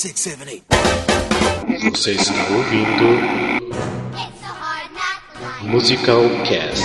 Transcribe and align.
six, 0.00 0.18
seven, 0.18 0.48
eight. 0.48 0.64
Você 1.92 2.12
está 2.12 2.32
ouvindo 2.54 3.20
Musical 5.64 6.22
Cast. 6.48 6.82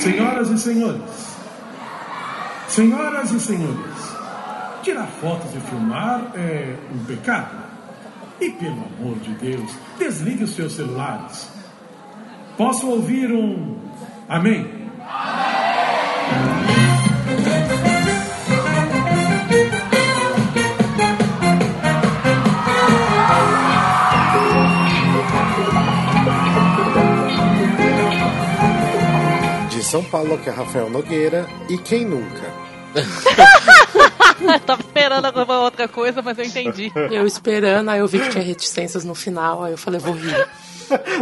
Senhoras 0.00 0.48
e 0.48 0.58
senhores, 0.58 1.36
senhoras 2.68 3.30
e 3.32 3.40
senhores, 3.40 4.16
tirar 4.82 5.06
fotos 5.06 5.54
e 5.54 5.60
filmar 5.60 6.32
é 6.34 6.76
um 6.94 7.04
pecado. 7.04 7.62
E 8.40 8.52
pelo 8.52 8.84
amor 8.98 9.18
de 9.18 9.34
Deus, 9.34 9.70
desligue 9.98 10.44
os 10.44 10.54
seus 10.54 10.72
celulares. 10.72 11.50
Posso 12.56 12.88
ouvir 12.88 13.30
um 13.30 13.76
amém? 14.26 14.85
São 29.96 30.04
Paulo, 30.04 30.36
que 30.36 30.50
é 30.50 30.52
Rafael 30.52 30.90
Nogueira. 30.90 31.46
E 31.70 31.78
quem 31.78 32.04
nunca? 32.04 32.52
Tava 34.66 34.82
esperando 34.82 35.24
alguma 35.24 35.60
outra 35.60 35.88
coisa, 35.88 36.20
mas 36.20 36.38
eu 36.38 36.44
entendi. 36.44 36.92
Eu 37.10 37.26
esperando, 37.26 37.88
aí 37.88 38.00
eu 38.00 38.06
vi 38.06 38.20
que 38.20 38.28
tinha 38.28 38.44
reticências 38.44 39.06
no 39.06 39.14
final, 39.14 39.64
aí 39.64 39.72
eu 39.72 39.78
falei, 39.78 39.98
vou 39.98 40.12
rir. 40.12 40.46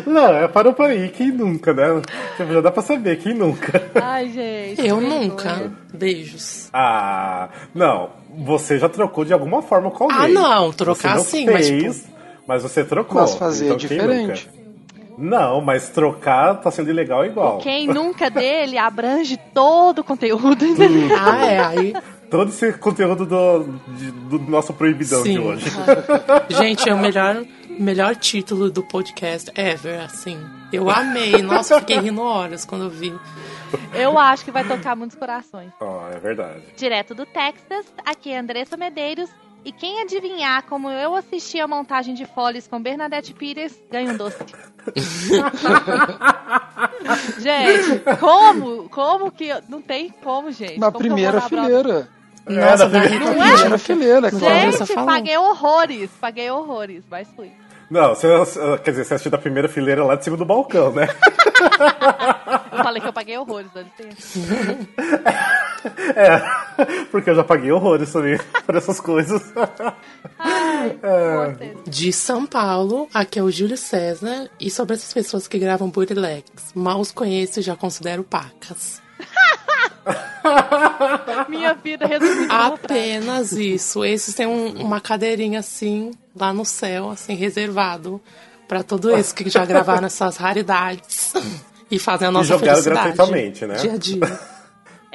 Não, 0.05 0.27
é, 0.27 0.49
parou 0.49 0.73
por 0.73 0.87
aí. 0.87 1.09
Quem 1.09 1.31
nunca, 1.31 1.73
né? 1.73 2.03
Já 2.37 2.61
dá 2.61 2.73
pra 2.73 2.83
saber, 2.83 3.17
quem 3.19 3.33
nunca? 3.33 3.81
Ai, 3.95 4.29
gente. 4.31 4.85
Eu 4.85 5.01
nunca. 5.01 5.51
vergonha. 5.51 5.73
Beijos. 5.93 6.69
Ah, 6.73 7.51
não. 7.73 8.11
Você 8.39 8.77
já 8.81 8.89
trocou 8.89 9.25
de 9.25 9.33
alguma 9.33 9.63
forma 9.63 9.89
com 9.93 10.05
alguém. 10.05 10.19
Ah, 10.19 10.29
não, 10.29 10.73
trocar 10.73 11.21
sim, 11.21 11.47
não 11.47 11.53
mas, 11.53 11.69
fez, 11.69 11.97
tipo- 12.01 12.09
mas 12.49 12.63
você 12.65 12.83
trocou. 12.83 13.21
Mas 13.21 13.37
fazer 13.37 13.67
então, 13.67 13.77
quem 13.79 13.89
diferente. 13.89 14.49
nunca? 14.53 14.64
Não, 15.17 15.61
mas 15.61 15.89
trocar 15.91 16.61
tá 16.61 16.71
sendo 16.71 16.91
ilegal 16.91 17.25
igual. 17.25 17.59
Quem 17.59 17.87
nunca 17.87 18.29
dele 18.31 18.77
abrange 18.79 19.37
todo 19.55 20.01
o 20.01 20.05
conteúdo, 20.05 20.65
entendeu? 20.65 21.17
Ah, 21.19 21.47
é, 21.47 21.59
aí. 21.65 21.95
Todo 22.31 22.49
esse 22.49 22.73
conteúdo 22.75 23.25
do, 23.25 23.65
de- 23.97 24.11
do 24.11 24.39
nosso 24.41 24.73
proibidão 24.73 25.23
de 25.23 25.35
Sim. 25.35 25.39
hoje. 25.39 25.67
Gente, 26.51 26.89
é 26.89 26.95
o 26.95 26.99
melhor, 26.99 27.45
melhor 27.79 28.17
título 28.17 28.71
do 28.71 28.83
podcast 28.83 29.53
ever, 29.55 30.01
assim. 30.03 30.39
Eu 30.73 30.91
amei. 30.91 31.41
Nossa, 31.43 31.79
fiquei 31.79 31.99
rindo 32.01 32.21
horas 32.23 32.65
quando 32.65 32.85
eu 32.85 32.91
vi. 32.91 33.15
Eu 33.93 34.19
acho 34.19 34.45
que 34.45 34.51
vai 34.51 34.65
tocar 34.65 34.97
muitos 34.97 35.17
corações. 35.17 35.71
Ah, 35.81 36.11
é 36.13 36.19
verdade. 36.19 36.61
Direto 36.77 37.15
do 37.15 37.25
Texas, 37.27 37.87
aqui 38.05 38.31
é 38.33 38.39
Andressa 38.39 38.77
Medeiros. 38.77 39.31
E 39.65 39.73
quem 39.73 40.03
adivinhar 40.03 40.63
como 40.65 40.91
eu 40.91 41.15
assisti 41.15 41.59
a 41.59 41.67
montagem 41.67 42.15
de 42.15 42.27
Follies 42.27 42.67
com 42.69 42.81
Bernadette 42.83 43.33
Pires, 43.33 43.81
ganha 43.91 44.13
um 44.13 44.17
doce. 44.17 44.37
gente, 47.41 48.03
como? 48.21 48.89
Como 48.89 49.31
que. 49.31 49.47
eu- 49.47 49.63
Não 49.69 49.81
tem 49.81 50.11
como, 50.23 50.51
gente. 50.51 50.79
Na 50.79 50.91
Como 50.93 51.01
que 51.03 51.09
eu 51.09 51.15
primeira 51.15 51.41
fileira. 51.43 52.09
Nossa, 52.47 52.89
na 52.89 53.01
primeira- 53.01 53.25
é? 53.25 53.53
primeira 53.53 53.79
fileira, 53.79 54.29
é 54.29 54.31
claro. 54.31 54.55
é? 54.55 54.73
Gente, 54.73 54.95
paguei 54.95 55.39
horrores. 55.39 56.11
Paguei 56.21 56.51
horrores, 56.51 57.05
mas 57.11 57.29
fui. 57.35 57.51
Não, 57.91 58.15
você, 58.15 58.29
quer 58.83 58.91
dizer, 58.91 59.05
você 59.05 59.15
assistiu 59.15 59.31
da 59.31 59.39
primeira 59.39 59.69
fileira 59.69 60.05
lá 60.05 60.15
de 60.17 60.25
cima 60.25 60.37
do 60.37 60.45
balcão, 60.45 60.93
né? 60.93 61.09
Eu 62.73 62.83
falei 62.83 63.01
que 63.01 63.09
eu 63.09 63.13
paguei 63.13 63.39
horrores, 63.39 63.71
licença. 63.75 64.39
É, 66.17 66.41
porque 67.11 67.29
eu 67.29 67.35
já 67.35 67.45
paguei 67.45 67.71
horrores 67.71 68.11
também 68.11 68.39
por 68.65 68.75
essas 68.75 68.99
coisas. 68.99 69.43
Ai, 70.39 70.99
É. 71.03 71.75
De 71.87 72.13
São 72.13 72.47
Paulo, 72.47 73.09
aqui 73.13 73.39
é 73.39 73.43
o 73.43 73.51
Júlio 73.51 73.77
César. 73.77 74.51
E 74.59 74.71
sobre 74.71 74.95
essas 74.95 75.13
pessoas 75.13 75.47
que 75.47 75.59
gravam 75.59 75.91
bootlegs, 75.91 76.73
mal 76.75 77.01
os 77.01 77.13
conheço 77.13 77.61
e 77.61 77.63
já 77.63 77.77
considero 77.77 78.25
pacas. 78.25 79.03
Minha 81.49 81.75
vida 81.75 82.07
resumida. 82.07 82.53
Apenas 82.55 83.53
isso. 83.53 84.05
Esses 84.05 84.35
têm 84.35 84.47
um- 84.47 84.73
uma 84.83 85.01
cadeirinha 85.01 85.61
assim, 85.61 86.11
lá 86.37 86.53
no 86.53 86.65
céu, 86.65 87.11
assim, 87.11 87.35
reservado 87.35 88.21
pra 88.69 88.83
todo 88.83 89.11
esse 89.17 89.35
que 89.35 89.49
já 89.49 89.65
gravaram 89.65 90.07
essas 90.07 90.37
raridades. 90.37 91.33
E 91.91 91.99
fazem 91.99 92.27
a 92.27 92.31
nossa 92.31 92.49
jogaram 92.49 92.83
felicidade. 92.83 93.13
gratuitamente, 93.15 93.67
né? 93.67 93.75
Dia 93.77 93.93
a 93.93 93.97
dia. 93.99 94.41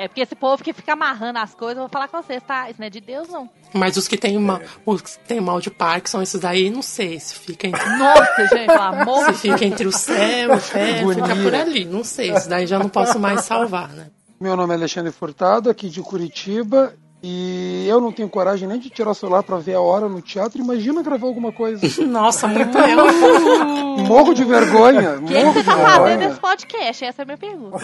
É 0.02 0.08
porque 0.08 0.22
esse 0.22 0.34
povo 0.36 0.64
que 0.64 0.72
fica 0.72 0.94
amarrando 0.94 1.40
as 1.40 1.54
coisas, 1.54 1.76
eu 1.78 1.82
vou 1.84 1.90
falar 1.90 2.08
com 2.08 2.22
vocês, 2.22 2.42
tá? 2.42 2.70
Isso 2.70 2.80
não 2.80 2.88
é 2.88 2.90
de 2.90 3.02
Deus, 3.02 3.28
não. 3.28 3.50
Mas 3.74 3.98
os 3.98 4.08
que 4.08 4.18
têm 4.18 4.38
ma- 4.40 4.62
os 4.86 5.02
que 5.02 5.20
têm 5.20 5.42
mal 5.42 5.60
de 5.60 5.70
Parkinson, 5.70 6.22
esses 6.22 6.40
daí, 6.40 6.70
não 6.70 6.82
sei 6.82 7.20
se 7.20 7.36
fica 7.36 7.68
entre, 7.68 7.84
Nossa, 7.98 8.48
gente, 8.48 8.66
pelo 8.68 8.82
amor 8.82 9.26
se 9.26 9.34
fica 9.34 9.66
entre 9.66 9.86
o 9.88 9.92
céu 9.92 10.54
e 10.54 10.56
o 10.56 10.60
fé, 10.60 11.00
Agonia. 11.02 11.24
fica 11.26 11.36
por 11.36 11.54
ali. 11.54 11.84
Não 11.86 12.04
sei, 12.04 12.32
isso 12.32 12.48
daí 12.48 12.66
já 12.66 12.80
não 12.80 12.88
posso 12.88 13.20
mais 13.20 13.42
salvar, 13.42 13.90
né? 13.90 14.08
Meu 14.40 14.56
nome 14.56 14.74
é 14.74 14.78
Alexandre 14.78 15.12
Furtado, 15.12 15.70
aqui 15.70 15.90
de 15.90 16.02
Curitiba. 16.02 16.94
E 17.22 17.86
eu 17.90 18.00
não 18.00 18.14
tenho 18.14 18.30
coragem 18.30 18.66
nem 18.66 18.80
de 18.80 18.90
tirar 18.90 19.12
o 19.12 19.14
celular 19.14 19.44
pra 19.44 19.58
ver 19.58 19.74
a 19.76 19.82
hora 19.82 20.08
no 20.08 20.22
teatro. 20.22 20.62
Imagina 20.62 21.04
gravar 21.04 21.28
alguma 21.28 21.52
coisa. 21.52 21.82
Nossa, 22.08 22.48
muito 22.48 22.78
eu. 22.78 24.06
Morro 24.06 24.34
de 24.34 24.46
vergonha. 24.46 25.18
O 25.18 25.26
que, 25.26 25.34
que 25.34 25.44
você 25.44 25.64
tá 25.66 25.76
fazendo 25.78 26.20
nesse 26.20 26.40
podcast? 26.40 27.04
Essa 27.04 27.22
é 27.22 27.24
a 27.24 27.26
minha 27.26 27.38
pergunta. 27.38 27.78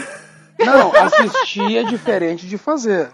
Não, 0.59 0.91
assistir 0.95 1.77
é 1.77 1.83
diferente 1.83 2.47
de 2.47 2.57
fazer. 2.57 3.09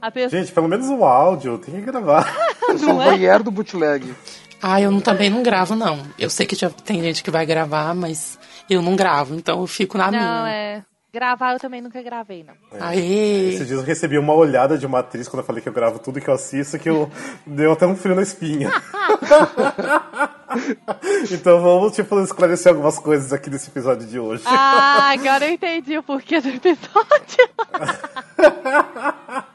A 0.00 0.10
pessoa... 0.10 0.40
Gente, 0.40 0.52
pelo 0.52 0.68
menos 0.68 0.88
o 0.88 1.04
áudio 1.04 1.58
tem 1.58 1.74
que 1.74 1.80
gravar. 1.82 2.26
Eu 2.68 2.78
sou 2.78 2.90
um 2.90 2.94
Não 2.94 3.02
é? 3.02 3.04
voyeur 3.10 3.42
do 3.42 3.50
bootleg. 3.50 4.14
Ah, 4.62 4.80
eu 4.80 4.90
não- 4.90 5.00
também 5.00 5.30
não 5.30 5.42
gravo, 5.42 5.74
não. 5.74 5.98
Eu 6.18 6.28
sei 6.28 6.44
que 6.46 6.54
já 6.54 6.68
tem 6.68 7.00
gente 7.02 7.22
que 7.22 7.30
vai 7.30 7.46
gravar, 7.46 7.94
mas 7.94 8.38
eu 8.68 8.82
não 8.82 8.94
gravo, 8.94 9.34
então 9.34 9.60
eu 9.60 9.66
fico 9.66 9.96
na 9.96 10.10
Não, 10.10 10.18
minha. 10.18 10.48
é... 10.54 10.82
Gravar 11.12 11.54
eu 11.54 11.58
também 11.58 11.80
nunca 11.80 12.00
gravei, 12.02 12.44
não. 12.44 12.54
Aê! 12.78 13.48
Esses 13.54 13.66
dias 13.66 13.80
eu 13.80 13.84
recebi 13.84 14.16
uma 14.18 14.32
olhada 14.34 14.78
de 14.78 14.86
uma 14.86 15.00
atriz 15.00 15.26
quando 15.26 15.40
eu 15.40 15.46
falei 15.46 15.60
que 15.62 15.68
eu 15.68 15.72
gravo 15.72 15.98
tudo 15.98 16.20
que 16.20 16.28
eu 16.28 16.34
assisto, 16.34 16.78
que 16.78 16.88
eu 16.88 17.10
deu 17.44 17.72
até 17.72 17.84
um 17.86 17.96
frio 17.96 18.14
na 18.14 18.22
espinha. 18.22 18.70
então 21.30 21.60
vamos, 21.60 21.94
tipo, 21.94 22.18
esclarecer 22.20 22.72
algumas 22.72 22.98
coisas 22.98 23.32
aqui 23.32 23.48
nesse 23.50 23.68
episódio 23.70 24.06
de 24.06 24.18
hoje. 24.18 24.42
Ah, 24.46 25.10
agora 25.12 25.46
eu 25.46 25.52
entendi 25.52 25.96
o 25.98 26.02
porquê 26.02 26.40
do 26.40 26.48
episódio. 26.48 27.48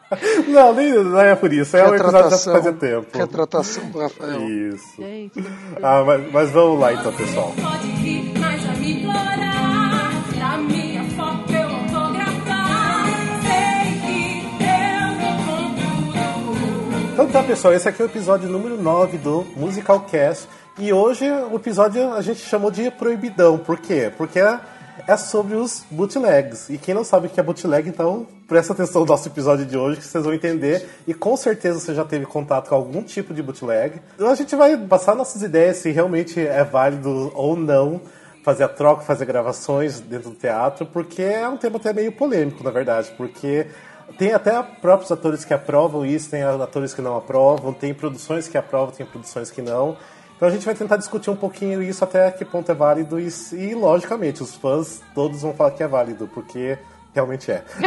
Não, 0.47 0.73
nem 0.73 0.93
não 0.93 1.19
é 1.19 1.35
por 1.35 1.51
isso, 1.51 1.75
é 1.75 1.83
um 1.89 1.95
episódio 1.95 2.29
já 2.29 2.37
fazia 2.53 2.73
tempo. 2.73 3.17
retratação 3.17 3.89
do 3.89 3.99
Rafael. 3.99 4.47
Isso. 4.47 4.95
Gente, 4.97 5.43
Ah, 5.81 6.03
mas, 6.05 6.31
mas 6.31 6.51
vamos 6.51 6.79
lá 6.79 6.93
então, 6.93 7.11
pessoal. 7.11 7.51
Pode 7.61 7.87
rir, 7.87 8.31
mas 8.39 8.63
vai 8.63 8.75
me 8.77 8.93
implorar. 9.01 10.11
Na 10.37 10.57
minha 10.59 11.03
foto 11.15 11.51
eu 11.51 11.67
autografar. 11.69 13.07
Sei 13.41 13.99
que 13.99 14.63
eu 14.63 15.17
dou 15.17 15.37
com 15.45 15.73
tudo. 16.53 17.13
Então 17.13 17.27
tá, 17.27 17.43
pessoal, 17.43 17.73
esse 17.73 17.89
aqui 17.89 18.01
é 18.01 18.05
o 18.05 18.07
episódio 18.07 18.47
número 18.47 18.77
9 18.81 19.17
do 19.17 19.45
Musical 19.57 20.01
Cast. 20.01 20.47
E 20.77 20.91
hoje 20.91 21.25
o 21.31 21.55
episódio 21.55 22.11
a 22.11 22.21
gente 22.21 22.41
chamou 22.41 22.69
de 22.69 22.91
Proibidão. 22.91 23.57
Por 23.57 23.79
quê? 23.79 24.11
Porque 24.17 24.41
é, 24.41 24.59
é 25.07 25.15
sobre 25.15 25.55
os 25.55 25.85
bootlegs. 25.89 26.69
E 26.69 26.77
quem 26.77 26.93
não 26.93 27.05
sabe 27.05 27.27
o 27.27 27.29
que 27.29 27.39
é 27.39 27.43
bootleg, 27.43 27.87
então 27.87 28.27
presta 28.45 28.73
atenção 28.73 29.01
no 29.01 29.07
nosso 29.07 29.25
episódio 29.29 29.65
de 29.65 29.77
hoje 29.77 30.01
que 30.01 30.05
vocês 30.05 30.25
vão 30.25 30.33
entender. 30.33 30.85
E 31.07 31.13
com 31.13 31.37
certeza 31.37 31.79
você 31.79 31.95
já 31.95 32.03
teve 32.03 32.25
contato 32.25 32.67
com 32.67 32.75
algum 32.75 33.01
tipo 33.01 33.33
de 33.33 33.41
bootleg. 33.41 34.01
Então 34.15 34.29
a 34.29 34.35
gente 34.35 34.53
vai 34.53 34.75
passar 34.75 35.15
nossas 35.15 35.41
ideias 35.41 35.77
se 35.77 35.91
realmente 35.91 36.41
é 36.41 36.63
válido 36.65 37.31
ou 37.33 37.55
não 37.55 38.01
fazer 38.43 38.65
a 38.65 38.67
troca, 38.67 39.01
fazer 39.01 39.23
gravações 39.23 40.01
dentro 40.01 40.31
do 40.31 40.35
teatro, 40.35 40.85
porque 40.85 41.21
é 41.21 41.47
um 41.47 41.55
tema 41.55 41.77
até 41.77 41.93
meio 41.93 42.11
polêmico, 42.11 42.61
na 42.65 42.69
verdade, 42.69 43.13
porque 43.15 43.65
tem 44.17 44.33
até 44.33 44.61
próprios 44.61 45.09
atores 45.09 45.45
que 45.45 45.53
aprovam 45.53 46.05
isso, 46.05 46.29
tem 46.29 46.43
atores 46.43 46.93
que 46.93 47.01
não 47.01 47.15
aprovam, 47.15 47.73
tem 47.73 47.93
produções 47.93 48.49
que 48.49 48.57
aprovam, 48.57 48.93
tem 48.93 49.05
produções 49.05 49.49
que 49.49 49.61
não. 49.61 49.97
Então 50.35 50.47
a 50.47 50.51
gente 50.51 50.65
vai 50.65 50.75
tentar 50.75 50.97
discutir 50.97 51.29
um 51.29 51.35
pouquinho 51.35 51.81
isso 51.81 52.03
até 52.03 52.29
que 52.31 52.43
ponto 52.43 52.69
é 52.71 52.75
válido 52.75 53.19
e, 53.19 53.29
e 53.53 53.73
logicamente, 53.73 54.43
os 54.43 54.53
fãs 54.55 55.01
todos 55.13 55.41
vão 55.41 55.53
falar 55.53 55.71
que 55.71 55.81
é 55.81 55.87
válido, 55.87 56.29
porque 56.33 56.77
realmente 57.13 57.49
é. 57.49 57.63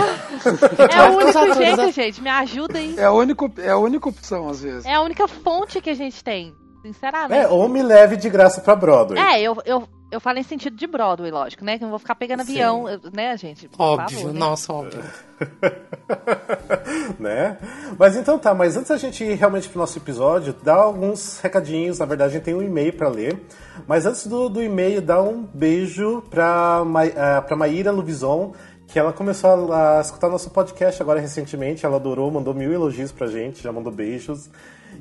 é 0.96 1.10
o 1.10 1.16
único 1.16 1.54
jeito, 1.54 1.76
da- 1.76 1.90
gente. 1.90 2.22
Me 2.22 2.30
ajuda 2.30 2.78
aí. 2.78 2.98
É 2.98 3.04
a, 3.04 3.12
única, 3.12 3.50
é 3.58 3.70
a 3.70 3.76
única 3.76 4.08
opção, 4.08 4.48
às 4.48 4.62
vezes. 4.62 4.86
É 4.86 4.94
a 4.94 5.02
única 5.02 5.28
fonte 5.28 5.80
que 5.82 5.90
a 5.90 5.94
gente 5.94 6.24
tem, 6.24 6.54
sinceramente. 6.80 7.38
É, 7.38 7.46
ou 7.48 7.68
me 7.68 7.82
leve 7.82 8.16
de 8.16 8.30
graça 8.30 8.62
pra 8.62 8.74
Broadway. 8.74 9.20
É, 9.20 9.42
eu, 9.42 9.56
eu, 9.66 9.86
eu 10.10 10.20
falo 10.20 10.38
em 10.38 10.42
sentido 10.42 10.74
de 10.76 10.86
Broadway, 10.86 11.30
lógico, 11.30 11.64
né? 11.64 11.76
Que 11.76 11.84
eu 11.84 11.86
não 11.86 11.90
vou 11.90 11.98
ficar 11.98 12.14
pegando 12.14 12.42
Sim. 12.44 12.52
avião, 12.52 12.84
né, 13.12 13.36
gente? 13.36 13.68
Óbvio, 13.78 14.18
favor, 14.18 14.32
né? 14.32 14.38
nossa, 14.38 14.72
óbvio. 14.72 15.04
né? 17.20 17.58
Mas 17.98 18.16
então 18.16 18.38
tá, 18.38 18.54
mas 18.54 18.76
antes 18.76 18.88
da 18.88 18.96
gente 18.96 19.22
ir 19.22 19.34
realmente 19.34 19.68
pro 19.68 19.78
nosso 19.78 19.98
episódio, 19.98 20.54
dá 20.62 20.74
alguns 20.74 21.38
recadinhos. 21.40 21.98
Na 21.98 22.06
verdade, 22.06 22.30
a 22.30 22.34
gente 22.34 22.44
tem 22.44 22.54
um 22.54 22.62
e-mail 22.62 22.92
pra 22.94 23.08
ler. 23.08 23.38
Mas 23.86 24.06
antes 24.06 24.26
do, 24.26 24.48
do 24.48 24.62
e-mail, 24.62 25.02
dá 25.02 25.22
um 25.22 25.42
beijo 25.42 26.22
pra, 26.30 26.82
Ma, 26.86 27.02
ah, 27.04 27.42
pra 27.42 27.56
Maíra 27.56 27.90
Lubizon, 27.90 28.54
que 28.86 28.98
ela 28.98 29.12
começou 29.12 29.72
a, 29.72 29.98
a 29.98 30.00
escutar 30.00 30.30
nosso 30.30 30.50
podcast 30.50 31.02
agora 31.02 31.20
recentemente. 31.20 31.84
Ela 31.84 31.96
adorou, 31.96 32.30
mandou 32.30 32.54
mil 32.54 32.72
elogios 32.72 33.12
pra 33.12 33.26
gente, 33.26 33.62
já 33.62 33.70
mandou 33.70 33.92
beijos. 33.92 34.48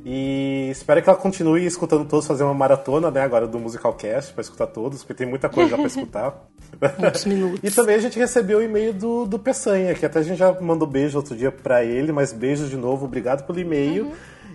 E 0.05 0.69
espero 0.71 1.01
que 1.01 1.09
ela 1.09 1.17
continue 1.17 1.65
escutando 1.65 2.05
todos, 2.05 2.25
fazer 2.25 2.43
uma 2.43 2.53
maratona, 2.53 3.11
né, 3.11 3.21
agora 3.21 3.47
do 3.47 3.59
Musicalcast, 3.59 4.33
pra 4.33 4.41
escutar 4.41 4.67
todos, 4.67 4.99
porque 4.99 5.13
tem 5.13 5.27
muita 5.27 5.49
coisa 5.49 5.71
já 5.71 5.77
pra 5.77 5.87
escutar. 5.87 6.47
Muitos 6.99 7.25
minutos. 7.25 7.59
E 7.63 7.73
também 7.73 7.95
a 7.95 7.99
gente 7.99 8.19
recebeu 8.19 8.59
o 8.59 8.61
e-mail 8.61 8.93
do, 8.93 9.25
do 9.25 9.39
Peçanha, 9.39 9.93
que 9.93 10.05
até 10.05 10.19
a 10.19 10.23
gente 10.23 10.37
já 10.37 10.51
mandou 10.59 10.87
beijo 10.87 11.17
outro 11.17 11.35
dia 11.35 11.51
pra 11.51 11.83
ele, 11.83 12.11
mas 12.11 12.33
beijos 12.33 12.69
de 12.69 12.77
novo, 12.77 13.05
obrigado 13.05 13.45
pelo 13.45 13.59
e-mail. 13.59 14.11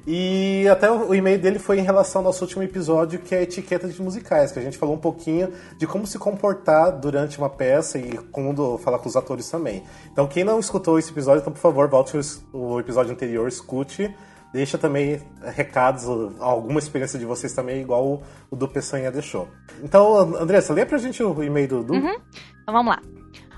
E 0.06 0.67
até 0.69 0.91
o 0.91 1.15
e-mail 1.15 1.39
dele 1.39 1.61
foi 1.61 1.79
em 1.79 1.83
relação 1.83 2.21
ao 2.21 2.25
nosso 2.25 2.43
último 2.45 2.62
episódio, 2.62 3.21
que 3.21 3.35
é 3.35 3.38
a 3.38 3.43
etiqueta 3.43 3.87
de 3.87 4.03
musicais, 4.03 4.50
que 4.50 4.59
a 4.59 4.62
gente 4.62 4.77
falou 4.77 4.97
um 4.97 4.99
pouquinho 4.99 5.53
de 5.79 5.87
como 5.87 6.06
se 6.06 6.19
comportar 6.19 6.99
durante 6.99 7.38
uma 7.38 7.49
peça 7.49 7.99
e 7.99 8.19
quando 8.33 8.79
falar 8.79 8.99
com 8.99 9.09
os 9.09 9.15
atores 9.15 9.49
também. 9.49 9.83
Então, 10.12 10.27
quem 10.27 10.43
não 10.43 10.59
escutou 10.59 10.99
esse 10.99 11.11
episódio, 11.11 11.41
então, 11.41 11.53
por 11.53 11.61
favor, 11.61 11.88
volte 11.88 12.19
o 12.53 12.81
episódio 12.81 13.12
anterior, 13.12 13.47
escute. 13.47 14.12
Deixa 14.52 14.76
também 14.76 15.20
recados, 15.54 16.04
alguma 16.38 16.78
experiência 16.78 17.19
de 17.19 17.25
vocês 17.25 17.54
também, 17.54 17.81
igual 17.81 18.06
o, 18.06 18.22
o 18.50 18.56
do 18.56 18.69
Peçanha 18.69 19.10
deixou. 19.10 19.49
Então, 19.82 20.14
Andressa, 20.37 20.75
lê 20.75 20.84
pra 20.84 20.99
gente 20.99 21.22
o 21.22 21.43
e-mail 21.43 21.69
do 21.69 21.82
Du. 21.82 21.94
Então 21.94 22.75
vamos 22.75 22.94
lá. 22.94 23.00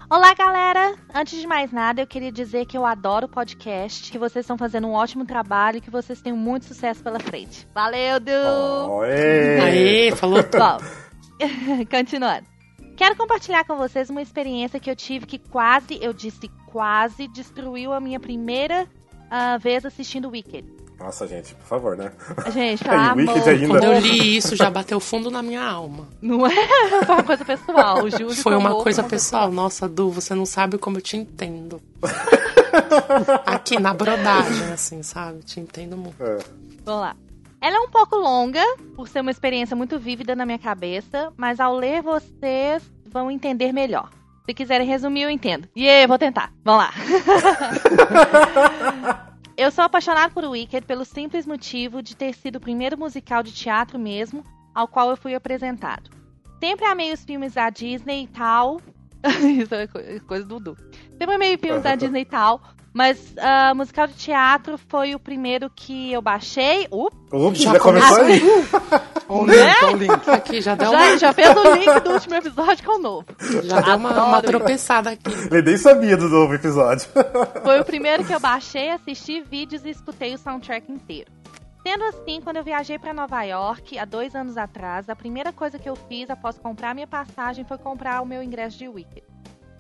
Olá, 0.08 0.32
galera! 0.34 0.94
Antes 1.12 1.40
de 1.40 1.46
mais 1.46 1.72
nada, 1.72 2.00
eu 2.00 2.06
queria 2.06 2.30
dizer 2.30 2.66
que 2.66 2.78
eu 2.78 2.86
adoro 2.86 3.26
o 3.26 3.28
podcast, 3.28 4.12
que 4.12 4.18
vocês 4.18 4.44
estão 4.44 4.56
fazendo 4.56 4.86
um 4.86 4.92
ótimo 4.92 5.24
trabalho 5.26 5.78
e 5.78 5.80
que 5.80 5.90
vocês 5.90 6.20
têm 6.20 6.32
muito 6.32 6.66
sucesso 6.66 7.02
pela 7.02 7.18
frente. 7.18 7.66
Valeu, 7.74 8.20
Du! 8.20 8.30
Oh. 8.88 9.00
Aê, 9.00 10.12
falou 10.14 10.44
tudo. 10.44 10.58
Bom, 10.58 10.78
continuando. 11.90 12.46
Quero 12.96 13.16
compartilhar 13.16 13.64
com 13.64 13.76
vocês 13.76 14.08
uma 14.08 14.22
experiência 14.22 14.78
que 14.78 14.88
eu 14.88 14.94
tive 14.94 15.26
que 15.26 15.38
quase, 15.38 15.98
eu 16.00 16.12
disse 16.12 16.48
quase, 16.66 17.26
destruiu 17.26 17.92
a 17.92 17.98
minha 17.98 18.20
primeira 18.20 18.86
ah, 19.30 19.58
vez 19.58 19.84
assistindo 19.84 20.28
Wicked. 20.28 20.83
Nossa, 20.98 21.26
gente, 21.26 21.54
por 21.54 21.66
favor, 21.66 21.96
né? 21.96 22.12
Gente, 22.52 22.82
E 22.86 23.20
Wicked 23.20 23.50
ainda. 23.50 23.66
Quando 23.68 23.84
eu 23.84 23.98
li 23.98 24.36
isso, 24.36 24.56
já 24.56 24.70
bateu 24.70 25.00
fundo 25.00 25.30
na 25.30 25.42
minha 25.42 25.62
alma. 25.62 26.08
Não 26.22 26.46
é 26.46 26.50
foi 27.04 27.14
uma 27.14 27.24
coisa 27.24 27.44
pessoal. 27.44 28.04
O 28.04 28.10
Júlio 28.10 28.34
Foi 28.34 28.56
uma 28.56 28.82
coisa 28.82 29.02
pessoal. 29.02 29.50
Nossa, 29.50 29.88
Du, 29.88 30.10
você 30.10 30.34
não 30.34 30.46
sabe 30.46 30.78
como 30.78 30.98
eu 30.98 31.02
te 31.02 31.16
entendo. 31.16 31.80
Aqui, 33.44 33.78
na 33.78 33.92
brodagem, 33.92 34.72
assim, 34.72 35.02
sabe? 35.02 35.40
Te 35.42 35.60
entendo 35.60 35.96
muito. 35.96 36.22
É. 36.22 36.38
Vamos 36.84 37.00
lá. 37.02 37.16
Ela 37.60 37.76
é 37.76 37.80
um 37.80 37.88
pouco 37.88 38.16
longa, 38.16 38.62
por 38.94 39.08
ser 39.08 39.20
uma 39.20 39.30
experiência 39.30 39.74
muito 39.74 39.98
vívida 39.98 40.36
na 40.36 40.44
minha 40.44 40.58
cabeça, 40.58 41.32
mas 41.36 41.58
ao 41.58 41.74
ler 41.74 42.02
vocês 42.02 42.82
vão 43.06 43.30
entender 43.30 43.72
melhor. 43.72 44.10
Se 44.44 44.52
quiserem 44.52 44.86
resumir, 44.86 45.22
eu 45.22 45.30
entendo. 45.30 45.66
E 45.74 45.84
yeah, 45.84 46.06
vou 46.06 46.18
tentar. 46.18 46.52
Vamos 46.62 46.84
lá. 46.84 46.92
eu 49.56 49.70
sou 49.70 49.84
apaixonada 49.84 50.32
por 50.32 50.44
Wicked 50.44 50.86
pelo 50.86 51.04
simples 51.04 51.46
motivo 51.46 52.02
de 52.02 52.16
ter 52.16 52.34
sido 52.34 52.56
o 52.56 52.60
primeiro 52.60 52.98
musical 52.98 53.42
de 53.42 53.52
teatro 53.52 53.98
mesmo 53.98 54.44
ao 54.74 54.88
qual 54.88 55.10
eu 55.10 55.16
fui 55.16 55.34
apresentado. 55.34 56.10
Sempre 56.58 56.84
amei 56.86 57.12
os 57.12 57.24
filmes 57.24 57.54
da 57.54 57.70
Disney 57.70 58.24
e 58.24 58.26
tal. 58.28 58.80
Isso 59.58 59.74
é 59.74 59.86
co- 59.86 60.00
coisa 60.26 60.44
do 60.44 60.58
Du. 60.58 60.76
Sempre 61.18 61.34
amei 61.34 61.56
filmes 61.56 61.82
da 61.82 61.94
Disney 61.96 62.22
e 62.22 62.24
tal. 62.26 62.60
Mas 62.94 63.34
ah, 63.38 63.74
musical 63.74 64.06
de 64.06 64.14
teatro 64.14 64.78
foi 64.78 65.16
o 65.16 65.18
primeiro 65.18 65.68
que 65.68 66.12
eu 66.12 66.22
baixei. 66.22 66.86
Uh, 66.92 67.08
Ups, 67.32 67.58
Já 67.60 67.72
já, 67.72 67.80
começou 67.80 68.18
aí. 68.18 68.40
O 69.28 69.44
link, 69.44 69.58
ó 69.82 69.90
o 69.90 69.96
link. 69.96 70.30
Aqui 70.30 70.60
já 70.60 70.76
deu 70.76 70.92
já, 70.92 70.96
uma, 70.96 71.18
já 71.18 71.32
fez 71.32 71.48
o 71.48 71.74
link 71.74 72.00
do 72.00 72.12
último 72.12 72.34
episódio 72.36 72.84
com 72.84 72.98
o 72.98 73.02
novo. 73.02 73.26
já 73.64 73.80
deu 73.80 73.96
uma, 73.96 74.24
uma 74.24 74.42
tropeçada 74.42 75.10
aqui. 75.10 75.32
Ele 75.50 75.62
nem 75.62 75.76
sabia 75.76 76.16
do 76.16 76.28
novo 76.28 76.54
episódio. 76.54 77.08
Foi 77.64 77.80
o 77.80 77.84
primeiro 77.84 78.22
que 78.24 78.32
eu 78.32 78.38
baixei, 78.38 78.90
assisti 78.90 79.40
vídeos 79.40 79.84
e 79.84 79.90
escutei 79.90 80.34
o 80.34 80.38
soundtrack 80.38 80.92
inteiro. 80.92 81.32
Sendo 81.84 82.04
assim, 82.04 82.40
quando 82.42 82.58
eu 82.58 82.64
viajei 82.64 82.98
para 82.98 83.12
Nova 83.12 83.42
York 83.42 83.98
há 83.98 84.04
dois 84.04 84.34
anos 84.36 84.56
atrás, 84.56 85.08
a 85.08 85.16
primeira 85.16 85.52
coisa 85.52 85.78
que 85.78 85.88
eu 85.88 85.96
fiz 85.96 86.30
após 86.30 86.58
comprar 86.58 86.94
minha 86.94 87.06
passagem 87.06 87.64
foi 87.64 87.76
comprar 87.76 88.22
o 88.22 88.26
meu 88.26 88.42
ingresso 88.42 88.78
de 88.78 88.88
Wicked. 88.88 89.33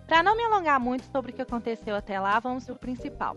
Para 0.06 0.22
não 0.22 0.36
me 0.36 0.44
alongar 0.44 0.78
muito 0.78 1.04
sobre 1.10 1.32
o 1.32 1.34
que 1.34 1.42
aconteceu 1.42 1.94
até 1.96 2.20
lá, 2.20 2.38
vamos 2.38 2.64
pro 2.64 2.76
principal. 2.76 3.36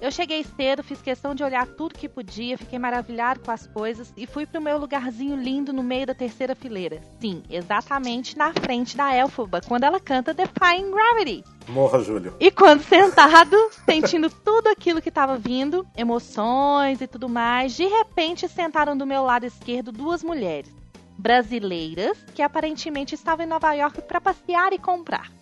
Eu 0.00 0.10
cheguei 0.10 0.42
cedo, 0.42 0.82
fiz 0.82 1.02
questão 1.02 1.34
de 1.34 1.44
olhar 1.44 1.66
tudo 1.66 1.98
que 1.98 2.08
podia, 2.08 2.56
fiquei 2.56 2.78
maravilhado 2.78 3.40
com 3.40 3.50
as 3.50 3.66
coisas 3.66 4.10
e 4.16 4.26
fui 4.26 4.46
pro 4.46 4.60
meu 4.60 4.78
lugarzinho 4.78 5.36
lindo 5.36 5.74
no 5.74 5.82
meio 5.82 6.06
da 6.06 6.14
terceira 6.14 6.54
fileira. 6.54 7.02
Sim, 7.20 7.42
exatamente 7.50 8.36
na 8.36 8.50
frente 8.54 8.96
da 8.96 9.14
Elphaba, 9.14 9.60
quando 9.60 9.84
ela 9.84 10.00
canta 10.00 10.32
Defying 10.32 10.90
Gravity. 10.90 11.44
Morra, 11.68 12.02
Júlio. 12.02 12.34
E 12.40 12.50
quando 12.50 12.82
sentado, 12.82 13.54
sentindo 13.84 14.30
tudo 14.30 14.68
aquilo 14.68 15.02
que 15.02 15.10
estava 15.10 15.36
vindo, 15.36 15.86
emoções 15.94 17.02
e 17.02 17.06
tudo 17.06 17.28
mais, 17.28 17.76
de 17.76 17.84
repente 17.84 18.48
sentaram 18.48 18.96
do 18.96 19.06
meu 19.06 19.22
lado 19.22 19.44
esquerdo 19.44 19.92
duas 19.92 20.24
mulheres 20.24 20.74
brasileiras 21.18 22.16
que 22.34 22.40
aparentemente 22.40 23.14
estavam 23.14 23.44
em 23.44 23.48
Nova 23.48 23.74
York 23.74 24.00
para 24.02 24.18
passear 24.18 24.72
e 24.72 24.78
comprar. 24.78 25.39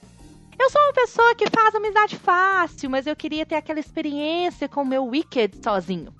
Eu 0.60 0.70
sou 0.70 0.80
uma 0.82 0.92
pessoa 0.92 1.34
que 1.34 1.48
faz 1.50 1.74
amizade 1.74 2.16
fácil, 2.16 2.90
mas 2.90 3.06
eu 3.06 3.14
queria 3.14 3.46
ter 3.46 3.54
aquela 3.54 3.78
experiência 3.80 4.68
com 4.68 4.82
o 4.82 4.86
meu 4.86 5.04
Wicked 5.06 5.58
sozinho. 5.62 6.12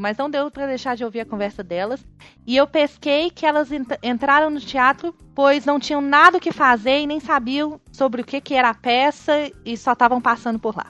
Mas 0.00 0.16
não 0.16 0.30
deu 0.30 0.50
para 0.50 0.66
deixar 0.66 0.96
de 0.96 1.04
ouvir 1.04 1.20
a 1.20 1.26
conversa 1.26 1.62
delas. 1.62 2.02
E 2.46 2.56
eu 2.56 2.66
pesquei 2.66 3.30
que 3.30 3.44
elas 3.44 3.70
ent- 3.70 3.98
entraram 4.02 4.48
no 4.48 4.58
teatro, 4.60 5.14
pois 5.34 5.66
não 5.66 5.78
tinham 5.78 6.00
nada 6.00 6.38
o 6.38 6.40
que 6.40 6.50
fazer 6.50 7.00
e 7.00 7.06
nem 7.06 7.20
sabiam 7.20 7.78
sobre 7.92 8.22
o 8.22 8.24
que, 8.24 8.40
que 8.40 8.54
era 8.54 8.70
a 8.70 8.74
peça 8.74 9.52
e 9.66 9.76
só 9.76 9.92
estavam 9.92 10.18
passando 10.20 10.58
por 10.58 10.74
lá. 10.74 10.86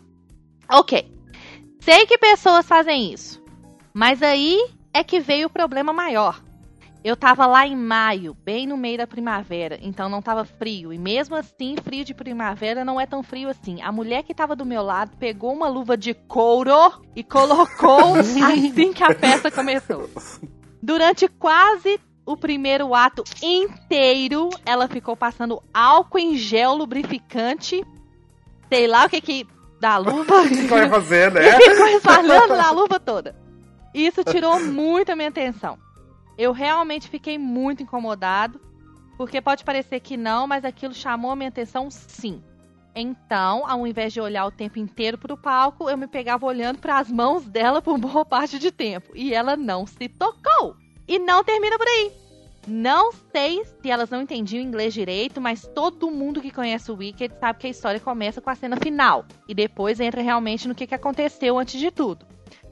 Ok. 0.70 1.10
Sei 1.81 2.06
que 2.06 2.16
pessoas 2.16 2.64
fazem 2.64 3.12
isso. 3.12 3.43
Mas 3.93 4.22
aí 4.22 4.64
é 4.94 5.02
que 5.02 5.19
veio 5.19 5.48
o 5.48 5.50
problema 5.50 5.93
maior. 5.93 6.40
Eu 7.04 7.16
tava 7.16 7.46
lá 7.46 7.66
em 7.66 7.75
maio, 7.75 8.32
bem 8.44 8.64
no 8.64 8.76
meio 8.76 8.99
da 8.99 9.08
primavera, 9.08 9.76
então 9.82 10.08
não 10.08 10.22
tava 10.22 10.44
frio. 10.44 10.93
E 10.93 10.99
mesmo 10.99 11.34
assim, 11.34 11.75
frio 11.82 12.04
de 12.04 12.14
primavera 12.14 12.84
não 12.84 13.00
é 13.00 13.06
tão 13.06 13.25
frio 13.25 13.49
assim. 13.49 13.82
A 13.82 13.90
mulher 13.90 14.22
que 14.22 14.32
tava 14.32 14.54
do 14.54 14.64
meu 14.64 14.82
lado 14.82 15.16
pegou 15.19 15.52
uma 15.52 15.69
luva 15.69 15.96
de 15.96 16.14
couro 16.14 16.70
e 17.16 17.25
colocou 17.25 18.14
assim 18.20 18.93
que 18.93 19.02
a 19.02 19.12
peça 19.12 19.50
começou. 19.50 20.08
Durante 20.81 21.26
quase 21.26 21.99
o 22.25 22.37
primeiro 22.37 22.94
ato 22.94 23.25
inteiro, 23.43 24.48
ela 24.64 24.87
ficou 24.87 25.16
passando 25.16 25.60
álcool 25.75 26.20
em 26.20 26.37
gel 26.37 26.75
lubrificante. 26.75 27.84
Sei 28.69 28.87
lá 28.87 29.06
o 29.06 29.10
que 29.10 29.20
que. 29.20 29.46
Da 29.81 29.96
luva. 29.98 30.43
O 30.43 30.48
que 30.48 30.62
vai 30.69 30.88
fazer, 30.88 31.32
E 31.32 31.34
né? 31.34 31.60
ficou 31.60 31.88
espalhando 31.88 32.56
na 32.56 32.70
luva 32.70 33.00
toda. 33.00 33.34
Isso 33.93 34.22
tirou 34.22 34.60
muito 34.60 35.10
a 35.10 35.17
minha 35.17 35.29
atenção. 35.29 35.76
Eu 36.36 36.53
realmente 36.53 37.08
fiquei 37.08 37.39
muito 37.39 37.82
incomodado, 37.82 38.60
porque 39.17 39.41
pode 39.41 39.65
parecer 39.65 40.01
que 40.01 40.17
não, 40.17 40.46
mas 40.46 40.65
aquilo 40.65 40.94
chamou 40.94 41.31
a 41.31 41.36
minha 41.36 41.48
atenção 41.48 41.91
sim. 41.91 42.43
Então, 42.94 43.67
ao 43.67 43.86
invés 43.86 44.12
de 44.12 44.20
olhar 44.20 44.44
o 44.46 44.51
tempo 44.51 44.79
inteiro 44.79 45.17
para 45.17 45.32
o 45.32 45.36
palco, 45.36 45.89
eu 45.89 45.96
me 45.96 46.06
pegava 46.06 46.44
olhando 46.44 46.79
para 46.79 46.98
as 46.98 47.10
mãos 47.10 47.44
dela 47.46 47.81
por 47.81 47.98
boa 47.98 48.24
parte 48.27 48.58
de 48.58 48.70
tempo. 48.70 49.12
E 49.15 49.32
ela 49.32 49.56
não 49.56 49.86
se 49.86 50.08
tocou. 50.08 50.77
E 51.08 51.19
não 51.19 51.43
termina 51.43 51.79
por 51.79 51.86
aí. 51.86 52.12
Não 52.67 53.10
sei 53.32 53.65
se 53.65 53.91
elas 53.91 54.08
não 54.08 54.22
entendiam 54.22 54.62
inglês 54.62 54.94
direito, 54.94 55.41
mas 55.41 55.67
todo 55.74 56.10
mundo 56.10 56.41
que 56.41 56.51
conhece 56.51 56.93
o 56.93 56.96
Wicked 56.96 57.34
sabe 57.41 57.58
que 57.58 57.67
a 57.67 57.70
história 57.70 57.98
começa 57.98 58.41
com 58.41 58.51
a 58.51 58.55
cena 58.55 58.77
final. 58.77 59.24
E 59.48 59.55
depois 59.55 59.98
entra 59.98 60.22
realmente 60.22 60.69
no 60.69 60.74
que, 60.74 60.94
aconteceu 60.94 61.58
antes 61.58 61.81
de 61.81 61.91
tudo. 61.91 62.24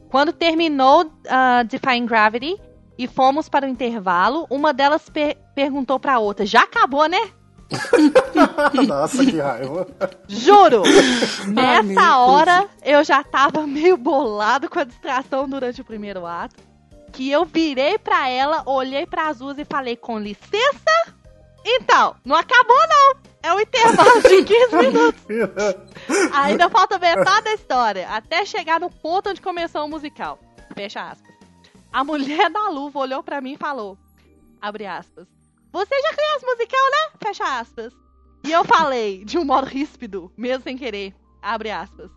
Quando 0.08 0.32
terminou 0.32 1.06
uh, 1.06 1.64
Defying 1.68 2.06
Gravity 2.06 2.56
e 3.02 3.08
fomos 3.08 3.48
para 3.48 3.64
o 3.64 3.68
intervalo, 3.68 4.46
uma 4.50 4.74
delas 4.74 5.08
per- 5.08 5.38
perguntou 5.54 5.98
para 5.98 6.14
a 6.14 6.18
outra: 6.18 6.44
Já 6.44 6.64
acabou, 6.64 7.06
né? 7.08 7.30
Nossa, 8.86 9.24
que 9.24 9.38
raiva. 9.38 9.86
Juro! 10.28 10.82
Nessa 11.48 12.18
hora 12.18 12.68
eu 12.84 13.02
já 13.02 13.22
tava 13.24 13.66
meio 13.66 13.96
bolado 13.96 14.68
com 14.68 14.80
a 14.80 14.84
distração 14.84 15.48
durante 15.48 15.80
o 15.80 15.84
primeiro 15.84 16.26
ato. 16.26 16.56
Que 17.12 17.30
eu 17.30 17.44
virei 17.44 17.96
pra 17.98 18.28
ela, 18.28 18.62
olhei 18.66 19.06
para 19.06 19.28
as 19.28 19.38
duas 19.38 19.56
e 19.58 19.64
falei: 19.64 19.96
Com 19.96 20.18
licença? 20.18 21.14
Então, 21.64 22.14
não 22.24 22.36
acabou 22.36 22.76
não! 22.88 23.14
É 23.42 23.54
um 23.54 23.60
intervalo 23.60 24.20
de 24.22 24.44
15 24.44 24.76
minutos. 24.76 25.22
Ainda 26.34 26.68
falta 26.68 26.98
metade 26.98 27.44
da 27.44 27.54
história, 27.54 28.08
até 28.10 28.44
chegar 28.44 28.78
no 28.78 28.90
ponto 28.90 29.30
onde 29.30 29.40
começou 29.40 29.84
o 29.84 29.88
musical. 29.88 30.38
Fecha 30.74 31.00
aspas. 31.02 31.29
A 31.92 32.04
mulher 32.04 32.50
da 32.50 32.68
luva 32.68 33.00
olhou 33.00 33.22
pra 33.22 33.40
mim 33.40 33.52
e 33.52 33.58
falou: 33.58 33.98
Abre 34.60 34.86
aspas. 34.86 35.26
Você 35.72 36.00
já 36.00 36.14
conhece 36.14 36.46
musical, 36.46 36.90
né? 36.90 37.18
Fecha 37.22 37.58
aspas. 37.60 37.92
E 38.44 38.52
eu 38.52 38.64
falei, 38.64 39.24
de 39.24 39.38
um 39.38 39.44
modo 39.44 39.66
ríspido, 39.66 40.32
mesmo 40.36 40.62
sem 40.64 40.76
querer. 40.76 41.14
Abre 41.42 41.70
aspas. 41.70 42.10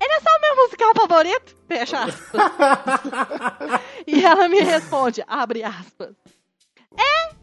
Ele 0.00 0.12
é 0.12 0.20
só 0.20 0.30
o 0.30 0.40
meu 0.40 0.56
musical 0.56 0.94
favorito? 0.94 1.56
Fecha 1.68 2.04
aspas. 2.04 2.40
e 4.06 4.24
ela 4.24 4.48
me 4.48 4.60
responde, 4.60 5.22
abre 5.26 5.62
aspas. 5.62 6.16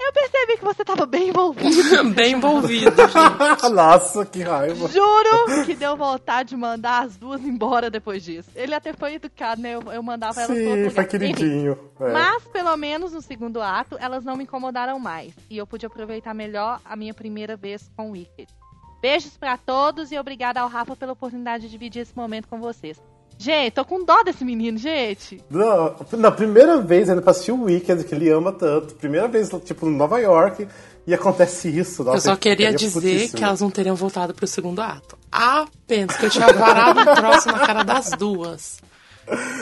Eu 0.07 0.13
percebi 0.13 0.57
que 0.57 0.63
você 0.63 0.85
tava 0.85 1.05
bem 1.05 1.29
envolvido. 1.29 2.13
Bem 2.15 2.33
envolvido. 2.33 2.95
Nossa, 3.73 4.25
que 4.25 4.41
raiva. 4.41 4.87
Juro 4.87 5.65
que 5.65 5.75
deu 5.75 5.97
vontade 5.97 6.49
de 6.49 6.55
mandar 6.55 7.03
as 7.03 7.17
duas 7.17 7.41
embora 7.41 7.89
depois 7.89 8.23
disso. 8.23 8.49
Ele 8.55 8.73
até 8.73 8.93
foi 8.93 9.15
educado, 9.15 9.61
né? 9.61 9.75
Eu, 9.75 9.81
eu 9.91 10.01
mandava 10.01 10.41
elas 10.41 10.57
Sim, 10.57 10.89
foi 10.91 11.05
queridinho. 11.05 11.77
É. 11.99 12.13
Mas, 12.13 12.43
pelo 12.45 12.75
menos 12.77 13.11
no 13.11 13.21
segundo 13.21 13.61
ato, 13.61 13.97
elas 13.99 14.23
não 14.23 14.37
me 14.37 14.43
incomodaram 14.43 14.97
mais. 14.97 15.33
E 15.49 15.57
eu 15.57 15.67
pude 15.67 15.85
aproveitar 15.85 16.33
melhor 16.33 16.79
a 16.85 16.95
minha 16.95 17.13
primeira 17.13 17.57
vez 17.57 17.91
com 17.97 18.11
Wicked. 18.11 18.47
Beijos 19.01 19.35
pra 19.37 19.57
todos 19.57 20.11
e 20.11 20.17
obrigada 20.17 20.61
ao 20.61 20.69
Rafa 20.69 20.95
pela 20.95 21.11
oportunidade 21.11 21.63
de 21.65 21.69
dividir 21.69 22.01
esse 22.03 22.15
momento 22.15 22.47
com 22.47 22.59
vocês. 22.59 22.97
Gente, 23.37 23.71
tô 23.73 23.85
com 23.85 24.03
dó 24.03 24.23
desse 24.23 24.43
menino, 24.43 24.77
gente. 24.77 25.43
Não, 25.49 25.95
na 26.13 26.31
primeira 26.31 26.81
vez, 26.81 27.07
ainda 27.09 27.21
pra 27.21 27.31
assistir 27.31 27.51
o 27.51 27.63
Weekend, 27.63 28.03
que 28.03 28.15
ele 28.15 28.29
ama 28.29 28.51
tanto. 28.51 28.95
Primeira 28.95 29.27
vez, 29.27 29.49
tipo, 29.63 29.87
em 29.87 29.95
Nova 29.95 30.17
York, 30.19 30.67
e 31.05 31.13
acontece 31.13 31.69
isso. 31.69 32.03
Nossa, 32.03 32.17
Eu 32.17 32.21
só 32.21 32.35
queria 32.35 32.73
dizer 32.73 32.99
putíssimo. 32.99 33.37
que 33.37 33.43
elas 33.43 33.61
não 33.61 33.69
teriam 33.69 33.95
voltado 33.95 34.33
pro 34.33 34.47
segundo 34.47 34.81
ato. 34.81 35.17
Apenas 35.31 36.17
que 36.17 36.25
eu 36.25 36.29
tinha 36.29 36.51
varado 36.51 36.99
um 36.99 37.15
troço 37.15 37.47
na 37.47 37.59
cara 37.59 37.83
das 37.83 38.09
duas. 38.11 38.79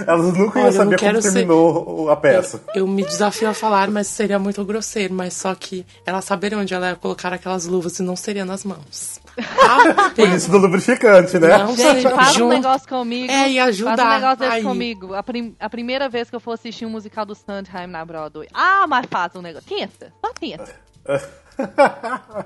Elas 0.06 0.38
nunca 0.38 0.60
Olha, 0.60 0.66
iam 0.66 0.68
eu 0.68 0.72
saber 0.74 1.00
como 1.00 1.22
ser- 1.22 1.32
terminou 1.34 2.10
a 2.12 2.16
peça. 2.16 2.62
Eu 2.76 2.86
me 2.88 3.04
desafio 3.04 3.50
a 3.50 3.54
falar, 3.54 3.90
mas 3.90 4.08
seria 4.08 4.38
muito 4.38 4.64
grosseiro. 4.64 5.14
Mas 5.14 5.34
só 5.34 5.56
que 5.56 5.86
ela 6.06 6.22
saberia 6.22 6.58
onde 6.58 6.74
ela 6.74 6.90
ia 6.90 6.96
colocar 6.96 7.34
aquelas 7.34 7.66
luvas 7.66 7.98
e 8.00 8.04
não 8.04 8.16
seria 8.16 8.46
nas 8.46 8.64
mãos. 8.64 9.20
Por 9.36 10.00
Apenas. 10.00 10.44
isso 10.44 10.52
do 10.52 10.58
lubrificante, 10.60 11.38
né? 11.40 11.58
Não 11.58 11.76
Gente, 11.76 12.04
faz 12.04 12.38
um 12.40 12.48
negócio 12.50 12.88
comigo. 12.88 13.32
É, 13.32 13.50
e 13.52 13.60
ajudar 13.60 13.98
Faz 13.98 14.10
um 14.10 14.14
negócio 14.16 14.38
desse 14.40 14.52
aí. 14.52 14.64
comigo. 14.64 15.14
A, 15.14 15.24
prim- 15.24 15.56
a 15.60 15.70
primeira 15.70 16.08
vez 16.08 16.30
que 16.30 16.36
eu 16.36 16.40
for 16.40 16.52
assistir 16.54 16.86
um 16.86 16.90
musical 16.90 17.26
do 17.26 17.36
Sondheim 17.36 17.88
na 17.88 18.06
Broadway. 18.06 18.48
Ah, 18.54 18.86
mas 18.88 19.06
faz 19.10 19.36
um 19.36 19.42
negócio. 19.42 19.68
Tenta, 19.68 20.14
só 20.24 20.32
tenta. 20.34 20.76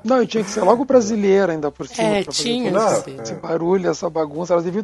Não, 0.03 0.21
e 0.21 0.27
tinha 0.27 0.43
que 0.43 0.49
ser 0.49 0.61
logo 0.61 0.85
brasileira 0.85 1.53
ainda 1.53 1.71
por 1.71 1.87
cima. 1.87 2.07
É, 2.07 2.23
pra 2.23 2.31
fazer 2.31 2.43
tinha 2.43 2.71
Não, 2.71 2.91
esse- 3.21 3.33
barulho, 3.35 3.89
essa 3.89 4.09
bagunça. 4.09 4.53
Elas 4.53 4.63
deviam 4.65 4.81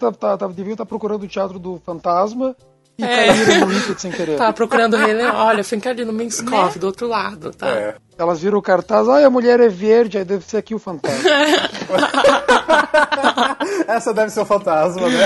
estar 0.74 0.86
procurando 0.86 1.24
o 1.24 1.27
teatro 1.27 1.60
do 1.60 1.79
fantasma 1.86 2.55
e 2.98 3.03
É. 3.03 3.27
caíram 3.27 3.67
no 3.67 3.74
Wicked 3.75 4.01
sem 4.01 4.12
querer. 4.12 4.38
Tava 4.38 4.53
procurando 4.53 4.96
o 4.96 4.98
Rei 4.98 5.13
Leão. 5.13 5.36
Olha, 5.36 5.63
fica 5.63 5.89
ali 5.89 6.05
no 6.05 6.13
Men's 6.13 6.41
Coffee, 6.41 6.79
do 6.79 6.88
outro 6.88 7.08
lado, 7.08 7.51
tá? 7.51 7.67
É. 7.70 7.96
Elas 8.17 8.41
viram 8.41 8.58
o 8.58 8.62
cartaz, 8.62 9.10
ai, 9.10 9.25
a 9.25 9.29
mulher 9.29 9.60
é 9.60 9.67
verde, 9.67 10.17
aí 10.17 10.24
deve 10.24 10.46
ser 10.46 10.58
aqui 10.58 10.74
o 10.74 10.79
fantasma. 10.79 11.20
Essa 13.88 14.13
deve 14.13 14.29
ser 14.32 14.41
o 14.41 14.46
fantasma, 14.46 15.08
né? 15.10 15.25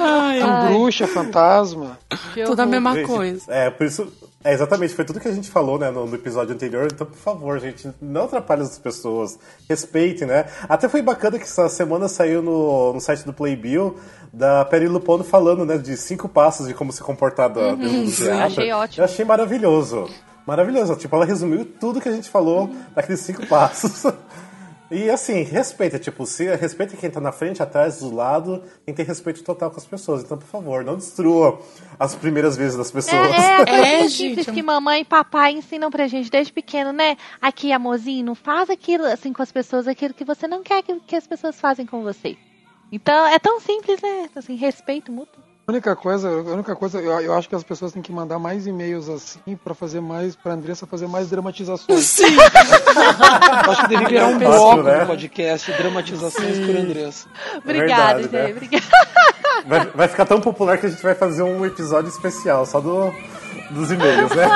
Ai, 0.00 0.40
Tem 0.40 0.66
bruxa, 0.72 1.06
fantasma. 1.06 1.98
Que 2.34 2.44
tudo 2.44 2.60
a 2.60 2.66
mesma 2.66 2.96
coisa. 3.02 3.42
É, 3.48 3.70
por 3.70 3.86
isso. 3.86 4.10
É, 4.44 4.52
exatamente, 4.52 4.94
foi 4.94 5.04
tudo 5.04 5.18
que 5.18 5.26
a 5.26 5.32
gente 5.32 5.50
falou, 5.50 5.78
né, 5.78 5.90
no, 5.90 6.06
no 6.06 6.14
episódio 6.14 6.54
anterior. 6.54 6.88
Então, 6.92 7.06
por 7.06 7.16
favor, 7.16 7.58
gente, 7.58 7.90
não 8.00 8.24
atrapalhe 8.24 8.62
as 8.62 8.78
pessoas. 8.78 9.36
Respeitem, 9.68 10.28
né? 10.28 10.46
Até 10.68 10.88
foi 10.88 11.02
bacana 11.02 11.38
que 11.38 11.44
essa 11.44 11.68
semana 11.68 12.06
saiu 12.08 12.40
no, 12.40 12.92
no 12.92 13.00
site 13.00 13.24
do 13.24 13.32
Playbill 13.32 13.96
da 14.32 14.64
Peri 14.64 14.86
Lupono 14.86 15.24
falando, 15.24 15.64
né, 15.66 15.76
de 15.76 15.96
cinco 15.96 16.28
passos 16.28 16.68
de 16.68 16.74
como 16.74 16.92
se 16.92 17.02
comportar 17.02 17.50
da, 17.50 17.74
dentro 17.74 18.04
do 18.04 18.12
teatro. 18.12 18.44
achei 18.44 18.72
ótimo. 18.72 19.00
Eu 19.00 19.04
achei 19.04 19.24
maravilhoso. 19.24 20.08
Maravilhoso. 20.46 20.96
Tipo, 20.96 21.16
ela 21.16 21.24
resumiu 21.24 21.64
tudo 21.64 22.00
que 22.00 22.08
a 22.08 22.12
gente 22.12 22.30
falou 22.30 22.70
naqueles 22.94 23.20
cinco 23.20 23.44
passos. 23.46 24.04
E 24.90 25.10
assim, 25.10 25.42
respeita, 25.42 25.98
tipo, 25.98 26.24
se 26.24 26.44
respeita 26.56 26.96
quem 26.96 27.10
tá 27.10 27.20
na 27.20 27.30
frente, 27.30 27.62
atrás, 27.62 28.00
do 28.00 28.14
lado, 28.14 28.60
tem 28.86 28.94
que 28.94 29.02
ter 29.02 29.06
respeito 29.06 29.42
total 29.44 29.70
com 29.70 29.76
as 29.76 29.84
pessoas. 29.84 30.22
Então, 30.22 30.38
por 30.38 30.46
favor, 30.46 30.82
não 30.82 30.96
destrua 30.96 31.60
as 31.98 32.14
primeiras 32.14 32.56
vezes 32.56 32.76
das 32.76 32.90
pessoas. 32.90 33.30
É, 33.32 33.70
é 33.70 34.04
É, 34.04 34.08
simples 34.08 34.46
gente. 34.46 34.54
que 34.54 34.62
mamãe 34.62 35.02
e 35.02 35.04
papai 35.04 35.52
ensinam 35.52 35.90
pra 35.90 36.06
gente 36.08 36.30
desde 36.30 36.52
pequeno, 36.52 36.90
né? 36.90 37.18
Aqui, 37.40 37.70
amorzinho, 37.70 38.24
não 38.24 38.34
faz 38.34 38.70
aquilo 38.70 39.04
assim 39.04 39.30
com 39.32 39.42
as 39.42 39.52
pessoas, 39.52 39.86
aquilo 39.86 40.14
que 40.14 40.24
você 40.24 40.46
não 40.48 40.62
quer 40.62 40.82
que, 40.82 40.98
que 41.00 41.16
as 41.16 41.26
pessoas 41.26 41.60
fazem 41.60 41.84
com 41.84 42.02
você. 42.02 42.36
Então, 42.90 43.26
é 43.26 43.38
tão 43.38 43.60
simples, 43.60 44.00
né? 44.00 44.30
Assim, 44.34 44.54
respeito 44.54 45.12
mútuo. 45.12 45.47
A 45.68 45.70
única 45.70 45.94
coisa, 45.94 46.30
a 46.30 46.54
única 46.54 46.74
coisa, 46.74 46.98
eu, 46.98 47.20
eu 47.20 47.34
acho 47.34 47.46
que 47.46 47.54
as 47.54 47.62
pessoas 47.62 47.92
têm 47.92 48.00
que 48.00 48.10
mandar 48.10 48.38
mais 48.38 48.66
e-mails 48.66 49.06
assim 49.06 49.54
pra 49.62 49.74
fazer 49.74 50.00
mais, 50.00 50.34
pra 50.34 50.54
Andressa 50.54 50.86
fazer 50.86 51.06
mais 51.06 51.28
dramatizações. 51.28 52.06
Sim. 52.06 52.36
Eu 52.36 53.70
acho 53.72 53.82
que 53.82 53.88
deveria 53.88 54.08
virar 54.08 54.26
um 54.28 54.38
bloco 54.38 54.82
né? 54.82 55.00
no 55.00 55.06
podcast, 55.08 55.70
dramatizações 55.72 56.58
por 56.58 56.74
Andressa. 56.74 57.28
Obrigada, 57.58 58.20
verdade, 58.20 58.32
né? 58.32 58.50
Obrigada. 58.50 58.86
Vai, 59.66 59.86
vai 59.88 60.08
ficar 60.08 60.24
tão 60.24 60.40
popular 60.40 60.78
que 60.78 60.86
a 60.86 60.88
gente 60.88 61.02
vai 61.02 61.14
fazer 61.14 61.42
um 61.42 61.66
episódio 61.66 62.08
especial 62.08 62.64
só 62.64 62.80
do, 62.80 63.12
dos 63.70 63.90
e-mails, 63.90 64.30
né? 64.30 64.46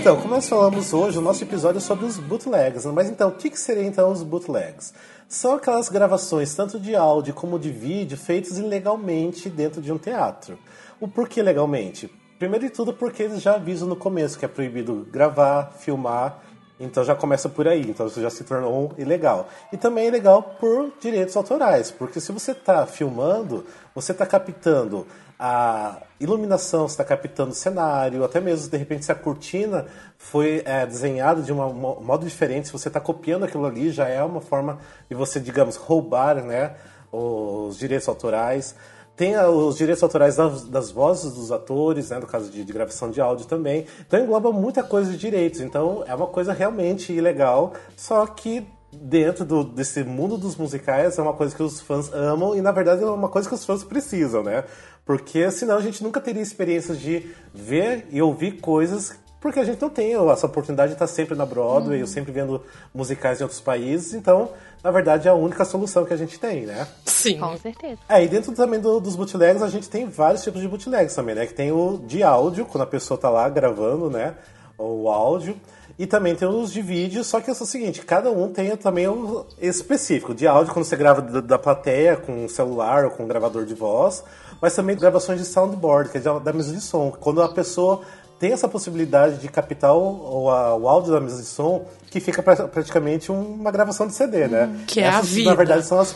Então, 0.01 0.15
como 0.15 0.33
nós 0.33 0.49
falamos 0.49 0.93
hoje, 0.93 1.19
o 1.19 1.21
nosso 1.21 1.43
episódio 1.43 1.77
é 1.77 1.79
sobre 1.79 2.05
os 2.05 2.17
bootlegs. 2.17 2.87
Mas 2.87 3.07
então, 3.07 3.29
o 3.29 3.33
que, 3.33 3.51
que 3.51 3.59
seriam 3.59 3.85
então 3.85 4.11
os 4.11 4.23
bootlegs? 4.23 4.95
São 5.29 5.53
aquelas 5.53 5.89
gravações, 5.89 6.55
tanto 6.55 6.79
de 6.79 6.95
áudio 6.95 7.35
como 7.35 7.59
de 7.59 7.69
vídeo, 7.69 8.17
feitas 8.17 8.57
ilegalmente 8.57 9.47
dentro 9.47 9.79
de 9.79 9.93
um 9.93 9.99
teatro. 9.99 10.57
O 10.99 11.07
porquê 11.07 11.43
legalmente? 11.43 12.11
Primeiro 12.39 12.65
de 12.65 12.71
tudo, 12.71 12.93
porque 12.93 13.21
eles 13.21 13.43
já 13.43 13.53
avisam 13.53 13.87
no 13.87 13.95
começo 13.95 14.39
que 14.39 14.43
é 14.43 14.47
proibido 14.47 15.07
gravar, 15.11 15.71
filmar, 15.77 16.39
então 16.79 17.03
já 17.03 17.13
começa 17.13 17.47
por 17.47 17.67
aí, 17.67 17.81
então 17.81 18.07
isso 18.07 18.19
já 18.19 18.31
se 18.31 18.43
tornou 18.43 18.91
ilegal. 18.97 19.47
E 19.71 19.77
também 19.77 20.05
é 20.05 20.07
ilegal 20.07 20.41
por 20.59 20.91
direitos 20.99 21.37
autorais, 21.37 21.91
porque 21.91 22.19
se 22.19 22.31
você 22.31 22.53
está 22.53 22.87
filmando, 22.87 23.67
você 23.93 24.13
está 24.13 24.25
captando 24.25 25.05
a 25.43 26.03
iluminação, 26.19 26.85
está 26.85 27.03
captando 27.03 27.49
o 27.49 27.55
cenário, 27.55 28.23
até 28.23 28.39
mesmo 28.39 28.69
de 28.69 28.77
repente 28.77 29.05
se 29.05 29.11
a 29.11 29.15
cortina 29.15 29.87
foi 30.15 30.61
é, 30.65 30.85
desenhada 30.85 31.41
de 31.41 31.51
um 31.51 31.55
modo 31.73 32.23
diferente, 32.23 32.67
se 32.67 32.71
você 32.71 32.89
está 32.89 32.99
copiando 32.99 33.45
aquilo 33.45 33.65
ali, 33.65 33.89
já 33.89 34.07
é 34.07 34.23
uma 34.23 34.39
forma 34.39 34.77
de 35.09 35.15
você, 35.15 35.39
digamos, 35.39 35.77
roubar 35.77 36.35
né, 36.43 36.75
os 37.11 37.75
direitos 37.79 38.07
autorais. 38.07 38.75
Tem 39.15 39.35
os 39.35 39.77
direitos 39.77 40.03
autorais 40.03 40.35
das, 40.35 40.63
das 40.65 40.91
vozes 40.91 41.33
dos 41.33 41.51
atores, 41.51 42.11
né, 42.11 42.19
no 42.19 42.27
caso 42.27 42.51
de, 42.51 42.63
de 42.63 42.71
gravação 42.71 43.09
de 43.09 43.19
áudio 43.19 43.47
também. 43.47 43.87
Então 44.07 44.19
engloba 44.19 44.51
muita 44.51 44.83
coisa 44.83 45.09
de 45.09 45.17
direitos. 45.17 45.59
Então 45.59 46.03
é 46.05 46.13
uma 46.13 46.27
coisa 46.27 46.53
realmente 46.53 47.11
ilegal, 47.11 47.73
só 47.97 48.27
que 48.27 48.67
dentro 48.93 49.45
do- 49.45 49.63
desse 49.63 50.03
mundo 50.03 50.37
dos 50.37 50.55
musicais 50.55 51.17
é 51.17 51.21
uma 51.21 51.33
coisa 51.33 51.55
que 51.55 51.63
os 51.63 51.79
fãs 51.81 52.11
amam 52.13 52.55
e 52.55 52.61
na 52.61 52.71
verdade 52.71 53.01
é 53.03 53.05
uma 53.05 53.29
coisa 53.29 53.47
que 53.47 53.55
os 53.55 53.63
fãs 53.65 53.83
precisam, 53.83 54.43
né? 54.43 54.63
Porque 55.05 55.49
senão 55.51 55.77
a 55.77 55.81
gente 55.81 56.03
nunca 56.03 56.19
teria 56.19 56.41
experiências 56.41 56.99
de 56.99 57.29
ver 57.53 58.07
e 58.11 58.21
ouvir 58.21 58.53
coisas 58.59 59.13
porque 59.39 59.59
a 59.59 59.63
gente 59.63 59.81
não 59.81 59.89
tem 59.89 60.13
essa 60.29 60.45
oportunidade 60.45 60.89
de 60.89 60.95
estar 60.95 61.07
sempre 61.07 61.35
na 61.35 61.47
Broadway, 61.47 61.99
ou 61.99 62.05
sempre 62.05 62.31
vendo 62.31 62.61
musicais 62.93 63.39
em 63.39 63.43
outros 63.43 63.59
países, 63.59 64.13
então, 64.13 64.49
na 64.83 64.91
verdade, 64.91 65.27
é 65.27 65.31
a 65.31 65.33
única 65.33 65.65
solução 65.65 66.05
que 66.05 66.13
a 66.13 66.15
gente 66.17 66.39
tem, 66.39 66.67
né? 66.67 66.87
Sim. 67.05 67.39
Com 67.39 67.57
certeza. 67.57 67.97
É, 68.07 68.23
e 68.23 68.27
dentro 68.27 68.51
também 68.51 68.79
do- 68.79 68.99
dos 68.99 69.15
bootlegs, 69.15 69.63
a 69.63 69.67
gente 69.67 69.89
tem 69.89 70.05
vários 70.07 70.43
tipos 70.43 70.61
de 70.61 70.67
bootlegs 70.67 71.15
também, 71.15 71.33
né? 71.33 71.47
Que 71.47 71.55
tem 71.55 71.71
o 71.71 71.97
de 72.05 72.21
áudio, 72.21 72.65
quando 72.67 72.83
a 72.83 72.85
pessoa 72.87 73.17
tá 73.19 73.31
lá 73.31 73.49
gravando, 73.49 74.11
né? 74.11 74.35
O 74.77 75.09
áudio. 75.09 75.55
E 75.99 76.05
também 76.07 76.35
tem 76.35 76.47
os 76.47 76.71
de 76.71 76.81
vídeo, 76.81 77.23
só 77.23 77.39
que 77.39 77.49
é 77.49 77.53
o 77.53 77.55
seguinte, 77.55 78.01
cada 78.01 78.31
um 78.31 78.51
tem 78.51 78.75
também 78.77 79.07
o 79.07 79.45
específico. 79.61 80.33
De 80.33 80.47
áudio, 80.47 80.73
quando 80.73 80.85
você 80.85 80.95
grava 80.95 81.21
da, 81.21 81.41
da 81.41 81.59
plateia 81.59 82.15
com 82.17 82.45
um 82.45 82.49
celular 82.49 83.05
ou 83.05 83.11
com 83.11 83.23
um 83.23 83.27
gravador 83.27 83.65
de 83.65 83.73
voz. 83.73 84.23
Mas 84.61 84.75
também 84.75 84.95
gravações 84.95 85.39
de 85.39 85.45
soundboard, 85.45 86.09
que 86.09 86.17
é 86.17 86.21
da 86.21 86.53
mesa 86.53 86.73
de 86.73 86.81
som. 86.81 87.11
Quando 87.19 87.41
a 87.41 87.49
pessoa 87.53 88.01
tem 88.39 88.51
essa 88.53 88.67
possibilidade 88.67 89.37
de 89.37 89.47
captar 89.47 89.95
o, 89.95 90.43
o, 90.43 90.49
a- 90.49 90.75
o 90.75 90.87
áudio 90.87 91.11
da 91.13 91.19
mesa 91.19 91.41
de 91.41 91.47
som, 91.47 91.85
que 92.09 92.19
fica 92.19 92.41
pra- 92.41 92.67
praticamente 92.67 93.31
uma 93.31 93.69
gravação 93.71 94.07
de 94.07 94.13
CD, 94.13 94.47
né? 94.47 94.83
Que 94.87 94.99
é 94.99 95.07
a 95.07 95.17
Essas, 95.17 95.29
vida. 95.29 95.49
Na 95.51 95.55
verdade, 95.55 95.85
são 95.85 95.99
as 95.99 96.15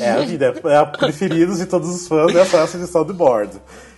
é 0.00 0.10
a 0.12 0.20
vida, 0.24 0.54
é 0.64 0.76
a 0.76 0.86
preferidos 0.86 1.58
de 1.58 1.66
todos 1.66 1.88
os 1.94 2.08
fãs 2.08 2.32
dessa 2.32 2.56
essa 2.58 2.78
de 2.78 2.86
soundboard. 2.86 3.52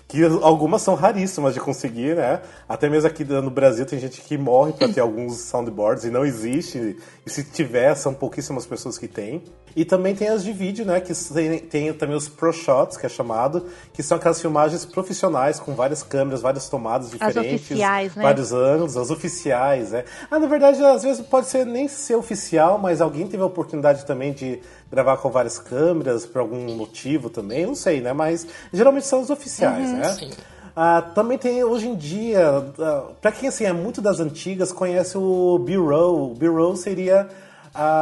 Que 0.08 0.22
algumas 0.24 0.82
são 0.82 0.94
raríssimas 0.94 1.52
de 1.52 1.60
conseguir, 1.60 2.14
né? 2.14 2.40
Até 2.68 2.88
mesmo 2.88 3.08
aqui 3.08 3.24
no 3.24 3.50
Brasil 3.50 3.84
tem 3.84 3.98
gente 3.98 4.20
que 4.20 4.38
morre 4.38 4.72
para 4.72 4.88
ter 4.88 5.00
alguns 5.00 5.38
soundboards 5.40 6.04
e 6.04 6.10
não 6.10 6.24
existe. 6.24 6.96
E 7.24 7.30
se 7.30 7.42
tiver, 7.42 7.94
são 7.96 8.14
pouquíssimas 8.14 8.64
pessoas 8.64 8.96
que 8.98 9.08
têm. 9.08 9.42
E 9.76 9.84
também 9.84 10.14
tem 10.14 10.28
as 10.28 10.42
de 10.42 10.52
vídeo, 10.54 10.86
né? 10.86 11.00
Que 11.00 11.12
tem, 11.14 11.58
tem 11.58 11.92
também 11.92 12.16
os 12.16 12.30
Pro 12.30 12.50
Shots, 12.50 12.96
que 12.96 13.04
é 13.04 13.08
chamado, 13.10 13.66
que 13.92 14.02
são 14.02 14.16
aquelas 14.16 14.40
filmagens 14.40 14.86
profissionais 14.86 15.60
com 15.60 15.74
várias 15.74 16.02
câmeras, 16.02 16.40
várias 16.40 16.66
tomadas 16.66 17.10
diferentes. 17.10 17.66
oficiais, 17.66 18.16
né? 18.16 18.22
Vários 18.22 18.54
ângulos, 18.54 18.96
as 18.96 19.10
oficiais, 19.10 19.90
né? 19.90 20.04
Ah, 20.30 20.38
na 20.38 20.46
verdade, 20.46 20.82
às 20.82 21.02
vezes 21.02 21.20
pode 21.26 21.48
ser 21.48 21.66
nem 21.66 21.88
ser 21.88 22.16
oficial, 22.16 22.78
mas 22.78 23.02
alguém 23.02 23.26
teve 23.26 23.42
a 23.42 23.46
oportunidade 23.46 24.06
também 24.06 24.32
de 24.32 24.60
gravar 24.90 25.18
com 25.18 25.28
várias 25.28 25.58
câmeras 25.58 26.24
por 26.24 26.38
algum 26.40 26.74
motivo 26.74 27.28
também, 27.28 27.66
não 27.66 27.74
sei, 27.74 28.00
né? 28.00 28.14
Mas 28.14 28.46
geralmente 28.72 29.06
são 29.06 29.20
os 29.20 29.28
oficiais, 29.28 29.92
né? 29.92 30.12
sim. 30.14 30.30
Ah, 30.74 31.00
também 31.00 31.38
tem 31.38 31.64
hoje 31.64 31.88
em 31.88 31.94
dia, 31.94 32.70
ah, 32.78 33.04
pra 33.20 33.30
quem 33.32 33.48
assim 33.48 33.64
é 33.64 33.72
muito 33.72 34.00
das 34.00 34.20
antigas, 34.20 34.72
conhece 34.72 35.18
o 35.18 35.58
B-roll. 35.58 36.32
O 36.32 36.34
B-roll 36.34 36.76
seria 36.76 37.28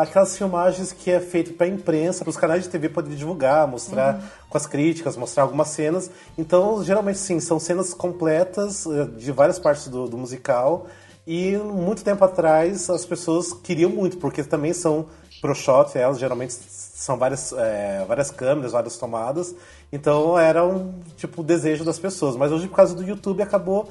aquelas 0.02 0.37
filmagens 0.37 0.93
que 0.93 1.11
é 1.11 1.19
feito 1.19 1.54
para 1.54 1.66
imprensa, 1.66 2.25
para 2.25 2.31
os 2.31 2.37
canais 2.37 2.62
de 2.62 2.69
TV 2.69 2.88
poderem 2.88 3.16
divulgar, 3.16 3.66
mostrar 3.66 4.23
com 4.49 4.57
as 4.57 4.66
críticas, 4.66 5.16
mostrar 5.16 5.43
algumas 5.43 5.69
cenas. 5.69 6.11
Então, 6.38 6.83
geralmente 6.85 7.19
sim, 7.19 7.40
são 7.40 7.59
cenas 7.59 7.93
completas 7.93 8.87
eh, 8.87 9.07
de 9.16 9.33
várias 9.33 9.59
partes 9.59 9.88
do, 9.88 10.07
do 10.07 10.16
musical. 10.16 10.87
E 11.26 11.57
muito 11.57 12.04
tempo 12.04 12.25
atrás 12.25 12.88
as 12.88 13.04
pessoas 13.04 13.52
queriam 13.52 13.90
muito, 13.90 14.19
porque 14.19 14.45
também 14.45 14.73
são 14.73 15.07
pro 15.40 15.54
shot, 15.54 15.97
elas 15.99 16.19
geralmente 16.19 16.54
são 16.69 17.19
várias, 17.19 17.52
eh, 17.52 18.04
várias 18.07 18.31
câmeras, 18.31 18.73
várias 18.73 18.97
tomadas. 18.97 19.54
Então 19.93 20.38
era 20.38 20.64
um 20.64 20.95
tipo 21.16 21.43
desejo 21.43 21.85
das 21.85 21.99
pessoas. 21.99 22.37
Mas 22.37 22.52
hoje, 22.52 22.69
por 22.69 22.76
causa 22.76 22.95
do 22.95 23.02
YouTube, 23.02 23.43
acabou 23.43 23.88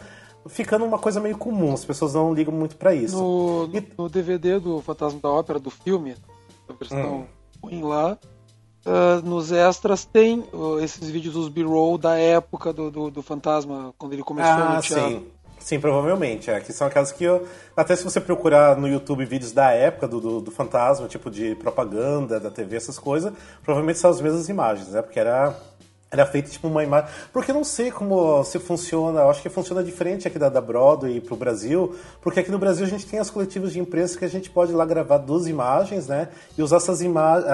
ficando 0.48 0.86
uma 0.86 1.00
coisa 1.00 1.20
meio 1.20 1.38
comum. 1.38 1.74
As 1.74 1.86
pessoas 1.86 2.14
não 2.14 2.34
ligam 2.34 2.54
muito 2.54 2.76
para 2.76 2.94
isso. 2.94 3.16
No, 3.18 3.70
E- 3.74 3.84
no 3.98 4.10
DVD 4.10 4.60
do 4.60 4.82
Fantasma 4.82 5.20
da 5.22 5.30
Ópera, 5.30 5.60
do 5.60 5.70
filme, 5.70 6.16
a 6.68 6.74
Hum. 6.74 6.76
versão 6.80 7.28
ruim 7.62 7.82
lá, 7.84 8.18
ah, 8.86 9.22
nos 9.24 9.52
extras 9.52 10.04
tem 10.06 10.44
ah, 10.54 10.84
esses 10.84 11.10
vídeos 11.10 11.34
dos 11.34 11.50
B-roll 11.50 11.98
da 11.98 12.18
época 12.18 12.74
do, 12.74 12.92
do, 12.92 13.10
do 13.10 13.22
Fantasma, 13.24 13.94
quando 13.98 14.14
ele 14.14 14.24
começou 14.24 14.52
Ah, 14.52 14.76
no 14.76 14.82
teatro. 14.82 15.10
sim. 15.20 15.28
Sim, 15.60 15.80
provavelmente. 15.80 16.52
É, 16.52 16.60
que 16.60 16.74
são 16.74 16.86
aquelas 16.88 17.14
que 17.14 17.24
eu. 17.24 17.48
Até 17.78 17.96
se 17.96 18.04
você 18.04 18.20
procurar 18.20 18.76
no 18.76 18.86
YouTube 18.86 19.24
vídeos 19.24 19.54
da 19.54 19.72
época 19.72 20.10
do, 20.10 20.20
do, 20.20 20.42
do 20.42 20.52
fantasma, 20.52 21.08
tipo 21.08 21.32
de 21.32 21.56
propaganda 21.56 22.38
da 22.38 22.52
TV, 22.52 22.76
essas 22.76 23.00
coisas, 23.00 23.32
provavelmente 23.64 23.98
são 23.98 24.10
as 24.10 24.20
mesmas 24.20 24.50
imagens, 24.50 24.90
né? 24.90 25.02
Porque 25.02 25.18
era. 25.18 25.58
Era 26.14 26.28
feito 26.28 26.52
tipo 26.52 26.68
uma 26.68 26.84
imagem. 26.84 27.10
Porque 27.34 27.50
eu 27.50 27.56
não 27.56 27.64
sei 27.64 27.90
como 27.90 28.44
se 28.44 28.60
funciona. 28.60 29.22
Eu 29.22 29.32
acho 29.32 29.42
que 29.42 29.50
funciona 29.50 29.84
diferente 29.84 30.28
aqui 30.28 30.38
da, 30.38 30.48
da 30.48 30.62
Broadway 30.62 31.20
pro 31.20 31.36
Brasil. 31.36 31.96
Porque 32.22 32.40
aqui 32.40 32.52
no 32.52 32.60
Brasil 32.60 32.86
a 32.86 32.90
gente 32.90 33.08
tem 33.08 33.18
as 33.18 33.32
coletivas 33.32 33.74
de 33.74 33.80
imprensa 33.80 34.20
que 34.20 34.24
a 34.24 34.30
gente 34.30 34.48
pode 34.48 34.72
ir 34.72 34.76
lá 34.76 34.86
gravar 34.86 35.18
duas 35.18 35.48
imagens, 35.48 36.08
né? 36.08 36.30
E 36.56 36.62
usar 36.62 36.78
essas 36.78 37.02
imagens. 37.02 37.48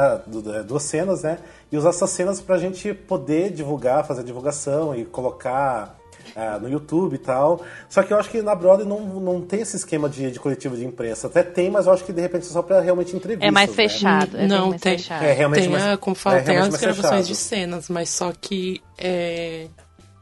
duas 0.68 0.84
cenas, 0.84 1.24
né? 1.24 1.40
E 1.72 1.78
usar 1.78 1.92
essas 1.92 2.10
cenas 2.10 2.42
pra 2.42 2.58
gente 2.58 2.94
poder 2.94 3.50
divulgar, 3.50 4.06
fazer 4.06 4.26
divulgação 4.26 4.94
e 4.94 5.06
colocar 5.06 5.99
ah, 6.40 6.60
no 6.60 6.70
YouTube 6.70 7.16
e 7.16 7.18
tal. 7.18 7.62
Só 7.90 8.02
que 8.04 8.14
eu 8.14 8.18
acho 8.18 8.30
que 8.30 8.42
na 8.42 8.56
Broadway 8.56 8.88
não, 8.88 9.00
não 9.02 9.42
tem 9.42 9.62
esse 9.62 9.76
esquema 9.76 10.08
de, 10.08 10.32
de 10.32 10.40
coletivo 10.40 10.76
de 10.76 10.86
imprensa. 10.86 11.28
Até 11.28 11.44
tem, 11.44 11.70
mas 11.70 11.86
eu 11.88 11.94
acho 11.94 12.04
que 12.06 12.14
de 12.14 12.22
repente 12.22 12.44
é 12.48 12.50
só 12.50 12.62
pra 12.62 12.80
realmente 12.80 13.16
entrevistas. 13.16 13.48
É 13.48 13.52
mais 13.52 13.70
né? 13.70 13.76
fechado. 13.76 14.36
É 14.38 14.40
bem 14.40 14.48
não, 14.48 14.70
mais 14.70 14.82
tem, 14.82 14.98
fechado. 14.98 15.24
É, 15.26 15.34
realmente 15.34 15.62
tem 15.62 15.70
mais- 15.70 15.84
a, 15.86 15.98
como 15.98 16.16
fala, 16.16 16.38
é, 16.38 16.42
tem 16.42 16.58
as 16.58 16.76
gravações 16.76 17.28
de 17.28 17.36
cenas, 17.36 17.90
mas 17.90 18.10
só 18.10 18.32
que 18.40 18.82
é, 18.98 19.68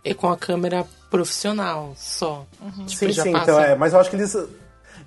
é 0.03 0.13
com 0.13 0.29
a 0.29 0.37
câmera 0.37 0.85
profissional 1.09 1.93
só. 1.95 2.45
Tipo, 2.87 2.89
Sim, 3.05 3.11
já 3.11 3.23
sim, 3.23 3.31
passa- 3.31 3.43
então 3.43 3.59
é. 3.59 3.75
Mas 3.75 3.93
eu 3.93 3.99
acho 3.99 4.09
que 4.09 4.15
eles. 4.15 4.35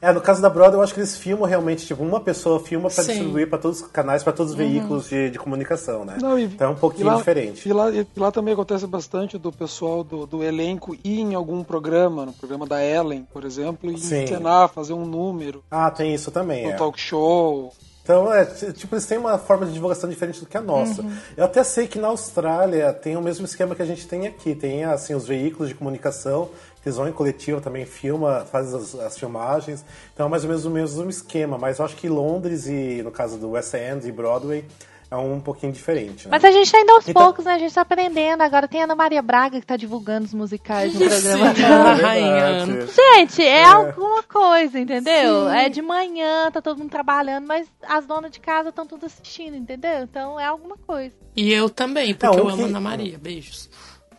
É, 0.02 0.12
no 0.12 0.20
caso 0.20 0.40
da 0.40 0.48
Broadway, 0.48 0.78
eu 0.78 0.82
acho 0.82 0.94
que 0.94 1.00
eles 1.00 1.16
filmam 1.16 1.46
realmente, 1.48 1.86
tipo, 1.86 2.02
uma 2.02 2.20
pessoa 2.20 2.58
filma 2.60 2.88
pra 2.88 3.02
Sim. 3.04 3.12
distribuir 3.12 3.48
pra 3.48 3.58
todos 3.58 3.82
os 3.82 3.86
canais, 3.88 4.22
pra 4.22 4.32
todos 4.32 4.52
os 4.52 4.56
veículos 4.58 5.08
de, 5.08 5.30
de 5.30 5.38
comunicação, 5.38 6.04
né? 6.04 6.16
Não, 6.20 6.38
e- 6.38 6.44
então 6.44 6.68
é 6.68 6.70
um 6.70 6.76
pouquinho 6.76 7.06
e 7.06 7.10
lá, 7.10 7.16
diferente. 7.16 7.68
E 7.68 7.72
lá, 7.72 7.90
e 7.90 8.06
lá 8.16 8.32
também 8.32 8.54
acontece 8.54 8.86
bastante 8.86 9.36
do 9.36 9.52
pessoal 9.52 10.02
do, 10.02 10.26
do 10.26 10.42
elenco 10.42 10.96
ir 11.04 11.20
em 11.20 11.34
algum 11.34 11.62
programa, 11.62 12.24
no 12.26 12.32
programa 12.32 12.66
da 12.66 12.82
Ellen, 12.84 13.26
por 13.32 13.44
exemplo, 13.44 13.90
e 13.90 13.98
Sim. 13.98 14.22
encenar, 14.24 14.68
fazer 14.70 14.94
um 14.94 15.04
número 15.04 15.62
Ah, 15.70 15.90
tem 15.90 16.14
isso 16.14 16.30
também, 16.30 16.64
no 16.64 16.70
é. 16.70 16.76
talk 16.76 16.98
show. 16.98 17.72
Então, 18.02 18.32
é, 18.32 18.44
tipo, 18.44 18.94
eles 18.94 19.06
têm 19.06 19.18
uma 19.18 19.38
forma 19.38 19.66
de 19.66 19.72
divulgação 19.72 20.08
diferente 20.10 20.40
do 20.40 20.46
que 20.46 20.56
a 20.56 20.60
nossa. 20.60 21.04
Eu 21.36 21.44
até 21.44 21.62
sei 21.62 21.86
que 21.86 21.96
na 21.98 22.08
Austrália 22.08 22.92
tem 22.92 23.16
o 23.16 23.20
mesmo 23.22 23.44
esquema 23.44 23.74
que 23.74 23.82
a 23.82 23.84
gente 23.84 24.08
tem 24.08 24.26
aqui. 24.26 24.54
Tem, 24.54 24.82
assim, 24.84 25.14
os 25.14 25.26
veículos 25.26 25.68
de 25.68 25.74
comunicação, 25.76 26.48
eles 26.84 26.96
vão 26.96 27.08
em 27.08 27.12
coletivo 27.12 27.60
também, 27.60 27.84
filma, 27.84 28.46
faz 28.50 28.72
as, 28.74 28.94
as 28.94 29.18
filmagens. 29.18 29.84
Então, 30.14 30.26
é 30.26 30.28
mais 30.28 30.42
ou 30.44 30.48
menos 30.48 30.64
o 30.64 30.70
mesmo 30.70 31.08
esquema. 31.10 31.58
Mas 31.58 31.78
eu 31.78 31.84
acho 31.84 31.96
que 31.96 32.08
Londres 32.08 32.66
e, 32.66 33.02
no 33.02 33.10
caso 33.10 33.36
do 33.38 33.50
West 33.50 33.74
End 33.74 34.06
e 34.08 34.12
Broadway, 34.12 34.64
é 35.10 35.16
um 35.16 35.40
pouquinho 35.40 35.72
diferente, 35.72 36.26
né? 36.28 36.30
Mas 36.30 36.44
a 36.44 36.52
gente 36.52 36.70
tá 36.70 36.80
indo 36.80 36.92
aos 36.92 37.08
Então- 37.08 37.20
poucos, 37.24 37.44
né? 37.44 37.54
A 37.54 37.58
gente 37.58 37.74
tá 37.74 37.80
aprendendo. 37.80 38.42
Agora 38.42 38.68
tem 38.68 38.80
a 38.80 38.84
Ana 38.84 38.94
Maria 38.94 39.20
Braga 39.20 39.58
que 39.60 39.66
tá 39.66 39.76
divulgando 39.76 40.24
os 40.24 40.32
musicais 40.32 40.94
no 40.94 41.00
programa. 41.00 41.54
Sim, 41.54 41.60
É 41.64 41.66
a 41.66 41.94
verdade. 41.94 42.00
rainha. 42.02 42.86
Gente, 42.86 43.42
é, 43.42 43.64
alguma 43.64 44.22
coisa, 44.22 44.78
entendeu? 44.78 45.48
É 45.50 45.68
de 45.68 45.82
manhã, 45.82 46.48
tá 46.52 46.62
todo 46.62 46.78
mundo 46.78 46.90
trabalhando, 46.90 47.44
mas 47.44 47.66
as 47.82 48.06
donas 48.06 48.30
de 48.30 48.38
casa 48.38 48.68
estão 48.68 48.86
tudo 48.86 49.04
assistindo, 49.04 49.56
entendeu? 49.56 50.04
Então 50.04 50.38
é 50.38 50.46
alguma 50.46 50.76
coisa. 50.86 51.14
E 51.36 51.52
eu 51.52 51.68
também, 51.68 52.14
porque 52.14 52.26
Não, 52.26 52.34
eu 52.34 52.44
o 52.44 52.48
amo 52.48 52.58
que- 52.58 52.68
Ana 52.70 52.80
Maria. 52.80 53.18
Beijos. 53.18 53.68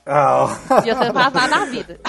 Ah, 0.06 0.58
E 0.84 0.90
eu 0.90 0.98
sei 0.98 1.12
passar 1.12 1.48
na 1.48 1.66
vida. 1.66 2.00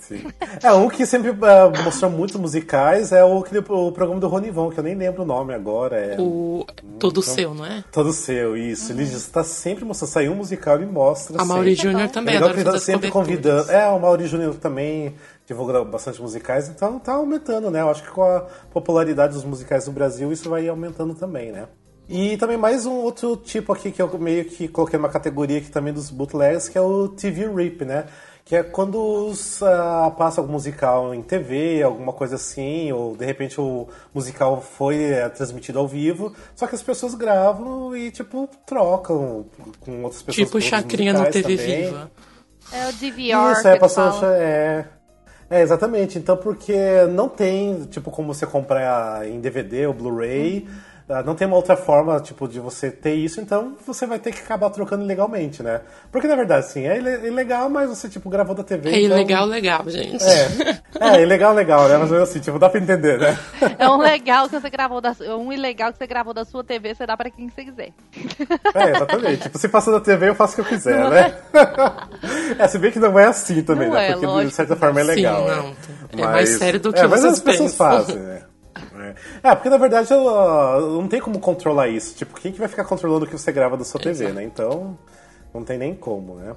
sim. 0.00 0.24
É, 0.62 0.72
um 0.72 0.88
que 0.88 1.04
sempre 1.04 1.30
ah, 1.30 1.82
mostrou 1.82 2.10
muitos 2.10 2.36
musicais 2.36 3.12
é 3.12 3.24
o, 3.24 3.38
o 3.38 3.92
programa 3.92 4.20
do 4.20 4.28
Ronivon, 4.28 4.70
que 4.70 4.78
eu 4.78 4.84
nem 4.84 4.94
lembro 4.94 5.22
o 5.22 5.26
nome 5.26 5.52
agora. 5.52 5.96
É... 5.96 6.20
O 6.20 6.64
Todo 6.98 7.20
Seu, 7.22 7.54
não 7.54 7.64
é? 7.64 7.82
Todo 7.90 8.12
seu, 8.12 8.56
isso. 8.56 8.92
Ele 8.92 9.02
está 9.02 9.42
sempre 9.42 9.84
mostrando. 9.84 10.10
Saiu 10.10 10.32
um 10.32 10.36
musical 10.36 10.80
e 10.80 10.86
mostra. 10.86 11.40
A 11.40 11.44
Mauri. 11.44 11.74
Júnior 11.74 12.02
É 12.02 12.08
também 12.08 12.34
legal 12.34 12.50
que 12.50 12.60
ele 12.60 12.70
tá 12.70 12.78
sempre 12.78 13.10
convidando. 13.10 13.70
É, 13.70 13.88
o 13.88 13.98
Mauri 13.98 14.26
Júnior 14.26 14.54
também 14.56 15.14
divulga 15.46 15.84
bastante 15.84 16.22
musicais, 16.22 16.68
então 16.68 16.98
tá 16.98 17.14
aumentando, 17.14 17.70
né? 17.70 17.80
Eu 17.80 17.90
acho 17.90 18.04
que 18.04 18.10
com 18.10 18.22
a 18.22 18.46
popularidade 18.72 19.34
dos 19.34 19.44
musicais 19.44 19.86
no 19.86 19.92
Brasil, 19.92 20.32
isso 20.32 20.48
vai 20.48 20.68
aumentando 20.68 21.14
também, 21.14 21.50
né? 21.50 21.66
E 22.10 22.36
também 22.36 22.56
mais 22.56 22.86
um 22.86 22.94
outro 22.94 23.36
tipo 23.36 23.72
aqui 23.72 23.92
que 23.92 24.02
eu 24.02 24.18
meio 24.18 24.44
que 24.44 24.66
coloquei 24.66 24.98
numa 24.98 25.08
categoria 25.08 25.58
aqui 25.58 25.70
também 25.70 25.92
dos 25.92 26.10
bootlegs, 26.10 26.68
que 26.68 26.76
é 26.76 26.80
o 26.80 27.06
TV 27.06 27.46
Rip, 27.46 27.84
né? 27.84 28.06
Que 28.44 28.56
é 28.56 28.62
quando 28.64 29.00
os, 29.00 29.62
ah, 29.62 30.12
passa 30.18 30.40
algum 30.40 30.54
musical 30.54 31.14
em 31.14 31.22
TV, 31.22 31.84
alguma 31.84 32.12
coisa 32.12 32.34
assim, 32.34 32.90
ou 32.90 33.16
de 33.16 33.24
repente 33.24 33.60
o 33.60 33.86
musical 34.12 34.60
foi 34.60 35.04
eh, 35.04 35.28
transmitido 35.28 35.78
ao 35.78 35.86
vivo, 35.86 36.34
só 36.56 36.66
que 36.66 36.74
as 36.74 36.82
pessoas 36.82 37.14
gravam 37.14 37.96
e, 37.96 38.10
tipo, 38.10 38.48
trocam 38.66 39.46
com 39.78 40.02
outras 40.02 40.20
pessoas. 40.20 40.48
Tipo 40.48 40.60
chacrinha 40.60 41.12
no 41.12 41.30
TV 41.30 41.56
também. 41.56 41.84
Viva. 41.84 42.10
É 42.72 42.88
o 42.88 42.92
DVR. 42.92 43.52
Isso, 43.52 43.62
que 43.62 43.68
é, 43.68 43.76
passou. 43.78 44.26
É, 44.32 44.84
é, 45.48 45.62
exatamente. 45.62 46.18
Então, 46.18 46.36
porque 46.36 46.74
não 47.12 47.28
tem, 47.28 47.84
tipo, 47.84 48.10
como 48.10 48.34
você 48.34 48.46
comprar 48.46 49.28
em 49.28 49.40
DVD 49.40 49.86
ou 49.86 49.94
Blu-ray, 49.94 50.66
não 51.24 51.34
tem 51.34 51.46
uma 51.46 51.56
outra 51.56 51.76
forma, 51.76 52.20
tipo, 52.20 52.46
de 52.46 52.60
você 52.60 52.90
ter 52.90 53.14
isso, 53.14 53.40
então 53.40 53.74
você 53.86 54.06
vai 54.06 54.18
ter 54.18 54.32
que 54.32 54.40
acabar 54.40 54.70
trocando 54.70 55.04
legalmente, 55.04 55.62
né? 55.62 55.80
Porque, 56.12 56.28
na 56.28 56.36
verdade, 56.36 56.66
sim, 56.66 56.86
é 56.86 56.96
ile- 56.98 57.26
ilegal, 57.26 57.68
mas 57.68 57.88
você, 57.90 58.08
tipo, 58.08 58.28
gravou 58.30 58.54
da 58.54 58.62
TV. 58.62 58.90
É 58.90 59.00
então- 59.00 59.16
ilegal, 59.16 59.46
legal, 59.46 59.84
gente. 59.88 60.22
É, 60.24 60.78
é, 61.18 61.22
ilegal, 61.22 61.52
legal, 61.54 61.88
né? 61.88 61.96
Mas 61.98 62.12
assim, 62.12 62.38
tipo, 62.40 62.58
dá 62.58 62.68
pra 62.68 62.80
entender, 62.80 63.18
né? 63.18 63.38
É 63.78 63.88
um 63.88 63.98
legal 63.98 64.48
que 64.48 64.58
você 64.60 64.70
gravou 64.70 65.00
da 65.00 65.12
su- 65.14 65.24
um 65.24 65.52
ilegal 65.52 65.92
que 65.92 65.98
você 65.98 66.06
gravou 66.06 66.32
da 66.32 66.44
sua 66.44 66.62
TV, 66.62 66.94
você 66.94 67.06
dá 67.06 67.16
pra 67.16 67.30
quem 67.30 67.48
você 67.48 67.64
quiser. 67.64 67.90
É, 68.74 68.90
exatamente. 68.90 69.42
Tipo, 69.42 69.58
se 69.58 69.68
passou 69.68 69.92
da 69.92 70.00
TV, 70.00 70.28
eu 70.28 70.34
faço 70.34 70.52
o 70.52 70.54
que 70.56 70.60
eu 70.62 70.64
quiser, 70.76 71.08
né? 71.10 71.34
é, 72.58 72.68
se 72.68 72.78
bem 72.78 72.90
que 72.90 72.98
não 72.98 73.18
é 73.18 73.26
assim 73.26 73.62
também, 73.62 73.88
Não 73.88 73.94
né? 73.94 74.10
é, 74.10 74.16
Porque 74.16 74.44
de 74.46 74.50
certa 74.54 74.76
forma 74.76 75.00
é 75.00 75.04
Sim, 75.04 75.10
legal. 75.10 75.46
não. 75.46 75.68
né? 75.70 75.74
É 76.16 76.22
mais 76.22 76.48
sério 76.50 76.80
do 76.80 76.92
que 76.92 77.00
é, 77.00 77.06
mas 77.06 77.20
vocês 77.20 77.32
as 77.34 77.40
pessoas 77.40 77.72
pensam. 77.72 77.86
fazem, 77.86 78.16
né? 78.16 78.42
É. 78.94 79.14
É, 79.50 79.54
porque 79.54 79.68
na 79.68 79.76
verdade 79.78 80.12
ah, 80.12 80.78
não 80.80 81.08
tem 81.08 81.20
como 81.20 81.38
controlar 81.38 81.88
isso. 81.88 82.14
Tipo, 82.14 82.38
quem 82.40 82.52
que 82.52 82.58
vai 82.58 82.68
ficar 82.68 82.84
controlando 82.84 83.24
o 83.24 83.28
que 83.28 83.36
você 83.36 83.52
grava 83.52 83.76
da 83.76 83.84
sua 83.84 84.00
TV, 84.00 84.24
Exato. 84.24 84.34
né? 84.34 84.44
Então, 84.44 84.98
não 85.52 85.64
tem 85.64 85.78
nem 85.78 85.94
como, 85.94 86.36
né? 86.36 86.54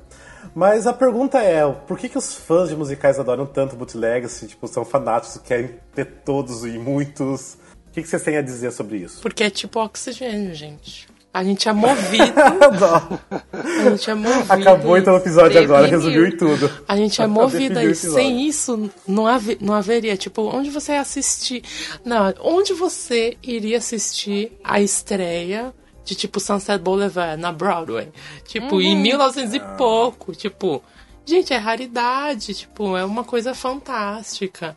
Mas 0.54 0.86
a 0.86 0.94
pergunta 0.94 1.40
é, 1.40 1.70
por 1.72 1.98
que, 1.98 2.10
que 2.10 2.18
os 2.18 2.36
fãs 2.36 2.70
de 2.70 2.76
musicais 2.76 3.20
adoram 3.20 3.46
tanto 3.46 3.76
bootlegs, 3.76 4.32
se, 4.32 4.48
tipo, 4.48 4.68
são 4.68 4.84
fanáticos, 4.84 5.38
querem 5.38 5.80
ter 5.94 6.06
todos 6.26 6.64
e 6.66 6.78
muitos? 6.78 7.58
O 7.88 7.92
que, 7.94 8.02
que 8.02 8.08
vocês 8.08 8.24
têm 8.24 8.38
a 8.38 8.42
dizer 8.42 8.72
sobre 8.72 8.98
isso? 8.98 9.22
Porque 9.22 9.44
é 9.44 9.50
tipo 9.50 9.80
oxigênio, 9.80 10.54
gente. 10.54 11.08
A 11.34 11.44
gente 11.44 11.68
é 11.68 11.74
movido. 11.74 12.32
Não. 12.80 13.20
A 13.52 13.90
gente 13.90 14.10
é 14.12 14.14
movido. 14.14 14.54
Acabou 14.54 14.96
então 14.96 15.16
o 15.16 15.18
episódio 15.18 15.60
agora, 15.60 15.88
Definiu. 15.88 16.00
resumiu 16.00 16.28
em 16.28 16.38
tudo. 16.38 16.72
A 16.88 16.96
gente 16.96 17.20
é 17.20 17.26
Definiu 17.28 17.42
movida 17.42 17.80
o 17.80 17.90
e 17.90 17.96
sem 17.96 18.48
isso 18.48 18.92
não, 19.08 19.26
haver, 19.26 19.58
não 19.60 19.74
haveria. 19.74 20.16
Tipo, 20.16 20.44
onde 20.44 20.70
você 20.70 20.92
ia 20.92 21.02
assistir? 21.02 21.64
Não, 22.06 22.32
onde 22.40 22.74
você 22.74 23.36
iria 23.42 23.80
assistir 23.80 24.52
a 24.64 24.80
estreia 24.80 25.74
de 26.06 26.14
tipo 26.14 26.40
Sunset 26.40 26.78
Boulevard 26.78 27.42
na 27.42 27.52
Broadway? 27.52 28.10
Tipo, 28.46 28.80
em 28.80 28.96
1900 28.96 29.56
e 29.56 29.60
pouco. 29.76 30.36
Tipo, 30.36 30.84
gente, 31.26 31.52
é 31.52 31.58
raridade. 31.58 32.54
Tipo, 32.54 32.96
é 32.96 33.04
uma 33.04 33.24
coisa 33.24 33.56
fantástica. 33.56 34.76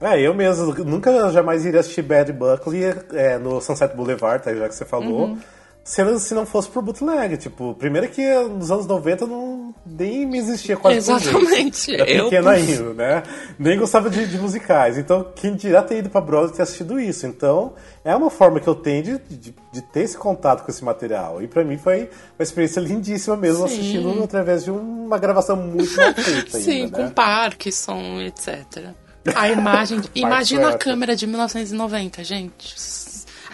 É, 0.00 0.20
eu 0.20 0.34
mesmo 0.34 0.74
nunca 0.84 1.30
jamais 1.30 1.64
iria 1.64 1.78
assistir 1.78 2.02
Bad 2.02 2.32
Buckley 2.32 2.82
é, 3.12 3.38
no 3.38 3.60
Sunset 3.60 3.94
Boulevard, 3.94 4.42
tá, 4.42 4.52
já 4.52 4.68
que 4.68 4.74
você 4.74 4.84
falou. 4.84 5.28
Uhum. 5.28 5.38
Se, 5.84 6.02
não- 6.02 6.18
se 6.18 6.32
não 6.32 6.46
fosse 6.46 6.66
por 6.70 6.82
bootleg, 6.82 7.36
tipo, 7.36 7.74
primeiro 7.74 8.08
que 8.08 8.22
nos 8.48 8.70
anos 8.70 8.86
90 8.86 9.26
não, 9.26 9.74
nem 9.84 10.24
me 10.24 10.38
existia 10.38 10.78
quase. 10.78 10.96
Exatamente. 10.96 11.94
Era 11.94 12.08
Eu, 12.10 12.24
pequeno 12.24 12.48
ainda, 12.48 12.94
né? 12.94 13.22
Nem 13.58 13.78
gostava 13.78 14.08
de, 14.08 14.26
de 14.26 14.38
musicais. 14.38 14.96
Então, 14.96 15.30
quem 15.36 15.54
dirá 15.54 15.82
ter 15.82 15.98
ido 15.98 16.08
pra 16.08 16.22
Broadway 16.22 16.52
e 16.54 16.56
ter 16.56 16.62
assistido 16.62 16.98
isso. 16.98 17.26
Então, 17.26 17.74
é 18.02 18.16
uma 18.16 18.30
forma 18.30 18.60
que 18.60 18.66
eu 18.66 18.74
tenho 18.74 19.02
de, 19.02 19.18
de, 19.36 19.54
de 19.72 19.82
ter 19.92 20.00
esse 20.00 20.16
contato 20.16 20.64
com 20.64 20.70
esse 20.70 20.82
material. 20.82 21.42
E 21.42 21.46
pra 21.46 21.62
mim 21.62 21.76
foi 21.76 22.08
uma 22.38 22.42
experiência 22.42 22.80
lindíssima 22.80 23.36
mesmo, 23.36 23.68
Sim. 23.68 23.74
assistindo 23.78 24.24
através 24.24 24.64
de 24.64 24.70
uma 24.70 25.18
gravação 25.18 25.54
muito 25.54 25.94
mal 25.98 26.14
feita 26.14 26.56
Sim, 26.58 26.84
ainda, 26.84 26.96
com 26.96 27.02
né? 27.04 27.12
Parkinson, 27.14 28.20
etc. 28.22 28.86
A 29.34 29.50
imagem. 29.50 30.00
imagina 30.14 30.70
a 30.70 30.78
câmera 30.78 31.14
de 31.14 31.26
1990, 31.26 32.24
gente. 32.24 32.74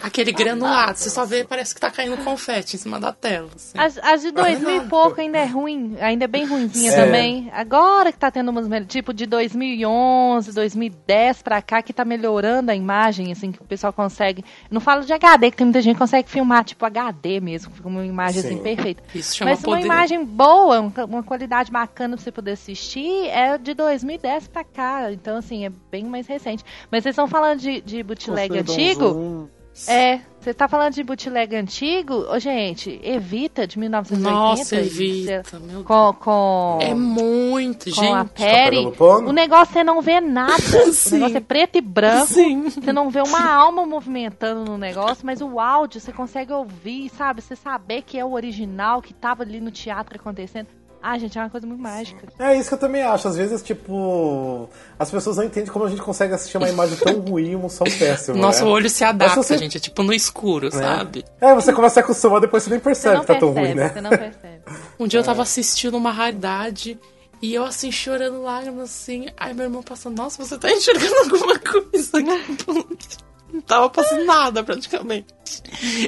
Aquele 0.03 0.31
granulado, 0.31 0.97
você 0.97 1.09
só 1.09 1.25
vê, 1.25 1.43
parece 1.43 1.75
que 1.75 1.81
tá 1.81 1.91
caindo 1.91 2.17
confete 2.23 2.75
em 2.75 2.79
cima 2.79 2.99
da 2.99 3.11
tela. 3.11 3.49
assim. 3.55 3.77
As, 3.77 3.97
as 3.99 4.21
de 4.21 4.31
2000 4.31 4.77
e 4.83 4.87
pouco 4.87 5.21
ainda 5.21 5.37
é 5.37 5.45
ruim, 5.45 5.95
ainda 6.01 6.25
é 6.25 6.27
bem 6.27 6.45
ruimzinha 6.45 6.91
É. 6.91 7.05
também. 7.05 7.49
Agora 7.53 8.11
que 8.11 8.17
tá 8.17 8.31
tendo 8.31 8.49
umas, 8.49 8.67
tipo, 8.87 9.13
de 9.13 9.25
2011, 9.25 10.51
2010 10.53 11.41
pra 11.41 11.61
cá, 11.61 11.81
que 11.81 11.93
tá 11.93 12.03
melhorando 12.03 12.71
a 12.71 12.75
imagem, 12.75 13.31
assim, 13.31 13.51
que 13.51 13.61
o 13.61 13.65
pessoal 13.65 13.93
consegue... 13.93 14.43
Não 14.69 14.81
falo 14.81 15.03
de 15.05 15.13
HD, 15.13 15.51
que 15.51 15.57
tem 15.57 15.65
muita 15.65 15.81
gente 15.81 15.93
que 15.95 15.99
consegue 15.99 16.29
filmar, 16.29 16.63
tipo, 16.63 16.85
HD 16.85 17.39
mesmo, 17.39 17.71
fica 17.71 17.87
uma 17.87 18.05
imagem, 18.05 18.39
assim, 18.39 18.57
Sim. 18.57 18.63
perfeita. 18.63 19.03
Isso 19.13 19.35
chama 19.35 19.51
Mas 19.51 19.59
uma 19.59 19.75
poder. 19.75 19.85
imagem 19.85 20.25
boa, 20.25 20.81
um- 20.81 20.91
uma 21.09 21.23
qualidade 21.23 21.71
bacana 21.71 22.15
pra 22.15 22.23
você 22.23 22.31
poder 22.31 22.51
assistir, 22.51 23.27
é 23.27 23.57
de 23.57 23.73
2010 23.73 24.47
pra 24.47 24.63
cá. 24.63 25.11
Então, 25.11 25.37
assim, 25.37 25.65
é 25.65 25.71
bem 25.91 26.03
mais 26.05 26.27
recente. 26.27 26.63
Mas 26.91 27.03
vocês 27.03 27.13
estão 27.13 27.27
falando 27.27 27.59
de, 27.59 27.81
de 27.81 28.01
bootleg 28.03 28.57
antigo? 28.57 29.49
É, 29.87 30.19
você 30.39 30.53
tá 30.53 30.67
falando 30.67 30.93
de 30.93 31.03
bootleg 31.03 31.55
antigo? 31.55 32.25
Ô, 32.29 32.39
gente, 32.39 32.99
Evita 33.03 33.67
de 33.67 33.77
1980. 33.77 34.31
Nossa, 34.31 34.75
Evita, 34.75 35.59
meu 35.59 35.83
Deus. 35.83 35.85
Com, 35.85 36.13
com, 36.13 36.79
É 36.81 36.93
muito, 36.93 37.93
com 37.93 38.01
a 38.13 38.23
gente. 38.23 38.29
Perry. 38.29 38.77
pegando 38.77 38.95
pano? 38.95 39.29
O 39.29 39.31
negócio 39.31 39.73
você 39.73 39.83
não 39.83 40.01
vê 40.01 40.19
nada. 40.19 40.53
o 40.73 41.09
negócio 41.11 41.37
é 41.37 41.39
preto 41.39 41.77
e 41.77 41.81
branco. 41.81 42.33
Sim. 42.33 42.69
Você 42.69 42.91
não 42.91 43.09
vê 43.09 43.21
uma 43.21 43.53
alma 43.53 43.85
movimentando 43.85 44.65
no 44.65 44.77
negócio, 44.77 45.25
mas 45.25 45.41
o 45.41 45.59
áudio 45.59 46.01
você 46.01 46.11
consegue 46.11 46.51
ouvir, 46.51 47.09
sabe? 47.09 47.41
Você 47.41 47.55
saber 47.55 48.01
que 48.01 48.17
é 48.17 48.25
o 48.25 48.31
original, 48.31 49.01
que 49.01 49.13
tava 49.13 49.43
ali 49.43 49.61
no 49.61 49.71
teatro 49.71 50.19
acontecendo. 50.19 50.67
Ah, 51.03 51.17
gente, 51.17 51.37
é 51.37 51.41
uma 51.41 51.49
coisa 51.49 51.65
muito 51.65 51.81
mágica. 51.81 52.27
É 52.37 52.55
isso 52.55 52.69
que 52.69 52.75
eu 52.75 52.79
também 52.79 53.01
acho. 53.01 53.27
Às 53.27 53.35
vezes, 53.35 53.61
tipo, 53.63 54.69
as 54.99 55.09
pessoas 55.09 55.37
não 55.37 55.43
entendem 55.45 55.71
como 55.71 55.85
a 55.85 55.89
gente 55.89 56.01
consegue 56.01 56.33
assistir 56.33 56.57
uma 56.57 56.69
imagem 56.69 56.95
tão 56.97 57.19
ruim 57.27 57.51
e 57.51 57.55
um 57.55 57.67
som 57.69 57.83
péssimo. 57.85 58.37
Nosso 58.37 58.63
né? 58.65 58.69
olho 58.71 58.89
se 58.89 59.03
adapta, 59.03 59.41
você- 59.41 59.57
gente. 59.57 59.77
É 59.77 59.79
tipo 59.79 60.03
no 60.03 60.13
escuro, 60.13 60.71
sabe? 60.71 61.25
É, 61.39 61.55
você 61.55 61.73
começa 61.73 61.99
a 61.99 62.03
acostumar, 62.03 62.39
depois 62.39 62.63
você 62.63 62.69
nem 62.69 62.79
Você 62.79 62.83
percebe 62.83 63.15
não 63.15 63.21
que 63.21 63.27
tá 63.27 63.35
tão 63.39 63.53
percebe, 63.53 63.67
ruim, 63.73 63.79
né? 63.83 63.89
você 63.93 64.01
não 64.01 64.09
percebe. 64.11 64.61
Um 64.99 65.07
dia 65.07 65.19
eu 65.19 65.23
tava 65.23 65.41
assistindo 65.41 65.97
uma 65.97 66.11
raridade 66.11 66.99
e 67.41 67.53
eu 67.55 67.65
assim, 67.65 67.91
chorando 67.91 68.41
lágrimas 68.43 68.83
assim. 68.91 69.27
Aí 69.35 69.53
meu 69.55 69.63
irmão 69.63 69.81
passando, 69.81 70.15
nossa, 70.17 70.43
você 70.45 70.57
tá 70.57 70.71
enxergando 70.71 71.15
alguma 71.33 71.57
coisa 71.57 72.19
aqui? 72.19 73.07
Não 73.51 73.61
tava 73.61 73.89
passando 73.89 74.25
nada 74.25 74.63
praticamente. 74.63 75.27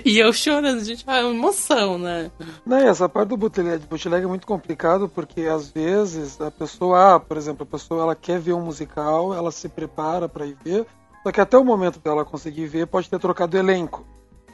E 0.05 0.17
eu 0.17 0.31
chorando, 0.31 0.83
gente, 0.83 1.03
é 1.07 1.23
uma 1.23 1.33
emoção, 1.33 1.97
né? 1.97 2.31
Não, 2.65 2.79
e 2.79 2.83
essa 2.83 3.09
parte 3.09 3.29
do 3.29 3.37
bootleg, 3.37 3.85
bootleg 3.85 4.23
é 4.23 4.27
muito 4.27 4.47
complicado 4.47 5.09
porque 5.09 5.41
às 5.41 5.69
vezes 5.69 6.39
a 6.39 6.49
pessoa, 6.49 7.15
ah, 7.15 7.19
por 7.19 7.35
exemplo, 7.35 7.63
a 7.63 7.71
pessoa 7.71 8.03
ela 8.03 8.15
quer 8.15 8.39
ver 8.39 8.53
um 8.53 8.61
musical, 8.61 9.33
ela 9.33 9.51
se 9.51 9.67
prepara 9.67 10.29
para 10.29 10.45
ir 10.45 10.57
ver, 10.63 10.85
só 11.23 11.31
que 11.31 11.41
até 11.41 11.57
o 11.57 11.65
momento 11.65 11.99
dela 11.99 12.23
conseguir 12.23 12.67
ver 12.67 12.87
pode 12.87 13.09
ter 13.09 13.19
trocado 13.19 13.57
elenco, 13.57 14.05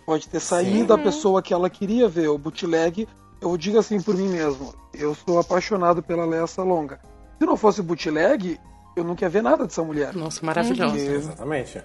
pode 0.05 0.27
ter 0.27 0.39
saído 0.39 0.93
a 0.93 0.97
pessoa 0.97 1.41
que 1.41 1.53
ela 1.53 1.69
queria 1.69 2.07
ver. 2.07 2.29
O 2.29 2.37
bootleg, 2.37 3.07
eu 3.39 3.55
digo 3.57 3.77
assim 3.77 4.01
por 4.01 4.15
mim 4.15 4.29
mesmo, 4.29 4.73
eu 4.93 5.13
sou 5.13 5.39
apaixonado 5.39 6.01
pela 6.01 6.25
Lessa 6.25 6.63
Longa. 6.63 6.99
Se 7.37 7.45
não 7.45 7.55
fosse 7.55 7.81
bootleg, 7.81 8.59
eu 8.99 9.03
não 9.03 9.15
queria 9.15 9.29
ver 9.29 9.41
nada 9.43 9.65
dessa 9.65 9.83
mulher. 9.83 10.13
Nossa, 10.15 10.45
maravilhosa. 10.45 10.97
Exatamente. 10.97 11.81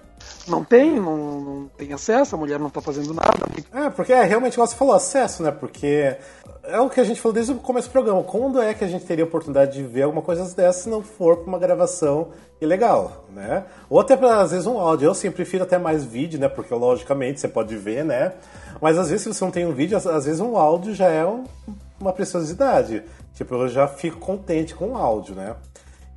Não 0.47 0.63
tem, 0.63 0.99
não, 0.99 1.17
não 1.41 1.67
tem 1.77 1.91
acesso, 1.93 2.35
a 2.35 2.37
mulher 2.37 2.59
não 2.59 2.69
tá 2.69 2.81
fazendo 2.81 3.13
nada. 3.13 3.33
É, 3.73 3.89
porque 3.89 4.13
é 4.13 4.23
realmente, 4.23 4.53
igual 4.53 4.67
você 4.67 4.75
falou, 4.75 4.93
acesso, 4.93 5.43
né? 5.43 5.51
Porque 5.51 6.15
é 6.63 6.79
o 6.79 6.89
que 6.89 6.99
a 6.99 7.03
gente 7.03 7.19
falou 7.21 7.33
desde 7.33 7.51
o 7.51 7.55
começo 7.55 7.87
do 7.89 7.91
programa. 7.91 8.23
Quando 8.23 8.61
é 8.61 8.73
que 8.73 8.83
a 8.83 8.87
gente 8.87 9.05
teria 9.05 9.23
oportunidade 9.25 9.73
de 9.73 9.83
ver 9.83 10.03
alguma 10.03 10.21
coisa 10.21 10.43
dessa 10.55 10.83
se 10.83 10.89
não 10.89 11.01
for 11.01 11.37
pra 11.37 11.47
uma 11.47 11.59
gravação 11.59 12.29
ilegal, 12.61 13.25
né? 13.33 13.65
Ou 13.89 13.99
até 13.99 14.13
às 14.13 14.51
vezes, 14.51 14.65
um 14.65 14.79
áudio. 14.79 15.07
Eu 15.07 15.13
sim 15.13 15.29
prefiro 15.31 15.63
até 15.63 15.77
mais 15.77 16.03
vídeo, 16.05 16.39
né? 16.39 16.47
Porque, 16.47 16.73
logicamente, 16.73 17.39
você 17.39 17.47
pode 17.47 17.75
ver, 17.75 18.03
né? 18.05 18.33
Mas, 18.81 18.97
às 18.97 19.09
vezes, 19.09 19.23
se 19.23 19.33
você 19.33 19.43
não 19.43 19.51
tem 19.51 19.65
um 19.65 19.73
vídeo, 19.73 19.97
às, 19.97 20.05
às 20.07 20.25
vezes 20.25 20.39
um 20.41 20.57
áudio 20.57 20.93
já 20.93 21.07
é 21.07 21.25
um- 21.25 21.43
uma 21.99 22.11
preciosidade. 22.13 23.03
Tipo, 23.35 23.55
eu 23.55 23.67
já 23.67 23.87
fico 23.87 24.17
contente 24.19 24.73
com 24.73 24.91
o 24.91 24.97
áudio, 24.97 25.35
né? 25.35 25.55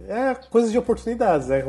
É 0.06 0.34
coisa 0.50 0.70
de 0.70 0.78
oportunidades, 0.78 1.48
né? 1.48 1.62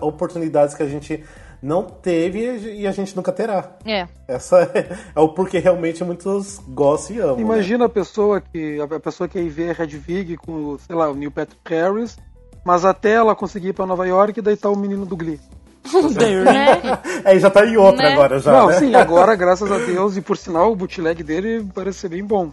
Oportunidades 0.00 0.74
que 0.74 0.82
a 0.82 0.86
gente 0.88 1.24
não 1.62 1.82
teve 1.84 2.58
e 2.74 2.86
a 2.86 2.92
gente 2.92 3.16
nunca 3.16 3.32
terá. 3.32 3.70
É. 3.84 4.06
Essa 4.28 4.62
é, 4.74 4.96
é 5.16 5.20
o 5.20 5.30
porquê 5.30 5.58
realmente 5.58 6.04
muitos 6.04 6.60
gostam 6.68 7.16
e 7.16 7.20
amam. 7.20 7.36
né? 7.36 7.42
Imagina 7.42 7.86
a 7.86 7.88
pessoa 7.88 8.40
que 8.40 8.78
a 8.80 9.00
pessoa 9.00 9.26
que 9.28 9.38
ia 9.40 9.50
ver 9.50 9.74
Red 9.74 9.86
Vig 9.86 10.36
com, 10.36 10.78
sei 10.78 10.94
lá, 10.94 11.10
o 11.10 11.14
Neil 11.14 11.30
Patrick 11.30 11.60
Harris, 11.68 12.18
mas 12.64 12.84
até 12.84 13.12
ela 13.12 13.34
conseguir 13.34 13.68
ir 13.68 13.72
pra 13.72 13.86
Nova 13.86 14.06
York, 14.06 14.40
daí 14.40 14.56
tá 14.56 14.68
o 14.68 14.76
menino 14.76 15.06
do 15.06 15.16
Glee. 15.16 15.40
Né? 16.44 16.80
É, 17.24 17.36
e 17.36 17.38
já 17.38 17.50
tá 17.50 17.64
em 17.64 17.76
outra 17.76 18.02
Né? 18.02 18.12
agora 18.12 18.38
já, 18.38 18.52
Não, 18.52 18.66
né? 18.68 18.78
sim, 18.78 18.94
agora, 18.94 19.34
graças 19.34 19.70
a 19.70 19.78
Deus, 19.78 20.16
e 20.16 20.20
por 20.20 20.36
sinal, 20.36 20.72
o 20.72 20.76
bootleg 20.76 21.22
dele 21.22 21.66
parece 21.74 22.00
ser 22.00 22.08
bem 22.08 22.24
bom. 22.24 22.50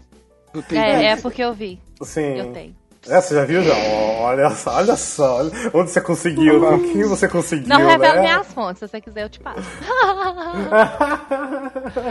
É, 0.70 1.06
é 1.06 1.16
porque 1.16 1.42
eu 1.42 1.52
vi. 1.54 1.78
Sim. 2.02 2.36
Eu 2.38 2.52
tenho. 2.52 2.74
É, 3.08 3.20
você 3.20 3.34
já 3.34 3.44
viu 3.44 3.62
já? 3.64 3.74
Olha 3.74 4.48
só, 4.50 4.76
olha 4.76 4.96
só. 4.96 5.36
olha 5.38 5.50
onde 5.74 5.90
você 5.90 6.00
conseguiu, 6.00 6.60
com 6.60 6.78
quem 6.78 7.02
você 7.04 7.28
conseguiu, 7.28 7.68
Não 7.68 7.78
revela 7.84 8.14
né? 8.14 8.20
minhas 8.20 8.46
fontes, 8.52 8.78
se 8.78 8.86
você 8.88 9.00
quiser 9.00 9.24
eu 9.24 9.28
te 9.28 9.40
passo. 9.40 9.60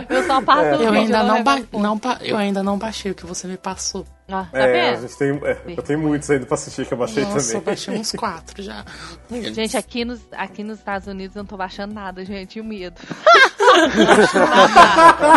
eu 0.09 0.23
só 0.27 0.41
passo 0.41 0.79
o 0.79 0.83
Eu 0.83 0.91
ainda 0.93 1.23
não, 1.23 1.41
ba 1.43 1.59
não 1.71 1.99
eu 2.21 2.35
ainda 2.37 2.61
não 2.61 2.77
baixei 2.77 3.11
o 3.11 3.15
que 3.15 3.25
você 3.25 3.47
me 3.47 3.55
passou. 3.57 4.05
Ah, 4.29 4.45
tá 4.51 4.59
É, 4.59 4.63
a 4.63 4.91
vendo? 4.91 5.01
gente 5.07 5.17
tem, 5.17 5.29
é, 5.43 5.57
eu 5.77 5.83
tenho 5.83 5.99
muitos 5.99 6.29
ainda 6.29 6.45
pra 6.45 6.55
assistir 6.55 6.85
que 6.85 6.93
eu 6.93 6.97
baixei 6.97 7.23
Nossa, 7.23 7.37
eu 7.37 7.43
também. 7.47 7.61
baixei 7.63 7.97
uns 7.97 8.11
quatro 8.13 8.61
já. 8.61 8.83
Gente, 9.29 9.75
aqui 9.77 10.03
nos, 10.05 10.19
aqui 10.31 10.63
nos 10.63 10.77
Estados 10.79 11.07
Unidos 11.07 11.35
eu 11.35 11.41
não 11.41 11.47
tô 11.47 11.57
baixando 11.57 11.93
nada, 11.93 12.23
gente. 12.25 12.57
E 12.57 12.61
o 12.61 12.65
medo. 12.65 12.99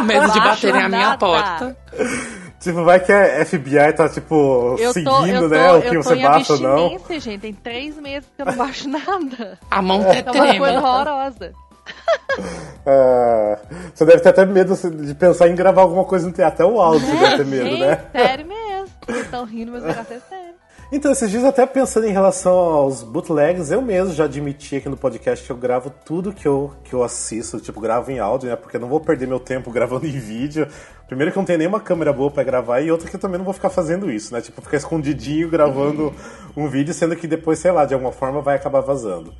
Medo 0.05 0.33
de 0.33 0.41
Baixo 0.41 0.67
baterem 0.67 0.83
a 0.83 0.89
minha 0.89 1.17
porta. 1.19 1.77
Tipo, 2.61 2.83
vai 2.85 2.99
que 2.99 3.13
a 3.13 3.45
FBI 3.45 3.93
tá, 3.95 4.09
tipo, 4.09 4.77
Eu 4.79 4.89
tô, 4.89 4.93
seguindo, 4.95 5.29
eu 5.29 5.41
tô, 5.43 5.49
né? 5.49 5.73
O 5.73 5.83
que 5.83 5.97
você 5.99 6.17
baixa 6.17 6.53
ou 6.55 6.61
não. 6.61 6.99
gente. 7.21 7.39
Tem 7.41 7.53
três 7.53 7.97
meses 7.97 8.29
que 8.35 8.41
eu 8.43 8.47
não 8.47 8.57
baixo 8.57 8.89
nada. 8.91 9.59
A 9.71 9.83
mão 9.83 10.03
É 10.03 10.23
uma 10.31 10.59
coisa 10.59 10.79
horrorosa. 10.79 11.53
Ah, 12.87 13.59
você 13.95 14.05
deve 14.05 14.21
ter 14.21 14.29
até 14.31 14.47
medo 14.47 14.75
de 14.75 15.15
pensar 15.15 15.49
em 15.49 15.55
gravar 15.55 15.83
alguma 15.83 16.05
coisa 16.05 16.27
no 16.27 16.33
teatro. 16.33 16.55
Até 16.55 16.65
o 16.65 16.81
áudio 16.81 17.07
você 17.07 17.17
deve 17.17 17.37
ter 17.37 17.47
medo, 17.47 17.67
Gente, 17.67 17.81
né? 17.81 18.05
sério 18.13 18.47
mesmo. 18.47 18.89
Vocês 19.07 19.25
estão 19.25 19.45
rindo, 19.45 19.73
mas 19.73 19.83
o 19.83 19.87
negócio 19.87 20.15
é 20.15 20.21
sério. 20.21 20.44
Então, 20.97 21.11
esses 21.11 21.29
dias 21.29 21.43
até 21.43 21.67
pensando 21.67 22.07
em 22.07 22.13
relação 22.13 22.53
aos 22.53 23.03
bootlegs, 23.03 23.73
eu 23.73 23.83
mesmo 23.83 24.15
já 24.15 24.27
admiti 24.27 24.77
aqui 24.77 24.89
no 24.89 24.97
podcast 24.97 25.45
que 25.45 25.51
eu 25.51 25.57
gravo 25.57 25.91
tudo 25.91 26.33
que 26.33 26.47
eu, 26.47 26.73
que 26.85 26.93
eu 26.93 27.03
assisto, 27.03 27.59
tipo, 27.59 27.81
gravo 27.81 28.13
em 28.13 28.21
áudio, 28.21 28.49
né? 28.49 28.55
Porque 28.55 28.77
eu 28.77 28.81
não 28.81 28.87
vou 28.87 29.01
perder 29.01 29.27
meu 29.27 29.41
tempo 29.41 29.73
gravando 29.73 30.07
em 30.07 30.17
vídeo. 30.17 30.69
Primeiro 31.09 31.33
que 31.33 31.37
eu 31.39 31.41
não 31.41 31.47
tenho 31.47 31.59
nenhuma 31.59 31.81
câmera 31.81 32.13
boa 32.13 32.31
pra 32.31 32.45
gravar 32.45 32.81
e 32.81 32.93
outra 32.93 33.11
que 33.11 33.17
eu 33.17 33.19
também 33.19 33.39
não 33.39 33.45
vou 33.45 33.53
ficar 33.53 33.71
fazendo 33.71 34.09
isso, 34.09 34.33
né? 34.33 34.41
Tipo, 34.41 34.63
ficar 34.63 34.77
escondidinho 34.77 35.51
gravando 35.51 36.15
um 36.57 36.69
vídeo, 36.69 36.95
sendo 36.95 37.17
que 37.17 37.27
depois, 37.27 37.59
sei 37.59 37.73
lá, 37.73 37.85
de 37.85 37.93
alguma 37.93 38.13
forma 38.13 38.41
vai 38.41 38.55
acabar 38.55 38.81
vazando. 38.81 39.35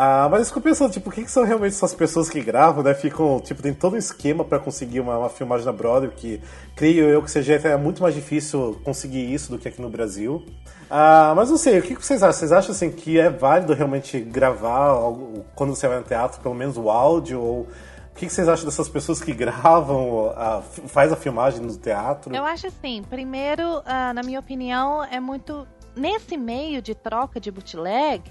Ah, 0.00 0.28
mas 0.30 0.42
eu 0.42 0.46
fico 0.46 0.60
pensando, 0.60 0.92
tipo, 0.92 1.10
o 1.10 1.12
que, 1.12 1.24
que 1.24 1.30
são 1.30 1.42
realmente 1.42 1.72
essas 1.72 1.92
pessoas 1.92 2.30
que 2.30 2.40
gravam, 2.40 2.84
né? 2.84 2.94
Ficam, 2.94 3.40
tipo, 3.40 3.60
tem 3.60 3.74
todo 3.74 3.94
um 3.94 3.96
esquema 3.96 4.44
pra 4.44 4.56
conseguir 4.60 5.00
uma, 5.00 5.18
uma 5.18 5.28
filmagem 5.28 5.66
na 5.66 5.72
Broadway, 5.72 6.12
que 6.14 6.40
creio 6.76 7.04
eu 7.06 7.20
que 7.20 7.28
seja 7.28 7.54
é 7.54 7.76
muito 7.76 8.00
mais 8.00 8.14
difícil 8.14 8.80
conseguir 8.84 9.34
isso 9.34 9.50
do 9.50 9.58
que 9.58 9.66
aqui 9.66 9.82
no 9.82 9.90
Brasil. 9.90 10.46
Ah, 10.88 11.32
mas 11.34 11.50
não 11.50 11.56
sei, 11.56 11.80
o 11.80 11.82
que, 11.82 11.96
que 11.96 12.06
vocês 12.06 12.22
acham? 12.22 12.32
Vocês 12.38 12.52
acham, 12.52 12.70
assim, 12.70 12.92
que 12.92 13.18
é 13.18 13.28
válido 13.28 13.74
realmente 13.74 14.20
gravar 14.20 14.86
algo- 14.86 15.44
quando 15.56 15.74
você 15.74 15.88
vai 15.88 15.98
no 15.98 16.04
teatro, 16.04 16.40
pelo 16.42 16.54
menos 16.54 16.76
o 16.76 16.88
áudio? 16.88 17.40
Ou 17.40 17.60
o 17.62 18.14
que, 18.14 18.26
que 18.26 18.32
vocês 18.32 18.48
acham 18.48 18.66
dessas 18.66 18.88
pessoas 18.88 19.20
que 19.20 19.34
gravam, 19.34 20.32
a, 20.36 20.62
faz 20.86 21.10
a 21.10 21.16
filmagem 21.16 21.60
no 21.60 21.76
teatro? 21.76 22.32
Eu 22.32 22.44
acho 22.44 22.68
assim, 22.68 23.02
primeiro, 23.10 23.82
ah, 23.84 24.14
na 24.14 24.22
minha 24.22 24.38
opinião, 24.38 25.02
é 25.02 25.18
muito. 25.18 25.66
Nesse 25.96 26.36
meio 26.36 26.80
de 26.80 26.94
troca 26.94 27.40
de 27.40 27.50
bootleg, 27.50 28.22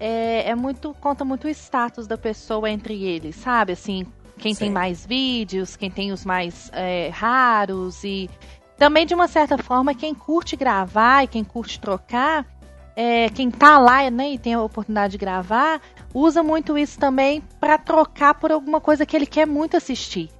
é, 0.00 0.50
é 0.50 0.54
muito. 0.54 0.94
conta 1.00 1.24
muito 1.24 1.46
o 1.46 1.50
status 1.50 2.06
da 2.06 2.16
pessoa 2.16 2.70
entre 2.70 3.02
eles, 3.04 3.36
sabe? 3.36 3.72
Assim, 3.72 4.06
quem 4.38 4.54
tem 4.54 4.68
Sim. 4.68 4.74
mais 4.74 5.04
vídeos, 5.04 5.76
quem 5.76 5.90
tem 5.90 6.12
os 6.12 6.24
mais 6.24 6.70
é, 6.72 7.10
raros 7.12 8.04
e. 8.04 8.30
Também, 8.76 9.04
de 9.04 9.14
uma 9.14 9.26
certa 9.26 9.58
forma, 9.58 9.92
quem 9.92 10.14
curte 10.14 10.54
gravar 10.54 11.24
e 11.24 11.26
quem 11.26 11.42
curte 11.42 11.80
trocar, 11.80 12.46
é, 12.94 13.28
quem 13.28 13.50
tá 13.50 13.76
lá 13.76 14.08
né, 14.08 14.30
e 14.30 14.38
tem 14.38 14.54
a 14.54 14.62
oportunidade 14.62 15.12
de 15.12 15.18
gravar, 15.18 15.80
usa 16.14 16.44
muito 16.44 16.78
isso 16.78 16.96
também 16.96 17.42
pra 17.58 17.76
trocar 17.76 18.34
por 18.34 18.52
alguma 18.52 18.80
coisa 18.80 19.04
que 19.04 19.16
ele 19.16 19.26
quer 19.26 19.48
muito 19.48 19.76
assistir. 19.76 20.30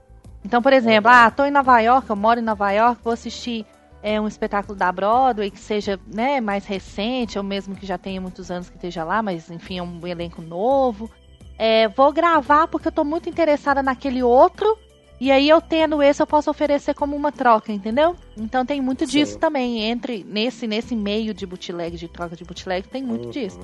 Então, 0.44 0.62
por 0.62 0.72
exemplo, 0.72 1.10
ah, 1.10 1.28
tô 1.32 1.44
em 1.44 1.50
Nova 1.50 1.80
York, 1.80 2.08
eu 2.08 2.14
moro 2.14 2.38
em 2.38 2.42
Nova 2.42 2.70
York, 2.70 3.02
vou 3.02 3.12
assistir 3.12 3.66
é, 4.02 4.20
um 4.20 4.28
espetáculo 4.28 4.76
da 4.78 4.90
Broadway 4.92 5.50
que 5.50 5.58
seja 5.60 5.98
né, 6.06 6.40
mais 6.40 6.64
recente, 6.66 7.36
ou 7.38 7.44
mesmo 7.44 7.74
que 7.74 7.84
já 7.86 7.98
tenha 7.98 8.20
muitos 8.20 8.50
anos 8.50 8.68
que 8.68 8.76
esteja 8.76 9.04
lá, 9.04 9.22
mas 9.22 9.50
enfim, 9.50 9.78
é 9.78 9.82
um 9.82 10.06
elenco 10.06 10.40
novo. 10.42 11.10
É, 11.58 11.88
vou 11.88 12.12
gravar 12.12 12.68
porque 12.68 12.88
eu 12.88 12.92
tô 12.92 13.04
muito 13.04 13.28
interessada 13.28 13.82
naquele 13.82 14.22
outro, 14.22 14.78
e 15.20 15.32
aí 15.32 15.48
eu 15.48 15.60
tendo 15.60 16.00
esse 16.00 16.22
eu 16.22 16.26
posso 16.28 16.48
oferecer 16.48 16.94
como 16.94 17.16
uma 17.16 17.32
troca, 17.32 17.72
entendeu? 17.72 18.14
Então 18.36 18.64
tem 18.64 18.80
muito 18.80 19.04
Sim. 19.04 19.10
disso 19.10 19.36
também, 19.38 19.82
entre 19.82 20.22
nesse, 20.22 20.68
nesse 20.68 20.94
meio 20.94 21.34
de 21.34 21.44
bootleg, 21.44 21.96
de 21.96 22.06
troca 22.06 22.36
de 22.36 22.44
bootleg, 22.44 22.86
tem 22.88 23.02
muito 23.02 23.24
Uhum. 23.24 23.30
disso. 23.32 23.58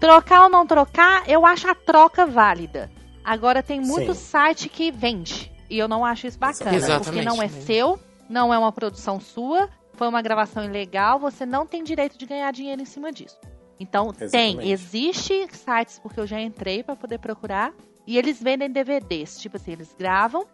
Trocar 0.00 0.44
ou 0.44 0.48
não 0.48 0.66
trocar, 0.66 1.28
eu 1.28 1.44
acho 1.44 1.68
a 1.68 1.74
troca 1.74 2.24
válida. 2.24 2.90
Agora 3.22 3.62
tem 3.62 3.78
muito 3.80 4.14
Sim. 4.14 4.20
site 4.20 4.68
que 4.70 4.90
vende. 4.90 5.52
E 5.68 5.78
eu 5.78 5.88
não 5.88 6.04
acho 6.04 6.26
isso 6.26 6.38
bacana. 6.38 6.70
Porque 6.70 6.76
Exatamente. 6.76 7.24
não 7.26 7.42
é 7.42 7.48
seu, 7.48 7.98
não 8.28 8.52
é 8.52 8.58
uma 8.58 8.72
produção 8.72 9.20
sua, 9.20 9.68
foi 9.94 10.08
uma 10.08 10.22
gravação 10.22 10.64
ilegal, 10.64 11.18
você 11.18 11.44
não 11.46 11.66
tem 11.66 11.82
direito 11.84 12.18
de 12.18 12.26
ganhar 12.26 12.50
dinheiro 12.52 12.82
em 12.82 12.86
cima 12.86 13.12
disso. 13.12 13.38
Então 13.78 14.12
tem, 14.12 14.26
Exatamente. 14.26 14.70
existe 14.70 15.46
sites 15.52 15.98
porque 15.98 16.20
eu 16.20 16.26
já 16.26 16.40
entrei 16.40 16.82
pra 16.82 16.94
poder 16.96 17.18
procurar 17.18 17.72
e 18.06 18.16
eles 18.18 18.40
vendem 18.42 18.70
DVDs, 18.70 19.38
tipo 19.40 19.56
assim, 19.56 19.72
eles 19.72 19.94
gravam, 19.98 20.46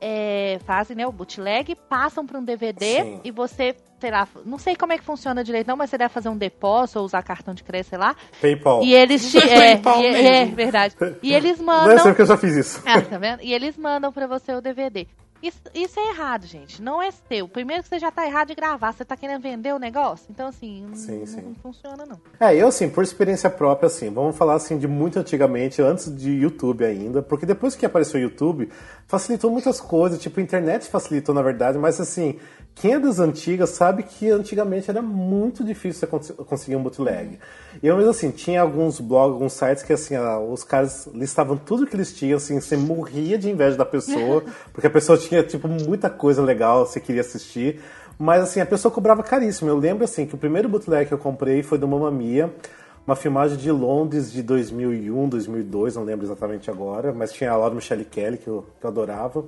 é, 0.00 0.58
fazem 0.66 0.96
né, 0.96 1.06
o 1.06 1.12
bootleg, 1.12 1.74
passam 1.88 2.26
pra 2.26 2.38
um 2.38 2.44
DVD 2.44 3.02
Sim. 3.02 3.20
e 3.24 3.30
você, 3.30 3.74
sei 3.98 4.10
lá, 4.10 4.28
não 4.44 4.58
sei 4.58 4.76
como 4.76 4.92
é 4.92 4.98
que 4.98 5.04
funciona 5.04 5.42
direito 5.42 5.66
não, 5.66 5.76
mas 5.76 5.88
você 5.90 5.96
deve 5.98 6.12
fazer 6.12 6.28
um 6.28 6.36
depósito 6.36 6.98
ou 6.98 7.04
usar 7.04 7.22
cartão 7.22 7.54
de 7.54 7.64
crédito, 7.64 7.90
sei 7.90 7.98
lá, 7.98 8.14
PayPal. 8.40 8.82
e 8.82 8.94
eles 8.94 9.30
te, 9.30 9.38
é, 9.38 9.76
PayPal 9.76 10.02
e- 10.02 10.06
é, 10.06 10.22
mesmo. 10.40 10.56
verdade. 10.56 10.96
E 11.22 11.32
eles 11.34 11.58
Não 11.58 11.72
é 11.72 11.76
mandam 11.78 11.98
sempre 11.98 12.14
que 12.16 12.22
eu 12.22 12.26
já 12.26 12.36
fiz 12.36 12.54
isso. 12.56 12.82
ah, 12.84 13.00
tá 13.00 13.16
vendo? 13.18 13.42
E 13.42 13.52
eles 13.54 13.76
mandam 13.76 14.12
pra 14.12 14.26
você 14.26 14.52
o 14.52 14.60
DVD. 14.60 15.06
Isso, 15.42 15.60
isso 15.74 16.00
é 16.00 16.08
errado, 16.10 16.46
gente. 16.46 16.80
Não 16.82 17.00
é 17.02 17.10
seu. 17.10 17.46
Primeiro 17.46 17.82
que 17.82 17.88
você 17.88 17.98
já 17.98 18.10
tá 18.10 18.26
errado 18.26 18.48
de 18.48 18.54
gravar. 18.54 18.92
Você 18.92 19.04
tá 19.04 19.16
querendo 19.16 19.40
vender 19.42 19.72
o 19.74 19.78
negócio? 19.78 20.26
Então, 20.30 20.48
assim, 20.48 20.82
não- 20.86 20.94
Sim, 20.96 21.18
não, 21.20 21.26
sim. 21.26 21.40
não 21.42 21.54
funciona, 21.56 22.04
não. 22.06 22.20
É, 22.40 22.54
eu 22.56 22.68
assim, 22.68 22.88
por 22.88 23.04
experiência 23.04 23.50
própria, 23.50 23.86
assim, 23.86 24.10
vamos 24.10 24.36
falar 24.36 24.54
assim 24.54 24.78
de 24.78 24.88
muito 24.88 25.18
antigamente, 25.18 25.80
antes 25.82 26.14
de 26.14 26.30
YouTube 26.32 26.84
ainda, 26.84 27.22
porque 27.22 27.44
depois 27.46 27.76
que 27.76 27.84
apareceu 27.86 28.18
o 28.18 28.22
YouTube, 28.22 28.70
facilitou 29.06 29.50
muitas 29.50 29.80
coisas, 29.80 30.18
tipo, 30.20 30.40
a 30.40 30.42
internet 30.42 30.88
facilitou, 30.88 31.34
na 31.34 31.42
verdade, 31.42 31.78
mas 31.78 32.00
assim, 32.00 32.38
quem 32.74 32.94
é 32.94 32.98
das 32.98 33.18
antigas 33.18 33.70
sabe 33.70 34.02
que 34.02 34.28
antigamente 34.30 34.90
era 34.90 35.00
muito 35.00 35.62
difícil 35.64 36.00
você 36.00 36.06
cons- 36.06 36.30
conseguir 36.46 36.76
um 36.76 36.82
bootleg. 36.82 37.38
E 37.82 37.86
eu 37.86 37.96
mesmo 37.96 38.10
assim, 38.10 38.30
tinha 38.30 38.60
alguns 38.62 39.00
blogs, 39.00 39.34
alguns 39.34 39.52
sites 39.52 39.82
que 39.82 39.92
assim, 39.92 40.14
ah, 40.16 40.38
os 40.40 40.64
caras 40.64 41.06
listavam 41.14 41.56
tudo 41.56 41.86
que 41.86 41.94
eles 41.94 42.12
tinham, 42.14 42.36
assim, 42.36 42.60
você 42.60 42.76
morria 42.76 43.38
de 43.38 43.48
inveja 43.50 43.76
da 43.76 43.84
pessoa, 43.84 44.42
porque 44.72 44.86
a 44.86 44.90
pessoa 44.90 45.16
tinha, 45.28 45.42
tipo, 45.42 45.68
muita 45.68 46.08
coisa 46.10 46.42
legal, 46.42 46.86
você 46.86 47.00
queria 47.00 47.20
assistir. 47.20 47.80
Mas 48.18 48.42
assim, 48.42 48.60
a 48.60 48.66
pessoa 48.66 48.92
cobrava 48.92 49.22
caríssimo. 49.22 49.68
Eu 49.68 49.78
lembro 49.78 50.04
assim 50.04 50.26
que 50.26 50.34
o 50.34 50.38
primeiro 50.38 50.68
bootleg 50.68 51.06
que 51.06 51.14
eu 51.14 51.18
comprei 51.18 51.62
foi 51.62 51.78
do 51.78 51.86
Mamma 51.86 52.10
Mia, 52.10 52.52
uma 53.06 53.14
filmagem 53.14 53.56
de 53.56 53.70
Londres 53.70 54.32
de 54.32 54.42
2001, 54.42 55.28
2002, 55.28 55.96
não 55.96 56.04
lembro 56.04 56.26
exatamente 56.26 56.70
agora, 56.70 57.12
mas 57.12 57.32
tinha 57.32 57.50
a 57.52 57.56
Laura 57.56 57.74
Michelle 57.74 58.04
Kelly 58.04 58.38
que 58.38 58.48
eu, 58.48 58.64
que 58.80 58.86
eu 58.86 58.90
adorava. 58.90 59.44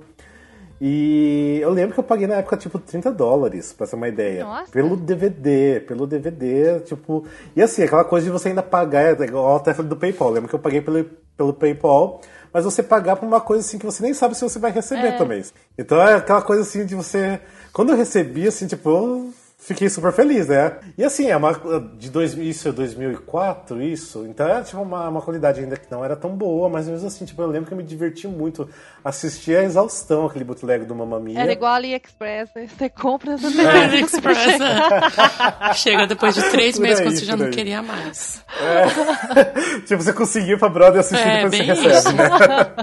E 0.80 1.58
eu 1.60 1.70
lembro 1.70 1.92
que 1.92 1.98
eu 1.98 2.04
paguei 2.04 2.28
na 2.28 2.36
época 2.36 2.56
tipo 2.56 2.78
30 2.78 3.10
dólares, 3.10 3.72
pra 3.72 3.86
ter 3.86 3.96
uma 3.96 4.06
ideia. 4.06 4.44
Nossa. 4.44 4.70
Pelo 4.70 4.96
DVD, 4.96 5.80
pelo 5.80 6.06
DVD, 6.06 6.80
tipo. 6.80 7.24
E 7.56 7.60
assim, 7.60 7.82
aquela 7.82 8.04
coisa 8.04 8.26
de 8.26 8.30
você 8.30 8.50
ainda 8.50 8.62
pagar, 8.62 9.20
é 9.20 9.24
igual 9.24 9.56
até 9.56 9.74
falei 9.74 9.88
do 9.88 9.96
PayPal. 9.96 10.28
Eu 10.28 10.34
lembro 10.34 10.48
que 10.48 10.54
eu 10.54 10.60
paguei 10.60 10.80
pelo, 10.80 11.04
pelo 11.36 11.52
PayPal, 11.52 12.20
mas 12.58 12.64
você 12.64 12.82
pagar 12.82 13.14
por 13.14 13.24
uma 13.24 13.40
coisa 13.40 13.64
assim 13.64 13.78
que 13.78 13.86
você 13.86 14.02
nem 14.02 14.12
sabe 14.12 14.34
se 14.34 14.42
você 14.42 14.58
vai 14.58 14.72
receber 14.72 15.16
também. 15.16 15.44
Então 15.78 16.02
é 16.02 16.14
aquela 16.14 16.42
coisa 16.42 16.62
assim 16.62 16.84
de 16.84 16.96
você. 16.96 17.40
Quando 17.72 17.90
eu 17.90 17.96
recebi, 17.96 18.48
assim, 18.48 18.66
tipo, 18.66 19.32
fiquei 19.60 19.88
super 19.90 20.12
feliz, 20.12 20.46
né? 20.48 20.76
E 20.96 21.04
assim, 21.04 21.26
é 21.28 21.36
uma. 21.36 21.52
De 21.98 22.08
dois, 22.10 22.34
isso 22.34 22.68
é 22.68 22.72
2004, 22.72 23.82
isso. 23.82 24.24
Então 24.26 24.48
é 24.48 24.62
tipo 24.62 24.80
uma, 24.80 25.08
uma 25.08 25.20
qualidade 25.20 25.60
ainda 25.60 25.76
que 25.76 25.90
não 25.90 26.04
era 26.04 26.14
tão 26.16 26.30
boa, 26.30 26.68
mas 26.68 26.88
mesmo 26.88 27.06
assim, 27.08 27.24
tipo, 27.24 27.42
eu 27.42 27.46
lembro 27.48 27.66
que 27.68 27.74
eu 27.74 27.76
me 27.78 27.82
diverti 27.84 28.26
muito. 28.28 28.68
Assistir 29.04 29.56
a 29.56 29.62
exaustão 29.64 30.26
aquele 30.26 30.44
bootleg 30.44 30.84
do 30.84 30.94
Mamma 30.94 31.18
Mia. 31.20 31.38
Era 31.40 31.52
igual 31.52 31.72
AliExpress. 31.74 32.50
né? 32.54 32.66
Você 32.66 32.88
compra 32.88 33.36
do 33.36 33.46
É, 33.60 33.84
AliExpress. 33.84 34.60
é. 34.60 35.72
Chega 35.74 36.06
depois 36.06 36.34
de 36.34 36.42
três 36.50 36.76
Por 36.76 36.82
meses 36.82 37.00
aí, 37.00 37.06
quando 37.06 37.16
você 37.18 37.24
já 37.24 37.36
não 37.36 37.46
aí. 37.46 37.50
queria 37.52 37.82
mais. 37.82 38.42
tipo, 39.86 40.02
você 40.02 40.12
conseguiu 40.12 40.58
pra 40.58 40.68
brother 40.68 41.00
assistir 41.00 41.26
É, 41.26 41.48
depois 41.48 41.56
você 41.56 41.62
recebe, 41.64 41.94
isso. 41.94 42.12
né? 42.16 42.28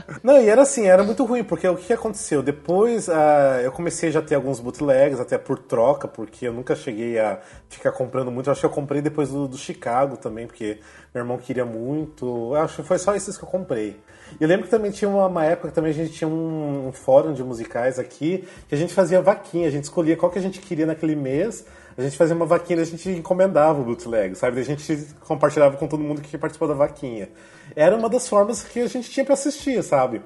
Não, 0.23 0.41
e 0.41 0.49
era 0.49 0.61
assim, 0.63 0.85
era 0.87 1.03
muito 1.03 1.23
ruim, 1.25 1.43
porque 1.43 1.67
o 1.67 1.75
que 1.75 1.93
aconteceu? 1.93 2.41
Depois 2.41 3.09
ah, 3.09 3.59
eu 3.63 3.71
comecei 3.71 4.11
já 4.11 4.19
a 4.19 4.23
ter 4.23 4.35
alguns 4.35 4.59
bootlegs, 4.59 5.19
até 5.19 5.37
por 5.37 5.59
troca, 5.59 6.07
porque 6.07 6.47
eu 6.47 6.53
nunca 6.65 6.75
cheguei 6.75 7.19
a 7.19 7.39
ficar 7.69 7.91
comprando 7.91 8.31
muito. 8.31 8.47
Eu 8.47 8.51
acho 8.51 8.61
que 8.61 8.65
eu 8.65 8.71
comprei 8.71 8.99
depois 8.99 9.29
do, 9.29 9.47
do 9.47 9.57
Chicago 9.57 10.17
também, 10.17 10.47
porque 10.47 10.79
meu 11.13 11.21
irmão 11.21 11.37
queria 11.37 11.63
muito. 11.63 12.25
Eu 12.25 12.55
acho 12.55 12.77
que 12.77 12.87
foi 12.87 12.97
só 12.97 13.15
esses 13.15 13.37
que 13.37 13.43
eu 13.43 13.47
comprei. 13.47 13.95
Eu 14.39 14.47
lembro 14.47 14.65
que 14.65 14.71
também 14.71 14.89
tinha 14.89 15.07
uma, 15.07 15.27
uma 15.27 15.45
época 15.45 15.67
que 15.67 15.75
também 15.75 15.91
a 15.91 15.93
gente 15.93 16.11
tinha 16.11 16.27
um, 16.27 16.87
um 16.87 16.91
fórum 16.91 17.33
de 17.33 17.43
musicais 17.43 17.99
aqui, 17.99 18.47
que 18.67 18.73
a 18.73 18.77
gente 18.77 18.91
fazia 18.91 19.21
vaquinha, 19.21 19.67
a 19.67 19.71
gente 19.71 19.83
escolhia 19.83 20.17
qual 20.17 20.31
que 20.31 20.39
a 20.39 20.41
gente 20.41 20.59
queria 20.59 20.87
naquele 20.87 21.15
mês. 21.15 21.63
A 21.97 22.01
gente 22.01 22.17
fazia 22.17 22.35
uma 22.35 22.45
vaquinha 22.45 22.81
a 22.81 22.85
gente 22.85 23.09
encomendava 23.09 23.79
o 23.79 23.85
bootleg, 23.85 24.35
sabe? 24.35 24.59
A 24.59 24.63
gente 24.63 25.07
compartilhava 25.21 25.77
com 25.77 25.87
todo 25.87 26.03
mundo 26.03 26.21
que 26.21 26.37
participou 26.37 26.67
da 26.67 26.73
vaquinha. 26.73 27.29
Era 27.73 27.95
uma 27.95 28.09
das 28.09 28.27
formas 28.27 28.63
que 28.63 28.81
a 28.81 28.87
gente 28.87 29.09
tinha 29.09 29.25
pra 29.25 29.33
assistir, 29.33 29.81
sabe? 29.81 30.21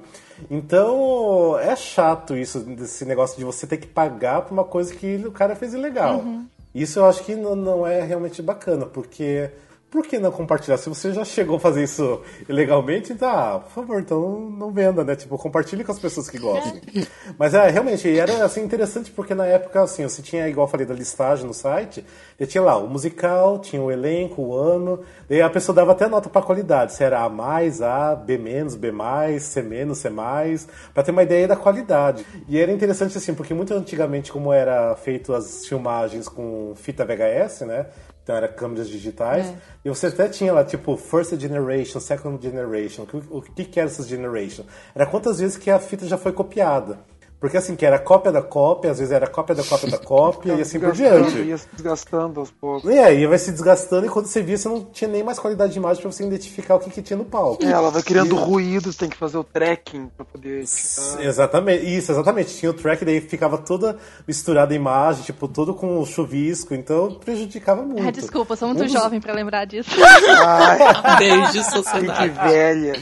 Então, 0.50 1.56
é 1.60 1.76
chato 1.76 2.36
isso, 2.36 2.60
desse 2.60 3.04
negócio 3.04 3.38
de 3.38 3.44
você 3.44 3.66
ter 3.66 3.76
que 3.76 3.86
pagar 3.86 4.42
por 4.42 4.52
uma 4.52 4.64
coisa 4.64 4.92
que 4.94 5.22
o 5.24 5.30
cara 5.30 5.54
fez 5.54 5.72
ilegal. 5.72 6.24
Isso 6.74 6.98
eu 6.98 7.04
acho 7.04 7.22
que 7.24 7.36
não, 7.36 7.54
não 7.54 7.86
é 7.86 8.00
realmente 8.02 8.42
bacana, 8.42 8.86
porque 8.86 9.50
por 9.90 10.06
que 10.06 10.18
não 10.18 10.30
compartilhar? 10.30 10.78
Se 10.78 10.88
você 10.88 11.12
já 11.12 11.24
chegou 11.24 11.56
a 11.56 11.60
fazer 11.60 11.82
isso 11.82 12.22
ilegalmente, 12.48 13.12
então, 13.12 13.28
ah, 13.28 13.58
por 13.58 13.72
favor, 13.72 14.00
então 14.00 14.38
não 14.50 14.70
venda, 14.70 15.02
né? 15.02 15.16
Tipo, 15.16 15.36
compartilhe 15.36 15.82
com 15.82 15.90
as 15.90 15.98
pessoas 15.98 16.30
que 16.30 16.38
gostam. 16.38 16.80
Mas 17.36 17.54
é, 17.54 17.68
realmente, 17.68 18.08
era 18.16 18.44
assim, 18.44 18.62
interessante 18.62 19.10
porque 19.10 19.34
na 19.34 19.46
época, 19.46 19.82
assim, 19.82 20.04
você 20.04 20.22
tinha, 20.22 20.48
igual 20.48 20.66
eu 20.66 20.70
falei, 20.70 20.86
da 20.86 20.94
listagem 20.94 21.44
no 21.44 21.52
site, 21.52 22.06
e 22.38 22.46
tinha 22.46 22.62
lá 22.62 22.76
o 22.76 22.88
musical, 22.88 23.58
tinha 23.58 23.82
o 23.82 23.90
elenco, 23.90 24.42
o 24.42 24.54
ano, 24.56 25.00
daí 25.28 25.42
a 25.42 25.50
pessoa 25.50 25.74
dava 25.74 25.90
até 25.90 26.06
nota 26.06 26.28
pra 26.28 26.40
qualidade, 26.40 26.94
se 26.94 27.02
era 27.02 27.22
A 27.22 27.28
mais, 27.28 27.82
A, 27.82 28.14
B 28.14 28.38
menos, 28.38 28.76
B 28.76 28.92
mais, 28.92 29.42
C 29.42 29.60
menos, 29.60 29.98
C 29.98 30.08
mais, 30.08 30.68
pra 30.94 31.02
ter 31.02 31.10
uma 31.10 31.24
ideia 31.24 31.48
da 31.48 31.56
qualidade. 31.56 32.24
E 32.48 32.58
era 32.58 32.70
interessante 32.70 33.18
assim, 33.18 33.34
porque 33.34 33.52
muito 33.52 33.74
antigamente, 33.74 34.30
como 34.30 34.52
era 34.52 34.94
feito 34.94 35.34
as 35.34 35.66
filmagens 35.66 36.28
com 36.28 36.74
fita 36.76 37.04
VHS, 37.04 37.62
né? 37.62 37.86
Então 38.30 38.36
era 38.36 38.46
câmeras 38.46 38.88
digitais. 38.88 39.52
E 39.84 39.88
você 39.88 40.06
até 40.06 40.28
tinha 40.28 40.52
lá, 40.52 40.64
tipo, 40.64 40.96
First 40.96 41.36
Generation, 41.36 41.98
Second 41.98 42.40
Generation. 42.40 43.04
O, 43.28 43.38
o 43.38 43.42
que, 43.42 43.64
que 43.64 43.80
era 43.80 43.88
essas 43.88 44.06
Generation? 44.06 44.62
Era 44.94 45.04
quantas 45.04 45.40
vezes 45.40 45.56
que 45.56 45.68
a 45.68 45.80
fita 45.80 46.06
já 46.06 46.16
foi 46.16 46.30
copiada. 46.30 47.00
Porque 47.40 47.56
assim, 47.56 47.74
que 47.74 47.86
era 47.86 47.98
cópia 47.98 48.30
da 48.30 48.42
cópia, 48.42 48.90
às 48.90 48.98
vezes 48.98 49.10
era 49.12 49.26
cópia 49.26 49.54
da 49.54 49.64
cópia 49.64 49.90
da 49.90 49.96
cópia, 50.04 50.52
e 50.52 50.60
assim 50.60 50.78
por 50.78 50.92
diante. 50.92 51.38
Ia 51.38 51.56
se 51.56 51.66
desgastando 51.72 52.38
aos 52.40 52.50
poucos. 52.50 52.90
E 52.90 52.98
aí 52.98 53.26
vai 53.26 53.38
se 53.38 53.50
desgastando, 53.50 54.06
e 54.06 54.10
quando 54.10 54.26
você 54.26 54.42
via, 54.42 54.58
você 54.58 54.68
não 54.68 54.84
tinha 54.84 55.08
nem 55.08 55.22
mais 55.22 55.38
qualidade 55.38 55.72
de 55.72 55.78
imagem 55.78 56.02
pra 56.02 56.12
você 56.12 56.22
identificar 56.24 56.74
o 56.74 56.78
que, 56.78 56.90
que 56.90 57.00
tinha 57.00 57.16
no 57.16 57.24
palco. 57.24 57.64
É, 57.64 57.70
ela 57.70 57.90
vai 57.90 58.02
criando 58.02 58.36
ruídos, 58.36 58.94
tem 58.94 59.08
que 59.08 59.16
fazer 59.16 59.38
o 59.38 59.44
tracking 59.44 60.10
pra 60.16 60.26
poder. 60.26 60.64
tirar. 60.66 61.22
Exatamente, 61.24 61.96
isso, 61.96 62.12
exatamente. 62.12 62.54
Tinha 62.56 62.70
o 62.70 62.74
track, 62.74 63.04
daí 63.06 63.20
ficava 63.22 63.56
toda 63.56 63.96
misturada 64.28 64.74
a 64.74 64.76
imagem, 64.76 65.22
tipo, 65.24 65.48
todo 65.48 65.72
com 65.72 65.98
o 65.98 66.04
chuvisco, 66.04 66.74
então 66.74 67.14
prejudicava 67.24 67.80
muito. 67.82 68.06
Ah, 68.06 68.10
desculpa, 68.10 68.54
sou 68.54 68.68
muito 68.68 68.82
Um 68.82 68.84
dos- 68.84 68.92
jovem 68.92 69.18
pra 69.18 69.32
lembrar 69.32 69.64
disso. 69.64 69.88
Ai, 70.46 70.78
Desde 71.18 71.58
que 71.64 71.70
sociedade. 71.70 72.28
velha. 72.28 72.92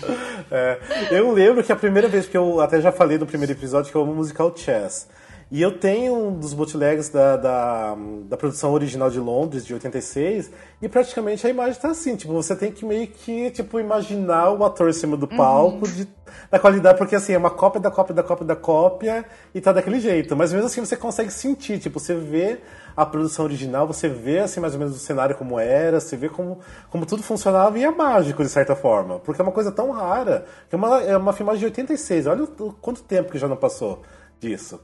É, 0.51 0.79
eu 1.11 1.33
lembro 1.33 1.63
que 1.65 1.73
a 1.73 1.77
primeira 1.77 2.07
vez 2.09 2.27
que 2.27 2.37
eu 2.37 2.61
até 2.61 2.81
já 2.81 2.93
falei 2.93 3.19
no 3.19 3.27
primeiro 3.27 3.53
episódio 3.53 3.91
que 3.91 3.97
eu 3.97 4.03
amo 4.03 4.28
musical 4.29 4.55
Chess. 4.55 5.09
E 5.51 5.63
eu 5.63 5.79
tenho 5.79 6.15
um 6.15 6.39
dos 6.39 6.53
bootlegs 6.53 7.09
da, 7.09 7.35
da, 7.39 7.97
da 8.29 8.37
produção 8.37 8.71
original 8.75 9.09
de 9.09 9.19
Londres, 9.19 9.65
de 9.65 9.73
86, 9.73 10.51
e 10.83 10.89
praticamente 10.91 11.47
a 11.47 11.51
imagem 11.51 11.81
tá 11.81 11.89
assim, 11.89 12.17
tipo, 12.17 12.35
você 12.35 12.55
tem 12.55 12.71
que 12.71 12.85
meio 12.85 13.07
que, 13.07 13.51
tipo, 13.53 13.81
imaginar 13.81 14.51
o 14.51 14.63
ator 14.63 14.91
em 14.91 14.93
cima 14.93 15.17
do 15.17 15.27
palco 15.27 15.89
de, 15.89 16.07
da 16.51 16.59
qualidade, 16.59 16.99
porque 16.99 17.17
assim, 17.17 17.33
é 17.33 17.39
uma 17.39 17.49
cópia 17.49 17.81
da 17.81 17.91
cópia 17.91 18.15
da 18.15 18.23
cópia 18.23 18.47
da 18.47 18.57
cópia 18.57 19.25
e 19.55 19.61
tá 19.61 19.73
daquele 19.73 19.99
jeito. 20.01 20.37
Mas 20.37 20.53
mesmo 20.53 20.67
assim 20.67 20.85
você 20.85 20.99
consegue 20.99 21.33
sentir, 21.33 21.79
tipo, 21.79 21.99
você 21.99 22.15
vê 22.15 22.59
a 22.95 23.07
produção 23.07 23.47
original, 23.47 23.87
você 23.87 24.07
vê 24.07 24.41
assim 24.41 24.61
mais 24.61 24.75
ou 24.75 24.79
menos 24.79 24.95
o 24.95 24.99
cenário 24.99 25.35
como 25.35 25.59
era, 25.59 25.99
você 25.99 26.15
vê 26.15 26.29
como, 26.29 26.59
como 26.91 27.07
tudo 27.07 27.23
funcionava 27.23 27.79
e 27.79 27.85
é 27.85 27.91
mágico 27.91 28.43
de 28.43 28.51
certa 28.51 28.77
forma. 28.77 29.19
Porque 29.21 29.41
é 29.41 29.45
uma 29.45 29.53
coisa 29.53 29.73
tão 29.73 29.93
rara, 29.93 30.45
que 30.69 30.75
é 30.75 30.79
uma, 30.79 31.01
é 31.01 31.17
uma 31.17 31.33
filmagem 31.33 31.61
de 31.61 31.65
86, 31.67 32.27
olha 32.27 32.45
o 32.45 32.75
quanto 32.83 33.03
tempo 33.03 33.33
que 33.33 33.39
já 33.39 33.49
não 33.49 33.57
passou 33.57 34.03
disso. 34.41 34.81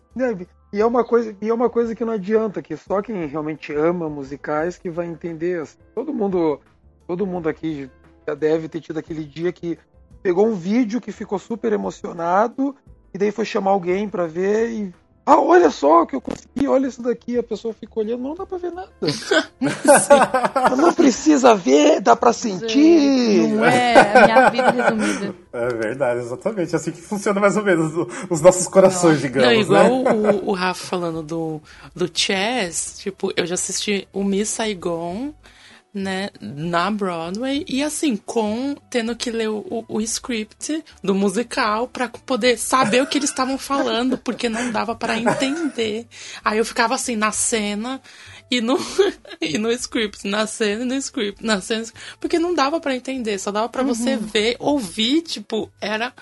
E 0.73 0.81
é 0.81 0.87
uma 0.87 1.05
coisa, 1.05 1.37
e 1.41 1.49
é 1.49 1.55
uma 1.55 1.71
coisa 1.71 1.95
que 1.95 2.05
não 2.05 2.13
adianta, 2.13 2.61
que 2.61 2.77
só 2.77 3.01
quem 3.01 3.27
realmente 3.27 3.73
ama 3.73 4.09
musicais 4.09 4.77
que 4.77 4.91
vai 4.91 5.07
entender. 5.07 5.61
assim. 5.61 5.79
Todo 5.95 6.13
mundo, 6.13 6.61
todo 7.07 7.27
mundo 7.27 7.49
aqui 7.49 7.89
já 8.27 8.35
deve 8.35 8.69
ter 8.69 8.81
tido 8.81 8.99
aquele 8.99 9.25
dia 9.25 9.53
que 9.53 9.79
pegou 10.23 10.47
um 10.47 10.55
vídeo 10.55 11.01
que 11.01 11.13
ficou 11.13 11.39
super 11.39 11.73
emocionado 11.73 12.75
e 13.13 13.19
daí 13.19 13.31
foi 13.31 13.45
chamar 13.45 13.71
alguém 13.71 14.09
pra 14.09 14.27
ver 14.27 14.71
e 14.71 14.95
ah, 15.27 15.41
olha 15.41 15.71
só 15.71 16.03
o 16.03 16.07
que 16.07 16.15
eu 16.15 16.21
consegui, 16.21 16.69
olha 16.69 16.87
isso 16.87 17.01
daqui. 17.01 17.39
A 17.39 17.43
pessoa 17.43 17.73
fica 17.73 17.99
olhando, 17.99 18.23
não 18.23 18.35
dá 18.35 18.45
pra 18.45 18.59
ver 18.59 18.71
nada. 18.71 18.91
não 20.77 20.93
precisa 20.93 21.55
ver, 21.55 22.01
dá 22.01 22.15
pra 22.15 22.31
sentir. 22.33 23.49
Não 23.49 23.65
é 23.65 23.95
a 23.95 24.27
minha 24.27 24.51
vida 24.51 24.71
resumida. 24.71 25.35
É 25.51 25.69
verdade, 25.69 26.21
exatamente. 26.21 26.75
É 26.75 26.77
assim 26.77 26.91
que 26.91 27.01
funciona 27.01 27.41
mais 27.41 27.57
ou 27.57 27.65
menos 27.65 27.93
os 28.29 28.41
nossos 28.43 28.69
corações, 28.69 29.23
digamos. 29.23 29.49
Não, 29.49 29.55
igual 29.55 30.03
né? 30.03 30.41
o, 30.43 30.51
o 30.51 30.53
Rafa 30.53 30.85
falando 30.87 31.23
do, 31.23 31.63
do 31.95 32.11
Chess, 32.13 32.99
tipo, 32.99 33.33
eu 33.35 33.47
já 33.47 33.55
assisti 33.55 34.07
o 34.13 34.23
Miss 34.23 34.51
Saigon, 34.51 35.33
né, 35.95 36.31
na 36.41 36.91
Broadway 36.91 37.65
e 37.69 37.83
assim, 37.83 38.17
com 38.17 38.75
tendo 38.91 39.15
que 39.15 39.31
ler 39.31 39.49
o, 39.49 39.85
o 39.89 40.01
script 40.01 40.85
do 41.03 41.15
musical 41.15 41.87
pra 41.87 42.09
poder 42.09 42.59
saber 42.59 43.01
o 43.01 43.07
que 43.07 43.17
eles 43.17 43.31
estavam 43.31 43.57
falando, 43.57 44.19
porque 44.19 44.49
não 44.49 44.73
dava 44.73 44.97
para 44.97 45.17
entender. 45.17 46.09
Aí 46.45 46.59
eu 46.59 46.65
ficava 46.65 46.97
assim 46.97 47.15
na 47.15 47.31
cena 47.31 48.03
e 48.51 48.61
no, 48.61 48.77
e 49.41 49.57
no 49.57 49.71
script, 49.71 50.27
na 50.27 50.47
cena 50.47 50.83
e 50.83 50.87
no 50.87 50.95
script, 50.95 51.45
na 51.45 51.61
cena, 51.61 51.85
porque 52.19 52.39
não 52.39 52.55
dava 52.55 52.81
para 52.81 52.97
entender, 52.97 53.39
só 53.39 53.53
dava 53.53 53.69
para 53.69 53.85
você 53.85 54.17
ver, 54.17 54.57
ouvir, 54.59 55.23
tipo, 55.23 55.71
era 55.81 56.13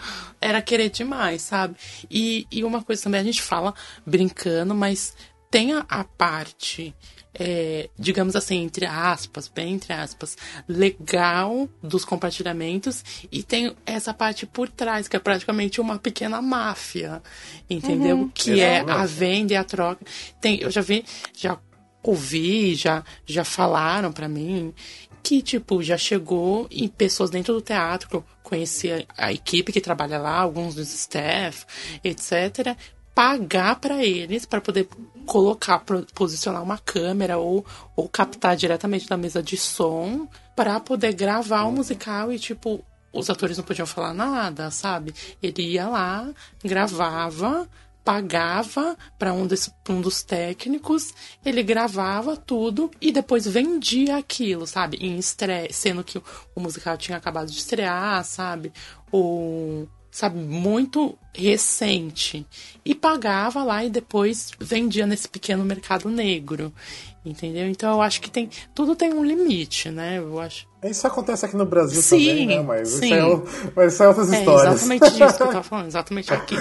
era 0.40 0.61
querer 0.61 0.90
demais, 0.90 1.42
sabe? 1.42 1.76
E, 2.11 2.46
e 2.50 2.64
uma 2.64 2.82
coisa 2.82 3.02
também, 3.02 3.20
a 3.20 3.24
gente 3.24 3.40
fala 3.40 3.72
brincando, 4.04 4.74
mas 4.74 5.14
tem 5.50 5.72
a, 5.72 5.85
a 5.88 6.02
parte, 6.02 6.94
é, 7.35 7.88
digamos 7.99 8.37
assim, 8.37 8.62
entre 8.62 8.85
aspas, 8.85 9.49
bem 9.49 9.75
entre 9.75 9.92
aspas, 9.92 10.37
legal 10.68 11.68
dos 11.83 12.05
compartilhamentos 12.05 13.05
e 13.31 13.42
tem 13.42 13.75
essa 13.87 14.12
parte 14.12 14.47
por 14.47 14.68
trás, 14.68 15.09
que 15.09 15.16
é 15.16 15.18
praticamente 15.18 15.81
uma 15.81 15.99
pequena 15.99 16.42
máfia, 16.42 17.23
entendeu? 17.68 18.31
Que 18.35 18.61
é 18.61 18.79
a 18.79 18.83
Exatamente. 18.83 19.12
venda 19.12 19.53
e 19.53 19.57
a 19.57 19.64
troca. 19.64 20.05
Tem, 20.40 20.61
eu 20.61 20.71
já 20.71 20.81
vi, 20.83 21.05
já 21.35 21.59
ouvi, 22.03 22.75
já, 22.75 23.05
já 23.25 23.45
falaram 23.45 24.12
pra 24.12 24.29
mim 24.29 24.75
que, 25.23 25.40
tipo, 25.40 25.83
já 25.83 25.97
chegou 25.97 26.66
em 26.71 26.88
pessoas 26.88 27.31
dentro 27.31 27.55
do 27.55 27.62
teatro, 27.62 28.09
que 28.09 28.16
eu 28.16 28.25
conheci 28.42 28.90
a, 28.90 29.05
a 29.16 29.33
equipe 29.33 29.73
que 29.73 29.81
trabalha 29.81 30.18
lá, 30.18 30.37
alguns 30.37 30.75
dos 30.75 30.92
staff, 30.92 31.64
etc., 32.03 32.77
pagar 33.14 33.77
pra 33.77 34.05
eles 34.05 34.46
para 34.46 34.61
poder 34.61 34.88
colocar, 35.27 35.83
posicionar 36.14 36.62
uma 36.62 36.79
câmera 36.79 37.38
ou, 37.38 37.64
ou 37.94 38.09
captar 38.09 38.57
diretamente 38.57 39.09
da 39.09 39.16
mesa 39.16 39.42
de 39.42 39.57
som 39.57 40.29
para 40.57 40.79
poder 40.81 41.12
gravar 41.12 41.64
o 41.64 41.72
musical 41.72 42.33
e, 42.33 42.38
tipo, 42.38 42.85
os 43.12 43.29
atores 43.29 43.57
não 43.57 43.64
podiam 43.64 43.87
falar 43.87 44.14
nada, 44.14 44.70
sabe? 44.70 45.14
Ele 45.42 45.62
ia 45.62 45.88
lá, 45.88 46.31
gravava, 46.64 47.68
pagava 48.05 48.96
para 49.18 49.33
um, 49.33 49.46
um 49.88 50.01
dos 50.01 50.22
técnicos, 50.22 51.14
ele 51.44 51.62
gravava 51.62 52.37
tudo 52.37 52.90
e 53.01 53.12
depois 53.12 53.46
vendia 53.46 54.16
aquilo, 54.16 54.66
sabe? 54.66 54.96
Em 54.98 55.18
estreia, 55.18 55.72
sendo 55.72 56.03
que 56.03 56.18
o, 56.18 56.61
musical 56.61 56.96
tinha 56.96 57.18
acabado 57.18 57.51
de 57.51 57.59
estrear, 57.59 58.25
sabe? 58.25 58.72
O 59.12 59.87
sabe, 60.12 60.38
muito 60.38 61.18
recente. 61.35 62.46
E 62.85 62.94
pagava 62.94 63.64
lá 63.64 63.83
e 63.85 63.90
depois 63.90 64.51
vendia 64.61 65.07
nesse 65.07 65.27
pequeno 65.29 65.64
mercado 65.64 66.09
negro. 66.09 66.72
Entendeu? 67.25 67.68
Então 67.68 67.92
eu 67.92 68.03
acho 68.03 68.20
que 68.20 68.31
tem. 68.31 68.48
Tudo 68.75 68.94
tem 68.94 69.12
um 69.14 69.25
limite, 69.25 69.90
né? 69.90 70.18
Eu 70.18 70.38
acho. 70.40 70.66
Isso 70.85 71.07
acontece 71.07 71.46
aqui 71.46 71.57
no 71.57 71.64
Brasil 71.64 72.03
Sim, 72.03 72.18
também, 72.29 72.46
né? 72.48 72.62
Mas 72.62 72.88
sim. 72.88 73.07
isso, 73.07 73.14
é, 73.14 73.25
o- 73.25 73.44
mas 73.75 73.94
isso 73.94 74.03
é 74.03 74.09
outras 74.09 74.33
É 74.33 74.38
histórias. 74.38 74.75
exatamente 74.83 75.11
disso 75.11 75.37
que 75.37 75.42
eu 75.42 75.46
tava 75.48 75.62
falando, 75.64 75.87
exatamente 75.87 76.33
aqui. 76.35 76.57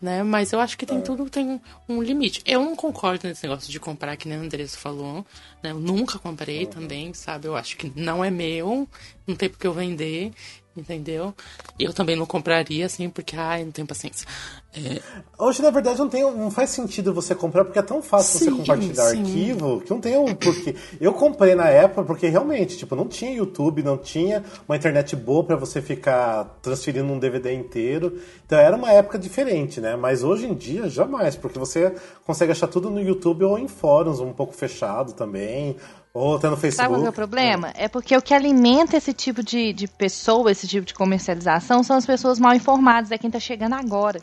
Né? 0.00 0.22
Mas 0.22 0.50
eu 0.52 0.60
acho 0.60 0.78
que 0.78 0.86
tem 0.86 1.00
tudo 1.02 1.28
tem 1.28 1.46
um, 1.46 1.60
um 1.96 2.02
limite. 2.02 2.40
Eu 2.46 2.60
não 2.64 2.74
concordo 2.74 3.26
nesse 3.28 3.42
negócio 3.46 3.70
de 3.70 3.78
comprar, 3.78 4.16
que 4.16 4.26
nem 4.28 4.38
a 4.38 4.40
Andressa 4.40 4.78
falou. 4.78 5.26
Né? 5.62 5.72
Eu 5.72 5.78
nunca 5.80 6.18
comprei 6.18 6.64
também, 6.66 7.12
sabe? 7.12 7.48
Eu 7.48 7.54
acho 7.56 7.76
que 7.76 7.92
não 7.94 8.24
é 8.24 8.30
meu, 8.30 8.88
não 9.26 9.34
tem 9.36 9.50
porque 9.50 9.66
eu 9.66 9.74
vender, 9.74 10.32
entendeu? 10.80 11.34
Eu 11.78 11.92
também 11.92 12.16
não 12.16 12.26
compraria, 12.26 12.86
assim, 12.86 13.08
porque, 13.08 13.36
ai, 13.36 13.64
não 13.64 13.70
tenho 13.70 13.86
paciência. 13.86 14.26
É, 14.74 15.00
Hoje, 15.36 15.62
na 15.62 15.70
verdade, 15.70 15.98
não, 15.98 16.08
tem, 16.08 16.22
não 16.22 16.50
faz 16.50 16.70
sentido 16.70 17.12
você 17.12 17.34
comprar, 17.34 17.64
porque 17.64 17.78
é 17.78 17.82
tão 17.82 18.00
fácil 18.02 18.38
você 18.38 18.44
Sim, 18.44 18.56
compartilhar 18.58 19.08
sim. 19.08 19.20
arquivo 19.20 19.80
que 19.80 19.90
não 19.90 20.00
tem 20.00 20.16
um 20.16 20.34
porquê. 20.34 20.76
Eu 21.00 21.12
comprei 21.12 21.54
na 21.54 21.68
época 21.68 22.04
porque 22.04 22.28
realmente, 22.28 22.76
tipo, 22.76 22.94
não 22.94 23.08
tinha 23.08 23.32
YouTube, 23.32 23.82
não 23.82 23.98
tinha 23.98 24.44
uma 24.68 24.76
internet 24.76 25.16
boa 25.16 25.42
pra 25.42 25.56
você 25.56 25.82
ficar 25.82 26.44
transferindo 26.62 27.12
um 27.12 27.18
DVD 27.18 27.52
inteiro. 27.52 28.20
Então 28.46 28.58
era 28.58 28.76
uma 28.76 28.92
época 28.92 29.18
diferente, 29.18 29.80
né? 29.80 29.96
Mas 29.96 30.22
hoje 30.22 30.46
em 30.46 30.54
dia, 30.54 30.88
jamais, 30.88 31.36
porque 31.36 31.58
você 31.58 31.94
consegue 32.24 32.52
achar 32.52 32.68
tudo 32.68 32.90
no 32.90 33.00
YouTube 33.00 33.44
ou 33.44 33.58
em 33.58 33.66
fóruns 33.66 34.20
um 34.20 34.32
pouco 34.32 34.52
fechado 34.52 35.12
também, 35.14 35.76
ou 36.12 36.36
até 36.36 36.48
no 36.48 36.56
Sabe 36.56 36.60
Facebook. 36.62 36.88
qual 36.90 37.00
que 37.00 37.06
é 37.06 37.10
o 37.10 37.12
problema? 37.12 37.72
É 37.76 37.88
porque 37.88 38.16
o 38.16 38.22
que 38.22 38.34
alimenta 38.34 38.96
esse 38.96 39.12
tipo 39.12 39.42
de, 39.42 39.72
de 39.72 39.86
pessoa, 39.86 40.50
esse 40.50 40.66
tipo 40.66 40.84
de 40.86 40.94
comercialização, 40.94 41.82
são 41.82 41.96
as 41.96 42.06
pessoas 42.06 42.38
mal 42.38 42.54
informadas, 42.54 43.10
é 43.10 43.18
quem 43.18 43.30
tá 43.30 43.38
chegando 43.40 43.74
agora. 43.74 44.20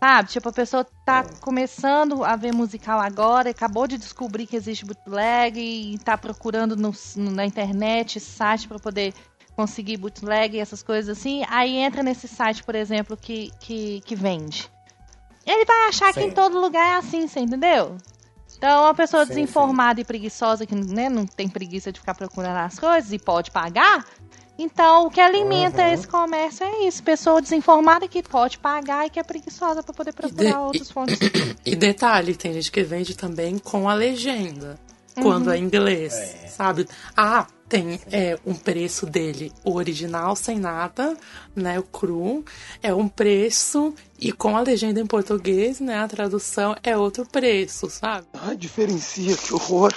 Sabe? 0.00 0.28
Tipo, 0.28 0.48
a 0.50 0.52
pessoa 0.52 0.86
tá 1.04 1.24
começando 1.40 2.22
a 2.24 2.36
ver 2.36 2.52
musical 2.54 3.00
agora, 3.00 3.50
acabou 3.50 3.86
de 3.88 3.98
descobrir 3.98 4.46
que 4.46 4.54
existe 4.54 4.84
bootleg 4.84 5.58
e 5.58 5.98
tá 5.98 6.16
procurando 6.16 6.76
no- 6.76 6.94
na 7.16 7.44
internet 7.44 8.20
site 8.20 8.68
para 8.68 8.78
poder 8.78 9.12
conseguir 9.56 9.96
bootleg 9.96 10.56
e 10.56 10.60
essas 10.60 10.84
coisas 10.84 11.18
assim. 11.18 11.42
Aí 11.48 11.76
entra 11.78 12.00
nesse 12.04 12.28
site, 12.28 12.62
por 12.62 12.76
exemplo, 12.76 13.16
que, 13.16 13.50
que, 13.58 14.00
que 14.02 14.14
vende. 14.14 14.70
Ele 15.44 15.64
vai 15.64 15.88
achar 15.88 16.12
que 16.12 16.20
Sim. 16.20 16.26
em 16.28 16.30
todo 16.30 16.60
lugar 16.60 16.94
é 16.94 16.98
assim, 16.98 17.26
você 17.26 17.40
entendeu? 17.40 17.96
Então, 18.58 18.82
uma 18.84 18.94
pessoa 18.94 19.24
Sim, 19.24 19.30
desinformada 19.30 20.00
e 20.00 20.04
preguiçosa 20.04 20.66
que 20.66 20.74
né, 20.74 21.08
não 21.08 21.24
tem 21.26 21.48
preguiça 21.48 21.90
de 21.92 22.00
ficar 22.00 22.14
procurando 22.14 22.56
as 22.58 22.78
coisas 22.78 23.12
e 23.12 23.18
pode 23.18 23.50
pagar, 23.52 24.04
então 24.58 25.06
o 25.06 25.10
que 25.10 25.20
alimenta 25.20 25.80
Uhum. 25.82 25.92
esse 25.92 26.08
comércio 26.08 26.66
é 26.66 26.84
isso. 26.88 27.00
Pessoa 27.04 27.40
desinformada 27.40 28.08
que 28.08 28.20
pode 28.20 28.58
pagar 28.58 29.06
e 29.06 29.10
que 29.10 29.20
é 29.20 29.22
preguiçosa 29.22 29.80
para 29.82 29.94
poder 29.94 30.12
procurar 30.12 30.50
de- 30.50 30.56
outras 30.58 30.90
fontes. 30.90 31.16
E 31.64 31.76
detalhe, 31.76 32.34
tem 32.34 32.52
gente 32.52 32.72
que 32.72 32.82
vende 32.82 33.16
também 33.16 33.58
com 33.58 33.88
a 33.88 33.94
legenda. 33.94 34.76
Quando 35.20 35.50
é 35.52 35.58
inglês, 35.58 36.14
sabe? 36.48 36.88
Ah, 37.16 37.46
tem 37.68 38.00
é, 38.10 38.38
um 38.46 38.54
preço 38.54 39.04
dele, 39.04 39.52
o 39.64 39.74
original 39.74 40.34
sem 40.34 40.58
nada, 40.58 41.16
né? 41.54 41.78
O 41.78 41.82
cru. 41.82 42.44
É 42.82 42.94
um 42.94 43.08
preço 43.08 43.94
e 44.18 44.32
com 44.32 44.56
a 44.56 44.60
legenda 44.60 45.00
em 45.00 45.06
português, 45.06 45.78
né? 45.78 45.98
A 45.98 46.08
tradução 46.08 46.74
é 46.82 46.96
outro 46.96 47.26
preço, 47.26 47.90
sabe? 47.90 48.26
Ai, 48.34 48.56
diferencia, 48.56 49.36
que 49.36 49.52
horror. 49.52 49.92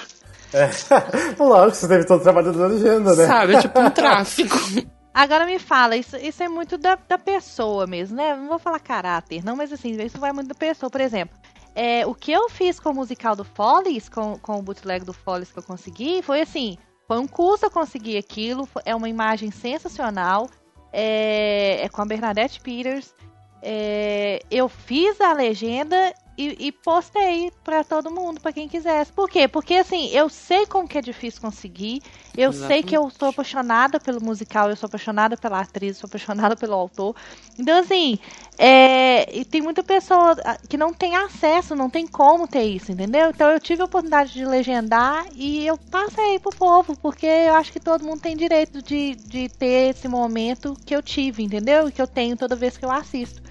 É. 0.52 0.68
Lógico, 1.42 1.76
você 1.76 1.88
teve 1.88 2.04
todo 2.04 2.20
o 2.20 2.22
trabalho 2.22 2.52
da 2.52 2.66
legenda, 2.66 3.16
né? 3.16 3.26
Sabe? 3.26 3.54
É 3.54 3.60
tipo 3.62 3.80
um 3.80 3.90
tráfico. 3.90 4.56
Agora 5.14 5.44
me 5.44 5.58
fala, 5.58 5.96
isso, 5.96 6.16
isso 6.16 6.42
é 6.42 6.48
muito 6.48 6.78
da, 6.78 6.98
da 7.06 7.18
pessoa 7.18 7.86
mesmo, 7.86 8.16
né? 8.16 8.34
Não 8.34 8.48
vou 8.48 8.58
falar 8.58 8.78
caráter, 8.80 9.44
não, 9.44 9.54
mas 9.54 9.70
assim, 9.70 9.92
isso 10.02 10.18
vai 10.18 10.32
muito 10.32 10.48
da 10.48 10.54
pessoa. 10.54 10.88
Por 10.88 11.02
exemplo, 11.02 11.36
é, 11.74 12.06
o 12.06 12.14
que 12.14 12.32
eu 12.32 12.48
fiz 12.48 12.80
com 12.80 12.90
o 12.90 12.94
musical 12.94 13.36
do 13.36 13.44
Follies, 13.44 14.08
com, 14.08 14.38
com 14.38 14.58
o 14.58 14.62
bootleg 14.62 15.04
do 15.04 15.12
Follies 15.12 15.52
que 15.52 15.58
eu 15.58 15.62
consegui, 15.62 16.22
foi 16.22 16.40
assim, 16.40 16.78
foi 17.06 17.18
um 17.18 17.26
custo 17.26 17.70
conseguir 17.70 18.16
aquilo, 18.16 18.68
é 18.84 18.94
uma 18.94 19.08
imagem 19.08 19.50
sensacional, 19.50 20.48
é, 20.92 21.84
é 21.84 21.88
com 21.88 22.02
a 22.02 22.06
Bernadette 22.06 22.60
Peters, 22.60 23.14
é, 23.62 24.40
eu 24.50 24.68
fiz 24.68 25.20
a 25.20 25.32
legenda 25.32 26.12
e, 26.36 26.68
e 26.68 26.72
postei 26.72 27.50
pra 27.62 27.84
todo 27.84 28.10
mundo, 28.10 28.40
pra 28.40 28.52
quem 28.52 28.68
quisesse. 28.68 29.12
Por 29.12 29.28
quê? 29.28 29.46
Porque 29.46 29.74
assim, 29.74 30.08
eu 30.08 30.28
sei 30.28 30.66
como 30.66 30.88
que 30.88 30.98
é 30.98 31.02
difícil 31.02 31.40
conseguir, 31.40 32.02
eu 32.36 32.52
sei 32.52 32.82
que 32.82 32.96
eu 32.96 33.10
sou 33.10 33.28
apaixonada 33.28 34.00
pelo 34.00 34.22
musical, 34.22 34.70
eu 34.70 34.76
sou 34.76 34.86
apaixonada 34.86 35.36
pela 35.36 35.60
atriz, 35.60 35.98
sou 35.98 36.08
apaixonada 36.08 36.56
pelo 36.56 36.74
autor. 36.74 37.14
Então, 37.58 37.78
assim, 37.78 38.18
é, 38.58 39.36
e 39.36 39.44
tem 39.44 39.60
muita 39.60 39.82
pessoa 39.82 40.36
ah, 40.44 40.58
que 40.68 40.76
não 40.76 40.92
tem 40.92 41.14
acesso, 41.16 41.74
não 41.74 41.90
tem 41.90 42.06
como 42.06 42.48
ter 42.48 42.64
isso, 42.64 42.92
entendeu? 42.92 43.30
Então 43.30 43.50
eu 43.50 43.60
tive 43.60 43.82
a 43.82 43.84
oportunidade 43.84 44.32
de 44.32 44.44
legendar 44.44 45.26
e 45.34 45.66
eu 45.66 45.76
passei 45.76 46.38
pro 46.38 46.50
povo, 46.50 46.96
porque 46.96 47.26
eu 47.26 47.54
acho 47.54 47.72
que 47.72 47.80
todo 47.80 48.04
mundo 48.04 48.20
tem 48.20 48.36
direito 48.36 48.82
de, 48.82 49.16
de 49.16 49.48
ter 49.48 49.90
esse 49.90 50.08
momento 50.08 50.76
que 50.86 50.94
eu 50.94 51.02
tive, 51.02 51.42
entendeu? 51.42 51.88
E 51.88 51.92
que 51.92 52.00
eu 52.00 52.06
tenho 52.06 52.36
toda 52.36 52.56
vez 52.56 52.76
que 52.76 52.84
eu 52.84 52.90
assisto. 52.90 53.42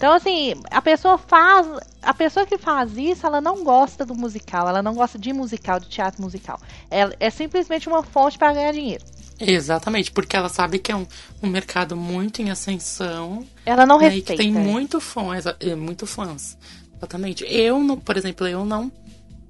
Então, 0.00 0.14
assim, 0.14 0.54
a 0.70 0.80
pessoa 0.80 1.18
faz. 1.18 1.66
A 2.00 2.14
pessoa 2.14 2.46
que 2.46 2.56
faz 2.56 2.96
isso, 2.96 3.26
ela 3.26 3.38
não 3.38 3.62
gosta 3.62 4.02
do 4.02 4.14
musical, 4.14 4.66
ela 4.66 4.82
não 4.82 4.94
gosta 4.94 5.18
de 5.18 5.30
musical, 5.30 5.78
de 5.78 5.90
teatro 5.90 6.22
musical. 6.22 6.58
Ela 6.90 7.14
é 7.20 7.28
simplesmente 7.28 7.86
uma 7.86 8.02
fonte 8.02 8.38
para 8.38 8.54
ganhar 8.54 8.72
dinheiro. 8.72 9.04
Exatamente, 9.38 10.10
porque 10.10 10.34
ela 10.34 10.48
sabe 10.48 10.78
que 10.78 10.90
é 10.90 10.96
um, 10.96 11.06
um 11.42 11.48
mercado 11.48 11.94
muito 11.98 12.40
em 12.40 12.50
ascensão. 12.50 13.46
Ela 13.66 13.84
não 13.84 13.98
né, 13.98 14.06
e 14.06 14.08
respeita. 14.12 14.32
que 14.32 14.38
tem 14.38 14.50
muito 14.50 15.02
fã, 15.02 15.36
exa- 15.36 15.56
é, 15.60 15.74
muito 15.74 16.06
fãs. 16.06 16.56
Exatamente. 16.96 17.44
Eu, 17.46 17.78
não, 17.80 17.98
por 17.98 18.16
exemplo, 18.16 18.48
eu 18.48 18.64
não 18.64 18.90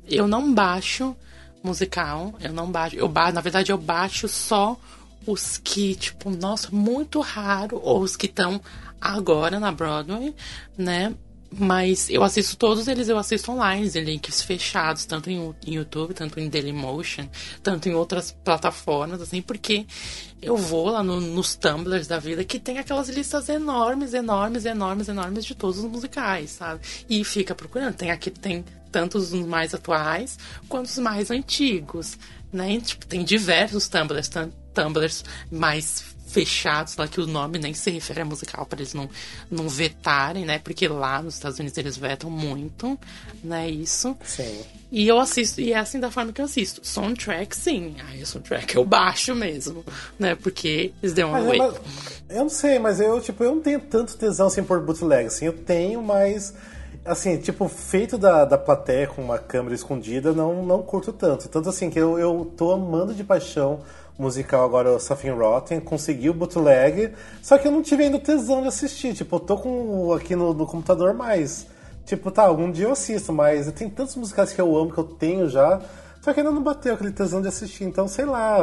eu 0.09 0.27
não 0.27 0.53
baixo 0.53 1.15
musical, 1.63 2.35
eu 2.41 2.53
não 2.53 2.69
baixo, 2.73 2.97
eu 2.97 3.07
ba 3.07 3.31
na 3.31 3.41
verdade 3.41 3.71
eu 3.71 3.79
baixo 3.79 4.27
só 4.27 4.77
os 5.25 5.59
que, 5.59 5.95
tipo, 5.95 6.29
nossa, 6.29 6.71
muito 6.73 7.21
raro, 7.21 7.81
ou 7.85 8.01
os 8.01 8.17
que 8.17 8.27
estão 8.27 8.61
agora 9.01 9.59
na 9.61 9.73
Broadway, 9.73 10.35
né? 10.77 11.15
Mas 11.53 12.09
eu 12.09 12.23
assisto 12.23 12.57
todos 12.57 12.87
eles, 12.87 13.09
eu 13.09 13.19
assisto 13.19 13.51
online, 13.51 13.91
em 13.93 14.01
links 14.05 14.41
fechados, 14.41 15.05
tanto 15.05 15.29
em, 15.31 15.53
em 15.67 15.75
YouTube, 15.75 16.15
tanto 16.15 16.39
em 16.39 16.49
Dailymotion, 16.49 17.27
tanto 17.61 17.89
em 17.89 17.95
outras 17.95 18.31
plataformas, 18.45 19.21
assim, 19.21 19.43
porque 19.43 19.85
eu 20.41 20.57
vou 20.57 20.91
lá 20.91 21.03
no- 21.03 21.21
nos 21.21 21.57
Tumblrs 21.57 22.07
da 22.07 22.21
vida 22.21 22.45
que 22.45 22.61
tem 22.61 22.79
aquelas 22.79 23.09
listas 23.09 23.49
enormes, 23.49 24.15
enormes, 24.15 24.65
enormes, 24.65 25.09
enormes 25.09 25.45
de 25.45 25.57
todos 25.57 25.79
os 25.79 25.85
musicais, 25.91 26.51
sabe? 26.51 26.83
E 27.09 27.25
fica 27.25 27.53
procurando. 27.53 27.95
Tem 27.97 28.13
aqui, 28.13 28.31
tem 28.31 28.65
tanto 28.93 29.19
os 29.19 29.33
mais 29.33 29.75
atuais 29.75 30.39
quanto 30.69 30.87
os 30.87 30.99
mais 30.99 31.33
antigos, 31.33 32.17
né? 32.53 32.75
E, 32.75 32.81
tipo, 32.81 33.05
tem 33.07 33.25
diversos 33.25 33.89
Tumblrs, 33.89 34.31
Tumblrs 34.73 35.25
mais 35.51 36.05
fechados 36.33 36.97
lá 36.97 37.07
que 37.09 37.21
o 37.21 37.27
nome 37.27 37.59
nem 37.59 37.75
se 37.75 37.91
refere 37.91 38.21
a 38.21 38.25
musical 38.25 38.65
para 38.67 38.79
eles 38.81 38.95
não, 38.95 39.09
não 39.51 39.69
vetarem, 39.69 40.45
né? 40.45 40.59
Porque 40.59 40.87
lá 40.89 41.21
nos 41.23 41.35
Estados 41.35 41.59
Unidos 41.59 41.77
eles 41.79 41.97
vetam 41.97 42.31
muito, 42.31 42.99
né? 43.43 43.69
Isso. 43.69 44.17
Sim. 44.25 44.61
E 44.93 45.07
eu 45.07 45.19
assisto, 45.21 45.61
e 45.61 45.73
é 45.73 45.79
assim 45.79 46.01
da 46.01 46.11
forma 46.11 46.33
que 46.33 46.41
eu 46.41 46.45
assisto. 46.45 46.81
Soundtrack, 46.85 47.55
sim. 47.57 47.95
Aí 48.09 48.23
o 48.23 48.27
soundtrack 48.27 48.75
eu 48.77 48.85
baixo 48.85 49.35
mesmo, 49.35 49.85
né? 50.19 50.35
Porque 50.35 50.93
eles 51.03 51.15
deu 51.15 51.29
Mas, 51.29 51.45
uma 51.45 51.55
é, 51.55 51.59
mas- 51.59 51.75
eu 52.29 52.43
não 52.43 52.49
sei, 52.49 52.79
mas 52.79 53.01
eu, 53.01 53.21
tipo, 53.21 53.43
eu 53.45 53.55
não 53.55 53.63
tenho 53.63 53.81
tanto 53.81 54.17
tesão 54.17 54.47
assim 54.47 54.63
por 54.63 54.81
bootleg, 54.81 55.27
assim, 55.27 55.47
eu 55.47 55.53
tenho, 55.53 56.03
mas 56.03 56.55
assim, 57.05 57.39
tipo, 57.39 57.67
feito 57.69 58.19
da, 58.19 58.45
da 58.45 58.59
plateia 58.59 59.07
com 59.07 59.23
uma 59.23 59.39
câmera 59.39 59.75
escondida, 59.75 60.33
não, 60.33 60.65
não 60.65 60.83
curto 60.83 61.13
tanto. 61.13 61.49
Tanto 61.49 61.69
assim 61.69 61.89
que 61.91 61.99
eu, 61.99 62.19
eu 62.19 62.53
tô 62.57 62.73
amando 62.73 63.15
de 63.15 63.25
paixão 63.25 63.81
musical 64.21 64.65
agora, 64.65 64.99
Something 64.99 65.31
Rotten, 65.31 65.81
consegui 65.81 66.29
o 66.31 66.35
bootleg, 66.35 67.13
só 67.43 67.57
que 67.59 67.67
eu 67.67 67.73
não 67.73 67.83
tive 67.83 68.05
ainda 68.05 68.19
tesão 68.19 68.63
de 68.63 68.69
assistir. 68.69 69.15
Tipo, 69.15 69.37
eu 69.37 69.41
tô 69.41 69.57
com 69.59 70.07
o- 70.09 70.13
aqui 70.13 70.37
no, 70.37 70.53
no 70.55 70.67
computador, 70.67 71.15
mas. 71.15 71.67
Tipo, 72.07 72.31
tá, 72.31 72.43
algum 72.45 72.71
dia 72.73 72.87
eu 72.87 72.93
assisto, 72.93 73.33
mas 73.33 73.71
tem 73.73 73.89
tantos 73.89 74.17
musicais 74.17 74.53
que 74.53 74.61
eu 74.61 74.77
amo, 74.77 74.93
que 74.93 74.99
eu 74.99 75.05
tenho 75.05 75.49
já. 75.49 75.81
Só 76.21 76.35
que 76.35 76.41
ainda 76.41 76.51
não 76.53 76.63
bateu 76.63 76.93
aquele 76.93 77.13
tesão 77.13 77.41
de 77.41 77.49
assistir, 77.49 77.85
então 77.85 78.07
sei 78.09 78.25
lá. 78.27 78.59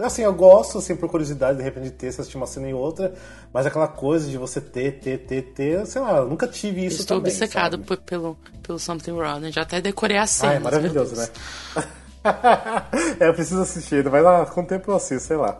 Assim, 0.00 0.22
eu 0.22 0.32
gosto, 0.32 0.78
assim, 0.78 0.94
por 0.94 1.08
curiosidade, 1.08 1.56
de 1.58 1.64
repente, 1.64 1.84
de 1.84 1.90
ter, 1.90 2.12
se 2.12 2.20
assistir 2.20 2.36
uma 2.36 2.46
cena 2.46 2.68
e 2.68 2.74
outra, 2.74 3.12
mas 3.52 3.66
aquela 3.66 3.88
coisa 3.88 4.28
de 4.30 4.36
você 4.38 4.60
ter, 4.60 5.00
ter, 5.00 5.18
ter, 5.26 5.42
ter, 5.42 5.86
sei 5.86 6.00
lá, 6.02 6.18
eu 6.18 6.28
nunca 6.28 6.46
tive 6.46 6.84
isso 6.86 7.00
Estou 7.00 7.16
também. 7.18 7.32
obcecado 7.32 7.72
sabe? 7.72 7.84
por- 7.84 7.96
pelo, 7.96 8.36
pelo 8.62 8.78
Something 8.78 9.10
Rotten. 9.12 9.50
Já 9.50 9.62
até 9.62 9.80
decorei 9.80 10.18
a 10.18 10.22
Ah, 10.22 10.26
cena. 10.26 10.52
é 10.54 10.58
maravilhoso, 10.60 11.16
né? 11.16 11.26
é, 13.20 13.28
eu 13.28 13.34
preciso 13.34 13.62
assistir, 13.62 14.08
mas 14.10 14.22
lá, 14.22 14.46
com 14.46 14.62
o 14.62 14.66
tempo 14.66 14.90
eu 14.90 14.96
assisto, 14.96 15.28
sei 15.28 15.36
lá. 15.36 15.58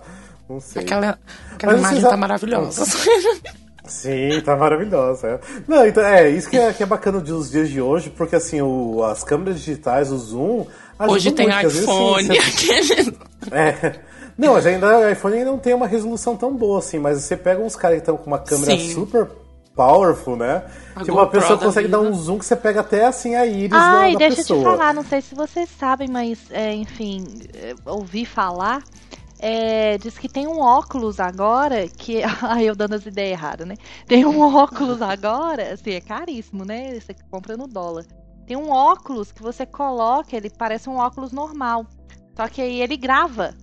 Não 0.48 0.60
sei. 0.60 0.82
Aquela, 0.82 1.18
aquela 1.52 1.72
Mas 1.72 1.80
imagem 1.82 2.02
tá 2.02 2.16
maravilhosa. 2.16 2.84
Sim, 3.86 4.40
tá 4.42 4.56
maravilhosa. 4.56 5.26
é. 5.28 5.40
Não, 5.68 5.86
então, 5.86 6.02
é, 6.04 6.30
isso 6.30 6.48
que 6.48 6.56
é, 6.56 6.72
que 6.72 6.82
é 6.82 6.86
bacana 6.86 7.20
dos 7.20 7.50
dias 7.50 7.68
de 7.68 7.82
hoje, 7.82 8.08
porque 8.10 8.34
assim, 8.36 8.62
o, 8.62 9.04
as 9.04 9.22
câmeras 9.22 9.58
digitais, 9.60 10.10
o 10.10 10.16
zoom. 10.16 10.66
Hoje 10.98 11.32
tem 11.32 11.46
muito, 11.46 11.66
às 11.66 11.72
vezes, 11.72 11.82
iPhone. 11.82 12.38
assim, 12.38 12.82
você- 12.82 13.14
É. 13.52 13.94
Não, 14.38 14.54
mas 14.54 14.66
ainda 14.66 14.98
o 14.98 15.10
iPhone 15.10 15.36
ainda 15.36 15.50
não 15.50 15.58
tem 15.58 15.74
uma 15.74 15.86
resolução 15.86 16.34
tão 16.36 16.56
boa 16.56 16.78
assim, 16.78 16.98
mas 16.98 17.22
você 17.22 17.36
pega 17.36 17.60
uns 17.60 17.76
caras 17.76 17.96
que 17.98 18.02
estão 18.02 18.16
com 18.16 18.26
uma 18.26 18.38
câmera 18.38 18.72
Sim. 18.72 18.92
super 18.94 19.28
powerful, 19.74 20.36
né? 20.36 20.64
A 20.94 21.04
tipo, 21.04 21.16
uma 21.18 21.26
pessoa 21.28 21.58
consegue 21.58 21.88
dar 21.88 21.98
vida. 21.98 22.10
um 22.10 22.14
zoom 22.14 22.38
que 22.38 22.44
você 22.46 22.56
pega 22.56 22.80
até 22.80 23.06
assim 23.06 23.34
a 23.34 23.46
íris 23.46 23.72
Ai, 23.72 24.12
da, 24.12 24.18
da 24.18 24.18
deixa 24.18 24.36
pessoa. 24.36 24.58
eu 24.58 24.62
te 24.62 24.64
falar, 24.64 24.94
não 24.94 25.04
sei 25.04 25.20
se 25.20 25.34
vocês 25.34 25.68
sabem, 25.70 26.08
mas 26.08 26.50
é, 26.50 26.72
enfim, 26.74 27.24
é, 27.54 27.74
ouvi 27.86 28.24
falar. 28.24 28.82
é, 29.38 29.98
diz 29.98 30.18
que 30.18 30.28
tem 30.28 30.46
um 30.46 30.60
óculos 30.60 31.20
agora 31.20 31.88
que. 31.88 32.22
Ai, 32.42 32.64
eu 32.68 32.74
dando 32.76 32.94
as 32.94 33.04
ideias 33.06 33.32
erradas, 33.38 33.66
né? 33.66 33.76
Tem 34.06 34.24
um 34.24 34.40
óculos 34.40 35.02
agora, 35.02 35.74
assim, 35.74 35.92
é 35.92 36.00
caríssimo, 36.00 36.64
né? 36.64 36.98
Você 36.98 37.14
compra 37.30 37.56
no 37.56 37.66
dólar. 37.66 38.04
Tem 38.46 38.56
um 38.56 38.70
óculos 38.70 39.32
que 39.32 39.42
você 39.42 39.66
coloca, 39.66 40.36
ele 40.36 40.50
parece 40.50 40.88
um 40.88 40.96
óculos 40.96 41.32
normal. 41.32 41.86
Só 42.36 42.48
que 42.48 42.60
aí 42.62 42.80
ele 42.82 42.96
grava. 42.96 43.54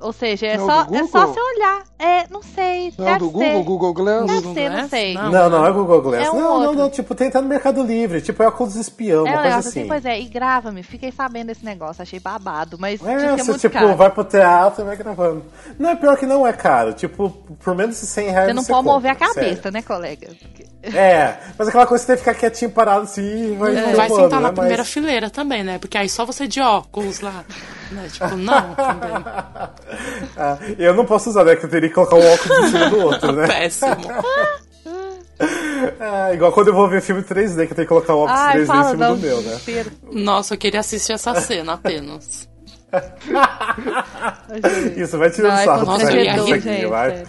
Ou 0.00 0.12
seja, 0.12 0.46
é, 0.46 0.56
Não, 0.56 0.66
só, 0.66 0.82
é 0.82 0.84
só 0.84 0.90
Google? 1.26 1.34
você 1.34 1.40
olhar. 1.40 1.82
É, 1.98 2.28
não 2.30 2.40
sei. 2.40 2.92
Não, 2.96 3.04
deve 3.04 3.18
do 3.18 3.24
ser. 3.26 3.32
Google, 3.32 3.64
Google 3.64 3.94
Glass. 3.94 4.26
Deve 4.26 4.36
Google 4.38 4.54
ser, 4.54 4.68
não 4.68 4.76
Glass? 4.76 4.90
sei. 4.90 5.14
Não. 5.14 5.30
Não, 5.32 5.50
não 5.50 5.66
é 5.66 5.72
Google 5.72 6.02
Glass. 6.02 6.26
É 6.26 6.30
um 6.30 6.34
não, 6.34 6.40
não, 6.42 6.60
outro. 6.68 6.78
não. 6.78 6.90
Tipo, 6.90 7.14
tem 7.16 7.30
no 7.34 7.42
Mercado 7.42 7.82
Livre. 7.82 8.20
Tipo, 8.20 8.42
é 8.44 8.46
óculos 8.46 8.76
espião, 8.76 9.26
É 9.26 9.30
uma 9.30 9.38
um 9.38 9.42
coisa 9.42 9.56
assim, 9.56 9.68
assim. 9.80 9.88
pois 9.88 10.04
é, 10.04 10.20
e 10.20 10.24
grava-me. 10.26 10.84
Fiquei 10.84 11.10
sabendo 11.10 11.48
desse 11.48 11.64
negócio, 11.64 12.00
achei 12.00 12.20
babado, 12.20 12.76
mas 12.78 13.04
É, 13.04 13.12
é 13.12 13.36
você, 13.38 13.50
muito 13.50 13.60
tipo, 13.60 13.74
caro. 13.74 13.96
vai 13.96 14.08
pro 14.10 14.22
teatro 14.24 14.82
e 14.82 14.86
vai 14.86 14.96
gravando. 14.96 15.42
Não, 15.76 15.90
é 15.90 15.96
pior 15.96 16.16
que 16.16 16.26
não 16.26 16.46
é 16.46 16.52
caro. 16.52 16.92
Tipo, 16.92 17.30
por 17.58 17.74
menos 17.74 17.98
de 18.00 18.06
100 18.06 18.28
reais 18.30 18.46
Você 18.48 18.52
não 18.54 18.62
você 18.62 18.72
pode 18.72 18.84
mover 18.86 19.10
a 19.10 19.14
compra, 19.16 19.34
cabeça, 19.34 19.56
sério. 19.56 19.72
né, 19.72 19.82
colega? 19.82 20.28
Porque- 20.40 20.66
É, 20.82 21.34
mas 21.58 21.68
aquela 21.68 21.86
coisa 21.86 22.04
que 22.04 22.06
você 22.06 22.16
tem 22.16 22.24
que 22.24 22.30
ficar 22.30 22.38
quietinho, 22.38 22.70
parado 22.70 23.02
assim 23.02 23.56
vai 23.58 23.74
filmando, 23.74 23.96
vai 23.96 24.08
sentar 24.08 24.40
na 24.40 24.48
né? 24.48 24.54
primeira 24.54 24.82
Mas- 24.82 24.90
fileira 24.92 25.28
também, 25.28 25.64
né? 25.64 25.78
Porque 25.78 25.98
aí 25.98 26.08
só 26.08 26.24
você 26.24 26.46
de 26.46 26.60
óculos 26.60 27.20
lá. 27.20 27.44
Né? 27.90 28.08
Tipo, 28.12 28.36
não, 28.36 28.74
também. 28.76 29.24
Ah, 30.36 30.58
eu 30.78 30.94
não 30.94 31.04
posso 31.04 31.30
usar, 31.30 31.44
né? 31.44 31.56
Que 31.56 31.66
eu 31.66 31.70
teria 31.70 31.88
que 31.88 31.94
colocar 31.94 32.16
um 32.16 32.32
óculos 32.32 32.58
em 32.58 32.66
cima 32.68 32.90
do 32.90 33.00
outro, 33.00 33.32
né? 33.32 33.46
Péssimo. 33.46 33.96
Ah, 36.00 36.34
igual 36.34 36.50
quando 36.50 36.66
eu 36.68 36.74
vou 36.74 36.88
ver 36.88 37.00
filme 37.00 37.22
3D, 37.22 37.66
que 37.66 37.72
eu 37.72 37.76
tenho 37.76 37.76
que 37.76 37.86
colocar 37.86 38.12
o 38.12 38.22
óculos 38.24 38.40
Ai, 38.40 38.56
3D 38.58 38.62
em 38.62 38.66
fala, 38.66 38.90
cima 38.90 39.08
não. 39.08 39.14
do 39.14 39.20
meu, 39.22 39.40
né? 39.40 39.56
Nossa, 40.10 40.54
eu 40.54 40.58
queria 40.58 40.80
assistir 40.80 41.12
essa 41.12 41.32
cena 41.40 41.74
apenas. 41.74 42.48
Isso, 44.96 45.16
vai 45.16 45.30
tirando 45.30 45.52
Não, 45.52 45.58
é 45.60 45.64
sarro 45.64 45.86
Nossa, 45.86 46.10
eu 46.12 46.24
ia 46.24 46.32
rir, 46.56 46.86
vai. 46.88 47.22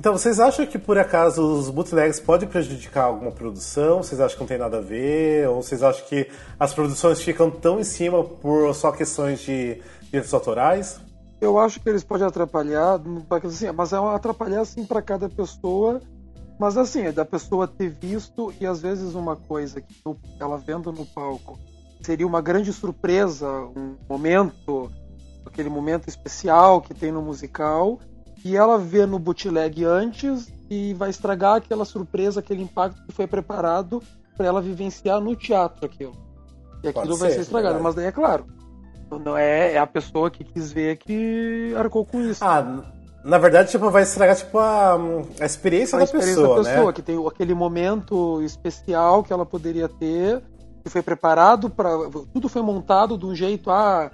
Então, 0.00 0.16
vocês 0.16 0.40
acham 0.40 0.64
que 0.64 0.78
por 0.78 0.96
acaso 0.96 1.42
os 1.42 1.68
bootlegs 1.68 2.18
podem 2.18 2.48
prejudicar 2.48 3.04
alguma 3.04 3.30
produção? 3.30 3.98
Vocês 3.98 4.18
acham 4.18 4.34
que 4.34 4.40
não 4.40 4.48
tem 4.48 4.56
nada 4.56 4.78
a 4.78 4.80
ver? 4.80 5.46
Ou 5.46 5.62
vocês 5.62 5.82
acham 5.82 6.06
que 6.06 6.26
as 6.58 6.72
produções 6.72 7.20
ficam 7.20 7.50
tão 7.50 7.78
em 7.78 7.84
cima 7.84 8.24
por 8.24 8.74
só 8.74 8.92
questões 8.92 9.40
de 9.40 9.78
direitos 10.04 10.32
autorais? 10.32 10.98
Eu 11.38 11.58
acho 11.58 11.80
que 11.80 11.86
eles 11.90 12.02
podem 12.02 12.26
atrapalhar, 12.26 12.98
assim, 13.44 13.70
mas 13.72 13.92
é 13.92 14.00
um 14.00 14.08
atrapalhar 14.08 14.62
assim 14.62 14.86
para 14.86 15.02
cada 15.02 15.28
pessoa. 15.28 16.00
Mas 16.58 16.78
assim, 16.78 17.02
é 17.02 17.12
da 17.12 17.26
pessoa 17.26 17.68
ter 17.68 17.90
visto 17.90 18.54
e 18.58 18.66
às 18.66 18.80
vezes 18.80 19.14
uma 19.14 19.36
coisa 19.36 19.82
que 19.82 19.94
ela 20.40 20.56
vendo 20.56 20.90
no 20.90 21.04
palco 21.04 21.58
seria 22.00 22.26
uma 22.26 22.40
grande 22.40 22.72
surpresa, 22.72 23.46
um 23.76 23.96
momento, 24.08 24.90
aquele 25.44 25.68
momento 25.68 26.08
especial 26.08 26.80
que 26.80 26.94
tem 26.94 27.12
no 27.12 27.20
musical, 27.20 27.98
e 28.44 28.56
ela 28.56 28.78
vê 28.78 29.06
no 29.06 29.18
bootleg 29.18 29.84
antes 29.84 30.52
e 30.70 30.94
vai 30.94 31.10
estragar 31.10 31.56
aquela 31.56 31.84
surpresa, 31.84 32.40
aquele 32.40 32.62
impacto 32.62 33.02
que 33.06 33.12
foi 33.12 33.26
preparado 33.26 34.02
para 34.36 34.46
ela 34.46 34.62
vivenciar 34.62 35.20
no 35.20 35.34
teatro 35.36 35.84
aquilo. 35.84 36.14
E 36.82 36.88
aquilo 36.88 37.08
Pode 37.08 37.18
vai 37.18 37.30
ser, 37.30 37.36
ser 37.36 37.40
estragado, 37.42 37.74
verdade. 37.74 37.84
mas 37.84 37.94
daí 37.94 38.06
é 38.06 38.12
claro. 38.12 38.46
Não 39.24 39.36
é, 39.36 39.72
é 39.74 39.78
a 39.78 39.86
pessoa 39.86 40.30
que 40.30 40.44
quis 40.44 40.72
ver 40.72 40.96
que 40.96 41.74
arcou 41.76 42.06
com 42.06 42.20
isso. 42.20 42.42
Ah, 42.44 42.84
na 43.24 43.38
verdade, 43.38 43.70
tipo, 43.70 43.90
vai 43.90 44.02
estragar 44.02 44.36
tipo, 44.36 44.58
a, 44.58 44.96
a 45.40 45.44
experiência, 45.44 45.96
a 45.96 45.98
da, 45.98 46.04
experiência 46.04 46.36
pessoa, 46.36 46.62
da 46.62 46.70
pessoa, 46.70 46.86
né? 46.86 46.92
que 46.92 47.02
tem 47.02 47.26
aquele 47.26 47.54
momento 47.54 48.40
especial 48.42 49.22
que 49.22 49.32
ela 49.32 49.44
poderia 49.44 49.88
ter, 49.88 50.40
que 50.82 50.88
foi 50.88 51.02
preparado 51.02 51.68
para 51.68 51.90
tudo 52.32 52.48
foi 52.48 52.62
montado 52.62 53.18
de 53.18 53.26
um 53.26 53.34
jeito 53.34 53.70
ah, 53.70 54.10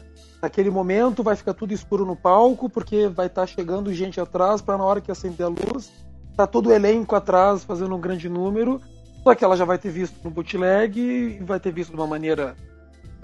naquele 0.47 0.71
momento 0.71 1.25
vai 1.25 1.35
ficar 1.35 1.55
tudo 1.55 1.75
escuro 1.75 2.07
no 2.07 2.15
palco 2.15 2.71
porque 2.71 3.09
vai 3.09 3.27
estar 3.27 3.47
chegando 3.47 3.93
gente 3.93 4.21
atrás 4.21 4.63
para 4.63 4.79
na 4.79 4.85
hora 4.85 5.01
que 5.01 5.11
acender 5.11 5.45
a 5.45 5.49
luz, 5.49 5.91
tá 6.37 6.47
todo 6.47 6.69
o 6.69 6.73
elenco 6.73 7.17
atrás 7.17 7.65
fazendo 7.65 7.97
um 7.97 8.01
grande 8.01 8.29
número, 8.29 8.81
só 9.25 9.35
que 9.35 9.45
ela 9.45 9.57
já 9.57 9.65
vai 9.65 9.77
ter 9.77 9.91
visto 9.91 10.17
no 10.23 10.31
bootleg 10.31 11.01
e 11.01 11.43
vai 11.43 11.59
ter 11.59 11.73
visto 11.73 11.91
de 11.91 11.97
uma 11.97 12.07
maneira 12.07 12.55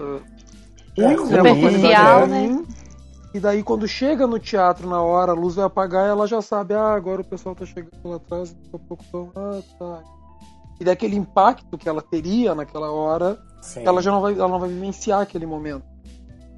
ah, 0.01 0.19
É, 0.97 1.17
Superficial, 1.17 2.27
né? 2.27 2.61
E 3.33 3.39
daí, 3.39 3.63
quando 3.63 3.87
chega 3.87 4.27
no 4.27 4.37
teatro 4.37 4.87
na 4.87 5.01
hora, 5.01 5.31
a 5.31 5.35
luz 5.35 5.55
vai 5.55 5.65
apagar, 5.65 6.07
ela 6.07 6.27
já 6.27 6.39
sabe, 6.41 6.75
ah, 6.75 6.93
agora 6.93 7.21
o 7.21 7.25
pessoal 7.25 7.55
tá 7.55 7.65
chegando 7.65 7.89
lá 8.03 8.17
atrás, 8.17 8.53
daqui 8.53 8.75
a 8.75 8.79
pouco 8.79 9.03
vão, 9.11 9.31
ah, 9.35 9.59
tá. 9.79 10.03
E 10.79 10.83
daquele 10.83 11.15
impacto 11.15 11.77
que 11.77 11.89
ela 11.89 12.01
teria 12.01 12.53
naquela 12.53 12.91
hora, 12.91 13.39
Sim. 13.61 13.83
ela 13.85 14.01
já 14.01 14.11
não 14.11 14.21
vai, 14.21 14.33
ela 14.33 14.49
não 14.49 14.59
vai 14.59 14.69
vivenciar 14.69 15.21
aquele 15.21 15.47
momento. 15.47 15.92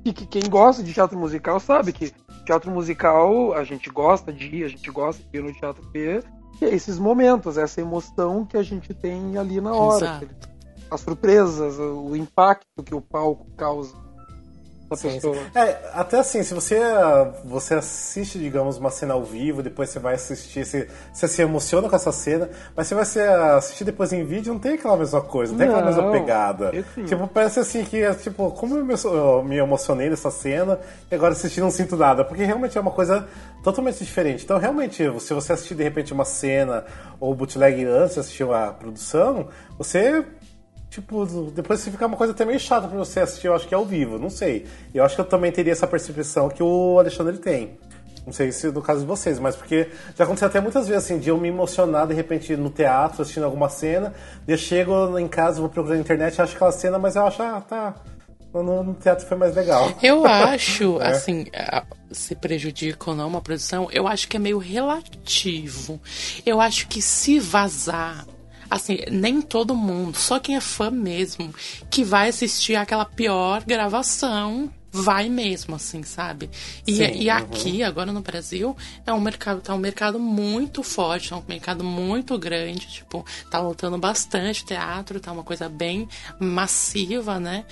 E 0.05 0.13
que 0.13 0.25
quem 0.27 0.47
gosta 0.47 0.83
de 0.83 0.93
teatro 0.93 1.17
musical 1.17 1.59
sabe 1.59 1.91
que 1.91 2.13
teatro 2.45 2.69
musical 2.69 3.53
a 3.53 3.63
gente 3.63 3.89
gosta 3.89 4.31
de 4.31 4.45
ir, 4.45 4.63
a 4.63 4.67
gente 4.67 4.89
gosta 4.91 5.23
de 5.23 5.37
ir 5.37 5.41
no 5.41 5.51
teatro 5.51 5.81
ver, 5.91 6.23
e 6.61 6.65
é 6.65 6.73
esses 6.73 6.97
momentos, 6.97 7.57
essa 7.57 7.81
emoção 7.81 8.45
que 8.45 8.55
a 8.55 8.63
gente 8.63 8.93
tem 8.93 9.37
ali 9.37 9.59
na 9.59 9.73
hora. 9.73 10.05
Exato. 10.05 10.55
As 10.89 11.01
surpresas, 11.01 11.79
o 11.79 12.15
impacto 12.15 12.83
que 12.83 12.93
o 12.93 13.01
palco 13.01 13.49
causa. 13.57 14.04
Da 14.89 14.95
Sim, 14.95 15.09
sim. 15.09 15.15
pessoa. 15.15 15.37
É, 15.55 15.77
até 15.93 16.19
assim, 16.19 16.43
se 16.43 16.53
você, 16.53 16.79
você 17.43 17.75
assiste, 17.75 18.37
digamos, 18.37 18.77
uma 18.77 18.89
cena 18.91 19.13
ao 19.13 19.23
vivo, 19.23 19.63
depois 19.63 19.89
você 19.89 19.99
vai 19.99 20.15
assistir, 20.15 20.65
você, 20.65 20.87
você 21.11 21.27
se 21.27 21.41
emociona 21.41 21.89
com 21.89 21.95
essa 21.95 22.11
cena, 22.11 22.49
mas 22.75 22.87
você 22.87 22.95
vai 22.95 23.05
se 23.05 23.19
assistir 23.19 23.83
depois 23.83 24.13
em 24.13 24.23
vídeo, 24.23 24.53
não 24.53 24.59
tem 24.59 24.73
aquela 24.73 24.95
mesma 24.97 25.21
coisa, 25.21 25.51
não 25.51 25.57
tem 25.59 25.67
aquela 25.67 25.81
Não, 25.81 25.87
mesma 25.87 26.11
pegada. 26.11 26.71
sim. 26.93 27.05
Tipo, 27.05 27.27
parece 27.27 27.59
assim 27.59 27.83
que, 27.83 28.01
é, 28.01 28.13
tipo, 28.13 28.51
como 28.51 28.77
eu 28.77 28.85
me, 28.85 28.93
eu 29.03 29.43
me 29.43 29.57
emocionei 29.57 30.09
nessa 30.09 30.29
cena 30.29 30.79
e 31.11 31.15
agora 31.15 31.33
assistindo 31.33 31.63
não 31.63 31.71
sinto 31.71 31.95
nada, 31.97 32.23
porque 32.23 32.43
realmente 32.43 32.77
é 32.77 32.81
uma 32.81 32.91
coisa 32.91 33.27
totalmente 33.63 34.03
diferente. 34.03 34.43
Então, 34.43 34.57
realmente, 34.59 35.03
se 35.19 35.33
você 35.33 35.53
assistir 35.53 35.75
de 35.75 35.83
repente 35.83 36.13
uma 36.13 36.25
cena 36.25 36.85
ou 37.19 37.33
bootleg 37.33 37.83
antes 37.85 38.13
de 38.13 38.19
assistir 38.19 38.43
a 38.51 38.71
produção, 38.71 39.47
você 39.77 40.23
Tipo, 40.95 41.25
depois 41.53 41.81
se 41.81 41.91
ficar 41.91 42.05
uma 42.05 42.15
coisa 42.15 42.31
até 42.31 42.45
meio 42.45 42.57
chata 42.57 42.87
pra 42.87 42.97
você 42.97 43.19
assistir, 43.19 43.47
eu 43.47 43.53
acho 43.53 43.67
que 43.67 43.73
é 43.73 43.77
ao 43.77 43.83
vivo, 43.83 44.17
não 44.17 44.29
sei. 44.29 44.65
Eu 44.93 45.03
acho 45.03 45.13
que 45.13 45.19
eu 45.19 45.25
também 45.25 45.51
teria 45.51 45.73
essa 45.73 45.85
percepção 45.85 46.47
que 46.47 46.63
o 46.63 46.97
Alexandre 46.97 47.37
tem. 47.37 47.77
Não 48.25 48.31
sei 48.31 48.49
se 48.53 48.67
no 48.71 48.81
caso 48.81 49.01
de 49.01 49.05
vocês, 49.05 49.37
mas 49.37 49.57
porque 49.57 49.89
já 50.17 50.23
aconteceu 50.23 50.47
até 50.47 50.61
muitas 50.61 50.87
vezes 50.87 51.03
assim, 51.03 51.19
de 51.19 51.27
eu 51.29 51.37
me 51.37 51.49
emocionar 51.49 52.07
de 52.07 52.13
repente 52.13 52.55
no 52.55 52.69
teatro, 52.69 53.21
assistindo 53.21 53.43
alguma 53.43 53.67
cena, 53.67 54.13
eu 54.47 54.57
chego 54.57 55.19
em 55.19 55.27
casa, 55.27 55.59
vou 55.59 55.69
procurar 55.69 55.95
na 55.95 56.01
internet, 56.01 56.41
acho 56.41 56.55
aquela 56.55 56.71
cena, 56.71 56.97
mas 56.97 57.17
eu 57.17 57.27
acho, 57.27 57.43
ah, 57.43 57.59
tá. 57.59 57.95
No, 58.53 58.81
no 58.83 58.93
teatro 58.93 59.27
foi 59.27 59.35
mais 59.35 59.53
legal. 59.53 59.91
Eu 60.01 60.23
acho, 60.25 60.97
É. 61.01 61.09
assim, 61.09 61.45
se 62.09 62.33
prejudica 62.35 63.09
ou 63.09 63.15
não 63.17 63.27
uma 63.27 63.41
produção, 63.41 63.89
eu 63.91 64.07
acho 64.07 64.29
que 64.29 64.37
é 64.37 64.39
meio 64.39 64.59
relativo. 64.59 65.99
Eu 66.45 66.61
acho 66.61 66.87
que 66.87 67.01
se 67.01 67.37
vazar, 67.37 68.25
assim, 68.69 68.99
nem 69.11 69.41
todo 69.41 69.75
mundo, 69.75 70.17
só 70.17 70.39
quem 70.39 70.55
é 70.55 70.61
fã 70.61 70.89
mesmo, 70.89 71.53
que 71.89 72.03
vai 72.03 72.29
assistir 72.29 72.75
aquela 72.75 73.05
pior 73.05 73.63
gravação. 73.63 74.71
Vai 74.97 75.27
mesmo, 75.27 75.75
assim, 75.75 76.03
sabe? 76.03 76.49
E, 76.87 76.95
Sim, 76.95 77.11
e 77.15 77.29
aqui, 77.29 77.83
agora 77.83 78.13
no 78.13 78.21
Brasil, 78.21 78.77
é 79.05 79.11
um 79.11 79.19
mercado, 79.19 79.59
tá 79.59 79.75
um 79.75 79.77
mercado 79.77 80.17
muito 80.17 80.83
forte, 80.83 81.33
é 81.33 81.35
um 81.35 81.43
mercado 81.45 81.83
muito 81.83 82.37
grande, 82.39 82.87
tipo, 82.87 83.25
tá 83.51 83.59
lotando 83.59 83.97
bastante 83.97 84.63
teatro, 84.63 85.19
tá 85.19 85.33
uma 85.33 85.43
coisa 85.43 85.67
bem 85.67 86.07
massiva, 86.39 87.41
né? 87.41 87.65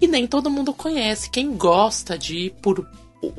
E 0.00 0.06
nem 0.06 0.26
todo 0.26 0.50
mundo 0.50 0.72
conhece. 0.72 1.28
Quem 1.28 1.54
gosta 1.54 2.16
de 2.16 2.46
ir 2.46 2.50
por 2.62 2.88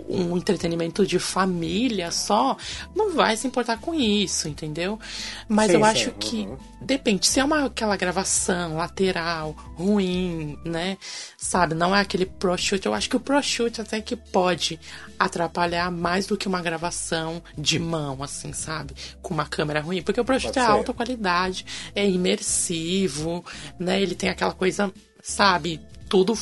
um 0.07 0.37
entretenimento 0.37 1.05
de 1.05 1.19
família 1.19 2.11
só, 2.11 2.57
não 2.95 3.13
vai 3.13 3.35
se 3.35 3.47
importar 3.47 3.77
com 3.77 3.93
isso, 3.93 4.47
entendeu? 4.47 4.99
Mas 5.47 5.67
Sim, 5.67 5.77
eu 5.77 5.79
sim, 5.79 5.85
acho 5.85 6.11
que 6.11 6.37
uhum. 6.41 6.57
depende, 6.81 7.27
se 7.27 7.39
é 7.39 7.43
uma 7.43 7.65
aquela 7.65 7.95
gravação 7.95 8.77
lateral, 8.77 9.51
ruim, 9.75 10.57
né? 10.63 10.97
Sabe, 11.37 11.75
não 11.75 11.95
é 11.95 12.01
aquele 12.01 12.25
proshoot, 12.25 12.85
eu 12.85 12.93
acho 12.93 13.09
que 13.09 13.15
o 13.15 13.19
proshoot 13.19 13.81
até 13.81 14.01
que 14.01 14.15
pode 14.15 14.79
atrapalhar 15.19 15.91
mais 15.91 16.27
do 16.27 16.37
que 16.37 16.47
uma 16.47 16.61
gravação 16.61 17.41
de 17.57 17.79
mão, 17.79 18.21
assim, 18.21 18.53
sabe? 18.53 18.93
Com 19.21 19.33
uma 19.33 19.45
câmera 19.45 19.81
ruim, 19.81 20.01
porque 20.01 20.19
o 20.19 20.25
proshoot 20.25 20.53
Pode 20.53 20.65
é 20.65 20.69
alta 20.69 20.93
qualidade, 20.93 21.65
é 21.95 22.07
imersivo, 22.07 23.45
né? 23.79 24.01
Ele 24.01 24.15
tem 24.15 24.29
aquela 24.29 24.53
coisa, 24.53 24.91
sabe, 25.21 25.81
tudo 26.09 26.37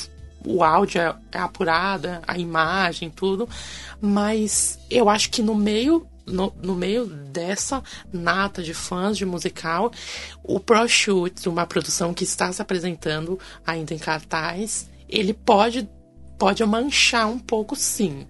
o 0.46 0.64
áudio 0.64 1.02
é, 1.02 1.16
é 1.32 1.40
apurado, 1.40 2.08
a 2.28 2.38
imagem, 2.38 3.10
tudo, 3.10 3.48
mas 4.02 4.80
eu 4.90 5.10
acho 5.10 5.30
que 5.30 5.42
no 5.42 5.56
meio 5.56 6.08
no, 6.26 6.54
no 6.62 6.74
meio 6.74 7.06
dessa 7.06 7.84
nata 8.12 8.64
de 8.64 8.74
fãs 8.74 9.18
de 9.18 9.26
musical, 9.26 9.92
o 10.42 10.58
Pro 10.58 10.88
Shoot, 10.88 11.50
uma 11.50 11.66
produção 11.66 12.14
que 12.14 12.24
está 12.24 12.50
se 12.52 12.62
apresentando 12.62 13.38
ainda 13.66 13.94
em 13.94 13.98
cartaz, 13.98 14.90
ele 15.10 15.34
pode 15.34 15.90
pode 16.38 16.66
manchar 16.66 17.28
um 17.28 17.40
pouco 17.40 17.76
sim, 17.76 18.26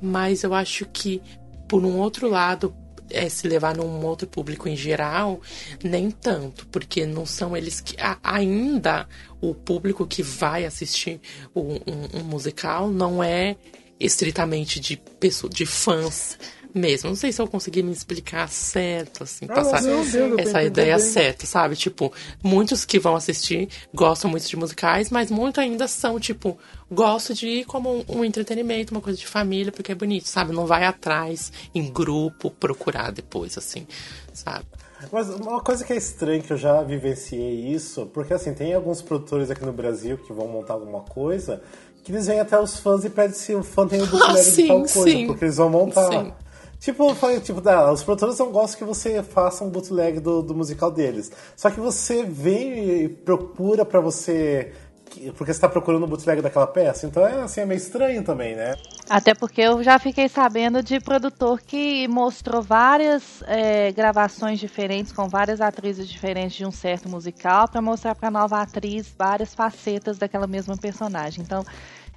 mas 0.00 0.42
eu 0.42 0.52
acho 0.52 0.84
que 0.86 1.22
por 1.68 1.84
um 1.84 1.98
outro 1.98 2.28
lado 2.28 2.74
é, 3.10 3.28
se 3.28 3.46
levar 3.48 3.76
num 3.76 4.04
outro 4.04 4.26
público 4.26 4.68
em 4.68 4.76
geral, 4.76 5.40
nem 5.82 6.10
tanto, 6.10 6.66
porque 6.68 7.06
não 7.06 7.24
são 7.26 7.56
eles 7.56 7.80
que. 7.80 7.94
a- 8.00 8.18
ainda 8.22 9.08
o 9.40 9.54
público 9.54 10.06
que 10.06 10.22
vai 10.22 10.64
assistir 10.64 11.20
um, 11.54 11.74
um- 11.86 12.20
um 12.20 12.24
musical 12.24 12.88
não 12.90 13.22
é 13.22 13.56
estritamente 14.00 14.78
de 14.80 14.96
pessoa, 14.96 15.50
de 15.50 15.64
fãs 15.66 16.38
mesmo. 16.76 17.08
Não 17.08 17.16
sei 17.16 17.32
se 17.32 17.40
eu 17.40 17.46
consegui 17.48 17.82
me 17.82 17.92
explicar 17.92 18.48
certo, 18.48 19.24
assim, 19.24 19.46
passar 19.46 19.82
deu 19.82 20.34
pra 20.34 20.42
essa 20.42 20.62
ideia 20.62 20.98
certa, 20.98 21.46
sabe? 21.46 21.74
Tipo, 21.76 22.12
muitos 22.42 22.84
que 22.84 22.98
vão 22.98 23.16
assistir 23.16 23.68
gostam 23.92 24.30
muito 24.30 24.46
de 24.46 24.56
musicais, 24.56 25.10
mas 25.10 25.30
muitos 25.30 25.62
ainda 25.62 25.88
são, 25.88 26.20
tipo, 26.20 26.58
gosto 26.90 27.34
de 27.34 27.46
ir 27.48 27.64
como 27.64 27.90
um, 27.90 28.18
um 28.18 28.24
entretenimento, 28.24 28.94
uma 28.94 29.00
coisa 29.00 29.18
de 29.18 29.26
família, 29.26 29.72
porque 29.72 29.92
é 29.92 29.94
bonito, 29.94 30.28
sabe? 30.28 30.52
Não 30.52 30.66
vai 30.66 30.84
atrás, 30.84 31.52
em 31.74 31.90
grupo, 31.90 32.50
procurar 32.50 33.10
depois, 33.10 33.56
assim, 33.56 33.86
sabe? 34.32 34.66
Mas 35.12 35.28
uma 35.28 35.60
coisa 35.60 35.84
que 35.84 35.92
é 35.92 35.96
estranha 35.96 36.40
que 36.40 36.52
eu 36.52 36.56
já 36.56 36.82
vivenciei 36.82 37.72
isso, 37.72 38.06
porque 38.06 38.32
assim, 38.32 38.54
tem 38.54 38.72
alguns 38.74 39.02
produtores 39.02 39.50
aqui 39.50 39.64
no 39.64 39.72
Brasil 39.72 40.16
que 40.18 40.32
vão 40.32 40.48
montar 40.48 40.74
alguma 40.74 41.00
coisa, 41.00 41.62
que 42.02 42.12
eles 42.12 42.26
vêm 42.26 42.40
até 42.40 42.58
os 42.58 42.78
fãs 42.78 43.04
e 43.04 43.10
pedem 43.10 43.34
se 43.34 43.54
o 43.54 43.62
fã 43.62 43.86
tem 43.86 44.00
o 44.00 44.06
bootleg 44.08 44.36
de 44.36 44.42
sim, 44.42 44.66
tal 44.68 44.78
coisa, 44.78 45.02
sim. 45.02 45.26
porque 45.26 45.44
eles 45.44 45.56
vão 45.56 45.68
montar. 45.68 46.10
Sim. 46.10 46.32
Tipo, 46.78 47.14
tipo, 47.42 47.60
tá, 47.60 47.90
os 47.92 48.02
produtores 48.04 48.38
não 48.38 48.50
gostam 48.52 48.78
que 48.78 48.84
você 48.84 49.22
faça 49.22 49.64
um 49.64 49.70
bootleg 49.70 50.20
do, 50.20 50.42
do 50.42 50.54
musical 50.54 50.90
deles. 50.90 51.32
Só 51.56 51.70
que 51.70 51.80
você 51.80 52.22
vem 52.24 53.02
e 53.04 53.08
procura 53.08 53.84
pra 53.84 54.00
você. 54.00 54.72
que- 55.10 55.32
Porque 55.32 55.52
você 55.54 55.60
tá 55.60 55.68
procurando 55.68 56.02
o 56.04 56.06
bootleg 56.06 56.42
daquela 56.42 56.66
peça. 56.66 57.06
Então 57.06 57.26
é 57.26 57.40
assim, 57.40 57.60
é 57.60 57.66
meio 57.66 57.78
estranho 57.78 58.22
também, 58.24 58.54
né? 58.54 58.74
Até 59.08 59.34
porque 59.34 59.60
eu 59.60 59.82
já 59.82 59.98
fiquei 60.00 60.28
sabendo 60.28 60.82
de 60.82 60.98
produtor 61.00 61.60
que 61.62 62.08
mostrou 62.08 62.60
várias 62.60 63.40
é, 63.46 63.92
gravações 63.92 64.58
diferentes 64.58 65.12
com 65.12 65.28
várias 65.28 65.60
atrizes 65.60 66.08
diferentes 66.08 66.56
de 66.56 66.66
um 66.66 66.72
certo 66.72 67.08
musical 67.08 67.68
para 67.68 67.80
mostrar 67.80 68.16
para 68.16 68.30
nova 68.32 68.60
atriz 68.60 69.06
várias 69.16 69.54
facetas 69.54 70.18
daquela 70.18 70.46
mesma 70.48 70.76
personagem. 70.76 71.42
Então, 71.44 71.64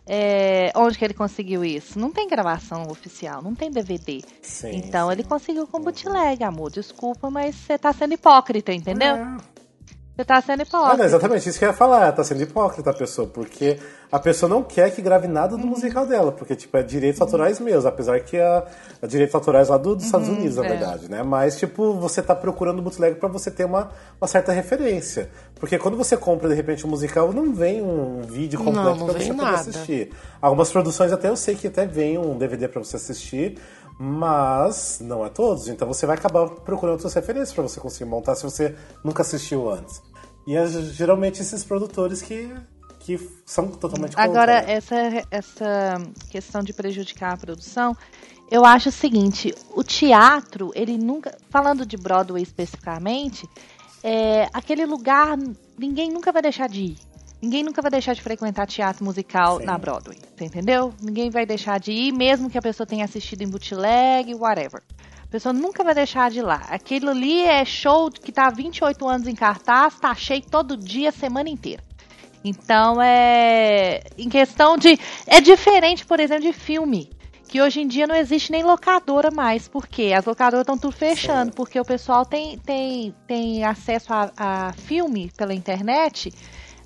é, 0.06 0.72
onde 0.76 0.97
que 0.97 1.06
ele 1.06 1.14
conseguiu 1.14 1.64
isso? 1.64 2.00
Não 2.00 2.12
tem 2.12 2.28
gravação 2.28 2.88
oficial, 2.89 3.41
não 3.41 3.54
tem 3.54 3.70
DVD. 3.70 4.22
Sim, 4.41 4.76
então 4.76 5.08
sim. 5.08 5.14
ele 5.14 5.24
conseguiu 5.24 5.68
com 5.68 5.80
bootleg, 5.80 6.43
amor. 6.43 6.72
Desculpa, 6.72 7.30
mas 7.30 7.56
você 7.56 7.78
tá 7.78 7.93
sendo 7.93 8.14
hipócrita, 8.14 8.74
entendeu? 8.74 9.16
Você 10.20 10.26
tá 10.26 10.41
sendo 10.41 10.59
Ah, 10.59 10.63
hipócrita. 10.63 10.97
não, 10.97 11.05
exatamente 11.05 11.47
isso 11.47 11.57
que 11.57 11.63
eu 11.63 11.70
ia 11.70 11.74
falar, 11.74 12.11
tá 12.11 12.22
sendo 12.26 12.43
hipócrita 12.43 12.89
a 12.89 12.93
pessoa, 12.93 13.26
porque 13.26 13.80
a 14.11 14.20
pessoa 14.20 14.49
não 14.49 14.61
quer 14.61 14.91
que 14.93 15.01
grave 15.01 15.30
nada 15.30 15.55
Uhum. 15.55 15.61
do 15.61 15.67
musical 15.67 16.05
dela, 16.05 16.30
porque, 16.34 16.57
tipo, 16.57 16.76
é 16.76 16.84
direitos 16.84 17.22
autorais 17.22 17.57
meus, 17.61 17.86
apesar 17.86 18.20
que 18.20 18.36
é, 18.36 18.65
é 19.01 19.07
direitos 19.07 19.34
autorais 19.34 19.70
lá 19.70 19.78
do- 19.78 19.95
dos 19.95 20.03
Estados 20.03 20.28
Unidos, 20.28 20.57
na 20.57 20.65
é. 20.65 20.67
verdade, 20.67 21.09
né? 21.09 21.24
Mas, 21.24 21.57
tipo, 21.57 21.93
você 21.93 22.22
tá 22.22 22.36
procurando 22.36 22.80
o 22.80 22.82
bootleg 22.82 23.15
pra 23.15 23.30
você 23.30 23.49
ter 23.49 23.63
uma, 23.63 23.91
uma 24.20 24.28
certa 24.28 24.51
referência. 24.51 25.30
Porque 25.57 25.78
quando 25.80 25.95
você 25.95 26.17
compra, 26.17 26.49
de 26.49 26.55
repente, 26.55 26.86
um 26.86 26.89
musical, 26.89 27.32
não 27.32 27.53
vem 27.53 27.82
um 27.82 28.22
vídeo 28.22 28.59
completo 28.59 28.89
Não, 28.89 28.95
não 28.97 29.05
pra 29.05 29.13
vem 29.13 29.28
você 29.28 29.34
poder 29.34 29.41
nada. 29.51 29.57
assistir. 29.61 30.11
Algumas 30.41 30.70
produções 30.70 31.13
até 31.13 31.30
eu 31.30 31.38
sei 31.38 31.55
que 31.55 31.67
até 31.67 31.86
vem 31.86 32.17
um 32.17 32.38
DVD 32.38 32.67
pra 32.67 32.84
você 32.84 32.97
assistir, 32.97 33.57
mas 33.97 34.99
não 35.01 35.26
é 35.26 35.30
todos. 35.30 35.67
Então 35.67 35.86
você 35.88 36.05
vai 36.05 36.15
acabar 36.17 36.47
procurando 36.49 36.93
outras 36.95 37.13
referências 37.13 37.53
pra 37.53 37.63
você 37.63 37.80
conseguir 37.82 38.09
montar 38.09 38.34
se 38.36 38.43
você 38.43 38.74
nunca 39.03 39.22
assistiu 39.22 39.70
antes. 39.70 40.01
E 40.50 40.56
é 40.56 40.68
geralmente 40.68 41.43
esses 41.43 41.64
produtores 41.64 42.24
que, 42.24 42.52
que 43.02 43.20
são 43.45 43.68
totalmente 43.68 44.16
contra, 44.16 44.24
Agora, 44.24 44.54
essa, 44.54 44.95
essa 45.30 46.02
questão 46.32 46.64
de 46.64 46.74
prejudicar 46.74 47.34
a 47.34 47.38
produção, 47.38 47.95
eu 48.50 48.66
acho 48.66 48.89
o 48.89 48.91
seguinte, 48.91 49.54
o 49.76 49.84
teatro, 49.84 50.72
ele 50.74 50.97
nunca, 50.97 51.38
falando 51.52 51.86
de 51.86 51.95
Broadway 51.95 52.41
especificamente, 52.41 53.47
é, 54.04 54.50
aquele 54.52 54.88
lugar, 54.88 55.38
ninguém 55.78 56.10
nunca 56.10 56.32
vai 56.32 56.41
deixar 56.41 56.68
de 56.68 56.82
ir. 56.82 56.97
Ninguém 57.39 57.64
nunca 57.64 57.80
vai 57.80 57.91
deixar 57.91 58.16
de 58.16 58.22
frequentar 58.24 58.66
teatro 58.66 59.06
musical 59.06 59.60
Sim. 59.60 59.66
na 59.66 59.78
Broadway, 59.78 60.18
entendeu? 60.41 60.91
Ninguém 61.00 61.30
vai 61.30 61.45
deixar 61.45 61.80
de 61.80 61.91
ir, 61.91 62.12
mesmo 62.12 62.50
que 62.50 62.58
a 62.58 62.62
pessoa 62.62 62.88
tenha 62.88 63.06
assistido 63.06 63.43
em 63.43 63.47
bootleg, 63.47 64.34
whatever. 64.34 64.82
A 65.30 65.32
pessoa 65.32 65.53
nunca 65.53 65.84
vai 65.84 65.93
deixar 65.93 66.32
de 66.32 66.39
ir 66.39 66.41
lá. 66.41 66.65
Aquilo 66.69 67.11
ali 67.11 67.43
é 67.43 67.63
show 67.63 68.09
que 68.09 68.32
tá 68.32 68.47
há 68.47 68.49
28 68.49 69.07
anos 69.07 69.27
em 69.27 69.36
cartaz, 69.36 69.99
tá 69.99 70.15
cheio 70.15 70.41
todo 70.41 70.75
dia, 70.75 71.11
semana 71.11 71.47
inteira. 71.47 71.84
Então 72.43 72.99
é. 72.99 74.01
Em 74.17 74.27
questão 74.27 74.75
de. 74.75 74.97
É 75.27 75.39
diferente, 75.39 76.03
por 76.03 76.19
exemplo, 76.19 76.43
de 76.43 76.53
filme. 76.53 77.11
Que 77.47 77.61
hoje 77.61 77.80
em 77.82 77.88
dia 77.88 78.07
não 78.07 78.15
existe 78.15 78.51
nem 78.51 78.63
locadora 78.63 79.30
mais. 79.30 79.67
Por 79.67 79.88
quê? 79.88 80.13
As 80.17 80.25
locadoras 80.25 80.61
estão 80.61 80.77
tudo 80.77 80.95
fechando. 80.95 81.51
Porque 81.53 81.80
o 81.80 81.86
pessoal 81.86 82.25
tem, 82.25 82.57
tem, 82.59 83.13
tem 83.27 83.63
acesso 83.63 84.11
a, 84.11 84.32
a 84.36 84.73
filme 84.73 85.32
pela 85.38 85.53
internet. 85.53 86.34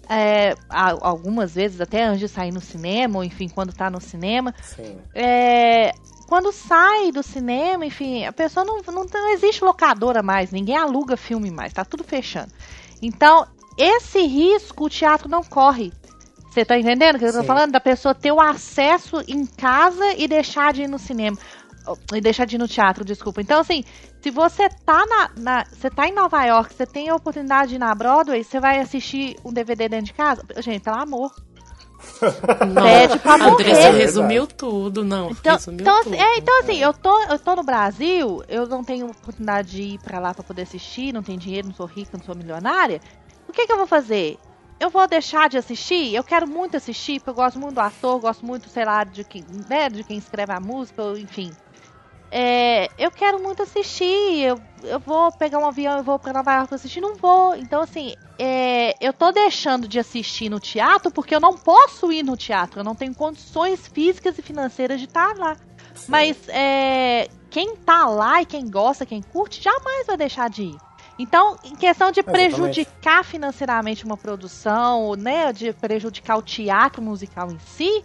é, 0.10 0.54
algumas 0.70 1.56
vezes 1.56 1.80
até 1.80 2.04
antes 2.04 2.20
de 2.20 2.28
sair 2.28 2.52
no 2.52 2.62
cinema, 2.62 3.20
ou 3.20 3.24
enfim, 3.24 3.48
quando 3.48 3.74
tá 3.74 3.90
no 3.90 4.02
cinema. 4.02 4.54
Sim. 4.62 4.98
É, 5.14 5.92
quando 6.28 6.52
sai 6.52 7.12
do 7.12 7.22
cinema, 7.22 7.86
enfim, 7.86 8.26
a 8.26 8.32
pessoa 8.34 8.66
não, 8.66 8.82
não, 8.88 9.06
não 9.06 9.34
existe 9.34 9.64
locadora 9.64 10.24
mais, 10.24 10.52
ninguém 10.52 10.76
aluga 10.78 11.16
filme 11.18 11.52
mais, 11.52 11.74
tá 11.74 11.84
tudo 11.86 12.04
fechando. 12.04 12.52
Então, 13.02 13.46
esse 13.78 14.22
risco 14.22 14.86
o 14.86 14.90
teatro 14.90 15.30
não 15.30 15.44
corre. 15.44 15.92
Você 16.50 16.64
tá 16.64 16.78
entendendo 16.78 17.16
o 17.16 17.20
que 17.20 17.26
eu 17.26 17.34
tô 17.34 17.42
Sim. 17.42 17.48
falando? 17.48 17.72
Da 17.72 17.80
pessoa 17.80 18.14
ter 18.14 18.32
o 18.32 18.40
acesso 18.40 19.24
em 19.28 19.46
casa 19.46 20.14
e 20.18 20.28
deixar 20.28 20.72
de 20.72 20.84
ir 20.84 20.88
no 20.88 21.00
cinema. 21.00 21.38
E 22.14 22.22
deixar 22.22 22.46
de 22.46 22.56
ir 22.56 22.60
no 22.60 22.68
teatro, 22.68 23.04
desculpa. 23.04 23.42
Então, 23.42 23.60
assim, 23.60 23.84
se 24.22 24.30
você 24.30 24.70
tá 24.70 25.04
na, 25.06 25.30
na- 25.36 25.66
Você 25.74 25.90
tá 25.90 26.08
em 26.08 26.14
Nova 26.14 26.44
York, 26.46 26.74
você 26.74 26.86
tem 26.86 27.10
a 27.10 27.16
oportunidade 27.16 27.70
de 27.70 27.76
ir 27.76 27.80
na 27.80 27.94
Broadway, 27.94 28.44
você 28.44 28.60
vai 28.60 28.80
assistir 28.80 29.36
um 29.44 29.52
DVD 29.52 29.90
dentro 29.90 30.06
de 30.06 30.14
casa? 30.14 30.46
Gente, 30.60 30.82
pelo 30.84 30.98
amor. 30.98 31.34
Não, 32.74 32.84
Pede 32.84 33.20
pra 33.20 33.36
Andressa 33.36 33.52
morrer. 33.52 33.72
É 33.72 33.90
resumiu 33.92 34.48
tudo, 34.48 35.04
não. 35.04 35.32
Então, 35.32 35.54
resumiu 35.54 35.82
então, 35.82 36.00
assim, 36.00 36.12
tudo. 36.12 36.22
é, 36.22 36.38
então 36.38 36.60
assim, 36.60 36.78
eu 36.80 36.94
tô, 36.94 37.20
eu 37.24 37.40
tô 37.40 37.56
no 37.56 37.64
Brasil, 37.64 38.44
eu 38.48 38.68
não 38.68 38.84
tenho 38.84 39.10
oportunidade 39.10 39.72
de 39.72 39.82
ir 39.82 40.00
pra 40.00 40.20
lá 40.20 40.34
pra 40.34 40.44
poder 40.44 40.64
assistir, 40.64 41.14
não 41.14 41.24
tenho 41.24 41.38
dinheiro, 41.38 41.68
não 41.68 41.76
sou 41.76 41.86
rica, 41.86 42.18
não 42.18 42.24
sou 42.24 42.36
milionária. 42.36 43.02
O 43.48 43.52
que 43.52 43.66
que 43.66 43.72
eu 43.74 43.78
vou 43.78 43.88
fazer? 43.88 44.38
Eu 44.80 44.90
vou 44.90 45.08
deixar 45.08 45.50
de 45.50 45.58
assistir? 45.58 46.14
Eu 46.14 46.24
quero 46.24 46.48
muito 46.48 46.76
assistir, 46.78 47.20
porque 47.20 47.30
eu 47.30 47.36
gosto 47.36 47.60
muito 47.60 47.76
do 47.76 47.82
ator, 47.82 48.20
gosto 48.20 48.46
muito, 48.46 48.70
sei 48.70 48.84
lá, 48.86 49.04
de 49.04 49.24
quem, 49.24 49.46
né, 49.70 49.90
de 49.90 50.04
quem 50.04 50.18
escreve 50.18 50.52
a 50.52 50.60
música, 50.60 51.02
ou 51.02 51.18
enfim. 51.18 51.52
É, 52.36 52.90
eu 52.98 53.12
quero 53.12 53.44
muito 53.44 53.62
assistir, 53.62 54.42
eu, 54.42 54.60
eu 54.82 55.00
vou 55.00 55.32
pegar 55.34 55.60
um 55.60 55.68
avião 55.68 56.00
e 56.00 56.02
vou 56.02 56.18
pra 56.18 56.34
Nova 56.34 56.52
York 56.52 56.74
assistir, 56.74 57.00
não 57.00 57.16
vou. 57.16 57.56
Então, 57.56 57.80
assim, 57.84 58.16
é, 58.40 58.96
eu 59.00 59.14
tô 59.14 59.32
deixando 59.32 59.88
de 59.88 60.00
assistir 60.00 60.50
no 60.50 60.60
teatro 60.60 61.12
porque 61.12 61.36
eu 61.36 61.40
não 61.40 61.56
posso 61.56 62.12
ir 62.12 62.24
no 62.24 62.36
teatro, 62.36 62.80
eu 62.80 62.84
não 62.84 62.96
tenho 62.96 63.14
condições 63.14 63.88
físicas 63.88 64.36
e 64.40 64.42
financeiras 64.42 65.00
de 65.00 65.06
estar 65.06 65.38
lá. 65.38 65.56
Mas 66.08 66.50
é, 66.50 67.30
quem 67.52 67.76
tá 67.76 68.08
lá 68.08 68.42
e 68.42 68.48
quem 68.48 68.68
gosta, 68.68 69.06
quem 69.06 69.22
curte, 69.22 69.62
jamais 69.62 70.08
vai 70.08 70.18
deixar 70.18 70.50
de 70.50 70.64
ir. 70.64 70.78
Então, 71.20 71.56
em 71.64 71.76
questão 71.76 72.12
de 72.12 72.22
Exatamente. 72.22 72.56
prejudicar 72.56 73.24
financeiramente 73.24 74.04
uma 74.04 74.18
produção, 74.18 75.16
né, 75.16 75.54
de 75.54 75.72
prejudicar 75.72 76.38
o 76.38 76.42
teatro 76.42 77.00
musical 77.00 77.52
em 77.52 77.60
si, 77.60 78.04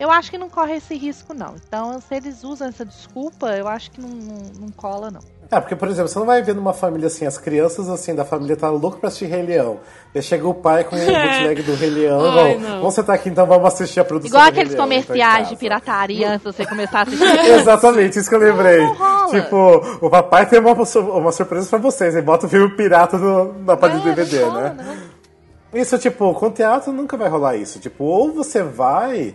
eu 0.00 0.10
acho 0.10 0.30
que 0.30 0.38
não 0.38 0.48
corre 0.48 0.74
esse 0.76 0.96
risco, 0.96 1.32
não. 1.34 1.54
Então, 1.68 2.00
se 2.00 2.14
eles 2.14 2.42
usam 2.42 2.68
essa 2.68 2.84
desculpa, 2.84 3.48
eu 3.56 3.68
acho 3.68 3.90
que 3.92 4.00
não, 4.00 4.08
não, 4.08 4.42
não 4.62 4.68
cola, 4.70 5.10
não. 5.10 5.20
É, 5.52 5.58
porque, 5.60 5.74
por 5.74 5.88
exemplo, 5.88 6.08
você 6.08 6.16
não 6.18 6.26
vai 6.26 6.40
ver 6.42 6.54
numa 6.54 6.72
família 6.72 7.08
assim, 7.08 7.26
as 7.26 7.36
crianças 7.36 7.88
assim 7.88 8.14
da 8.14 8.24
família 8.24 8.56
tá 8.56 8.70
louco 8.70 8.98
pra 8.98 9.08
assistir 9.08 9.26
Rei 9.26 9.42
Leão. 9.42 9.80
E 10.14 10.22
chega 10.22 10.46
o 10.46 10.54
pai 10.54 10.84
com 10.84 10.94
o 10.94 10.98
bootleg 11.00 11.62
do 11.62 11.74
Rei 11.74 11.90
Leão. 11.90 12.20
Ai, 12.38 12.56
não. 12.56 12.78
vamos 12.78 12.94
sentar 12.94 13.16
aqui 13.16 13.28
então, 13.28 13.44
vamos 13.46 13.66
assistir 13.66 13.98
a 13.98 14.04
produção 14.04 14.28
Igual 14.30 14.44
do 14.44 14.48
aqueles 14.48 14.72
Leão, 14.74 14.84
comerciais 14.84 15.48
de 15.48 15.56
pirataria 15.56 16.38
de 16.38 16.44
você 16.44 16.64
começar 16.64 17.00
a 17.00 17.02
assistir. 17.02 17.24
Exatamente, 17.50 18.18
isso 18.20 18.28
que 18.28 18.34
eu 18.36 18.38
lembrei. 18.38 18.78
Não 18.78 18.94
rola. 18.94 19.40
Tipo, 19.42 20.06
o 20.06 20.08
papai 20.08 20.46
tem 20.46 20.60
uma, 20.60 20.72
uma 20.72 21.32
surpresa 21.32 21.68
pra 21.68 21.78
vocês, 21.80 22.14
e 22.14 22.22
bota 22.22 22.46
o 22.46 22.48
filme 22.48 22.70
pirata 22.76 23.18
no- 23.18 23.52
na 23.64 23.76
parte 23.76 23.94
do 23.96 24.02
É, 24.02 24.06
não 24.06 24.14
DVD, 24.14 24.50
né? 24.50 24.76
não. 24.78 25.80
Isso, 25.80 25.98
tipo, 25.98 26.32
com 26.34 26.50
teatro 26.50 26.92
nunca 26.92 27.16
vai 27.16 27.28
rolar 27.28 27.56
isso. 27.56 27.78
Tipo, 27.80 28.04
ou 28.04 28.32
você 28.32 28.62
vai. 28.62 29.34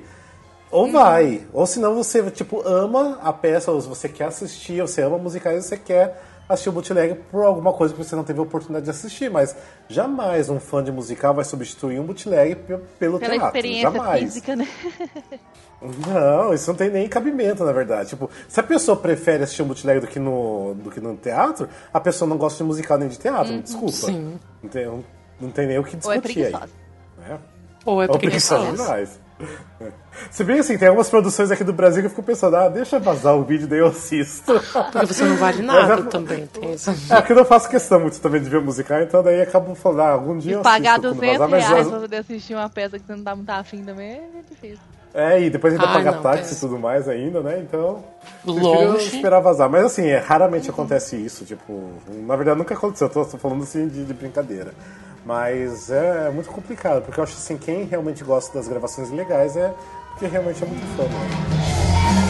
Ou 0.72 0.92
vai. 0.92 1.42
Ou 1.54 1.66
senão 1.66 1.96
você, 1.96 2.30
tipo, 2.32 2.62
ama 2.68 3.20
a 3.22 3.32
peça, 3.34 3.72
ou 3.72 3.80
você 3.82 4.10
quer 4.10 4.26
assistir, 4.26 4.82
ou 4.82 4.88
você 4.88 5.02
ama 5.02 5.18
musicais 5.18 5.64
e 5.66 5.68
você 5.68 5.78
quer 5.78 6.22
assistir 6.48 6.70
o 6.70 6.72
bootleg 6.74 7.16
por 7.32 7.44
alguma 7.44 7.74
coisa 7.74 7.92
que 7.94 8.04
você 8.04 8.16
não 8.16 8.24
teve 8.24 8.40
a 8.40 8.44
oportunidade 8.44 8.86
de 8.86 8.92
assistir. 8.92 9.30
Mas 9.32 9.56
jamais 9.90 10.50
um 10.50 10.60
fã 10.60 10.84
de 10.84 10.92
musical 10.92 11.34
vai 11.34 11.44
substituir 11.46 12.00
um 12.00 12.04
bootleg 12.04 12.56
pe- 12.56 12.78
pelo 13.00 13.18
Pela 13.20 13.32
teatro. 13.34 13.48
experiência 13.48 13.92
jamais. 13.92 14.20
física, 14.24 14.56
né? 14.56 14.68
Não, 16.08 16.54
isso 16.54 16.70
não 16.72 16.76
tem 16.76 16.90
nem 16.90 17.08
cabimento, 17.08 17.64
na 17.64 17.72
verdade. 17.72 18.10
Tipo, 18.10 18.30
se 18.48 18.60
a 18.60 18.64
pessoa 18.64 18.98
prefere 18.98 19.44
assistir 19.44 19.62
um 19.62 19.68
bootleg 19.68 20.00
do 20.00 20.08
que 20.08 20.18
no, 20.20 20.74
do 20.76 20.90
que 20.90 21.00
no 21.00 21.16
teatro, 21.16 21.68
a 21.94 22.00
pessoa 22.00 22.28
não 22.28 22.38
gosta 22.38 22.58
de 22.58 22.64
musical 22.64 22.98
nem 22.98 23.08
de 23.10 23.20
teatro, 23.20 23.54
me 23.54 23.62
desculpa. 23.62 23.92
Sim. 23.92 24.40
Não 24.64 24.70
tem, 24.70 25.04
não 25.40 25.52
tem 25.52 25.68
nem 25.68 25.78
o 25.78 25.84
que 25.84 25.98
Ou 26.04 26.12
é 26.14 26.18
discutir 26.18 26.46
aí. 26.46 26.52
preguiçosa. 26.52 26.72
né? 27.20 27.40
Ou 27.86 28.02
é 28.02 28.08
Ou 28.08 28.18
preguiçosa 28.18 28.62
preguiçosa. 28.64 29.20
É. 29.82 29.92
Se 30.32 30.44
bem 30.44 30.60
assim, 30.60 30.78
tem 30.78 30.88
algumas 30.88 31.10
produções 31.10 31.52
aqui 31.52 31.64
do 31.64 31.74
Brasil 31.74 32.02
que 32.02 32.08
eu 32.08 32.10
fico 32.10 32.24
pensando, 32.24 32.56
ah, 32.56 32.70
deixa 32.70 33.00
vazar 33.00 33.36
o 33.36 33.44
vídeo, 33.44 33.68
daí 33.68 33.80
eu 33.80 33.88
assisto. 33.88 34.54
Porque 34.92 35.06
você 35.06 35.26
não 35.26 35.36
vale 35.36 35.62
nada 35.62 35.94
é- 35.96 36.04
também. 36.04 36.48
Tem 36.48 36.74
isso. 36.74 36.92
É 37.10 37.18
porque 37.18 37.34
eu 37.34 37.38
não 37.38 37.46
faço 37.46 37.70
questão 37.70 38.00
muito 38.00 38.20
também 38.22 38.42
de 38.42 38.50
ver 38.50 38.62
musical, 38.62 39.02
então 39.02 39.22
daí 39.22 39.42
acabo 39.42 39.76
falando, 39.76 40.02
ah, 40.02 40.12
algum 40.12 40.38
dia 40.38 40.52
E 40.52 40.56
eu 40.56 40.62
pagar 40.62 41.00
assisto 41.00 41.10
quando 41.10 41.20
200 41.20 41.40
vazar, 41.50 41.70
reais 41.70 41.88
pra 41.88 42.00
poder 42.00 42.18
assistir 42.18 42.54
uma 42.54 42.70
peça 42.70 42.98
que 42.98 43.06
você 43.06 43.16
não 43.16 43.24
tá 43.24 43.36
muito 43.36 43.50
afim 43.50 43.84
também 43.84 44.12
é 44.12 44.42
difícil. 44.50 44.80
É, 45.14 45.42
e 45.42 45.50
depois 45.50 45.74
ainda 45.74 45.88
Ai, 45.88 45.94
pagar 45.94 46.16
não, 46.16 46.22
táxi 46.22 46.56
e 46.56 46.60
tudo 46.60 46.78
mais 46.78 47.08
ainda, 47.08 47.40
né? 47.40 47.60
Então. 47.60 48.04
Longe. 48.44 48.60
prefiro 48.60 48.98
esperar 48.98 49.40
vazar. 49.40 49.70
Mas 49.70 49.86
assim, 49.86 50.08
é, 50.08 50.18
raramente 50.18 50.70
acontece 50.70 51.16
isso. 51.16 51.46
Tipo, 51.46 51.94
na 52.10 52.36
verdade 52.36 52.58
nunca 52.58 52.74
aconteceu. 52.74 53.08
Eu 53.08 53.14
tô, 53.14 53.26
tô 53.26 53.38
falando 53.38 53.64
assim 53.64 53.88
de, 53.88 54.04
de 54.04 54.14
brincadeira. 54.14 54.74
Mas 55.26 55.90
é, 55.90 56.30
muito 56.30 56.50
complicado, 56.50 57.02
porque 57.02 57.20
eu 57.20 57.24
acho 57.24 57.34
assim, 57.34 57.58
quem 57.58 57.86
realmente 57.86 58.24
gosta 58.24 58.54
das 58.54 58.68
gravações 58.68 59.10
legais 59.10 59.58
é 59.58 59.74
porque 60.12 60.28
realmente 60.28 60.64
é 60.64 60.68
muito 60.68 60.86
fã. 60.96 61.04
Né? 61.04 62.25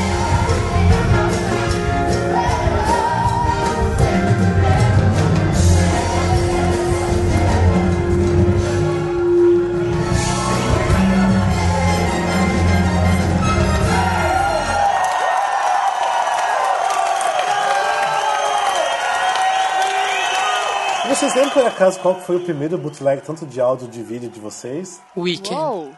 Vocês 21.35 21.47
lembram 21.47 21.63
por 21.63 21.69
acaso 21.69 21.99
qual 21.99 22.21
foi 22.21 22.37
o 22.37 22.39
primeiro 22.39 22.77
bootleg, 22.77 23.21
tanto 23.21 23.45
de 23.45 23.59
áudio 23.59 23.89
de 23.89 24.01
vídeo 24.01 24.29
de 24.29 24.39
vocês? 24.39 25.01
Weekend. 25.17 25.53
Uou! 25.53 25.91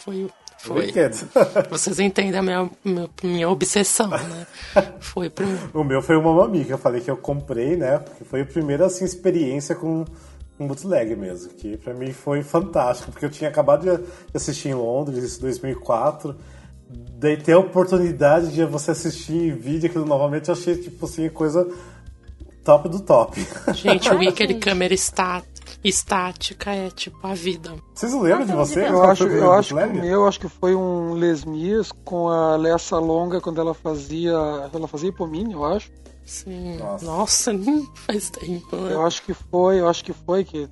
Foi. 0.00 0.28
Foi. 0.58 0.86
Wicked. 0.86 1.24
Vocês 1.70 2.00
entendem 2.00 2.36
a 2.36 2.42
minha, 2.42 2.70
minha, 2.84 3.10
minha 3.22 3.48
obsessão, 3.48 4.08
né? 4.08 4.44
Foi 4.98 5.30
primeiro. 5.30 5.70
o 5.72 5.84
meu 5.84 6.02
foi 6.02 6.16
o 6.16 6.48
Mia, 6.48 6.64
que 6.64 6.72
eu 6.72 6.78
falei 6.78 7.00
que 7.00 7.08
eu 7.08 7.16
comprei, 7.16 7.76
né? 7.76 7.98
Porque 7.98 8.24
foi 8.24 8.40
a 8.40 8.44
primeira 8.44 8.86
assim, 8.86 9.04
experiência 9.04 9.76
com 9.76 10.04
um 10.58 10.66
bootleg 10.66 11.14
mesmo, 11.14 11.50
que 11.50 11.76
pra 11.76 11.94
mim 11.94 12.12
foi 12.12 12.42
fantástico, 12.42 13.12
porque 13.12 13.24
eu 13.24 13.30
tinha 13.30 13.50
acabado 13.50 13.84
de 13.84 14.04
assistir 14.34 14.70
em 14.70 14.74
Londres, 14.74 15.22
isso 15.22 15.38
em 15.38 15.42
2004. 15.42 16.34
Daí 17.18 17.36
ter 17.36 17.52
a 17.52 17.58
oportunidade 17.58 18.52
de 18.52 18.64
você 18.64 18.90
assistir 18.90 19.32
em 19.32 19.54
vídeo 19.54 19.88
aquilo 19.88 20.04
novamente, 20.04 20.48
eu 20.48 20.54
achei 20.54 20.74
tipo 20.74 21.06
assim, 21.06 21.28
coisa 21.28 21.68
top 22.64 22.88
do 22.88 23.00
top. 23.00 23.46
Gente, 23.74 24.08
o 24.12 24.18
Wicked 24.18 24.54
câmera 24.54 24.94
está, 24.94 25.42
estática 25.82 26.70
é 26.70 26.90
tipo 26.90 27.18
a 27.26 27.34
vida. 27.34 27.74
Vocês 27.94 28.12
não 28.12 28.20
lembram 28.22 28.46
de 28.46 28.52
você? 28.52 28.86
eu 28.88 29.02
acho, 29.02 29.26
eu 29.26 29.52
acho 29.52 29.74
que 29.74 29.82
o 29.84 29.92
meu, 29.94 30.26
acho 30.26 30.40
que 30.40 30.48
foi 30.48 30.74
um 30.74 31.14
Les 31.14 31.44
Mis 31.44 31.90
com 32.04 32.28
a 32.28 32.56
Lessa 32.56 32.98
Longa 32.98 33.40
quando 33.40 33.60
ela 33.60 33.74
fazia. 33.74 34.32
Ela 34.72 34.86
fazia 34.88 35.08
hipomínio, 35.08 35.58
eu 35.58 35.64
acho. 35.64 35.90
Sim. 36.24 36.76
Nossa. 36.78 37.04
Nossa, 37.04 37.52
faz 38.06 38.30
tempo, 38.30 38.76
né? 38.76 38.92
Eu 38.94 39.02
acho 39.04 39.22
que 39.22 39.34
foi, 39.34 39.80
eu 39.80 39.88
acho 39.88 40.04
que 40.04 40.12
foi 40.12 40.44
que. 40.44 40.68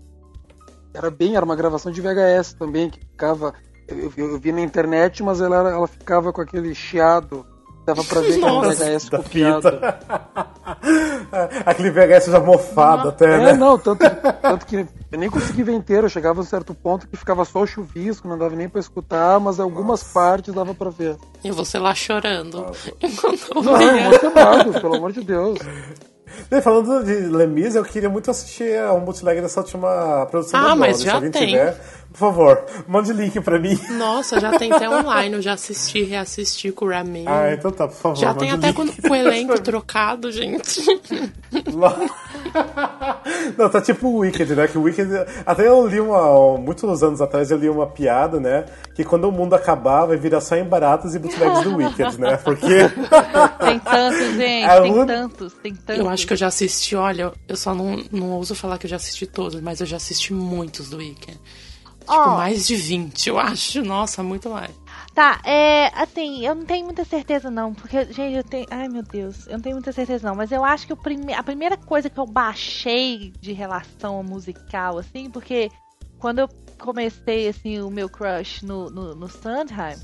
Era 0.95 1.11
bem, 1.11 1.36
era 1.36 1.45
uma 1.45 1.57
gravação 1.57 1.91
de 1.93 2.01
VHS 2.01 2.55
também, 2.55 2.88
que 2.91 3.01
ficava. 3.01 3.53
Eu, 3.88 4.12
eu- 4.16 4.30
eu 4.32 4.41
vi 4.41 4.53
na 4.53 4.61
internet, 4.61 5.22
mas 5.22 5.41
ela, 5.41 5.57
ela 5.70 5.86
ficava 5.88 6.32
com 6.32 6.41
aquele 6.41 6.74
chiado. 6.74 7.45
Dava 7.87 8.05
pra 8.05 8.20
ver 8.20 8.39
que 8.39 8.45
era 8.45 8.53
um 8.53 8.62
Nossa, 8.62 8.85
VHS 8.85 9.09
da 9.09 9.18
copiado. 9.18 9.70
fita. 9.70 9.99
Aquele 11.66 11.91
VHS 11.91 12.26
já 12.26 12.41
mofado 12.41 13.09
até, 13.09 13.24
É, 13.35 13.39
né? 13.39 13.53
não, 13.55 13.78
tanto, 13.78 14.05
tanto 14.43 14.66
que 14.66 14.87
eu 15.11 15.18
nem 15.18 15.31
consegui 15.31 15.62
ver 15.62 15.72
inteiro. 15.72 16.07
Eu 16.07 16.11
chegava 16.11 16.41
a 16.41 16.43
um 16.43 16.47
certo 16.47 16.74
ponto 16.74 17.09
que 17.09 17.16
ficava 17.16 17.45
só 17.45 17.61
o 17.61 17.66
chuvisco, 17.66 18.28
não 18.28 18.39
dava 18.39 18.55
nem 18.55 18.68
pra 18.68 18.81
escutar, 18.81 19.41
mas 19.41 19.59
algumas 19.59 20.03
partes 20.03 20.55
dava 20.55 20.74
pra 20.74 20.91
ver. 20.91 21.16
E 21.43 21.51
você 21.51 21.78
lá 21.78 21.95
chorando. 21.95 22.66
Enquanto 23.03 23.41
eu 23.57 23.62
Não, 23.62 23.76
via. 23.78 24.07
emocionados, 24.07 24.81
pelo 24.81 24.97
amor 24.97 25.12
de 25.12 25.22
Deus. 25.24 25.59
E 26.51 26.61
falando 26.61 27.05
de 27.05 27.12
Lemis, 27.14 27.74
eu 27.74 27.85
queria 27.85 28.09
muito 28.09 28.31
assistir 28.31 28.78
a 28.78 28.93
um 28.93 29.01
bootleg 29.01 29.41
dessa 29.41 29.61
última 29.61 30.26
produção 30.31 30.59
Ah, 30.61 30.68
da 30.68 30.76
mas 30.76 31.03
Broadway. 31.03 31.05
já 31.05 31.11
Se 31.11 31.16
alguém 31.16 31.31
tem. 31.31 31.47
tiver, 31.49 31.81
por 32.12 32.18
favor, 32.18 32.64
mande 32.89 33.12
link 33.12 33.41
pra 33.41 33.59
mim. 33.59 33.78
Nossa, 33.99 34.41
já 34.41 34.57
tem 34.59 34.72
até 34.72 34.89
online, 34.89 35.35
eu 35.37 35.43
já 35.43 35.53
assisti, 35.55 36.03
reassisti 36.03 36.72
com 36.72 36.85
o 36.87 36.89
Ramin. 36.91 37.24
Ah, 37.26 37.53
então 37.53 37.70
tá, 37.70 37.87
por 37.89 37.95
favor. 37.97 38.16
já 38.18 38.35
tem 38.35 38.51
até 38.51 38.72
com, 38.72 38.87
com 38.87 39.09
o 39.11 39.14
elenco 39.14 39.61
trocado, 39.61 40.31
gente. 40.33 40.81
Não, 43.57 43.68
tá 43.68 43.81
tipo 43.81 44.09
o 44.09 44.16
Wicked, 44.18 44.55
né? 44.55 44.66
Que 44.66 44.78
o 44.78 44.83
Wicked. 44.83 45.09
Até 45.45 45.68
eu 45.68 45.87
li 45.87 46.01
uma. 46.01 46.57
Muitos 46.59 47.03
anos 47.03 47.20
atrás 47.20 47.51
eu 47.51 47.59
li 47.59 47.68
uma 47.68 47.87
piada, 47.87 48.41
né? 48.41 48.64
Que 48.95 49.05
quando 49.05 49.24
o 49.28 49.33
mundo 49.33 49.55
acabar 49.55 50.05
vai 50.07 50.16
virar 50.16 50.41
só 50.41 50.57
em 50.57 50.64
baratas 50.64 51.14
e 51.14 51.18
bootlegs 51.18 51.62
do 51.62 51.76
Wicked, 51.76 52.20
né? 52.20 52.37
Porque. 52.43 52.89
Tem 53.61 53.78
tantos, 53.78 54.35
gente, 54.37 54.64
É 54.70 54.81
tem 54.81 54.93
um- 54.99 55.07
tantos, 55.07 55.53
tem 55.55 55.74
tantos. 55.74 56.03
Acho 56.21 56.27
que 56.27 56.33
eu 56.33 56.37
já 56.37 56.47
assisti, 56.47 56.95
olha, 56.95 57.33
eu 57.49 57.57
só 57.57 57.75
não, 57.75 58.05
não 58.12 58.31
ouso 58.33 58.55
falar 58.55 58.79
que 58.79 58.87
eu 58.87 58.91
já 58.91 58.97
assisti 58.97 59.27
todos, 59.27 59.61
mas 59.61 59.81
eu 59.81 59.87
já 59.87 59.97
assisti 59.97 60.33
muitos 60.33 60.91
do 60.91 60.99
Weekend. 60.99 61.39
Tipo, 62.01 62.12
Ó. 62.12 62.37
mais 62.37 62.66
de 62.66 62.75
20, 62.77 63.29
eu 63.29 63.39
acho. 63.39 63.83
Nossa, 63.83 64.23
muito 64.23 64.51
mais. 64.51 64.71
Tá, 65.14 65.41
é, 65.45 65.91
assim, 65.95 66.45
eu 66.45 66.55
não 66.55 66.64
tenho 66.64 66.85
muita 66.85 67.05
certeza 67.05 67.51
não, 67.51 67.75
porque, 67.75 68.05
gente, 68.12 68.37
eu 68.37 68.45
tenho, 68.45 68.66
ai 68.71 68.89
meu 68.89 69.03
Deus, 69.03 69.47
eu 69.47 69.55
não 69.55 69.61
tenho 69.61 69.77
muita 69.77 69.93
certeza 69.93 70.27
não, 70.27 70.35
mas 70.35 70.51
eu 70.51 70.64
acho 70.64 70.87
que 70.87 70.93
o 70.93 70.97
prime... 70.97 71.35
a 71.35 71.43
primeira 71.43 71.77
coisa 71.77 72.09
que 72.09 72.18
eu 72.18 72.27
baixei 72.27 73.33
de 73.41 73.53
relação 73.53 74.16
ao 74.16 74.23
musical, 74.23 74.99
assim, 74.99 75.29
porque 75.31 75.71
quando 76.18 76.41
eu 76.41 76.49
comecei 76.79 77.49
assim 77.49 77.81
o 77.81 77.91
meu 77.91 78.09
crush 78.09 78.64
no, 78.64 78.89
no, 78.89 79.14
no 79.14 79.29
Sondheim, 79.29 79.97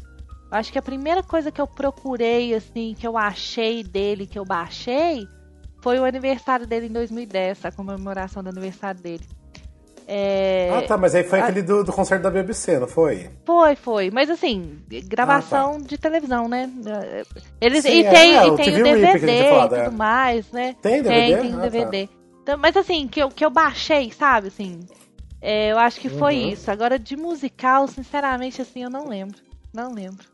eu 0.51 0.59
acho 0.59 0.71
que 0.71 0.79
a 0.79 0.83
primeira 0.83 1.23
coisa 1.23 1.51
que 1.51 1.61
eu 1.61 1.67
procurei, 1.67 2.55
assim, 2.55 2.95
que 2.99 3.07
eu 3.07 3.17
achei 3.17 3.83
dele, 3.83 4.27
que 4.27 4.39
eu 4.39 4.45
baixei, 4.45 5.27
foi 5.87 6.01
o 6.01 6.05
aniversário 6.05 6.67
dele 6.67 6.87
em 6.87 6.93
2010, 6.93 7.65
a 7.65 7.71
comemoração 7.71 8.43
do 8.43 8.49
aniversário 8.49 9.01
dele. 9.01 9.25
É, 10.09 10.69
Ah, 10.77 10.83
tá, 10.83 10.99
mas 10.99 11.15
aí 11.15 11.23
foi 11.23 11.39
Ah. 11.39 11.45
aquele 11.45 11.63
do, 11.63 11.85
do 11.85 11.93
concerto 11.93 12.25
da 12.25 12.31
BBC, 12.31 12.81
não 12.81 12.89
foi? 12.89 13.31
Foi, 13.45 13.77
foi. 13.77 14.11
Mas 14.11 14.29
assim, 14.29 14.81
gravação 15.05 15.81
de 15.81 15.97
televisão, 15.97 16.49
né? 16.49 16.69
Eles, 17.61 17.85
Ah, 17.85 17.89
Sim, 17.89 17.95
e 18.01 18.05
é, 18.05 18.11
tem, 18.11 18.37
é, 18.37 18.47
e 18.47 18.51
o 18.51 18.57
tem 18.57 18.67
o 18.67 18.69
a 18.75 18.97
gente 18.97 19.01
DVD 19.21 19.33
e 19.33 19.63
tudo 19.63 19.75
é. 19.77 19.91
mais, 19.91 20.51
né? 20.51 20.75
Tem 20.83 21.03
DVD? 21.05 21.37
Tem, 21.37 21.41
tem 21.43 21.53
Ah, 21.53 21.55
o 21.55 21.61
tá. 21.61 21.69
DVD. 21.69 22.09
Então, 22.43 22.59
mas 22.59 22.77
assim, 22.77 23.07
que 23.07 23.23
eu, 23.23 23.29
que 23.29 23.45
eu 23.45 23.51
baixei, 23.51 24.11
sabe, 24.11 24.49
assim, 24.49 24.81
é, 25.41 25.71
eu 25.71 25.79
acho 25.79 26.01
que 26.01 26.09
foi 26.09 26.35
Uhum. 26.35 26.49
isso. 26.51 26.69
Agora, 26.69 26.99
de 26.99 27.17
musical, 27.17 27.87
sinceramente, 27.87 28.61
assim, 28.61 28.83
eu 28.83 28.91
não 28.91 29.07
lembro. 29.09 29.39
Não 29.73 29.93
lembro. 29.95 30.27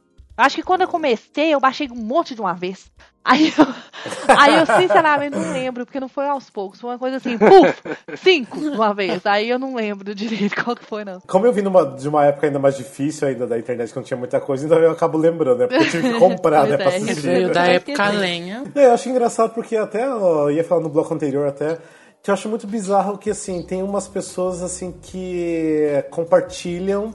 Acho 0.42 0.56
que 0.56 0.62
quando 0.62 0.80
eu 0.80 0.88
comecei, 0.88 1.54
eu 1.54 1.60
baixei 1.60 1.88
um 1.88 1.94
monte 1.94 2.34
de 2.34 2.40
uma 2.40 2.52
vez. 2.52 2.90
Aí 3.24 3.52
eu, 3.56 3.66
aí 4.36 4.58
eu 4.58 4.66
sinceramente 4.66 5.36
não 5.36 5.52
lembro, 5.52 5.86
porque 5.86 6.00
não 6.00 6.08
foi 6.08 6.26
aos 6.26 6.50
poucos. 6.50 6.80
Foi 6.80 6.90
uma 6.90 6.98
coisa 6.98 7.18
assim, 7.18 7.38
puf, 7.38 8.16
cinco 8.16 8.58
de 8.58 8.70
uma 8.70 8.92
vez. 8.92 9.24
Aí 9.24 9.48
eu 9.48 9.56
não 9.56 9.76
lembro 9.76 10.12
direito 10.12 10.56
qual 10.64 10.74
que 10.74 10.84
foi, 10.84 11.04
não. 11.04 11.20
Como 11.28 11.46
eu 11.46 11.52
vim 11.52 11.62
numa, 11.62 11.86
de 11.86 12.08
uma 12.08 12.24
época 12.24 12.48
ainda 12.48 12.58
mais 12.58 12.76
difícil 12.76 13.28
ainda 13.28 13.46
da 13.46 13.56
internet, 13.56 13.90
que 13.90 13.96
não 13.96 14.02
tinha 14.02 14.16
muita 14.16 14.40
coisa, 14.40 14.66
então 14.66 14.76
eu 14.78 14.90
acabo 14.90 15.16
lembrando, 15.16 15.58
né? 15.58 15.66
Porque 15.68 15.84
eu 15.84 15.90
tive 15.90 16.12
que 16.12 16.18
comprar, 16.18 16.66
né, 16.66 16.76
pra 16.76 16.90
é, 16.90 16.96
assistir. 16.96 17.20
veio 17.20 17.52
da 17.52 17.68
Eu 17.68 17.74
época 17.74 18.08
lenha. 18.08 18.64
É, 18.74 18.86
eu 18.86 18.92
acho 18.94 19.08
engraçado 19.08 19.54
porque 19.54 19.76
até 19.76 20.04
eu 20.04 20.50
ia 20.50 20.64
falar 20.64 20.80
no 20.80 20.88
bloco 20.88 21.14
anterior 21.14 21.46
até 21.46 21.78
que 22.20 22.30
eu 22.30 22.34
acho 22.34 22.48
muito 22.48 22.66
bizarro 22.66 23.18
que 23.18 23.30
assim 23.30 23.62
tem 23.62 23.82
umas 23.82 24.06
pessoas 24.06 24.62
assim 24.62 24.92
que 24.92 26.04
compartilham 26.10 27.12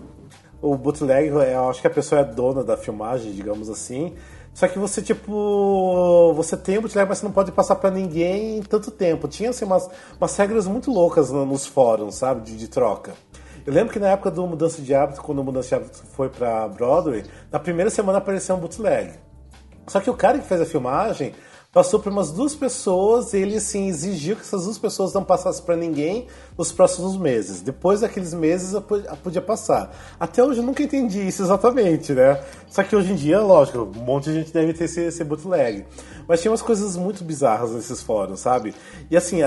o 0.62 0.76
bootleg. 0.76 1.28
Eu 1.30 1.70
acho 1.70 1.82
que 1.82 1.88
a 1.88 1.92
pessoa 1.92 2.22
é 2.22 2.24
dona 2.24 2.64
da 2.64 2.78
filmagem, 2.78 3.32
digamos 3.32 3.70
assim. 3.70 4.14
Só 4.54 4.68
que 4.68 4.80
você 4.80 5.02
tipo 5.02 6.34
você 6.34 6.58
tem 6.58 6.78
o 6.78 6.82
bootleg, 6.82 7.08
mas 7.08 7.20
você 7.20 7.26
não 7.26 7.32
pode 7.32 7.52
passar 7.52 7.76
pra 7.76 7.92
ninguém 7.92 8.58
em 8.58 8.62
tanto 8.64 8.90
tempo. 8.92 9.28
Tinha 9.28 9.52
assim 9.52 9.66
umas, 9.66 9.90
umas 10.20 10.36
regras 10.36 10.68
muito 10.68 10.92
loucas 10.92 11.32
no- 11.32 11.46
nos 11.46 11.66
fóruns, 11.68 12.16
sabe, 12.16 12.42
de, 12.42 12.58
de 12.58 12.68
troca. 12.68 13.14
Eu 13.66 13.74
lembro 13.74 13.92
que 13.92 14.00
na 14.00 14.08
época 14.10 14.32
do 14.32 14.48
Mudança 14.48 14.82
de 14.82 14.96
Hábito, 14.96 15.22
quando 15.22 15.40
o 15.40 15.44
Mudança 15.44 15.68
de 15.68 15.76
Hábito 15.76 16.04
foi 16.14 16.30
pra 16.30 16.68
Broadway, 16.70 17.24
na 17.52 17.60
primeira 17.60 17.90
semana 17.92 18.18
apareceu 18.20 18.56
um 18.56 18.60
bootleg. 18.60 19.12
Só 19.88 20.00
que 20.00 20.10
o 20.10 20.14
cara 20.14 20.40
que 20.40 20.48
fez 20.48 20.60
a 20.62 20.66
filmagem 20.66 21.34
passou 21.78 22.00
por 22.00 22.12
umas 22.12 22.32
duas 22.32 22.56
pessoas 22.56 23.34
e 23.34 23.38
ele 23.38 23.58
assim 23.58 23.88
exigiu 23.88 24.36
que 24.36 24.42
essas 24.42 24.64
duas 24.64 24.80
pessoas 24.80 25.14
não 25.14 25.24
passassem 25.24 25.64
pra 25.64 25.76
ninguém 25.76 26.26
nos 26.58 26.72
próximos 26.72 27.16
meses. 27.16 27.62
Depois 27.62 28.00
daqueles 28.02 28.34
meses 28.34 28.74
eu 28.74 28.82
po- 28.82 28.96
eu 28.96 29.16
podia 29.18 29.44
passar. 29.44 29.96
Até 30.20 30.44
hoje 30.44 30.60
eu 30.60 30.64
nunca 30.66 30.82
entendi 30.82 31.28
isso 31.28 31.44
exatamente, 31.44 32.14
né? 32.14 32.42
Só 32.68 32.82
que 32.82 32.96
hoje 32.96 33.12
em 33.12 33.16
dia, 33.16 33.40
lógico, 33.42 33.78
um 33.96 34.04
monte 34.04 34.24
de 34.24 34.34
gente 34.40 34.52
deve 34.52 34.74
ter 34.74 34.86
esse, 34.86 35.02
esse 35.02 35.24
bootleg. 35.24 35.86
Mas 36.28 36.42
tinha 36.42 36.50
umas 36.52 36.64
coisas 36.64 36.98
muito 36.98 37.24
bizarras 37.24 37.70
nesses 37.72 38.02
fóruns, 38.02 38.40
sabe? 38.40 38.74
E 39.12 39.16
assim, 39.16 39.42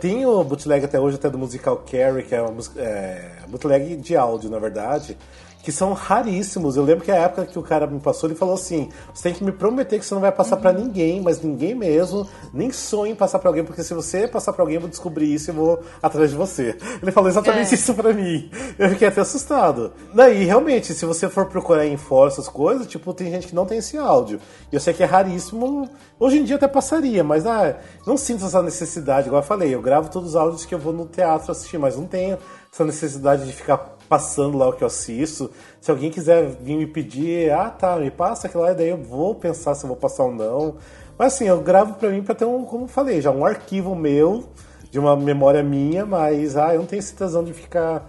tem 0.00 0.24
o 0.24 0.42
bootleg 0.42 0.86
até 0.86 0.98
hoje, 0.98 1.16
até 1.16 1.28
do 1.28 1.36
musical 1.36 1.84
Carrie, 1.84 2.22
que 2.22 2.34
é 2.34 2.40
uma 2.40 2.62
é, 2.78 3.42
bootleg 3.46 3.96
de 3.96 4.16
áudio, 4.16 4.48
na 4.48 4.58
verdade 4.58 5.18
que 5.64 5.72
são 5.72 5.94
raríssimos. 5.94 6.76
Eu 6.76 6.84
lembro 6.84 7.02
que 7.02 7.10
a 7.10 7.16
época 7.16 7.46
que 7.46 7.58
o 7.58 7.62
cara 7.62 7.86
me 7.86 7.98
passou, 7.98 8.28
ele 8.28 8.36
falou 8.36 8.54
assim: 8.54 8.90
você 9.14 9.22
tem 9.24 9.32
que 9.32 9.42
me 9.42 9.50
prometer 9.50 9.98
que 9.98 10.04
você 10.04 10.12
não 10.12 10.20
vai 10.20 10.30
passar 10.30 10.58
pra 10.58 10.74
ninguém, 10.74 11.22
mas 11.22 11.40
ninguém 11.40 11.74
mesmo, 11.74 12.28
nem 12.52 12.70
sonhe 12.70 13.12
em 13.12 13.14
passar 13.14 13.38
pra 13.38 13.48
alguém, 13.48 13.64
porque 13.64 13.82
se 13.82 13.94
você 13.94 14.28
passar 14.28 14.52
pra 14.52 14.62
alguém, 14.62 14.74
eu 14.74 14.82
vou 14.82 14.90
descobrir 14.90 15.32
isso 15.32 15.50
e 15.50 15.54
vou 15.54 15.82
atrás 16.02 16.30
de 16.30 16.36
você. 16.36 16.76
Ele 17.02 17.10
falou 17.10 17.30
exatamente 17.30 17.70
É. 17.72 17.74
isso 17.74 17.94
pra 17.94 18.12
mim. 18.12 18.50
Eu 18.78 18.90
fiquei 18.90 19.08
até 19.08 19.22
assustado. 19.22 19.92
Daí, 20.14 20.44
realmente, 20.44 20.92
se 20.92 21.06
você 21.06 21.30
for 21.30 21.46
procurar 21.46 21.86
em 21.86 21.96
fórum 21.96 22.28
essas 22.28 22.46
coisas, 22.46 22.86
tipo, 22.86 23.14
tem 23.14 23.30
gente 23.30 23.46
que 23.46 23.54
não 23.54 23.64
tem 23.64 23.78
esse 23.78 23.96
áudio. 23.96 24.38
E 24.70 24.76
eu 24.76 24.80
sei 24.80 24.92
que 24.92 25.02
é 25.02 25.06
raríssimo. 25.06 25.88
Hoje 26.20 26.38
em 26.38 26.44
dia 26.44 26.56
até 26.56 26.68
passaria, 26.68 27.24
mas 27.24 27.46
ah, 27.46 27.76
não 28.06 28.18
sinto 28.18 28.44
essa 28.44 28.62
necessidade, 28.62 29.28
igual 29.28 29.40
eu 29.42 29.46
falei, 29.46 29.74
eu 29.74 29.80
gravo 29.80 30.10
todos 30.10 30.30
os 30.30 30.36
áudios 30.36 30.66
que 30.66 30.74
eu 30.74 30.78
vou 30.78 30.92
no 30.92 31.06
teatro 31.06 31.50
assistir, 31.50 31.78
mas 31.78 31.96
não 31.96 32.06
tenho 32.06 32.36
essa 32.72 32.84
necessidade 32.84 33.46
de 33.46 33.52
ficar 33.52 33.93
passando 34.14 34.56
lá 34.56 34.68
o 34.68 34.72
que 34.72 34.84
eu 34.84 34.86
assisto. 34.86 35.50
Se 35.80 35.90
alguém 35.90 36.08
quiser 36.08 36.46
vir 36.46 36.76
me 36.76 36.86
pedir, 36.86 37.50
ah 37.50 37.68
tá, 37.68 37.96
me 37.96 38.12
passa 38.12 38.46
aquilo 38.46 38.62
lá, 38.62 38.70
e 38.70 38.74
daí 38.76 38.88
eu 38.90 38.96
vou 38.96 39.34
pensar 39.34 39.74
se 39.74 39.82
eu 39.82 39.88
vou 39.88 39.96
passar 39.96 40.22
ou 40.22 40.32
não. 40.32 40.76
Mas 41.18 41.34
assim, 41.34 41.48
eu 41.48 41.60
gravo 41.60 41.94
pra 41.94 42.10
mim 42.10 42.22
pra 42.22 42.32
ter 42.32 42.44
um, 42.44 42.64
como 42.64 42.84
eu 42.84 42.88
falei, 42.88 43.20
já 43.20 43.32
um 43.32 43.44
arquivo 43.44 43.92
meu, 43.96 44.44
de 44.88 45.00
uma 45.00 45.16
memória 45.16 45.64
minha, 45.64 46.06
mas 46.06 46.56
ah, 46.56 46.72
eu 46.74 46.78
não 46.78 46.86
tenho 46.86 47.02
tesão 47.02 47.42
de 47.42 47.52
ficar 47.52 48.08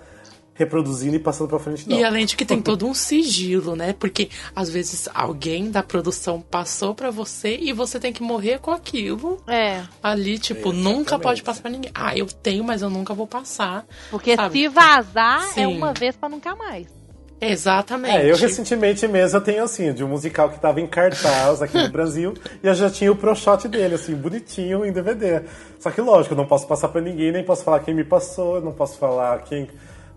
reproduzindo 0.56 1.16
e 1.16 1.20
passando 1.20 1.50
pra 1.50 1.60
frente, 1.60 1.88
não. 1.88 2.00
E 2.00 2.04
além 2.04 2.26
de 2.26 2.36
que 2.36 2.46
tem 2.46 2.60
todo 2.64 2.88
um 2.88 2.94
sigilo, 2.94 3.76
né? 3.76 3.94
Porque 3.94 4.30
às 4.56 4.70
vezes 4.70 5.08
alguém 5.14 5.70
da 5.70 5.84
produção 5.84 6.42
passou 6.42 6.96
pra 6.96 7.12
você 7.12 7.58
e 7.58 7.72
você 7.74 8.00
tem 8.00 8.12
que 8.12 8.24
morrer 8.24 8.60
com 8.60 8.72
aquilo. 8.72 9.38
É. 9.48 9.84
Ali, 10.02 10.40
tipo, 10.40 10.72
nunca 10.72 11.20
pode 11.20 11.44
passar 11.44 11.62
pra 11.62 11.72
ninguém. 11.72 11.92
Ah, 11.94 12.18
eu 12.18 12.26
tenho, 12.26 12.64
mas 12.64 12.82
eu 12.82 12.90
nunca 12.90 13.14
vou 13.14 13.28
passar. 13.28 13.86
Porque 14.10 14.36
Sabe? 14.36 14.60
se 14.60 14.68
vazar, 14.70 15.44
é 15.50 15.54
Sim. 15.54 15.66
uma 15.66 15.94
vez 15.94 16.16
pra 16.16 16.30
nunca 16.30 16.56
mais. 16.56 16.88
Exatamente. 17.40 18.16
É, 18.16 18.32
eu 18.32 18.38
recentemente 18.38 19.06
mesmo 19.08 19.38
eu 19.38 19.42
tenho 19.42 19.64
assim, 19.64 19.94
de 19.94 20.04
um 20.04 20.08
musical 20.08 20.50
que 20.50 20.60
tava 20.60 20.80
em 20.80 20.88
cartaz 20.88 21.62
aqui 21.62 21.78
no 21.78 21.90
Brasil, 21.92 22.34
e 22.64 22.68
eu 22.68 22.74
já 22.74 22.90
tinha 22.90 23.12
o 23.12 23.16
pro 23.16 23.36
shot 23.36 23.68
dele, 23.68 23.96
assim, 23.96 24.16
bonitinho 24.16 24.86
em 24.86 24.92
DVD. 24.92 25.42
Só 25.78 25.92
que 25.92 26.00
lógico, 26.00 26.34
eu 26.34 26.38
não 26.38 26.48
posso 26.48 26.66
passar 26.66 26.88
pra 26.88 27.02
ninguém, 27.02 27.34
nem 27.34 27.44
posso 27.44 27.64
falar 27.64 27.82
quem 27.82 27.94
me 27.94 28.06
passou, 28.06 28.62
não 28.62 28.72
posso 28.72 28.98
falar 28.98 29.40
quem 29.44 29.68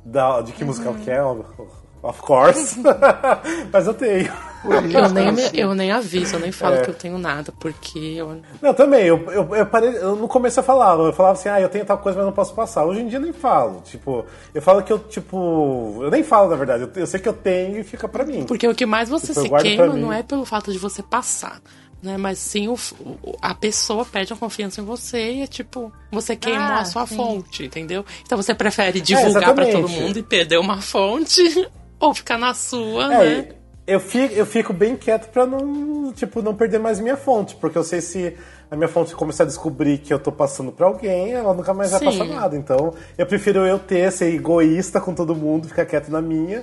da, 0.05 0.41
de 0.41 0.53
que 0.53 0.65
musical 0.65 0.95
que 0.95 1.11
é, 1.11 1.23
of 1.23 2.21
course. 2.23 2.81
Mas 3.73 3.87
eu 3.87 3.95
tenho. 3.95 4.31
Eu 4.65 5.09
nem, 5.11 5.35
eu 5.55 5.75
nem 5.75 5.93
aviso, 5.93 6.35
eu 6.35 6.41
nem 6.41 6.51
falo 6.51 6.77
É. 6.77 6.83
que 6.83 6.91
eu 6.91 6.95
tenho 6.95 7.17
nada, 7.17 7.53
porque 7.61 7.99
eu. 7.99 8.41
Não, 8.61 8.75
também, 8.75 9.05
eu, 9.05 9.19
eu, 9.31 9.55
eu 9.55 9.67
parei, 9.67 9.97
eu 9.97 10.17
no 10.17 10.27
começo 10.27 10.59
eu 10.59 10.65
falava, 10.65 11.03
eu 11.03 11.13
falava 11.13 11.39
assim, 11.39 11.49
ah, 11.49 11.61
eu 11.61 11.69
tenho 11.69 11.85
tal 11.85 11.99
coisa, 11.99 12.19
mas 12.19 12.27
não 12.27 12.33
posso 12.33 12.55
passar. 12.55 12.85
Hoje 12.85 13.01
em 13.01 13.07
dia 13.09 13.19
eu 13.19 13.23
nem 13.23 13.33
falo, 13.33 13.81
tipo, 13.85 14.25
eu 14.53 14.61
falo 14.61 14.83
que 14.83 14.93
eu, 14.93 14.99
tipo, 14.99 15.99
eu 16.01 16.11
nem 16.11 16.23
falo, 16.25 16.51
na 16.51 16.57
verdade, 16.57 16.83
eu, 16.83 16.91
eu 16.97 17.07
sei 17.07 17.21
que 17.21 17.29
eu 17.29 17.33
tenho 17.33 17.79
e 17.79 17.85
fica 17.85 18.09
pra 18.09 18.25
mim. 18.25 18.45
Porque 18.45 18.67
o 18.67 18.75
que 18.75 18.85
mais 18.85 19.09
você 19.09 19.33
Tipo, 19.33 19.57
se 19.57 19.63
queima 19.63 19.87
não 19.87 20.13
é 20.13 20.23
pelo 20.23 20.45
fato 20.45 20.73
de 20.73 20.79
você 20.79 21.03
passar. 21.03 21.61
Né, 22.01 22.17
mas 22.17 22.39
sim 22.39 22.69
o, 22.69 22.77
a 23.43 23.53
pessoa 23.55 24.05
perde 24.05 24.33
a 24.33 24.37
confiança 24.37 24.81
em 24.81 24.85
você 24.85 25.33
e 25.33 25.43
é 25.43 25.47
tipo, 25.49 25.93
você 26.13 26.37
queimou 26.37 26.77
Ah, 26.77 26.81
a 26.81 26.85
sua 26.85 27.07
sim. 27.07 27.17
fonte, 27.17 27.65
entendeu? 27.65 28.05
Então 28.25 28.37
você 28.41 28.55
prefere 28.55 29.01
divulgar 29.01 29.53
pra 29.53 29.67
todo 29.67 29.79
É, 29.79 29.81
exatamente. 29.81 30.01
mundo 30.03 30.19
e 30.19 30.23
perder 30.23 30.59
uma 30.61 30.81
fonte 30.81 31.43
ou 31.99 32.15
ficar 32.15 32.39
na 32.39 32.55
sua, 32.55 33.13
É, 33.13 33.19
né? 33.19 33.49
eu 33.85 33.99
fico, 33.99 34.33
eu 34.33 34.47
fico 34.47 34.73
bem 34.73 34.97
quieto 34.97 35.29
pra 35.33 35.45
não, 35.45 36.13
tipo, 36.13 36.41
não 36.41 36.55
perder 36.55 36.79
mais 36.79 37.01
minha 37.01 37.17
fonte, 37.17 37.57
porque 37.57 37.77
eu 37.77 37.83
sei 37.83 38.01
se 38.01 38.37
a 38.71 38.77
minha 38.77 38.87
fonte 38.89 39.13
começar 39.17 39.43
a 39.43 39.47
descobrir 39.47 39.99
que 39.99 40.15
eu 40.15 40.21
tô 40.21 40.31
passando 40.31 40.71
pra 40.71 40.87
alguém, 40.87 41.33
ela 41.33 41.53
nunca 41.53 41.75
mais 41.75 41.91
vai 41.91 41.99
Sim. 41.99 42.05
passar 42.07 42.25
nada. 42.27 42.57
Então, 42.57 42.95
eu 43.17 43.27
prefiro 43.27 43.67
eu 43.67 43.79
ter, 43.79 44.13
ser 44.13 44.33
egoísta 44.33 45.01
com 45.01 45.13
todo 45.15 45.35
mundo, 45.35 45.67
ficar 45.67 45.85
quieto 45.87 46.11
na 46.11 46.21
minha 46.23 46.63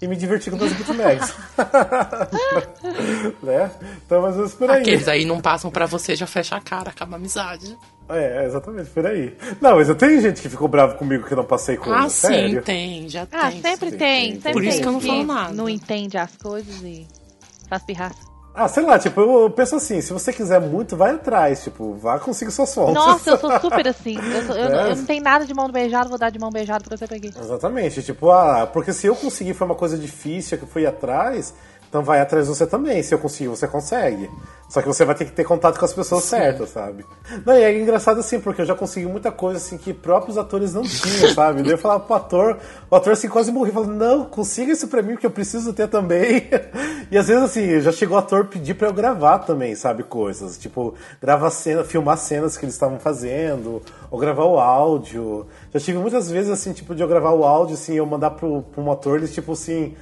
e 0.00 0.06
me 0.06 0.16
divertir 0.16 0.50
com 0.52 0.58
meus 0.58 0.72
bootlegs. 0.74 1.34
né? 3.42 3.70
Então, 4.04 4.22
ou 4.22 4.30
menos 4.30 4.54
por 4.54 4.70
aí. 4.70 4.80
Aqueles 4.82 5.08
aí 5.08 5.24
não 5.24 5.40
passam 5.40 5.70
pra 5.70 5.86
você, 5.86 6.14
já 6.14 6.26
fecha 6.26 6.56
a 6.56 6.60
cara, 6.60 6.90
acaba 6.90 7.14
a 7.14 7.18
amizade. 7.18 7.76
É, 8.08 8.44
exatamente, 8.46 8.88
por 8.90 9.04
aí. 9.06 9.36
Não, 9.60 9.76
mas 9.76 9.88
eu 9.88 9.94
tenho 9.96 10.20
gente 10.20 10.40
que 10.40 10.48
ficou 10.48 10.68
bravo 10.68 10.96
comigo 10.96 11.26
que 11.26 11.32
eu 11.32 11.36
não 11.36 11.44
passei 11.44 11.76
com 11.76 11.92
Ah, 11.92 12.08
sério. 12.08 12.58
sim, 12.58 12.60
tem, 12.62 13.08
já 13.08 13.26
Ah, 13.32 13.50
tem. 13.50 13.60
sempre 13.62 13.90
sim, 13.90 13.96
tem. 13.96 14.22
tem. 14.32 14.34
Sempre 14.34 14.52
Por 14.52 14.62
isso 14.64 14.72
tem 14.74 14.82
que 14.82 14.88
eu 14.88 14.92
não 14.92 15.00
falo 15.00 15.24
nada. 15.24 15.52
Não 15.52 15.68
entende 15.68 16.16
as 16.16 16.36
coisas 16.36 16.82
e 16.82 17.06
faz 17.68 17.82
pirraça. 17.82 18.35
Ah, 18.58 18.68
sei 18.68 18.82
lá, 18.84 18.98
tipo, 18.98 19.20
eu 19.20 19.50
penso 19.50 19.76
assim, 19.76 20.00
se 20.00 20.12
você 20.14 20.32
quiser 20.32 20.58
muito, 20.60 20.96
vai 20.96 21.10
atrás, 21.14 21.62
tipo, 21.62 21.92
vá 21.94 22.18
conseguir 22.18 22.50
suas 22.50 22.72
fontes. 22.74 22.94
Nossa, 22.94 23.30
eu 23.30 23.38
sou 23.38 23.50
super 23.60 23.86
assim. 23.86 24.16
Eu, 24.16 24.42
sou- 24.46 24.56
eu- 24.56 24.68
É. 24.74 24.90
eu 24.92 24.96
não 24.96 25.04
tenho 25.04 25.22
nada 25.22 25.44
de 25.44 25.52
mão 25.52 25.68
beijada, 25.68 26.08
vou 26.08 26.16
dar 26.16 26.30
de 26.30 26.38
mão 26.38 26.50
beijada 26.50 26.82
pra 26.82 26.96
você 26.96 27.06
pegar. 27.06 27.38
Exatamente, 27.38 28.02
tipo, 28.02 28.30
ah, 28.30 28.66
porque 28.72 28.94
se 28.94 29.06
eu 29.06 29.14
conseguir 29.14 29.52
foi 29.52 29.66
uma 29.66 29.74
coisa 29.74 29.98
difícil 29.98 30.56
que 30.56 30.64
eu 30.64 30.68
fui 30.68 30.86
atrás, 30.86 31.52
então 31.96 32.04
vai 32.04 32.20
atrás 32.20 32.46
você 32.46 32.66
também. 32.66 33.02
Se 33.02 33.14
eu 33.14 33.18
conseguir, 33.18 33.48
você 33.48 33.66
consegue. 33.66 34.30
Só 34.68 34.82
que 34.82 34.88
você 34.88 35.02
vai 35.02 35.14
ter 35.14 35.24
que 35.24 35.32
ter 35.32 35.44
contato 35.44 35.78
com 35.78 35.84
as 35.84 35.94
pessoas 35.94 36.24
certas, 36.24 36.68
sabe? 36.68 37.06
Não, 37.44 37.54
e 37.54 37.62
é 37.62 37.80
engraçado 37.80 38.20
assim, 38.20 38.38
porque 38.38 38.60
eu 38.60 38.66
já 38.66 38.74
consegui 38.74 39.06
muita 39.06 39.32
coisa 39.32 39.56
assim 39.56 39.78
que 39.78 39.94
próprios 39.94 40.36
atores 40.36 40.74
não 40.74 40.82
tinham, 40.82 41.32
sabe? 41.32 41.62
Daí 41.62 41.72
eu 41.72 41.78
falava 41.78 42.00
pro 42.00 42.14
ator, 42.16 42.58
o 42.90 42.94
ator 42.94 43.14
assim 43.14 43.30
quase 43.30 43.50
morria, 43.50 43.72
falando, 43.72 43.94
não, 43.94 44.24
consiga 44.26 44.72
isso 44.72 44.88
pra 44.88 45.00
mim, 45.00 45.12
porque 45.12 45.24
eu 45.24 45.30
preciso 45.30 45.72
ter 45.72 45.88
também. 45.88 46.48
E 47.08 47.16
às 47.16 47.28
vezes 47.28 47.44
assim, 47.44 47.80
já 47.80 47.92
chegou 47.92 48.16
o 48.16 48.18
ator 48.18 48.46
pedir 48.46 48.74
pra 48.74 48.88
eu 48.88 48.92
gravar 48.92 49.38
também, 49.38 49.76
sabe, 49.76 50.02
coisas. 50.02 50.58
Tipo, 50.58 50.92
gravar 51.22 51.50
cena, 51.50 51.84
filmar 51.84 52.18
cenas 52.18 52.56
que 52.56 52.64
eles 52.64 52.74
estavam 52.74 52.98
fazendo, 52.98 53.80
ou 54.10 54.18
gravar 54.18 54.44
o 54.44 54.58
áudio. 54.58 55.46
Já 55.72 55.78
tive 55.78 55.98
muitas 55.98 56.28
vezes 56.28 56.50
assim, 56.50 56.72
tipo, 56.72 56.96
de 56.96 57.02
eu 57.02 57.06
gravar 57.06 57.30
o 57.30 57.44
áudio, 57.44 57.74
assim, 57.74 57.94
eu 57.94 58.04
mandar 58.04 58.30
pro, 58.30 58.60
pro 58.62 58.82
um 58.82 58.90
ator, 58.90 59.18
eles 59.18 59.32
tipo 59.32 59.52
assim. 59.52 59.94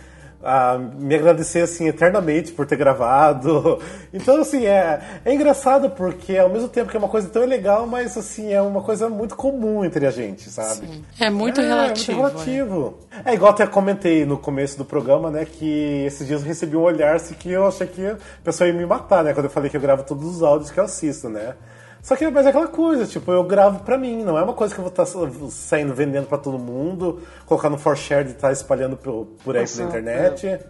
A 0.44 0.78
me 0.78 1.14
agradecer 1.14 1.62
assim 1.62 1.88
eternamente 1.88 2.52
por 2.52 2.66
ter 2.66 2.76
gravado. 2.76 3.78
Então 4.16 4.40
assim 4.42 4.64
é, 4.64 5.00
é 5.24 5.34
engraçado 5.34 5.90
porque 5.90 6.38
ao 6.38 6.48
mesmo 6.48 6.68
tempo 6.68 6.88
que 6.88 6.96
é 6.96 7.00
uma 7.00 7.08
coisa 7.08 7.28
tão 7.28 7.44
legal, 7.44 7.84
mas 7.84 8.16
assim 8.16 8.52
é 8.52 8.62
uma 8.62 8.80
coisa 8.80 9.08
muito 9.08 9.34
comum 9.34 9.84
entre 9.84 10.06
a 10.06 10.10
gente, 10.12 10.48
sabe? 10.50 10.86
Sim. 10.86 11.04
É 11.18 11.28
muito 11.30 11.60
É, 11.60 11.66
relativo. 11.66 12.12
É, 12.12 12.22
muito 12.22 12.32
relativo. 12.36 12.98
É 13.24 13.34
igual 13.34 13.50
até 13.50 13.66
comentei 13.66 14.24
no 14.24 14.38
começo 14.38 14.78
do 14.78 14.84
programa, 14.84 15.32
né, 15.32 15.44
que 15.44 16.04
esses 16.06 16.28
dias 16.28 16.42
eu 16.42 16.46
recebi 16.46 16.76
um 16.76 16.82
olhar 16.82 17.16
assim, 17.16 17.34
que 17.34 17.50
eu 17.50 17.66
achei 17.66 17.88
que 17.88 18.06
a 18.06 18.16
pessoa 18.44 18.68
ia 18.68 18.74
me 18.74 18.86
matar, 18.86 19.24
né, 19.24 19.32
quando 19.34 19.46
eu 19.46 19.50
falei 19.50 19.68
que 19.68 19.76
eu 19.76 19.80
gravo 19.80 20.04
todos 20.04 20.36
os 20.36 20.42
áudios 20.42 20.70
que 20.70 20.78
eu 20.78 20.84
assisto, 20.84 21.28
né. 21.28 21.54
Só 22.04 22.14
que 22.14 22.30
mas 22.30 22.44
é 22.44 22.50
aquela 22.50 22.68
coisa, 22.68 23.06
tipo, 23.06 23.32
eu 23.32 23.42
gravo 23.42 23.82
pra 23.82 23.96
mim, 23.96 24.22
não 24.22 24.36
é 24.36 24.42
uma 24.42 24.52
coisa 24.52 24.74
que 24.74 24.78
eu 24.78 24.84
vou 24.84 24.90
estar 24.90 25.06
saindo 25.50 25.94
vendendo 25.94 26.26
pra 26.26 26.36
todo 26.36 26.58
mundo, 26.58 27.22
colocar 27.46 27.70
no 27.70 27.78
for 27.78 27.96
share 27.96 28.28
e 28.28 28.32
estar 28.32 28.52
espalhando 28.52 28.94
por, 28.94 29.26
por 29.42 29.56
aí 29.56 29.66
pela 29.66 29.88
internet. 29.88 30.60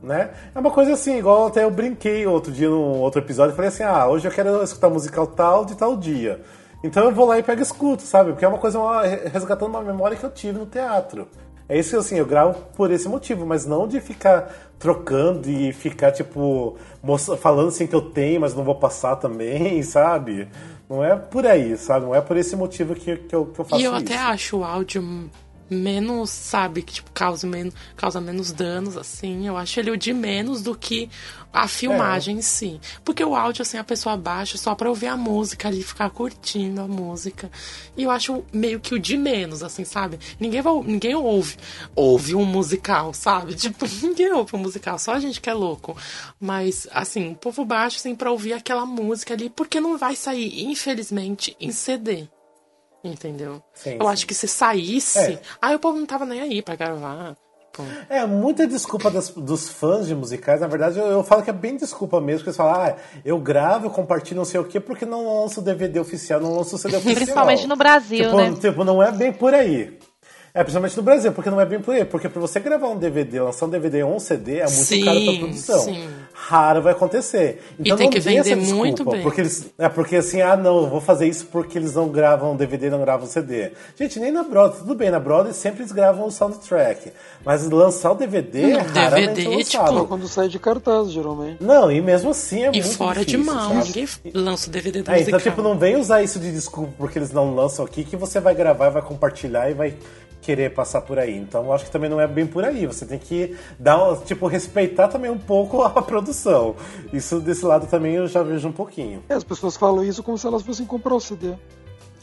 Né? 0.00 0.30
É 0.54 0.58
uma 0.58 0.70
coisa 0.70 0.92
assim, 0.92 1.18
igual 1.18 1.48
até 1.48 1.64
eu 1.64 1.70
brinquei 1.72 2.24
outro 2.28 2.52
dia 2.52 2.70
num 2.70 3.00
outro 3.00 3.20
episódio, 3.20 3.56
falei 3.56 3.70
assim, 3.70 3.82
ah, 3.82 4.06
hoje 4.06 4.28
eu 4.28 4.30
quero 4.30 4.62
escutar 4.62 4.88
musical 4.88 5.26
tal 5.26 5.64
de 5.64 5.74
tal 5.74 5.96
dia. 5.96 6.42
Então 6.84 7.02
eu 7.06 7.12
vou 7.12 7.26
lá 7.26 7.36
e 7.36 7.42
pego 7.42 7.60
e 7.60 7.62
escuto, 7.64 8.02
sabe? 8.04 8.30
Porque 8.30 8.44
é 8.44 8.48
uma 8.48 8.58
coisa, 8.58 8.78
uma, 8.78 9.02
resgatando 9.02 9.70
uma 9.70 9.82
memória 9.82 10.16
que 10.16 10.22
eu 10.22 10.30
tive 10.30 10.60
no 10.60 10.66
teatro. 10.66 11.26
É 11.68 11.78
isso 11.78 11.90
que 11.90 11.96
assim, 11.96 12.16
eu 12.16 12.24
gravo 12.24 12.58
por 12.74 12.90
esse 12.90 13.08
motivo, 13.08 13.44
mas 13.44 13.66
não 13.66 13.86
de 13.86 14.00
ficar 14.00 14.50
trocando 14.78 15.50
e 15.50 15.72
ficar, 15.72 16.12
tipo, 16.12 16.76
falando 17.40 17.68
assim 17.68 17.86
que 17.86 17.94
eu 17.94 18.00
tenho, 18.00 18.40
mas 18.40 18.54
não 18.54 18.64
vou 18.64 18.74
passar 18.74 19.16
também, 19.16 19.82
sabe? 19.82 20.48
Não 20.88 21.04
é 21.04 21.14
por 21.14 21.46
aí, 21.46 21.76
sabe? 21.76 22.06
Não 22.06 22.14
é 22.14 22.20
por 22.20 22.36
esse 22.36 22.56
motivo 22.56 22.94
que, 22.94 23.16
que, 23.16 23.34
eu, 23.34 23.46
que 23.46 23.58
eu 23.58 23.64
faço 23.64 23.82
E 23.82 23.84
eu 23.84 23.94
isso. 23.94 24.04
até 24.04 24.16
acho 24.16 24.58
o 24.58 24.64
áudio 24.64 25.28
menos, 25.70 26.30
sabe, 26.30 26.82
que 26.82 26.94
tipo, 26.94 27.10
causa 27.12 27.46
menos, 27.46 27.74
causa 27.96 28.20
menos 28.20 28.52
danos, 28.52 28.96
assim. 28.96 29.46
Eu 29.46 29.56
acho 29.56 29.78
ele 29.80 29.90
o 29.90 29.96
de 29.96 30.12
menos 30.12 30.62
do 30.62 30.74
que 30.74 31.08
a 31.52 31.66
filmagem 31.66 32.36
É. 32.36 32.38
em 32.38 32.42
si. 32.42 32.80
Porque 33.04 33.24
o 33.24 33.34
áudio, 33.34 33.62
assim, 33.62 33.78
a 33.78 33.84
pessoa 33.84 34.16
baixa 34.16 34.58
só 34.58 34.74
pra 34.74 34.88
ouvir 34.88 35.06
a 35.06 35.16
música 35.16 35.68
ali, 35.68 35.82
ficar 35.82 36.10
curtindo 36.10 36.80
a 36.80 36.86
música. 36.88 37.50
E 37.96 38.02
eu 38.02 38.10
acho 38.10 38.44
meio 38.52 38.78
que 38.80 38.94
o 38.94 38.98
de 38.98 39.16
menos, 39.16 39.62
assim, 39.62 39.84
sabe? 39.84 40.18
Ninguém, 40.38 40.60
vai, 40.60 40.74
ninguém 40.82 41.14
ouve. 41.14 41.56
Ouve 41.94 42.34
um 42.34 42.44
musical, 42.44 43.12
sabe? 43.14 43.54
Tipo, 43.68 43.86
ninguém 44.02 44.32
ouve 44.32 44.54
um 44.56 44.58
musical, 44.60 44.98
só 44.98 45.14
a 45.14 45.20
gente 45.20 45.40
que 45.40 45.50
é 45.50 45.54
louco. 45.54 45.96
Mas, 46.40 46.86
assim, 46.92 47.32
o 47.32 47.34
povo 47.34 47.64
baixa, 47.64 47.96
assim, 47.96 48.14
pra 48.14 48.30
ouvir 48.30 48.52
aquela 48.52 48.84
música 48.86 49.34
ali, 49.34 49.50
porque 49.50 49.80
não 49.80 49.96
vai 49.98 50.14
sair, 50.16 50.64
infelizmente, 50.64 51.56
em 51.60 51.72
CD. 51.72 52.28
Entendeu? 53.02 53.62
Sim, 53.74 53.94
eu 53.94 54.06
sim. 54.06 54.12
acho 54.12 54.26
que 54.26 54.34
se 54.34 54.48
saísse. 54.48 55.18
É. 55.18 55.38
Aí 55.62 55.74
o 55.74 55.78
povo 55.78 55.98
não 55.98 56.06
tava 56.06 56.24
nem 56.24 56.40
aí 56.40 56.60
pra 56.62 56.74
gravar. 56.76 57.36
Tipo, 57.72 57.84
É, 58.08 58.26
muita 58.26 58.66
desculpa 58.66 59.08
das- 59.10 59.30
dos 59.30 59.68
fãs 59.68 60.06
de 60.08 60.14
musicais. 60.14 60.60
Na 60.60 60.66
verdade, 60.66 60.98
eu, 60.98 61.06
eu 61.06 61.22
falo 61.22 61.42
que 61.42 61.50
é 61.50 61.52
bem 61.52 61.76
desculpa 61.76 62.20
mesmo, 62.20 62.38
porque 62.40 62.48
eles 62.50 62.56
falam, 62.56 62.74
ah, 62.74 62.96
eu 63.24 63.38
gravo, 63.38 63.86
eu 63.86 63.90
compartilho 63.90 64.36
não 64.38 64.44
sei 64.44 64.58
o 64.58 64.64
quê, 64.64 64.80
porque 64.80 65.06
não 65.06 65.42
lanço 65.42 65.60
o 65.60 65.62
DVD 65.62 66.00
oficial, 66.00 66.40
não 66.40 66.56
lanço 66.56 66.74
o 66.74 66.78
CD 66.78 66.96
oficial. 66.98 67.14
Principalmente 67.16 67.66
no 67.68 67.76
Brasil, 67.76 68.24
tipo, 68.24 68.36
né? 68.36 68.54
Tipo, 68.60 68.84
não 68.84 69.00
é 69.02 69.12
bem 69.12 69.32
por 69.32 69.54
aí. 69.54 69.96
É, 70.54 70.64
principalmente 70.64 70.96
no 70.96 71.02
Brasil, 71.04 71.30
porque 71.32 71.50
não 71.50 71.60
é 71.60 71.66
bem 71.66 71.78
por 71.78 71.94
aí. 71.94 72.04
Porque 72.04 72.28
pra 72.28 72.40
você 72.40 72.58
gravar 72.58 72.88
um 72.88 72.96
DVD, 72.98 73.40
lançar 73.42 73.66
um 73.66 73.70
DVD 73.70 74.02
ou 74.02 74.16
um 74.16 74.18
CD, 74.18 74.56
é 74.56 74.62
muito 74.64 74.72
Sim, 74.72 75.04
caro 75.04 75.24
pra 75.24 75.34
produção. 75.38 75.78
sim. 75.80 76.08
Raro 76.40 76.80
vai 76.80 76.92
acontecer. 76.92 77.60
Então 77.78 77.96
tem 77.96 78.06
não 78.06 78.12
que 78.12 78.20
vender 78.20 78.42
desculpa, 78.54 78.74
muito 78.74 79.04
bem. 79.04 79.22
Porque 79.22 79.40
eles, 79.40 79.66
é 79.76 79.88
porque 79.88 80.16
assim, 80.16 80.40
ah 80.40 80.56
não, 80.56 80.82
eu 80.82 80.88
vou 80.88 81.00
fazer 81.00 81.26
isso 81.26 81.46
porque 81.46 81.76
eles 81.76 81.94
não 81.94 82.08
gravam 82.08 82.56
DVD, 82.56 82.88
não 82.88 83.00
gravam 83.00 83.26
CD. 83.26 83.72
Gente, 83.98 84.20
nem 84.20 84.30
na 84.30 84.44
Broadway, 84.44 84.78
tudo 84.80 84.94
bem, 84.94 85.10
na 85.10 85.18
Broadway 85.18 85.52
sempre 85.52 85.82
eles 85.82 85.92
gravam 85.92 86.26
o 86.26 86.30
soundtrack. 86.30 87.12
Mas 87.44 87.68
lançar 87.68 88.12
o 88.12 88.14
DVD 88.14 88.70
é 88.70 88.78
raramente 88.78 89.34
DVD, 89.34 89.56
lançado. 89.56 89.92
tipo, 89.94 90.06
Quando 90.06 90.28
sai 90.28 90.48
de 90.48 90.58
cartaz, 90.58 91.10
geralmente. 91.10 91.62
Não, 91.62 91.90
e 91.90 92.00
mesmo 92.00 92.30
assim 92.30 92.62
é 92.62 92.68
e 92.68 92.80
muito 92.80 92.96
fora 92.96 93.24
de 93.24 93.36
difícil, 93.36 93.54
mão. 93.54 93.74
Ninguém 93.74 94.08
lança 94.32 94.68
o 94.68 94.72
DVD 94.72 95.02
do 95.02 95.10
É, 95.10 95.20
então, 95.20 95.40
tipo, 95.40 95.60
não 95.60 95.76
vem 95.76 95.96
usar 95.96 96.22
isso 96.22 96.38
de 96.38 96.52
desculpa 96.52 96.92
porque 96.96 97.18
eles 97.18 97.32
não 97.32 97.54
lançam 97.54 97.84
aqui, 97.84 98.04
que 98.04 98.16
você 98.16 98.38
vai 98.38 98.54
gravar, 98.54 98.90
vai 98.90 99.02
compartilhar 99.02 99.68
e 99.70 99.74
vai 99.74 99.94
querer 100.40 100.72
passar 100.74 101.00
por 101.02 101.18
aí. 101.18 101.36
Então, 101.36 101.64
eu 101.64 101.72
acho 101.72 101.84
que 101.84 101.90
também 101.90 102.08
não 102.08 102.20
é 102.20 102.26
bem 102.26 102.46
por 102.46 102.64
aí. 102.64 102.86
Você 102.86 103.04
tem 103.04 103.18
que 103.18 103.56
dar, 103.78 104.02
um- 104.02 104.16
tipo, 104.16 104.46
respeitar 104.46 105.08
também 105.08 105.30
um 105.30 105.38
pouco 105.38 105.82
a 105.84 106.00
produção. 106.02 106.74
Isso 107.12 107.40
desse 107.40 107.64
lado 107.64 107.86
também 107.86 108.14
eu 108.14 108.26
já 108.26 108.42
vejo 108.42 108.68
um 108.68 108.72
pouquinho. 108.72 109.22
É, 109.28 109.34
as 109.34 109.44
pessoas 109.44 109.76
falam 109.76 110.02
isso 110.04 110.22
como 110.22 110.38
se 110.38 110.46
elas 110.46 110.62
fossem 110.62 110.86
comprar 110.86 111.14
o 111.14 111.20
CD. 111.20 111.54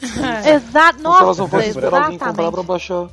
Exato, 0.00 1.02
Como 1.02 1.16
se 1.16 1.22
elas 1.22 1.38
nossa, 1.38 1.42
não 1.42 1.48
fossem 1.48 1.68
esperar 1.68 2.02
alguém 2.04 2.18
comprar 2.18 2.50
pra 2.52 2.62
baixar. 2.62 3.08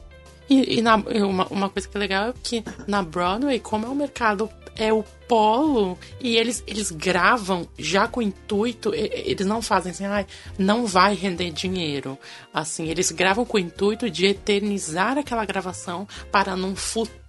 E, 0.49 0.79
e 0.79 0.81
na- 0.81 0.95
uma, 0.97 1.47
uma 1.47 1.69
coisa 1.69 1.87
que 1.87 1.95
é 1.95 1.99
legal 1.99 2.29
é 2.29 2.33
que 2.43 2.63
na 2.87 3.01
Broadway, 3.01 3.59
como 3.59 3.85
é 3.85 3.89
um 3.89 3.95
mercado, 3.95 4.49
é 4.75 4.91
o 4.91 5.03
polo, 5.27 5.97
e 6.19 6.35
eles, 6.35 6.63
eles 6.67 6.91
gravam 6.91 7.67
já 7.77 8.07
com 8.07 8.19
o 8.19 8.23
intuito, 8.23 8.93
eles 8.93 9.45
não 9.45 9.61
fazem 9.61 9.91
assim, 9.91 10.05
ai, 10.05 10.25
não 10.57 10.85
vai 10.85 11.15
render 11.15 11.51
dinheiro. 11.51 12.17
Assim, 12.53 12.89
eles 12.89 13.11
gravam 13.11 13.45
com 13.45 13.57
o 13.57 13.59
intuito 13.59 14.09
de 14.09 14.27
eternizar 14.27 15.17
aquela 15.17 15.45
gravação 15.45 16.07
para 16.31 16.55
num 16.55 16.75
futuro 16.75 17.22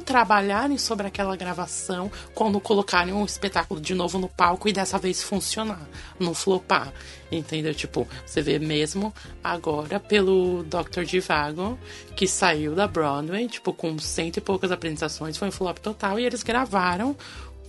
trabalharem 0.00 0.78
sobre 0.78 1.06
aquela 1.06 1.36
gravação 1.36 2.10
quando 2.34 2.60
colocarem 2.60 3.12
um 3.12 3.24
espetáculo 3.24 3.80
de 3.80 3.94
novo 3.94 4.18
no 4.18 4.28
palco 4.28 4.68
e 4.68 4.72
dessa 4.72 4.98
vez 4.98 5.22
funcionar, 5.22 5.88
não 6.18 6.34
flopar. 6.34 6.92
Entendeu? 7.30 7.74
Tipo, 7.74 8.06
você 8.26 8.42
vê 8.42 8.58
mesmo 8.58 9.12
agora 9.42 9.98
pelo 9.98 10.62
Dr. 10.64 11.04
Divago, 11.04 11.78
que 12.14 12.26
saiu 12.26 12.74
da 12.74 12.86
Broadway, 12.86 13.48
tipo, 13.48 13.72
com 13.72 13.98
cento 13.98 14.36
e 14.36 14.40
poucas 14.40 14.70
apresentações, 14.70 15.36
foi 15.36 15.48
um 15.48 15.52
flop 15.52 15.78
total, 15.78 16.18
e 16.18 16.24
eles 16.24 16.42
gravaram 16.42 17.16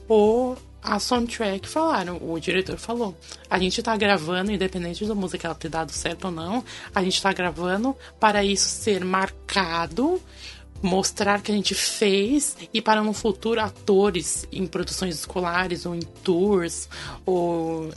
o 0.08 0.56
a 0.84 1.00
soundtrack 1.00 1.68
falaram, 1.68 2.18
o 2.22 2.38
diretor 2.38 2.78
falou, 2.78 3.16
a 3.50 3.58
gente 3.58 3.82
tá 3.82 3.96
gravando, 3.96 4.52
independente 4.52 5.06
do 5.06 5.16
musical 5.16 5.56
ter 5.56 5.70
dado 5.70 5.92
certo 5.94 6.26
ou 6.26 6.32
não, 6.32 6.64
a 6.94 7.02
gente 7.02 7.22
tá 7.22 7.32
gravando 7.32 7.96
para 8.20 8.44
isso 8.44 8.68
ser 8.68 9.06
marcado, 9.06 10.22
mostrar 10.84 11.42
que 11.42 11.52
a 11.52 11.56
gente 11.56 11.74
fez 11.74 12.56
e 12.74 12.82
para 12.82 13.02
no 13.02 13.14
futuro 13.14 13.60
atores 13.62 14.46
em 14.52 14.68
produções 14.68 15.16
escolares 15.16 15.86
ou 15.86 15.96
em 15.96 16.02
tours 16.02 16.90
ou, 17.26 17.90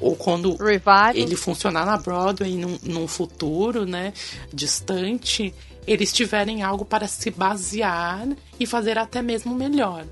ou 0.00 0.16
quando 0.16 0.56
Revival. 0.56 1.14
ele 1.14 1.36
funcionar 1.36 1.84
na 1.84 1.98
Broadway 1.98 2.56
num, 2.56 2.78
num 2.82 3.06
futuro, 3.06 3.84
né, 3.84 4.12
distante, 4.52 5.54
eles 5.86 6.12
tiverem 6.12 6.62
algo 6.62 6.84
para 6.84 7.06
se 7.06 7.30
basear 7.30 8.26
e 8.58 8.66
fazer 8.66 8.96
até 8.96 9.20
mesmo 9.20 9.54
melhor, 9.54 10.06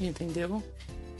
entendeu? 0.00 0.62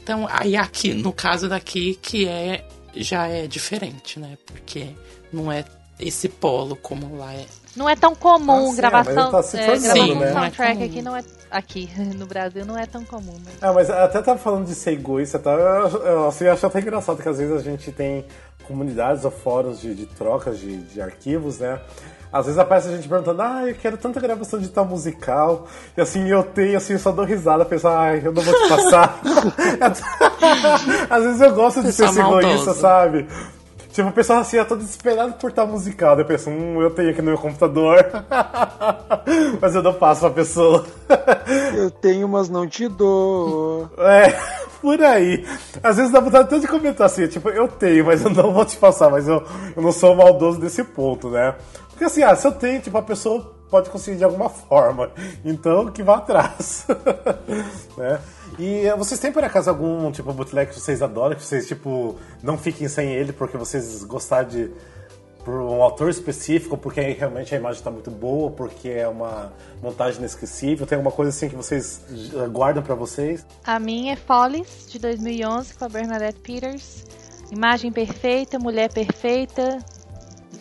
Então, 0.01 0.27
aí 0.29 0.55
aqui, 0.55 0.93
no 0.93 1.13
caso 1.13 1.47
daqui, 1.47 1.95
que 2.01 2.27
é 2.27 2.67
já 2.95 3.27
é 3.27 3.45
diferente, 3.45 4.19
né? 4.19 4.37
Porque 4.45 4.87
não 5.31 5.51
é 5.51 5.63
esse 5.99 6.27
polo 6.27 6.75
como 6.75 7.15
lá 7.15 7.33
é. 7.33 7.45
Não 7.77 7.87
é 7.87 7.95
tão 7.95 8.15
comum 8.15 8.69
Ah, 8.69 8.71
sim, 8.71 8.75
gravação, 8.75 9.31
tá 9.31 9.43
se 9.43 9.57
é, 9.57 9.65
tornando, 9.65 9.93
gravação 9.93 10.19
né? 10.19 10.27
é 10.27 10.33
soundtrack 10.33 10.83
aqui 10.83 11.01
não 11.03 11.15
é 11.15 11.23
aqui 11.51 11.89
no 12.17 12.25
Brasil 12.25 12.65
não 12.65 12.77
é 12.77 12.87
tão 12.87 13.05
comum, 13.05 13.33
né? 13.33 13.51
Ah, 13.61 13.71
mas 13.71 13.89
até 13.89 14.21
tava 14.21 14.39
falando 14.39 14.65
de 14.65 14.73
ser 14.73 14.93
egoísta, 14.93 15.37
tá? 15.37 15.51
eu, 15.51 16.03
eu, 16.03 16.27
assim, 16.27 16.45
eu 16.45 16.53
acho 16.53 16.65
até 16.65 16.79
engraçado 16.79 17.21
que 17.21 17.29
às 17.29 17.37
vezes 17.37 17.55
a 17.55 17.61
gente 17.61 17.91
tem 17.91 18.25
comunidades 18.67 19.23
ou 19.23 19.31
fóruns 19.31 19.79
de, 19.79 19.93
de 19.93 20.07
trocas 20.07 20.57
de, 20.59 20.77
de 20.77 20.99
arquivos, 20.99 21.59
né? 21.59 21.79
Às 22.31 22.45
vezes 22.45 22.59
aparece 22.59 22.89
a 22.89 22.91
gente 22.91 23.07
perguntando, 23.07 23.41
ah, 23.41 23.63
eu 23.65 23.75
quero 23.75 23.95
tanta 23.95 24.19
gravação 24.19 24.59
de 24.59 24.67
tal 24.67 24.85
musical. 24.85 25.65
E 25.95 26.01
assim, 26.01 26.27
eu 26.27 26.43
tenho, 26.43 26.75
assim, 26.75 26.93
eu 26.93 26.99
só 26.99 27.11
dou 27.11 27.23
risada, 27.23 27.63
penso, 27.63 27.87
ai, 27.87 28.21
eu 28.23 28.33
não 28.33 28.41
vou 28.41 28.53
te 28.53 28.67
passar. 28.67 29.21
Às 31.09 31.23
vezes 31.23 31.41
eu 31.41 31.53
gosto 31.55 31.81
de 31.81 31.91
Você 31.91 31.93
ser 31.93 32.03
é 32.03 32.09
esse 32.09 32.19
egoísta, 32.19 32.73
sabe? 32.73 33.27
Tipo, 33.97 34.09
o 34.09 34.13
pessoal 34.13 34.41
assim, 34.41 34.57
eu 34.57 34.65
tô 34.67 34.75
desesperado 34.75 35.33
por 35.33 35.51
tal 35.51 35.65
musical. 35.65 36.15
Daí 36.15 36.23
eu 36.23 36.27
penso, 36.27 36.51
hum, 36.51 36.79
eu 36.79 36.91
tenho 36.91 37.09
aqui 37.09 37.19
no 37.19 37.29
meu 37.29 37.37
computador. 37.39 38.05
Mas 39.59 39.73
eu 39.73 39.81
não 39.81 39.95
passo 39.95 40.21
pra 40.21 40.29
pessoa. 40.29 40.85
Eu 41.75 41.89
tenho, 41.89 42.27
mas 42.27 42.47
não 42.47 42.67
te 42.67 42.87
dou. 42.87 43.89
É, 43.97 44.39
por 44.81 45.01
aí. 45.01 45.43
Às 45.81 45.97
vezes 45.97 46.11
dá 46.11 46.19
vontade 46.19 46.43
até 46.43 46.59
de 46.59 46.67
comentar 46.67 47.07
assim, 47.07 47.27
tipo, 47.27 47.49
eu 47.49 47.67
tenho, 47.67 48.05
mas 48.05 48.23
eu 48.23 48.29
não 48.29 48.53
vou 48.53 48.65
te 48.65 48.77
passar, 48.77 49.09
mas 49.09 49.27
eu, 49.27 49.43
eu 49.75 49.81
não 49.81 49.91
sou 49.91 50.15
maldoso 50.15 50.59
desse 50.59 50.83
ponto, 50.83 51.29
né? 51.29 51.55
Porque 51.89 52.03
assim, 52.03 52.21
ah, 52.21 52.35
se 52.35 52.45
eu 52.45 52.51
tenho, 52.51 52.79
tipo, 52.79 52.97
a 52.99 53.01
pessoa 53.01 53.51
pode 53.67 53.89
conseguir 53.89 54.17
de 54.17 54.23
alguma 54.23 54.49
forma. 54.49 55.09
Então, 55.43 55.87
que 55.87 56.03
vá 56.03 56.17
atrás. 56.17 56.85
né? 57.97 58.19
E 58.57 58.87
eh, 58.87 58.95
vocês 58.95 59.19
têm, 59.19 59.31
por 59.31 59.43
acaso, 59.43 59.69
algum, 59.69 60.11
tipo, 60.11 60.31
bootleg 60.33 60.69
que 60.69 60.79
vocês 60.79 61.01
adoram, 61.01 61.35
que 61.35 61.43
vocês, 61.43 61.67
tipo, 61.67 62.15
não 62.41 62.57
fiquem 62.57 62.87
sem 62.87 63.11
ele 63.13 63.31
porque 63.31 63.57
vocês 63.57 64.03
gostaram 64.03 64.47
de 64.47 64.71
por 65.47 65.61
um 65.61 65.81
autor 65.81 66.09
específico, 66.09 66.77
porque 66.77 66.99
realmente 66.99 67.55
a 67.55 67.57
imagem 67.57 67.77
está 67.77 67.89
muito 67.89 68.11
boa, 68.11 68.51
porque 68.51 68.89
é 68.89 69.07
uma 69.07 69.53
montagem 69.81 70.19
inesquecível. 70.19 70.85
Tem 70.85 70.97
alguma 70.97 71.15
coisa 71.15 71.29
assim 71.29 71.47
que 71.47 71.55
vocês 71.55 72.01
eh, 72.35 72.47
guardam 72.49 72.83
pra 72.83 72.95
vocês? 72.95 73.45
A 73.63 73.79
minha 73.79 74.11
é 74.11 74.15
Follies, 74.17 74.87
de 74.89 74.99
2011, 74.99 75.73
com 75.75 75.85
a 75.85 75.87
Bernadette 75.87 76.37
Peters. 76.41 77.05
Imagem 77.49 77.93
perfeita, 77.93 78.59
mulher 78.59 78.91
perfeita, 78.91 79.79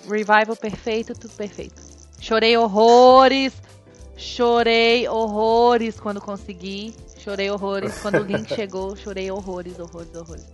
revival 0.09 0.55
perfeito, 0.55 1.15
tudo 1.15 1.35
perfeito. 1.35 1.83
Chorei 2.21 2.57
horrores, 2.57 3.53
chorei 4.17 5.09
horrores 5.09 5.99
quando 5.99 6.21
consegui. 6.21 6.95
Chorei 7.27 7.51
horrores. 7.51 7.99
Quando 8.01 8.21
o 8.21 8.23
link 8.23 8.47
chegou, 8.55 8.95
chorei 8.95 9.29
horrores, 9.33 9.81
horrores, 9.81 10.15
horrores. 10.15 10.45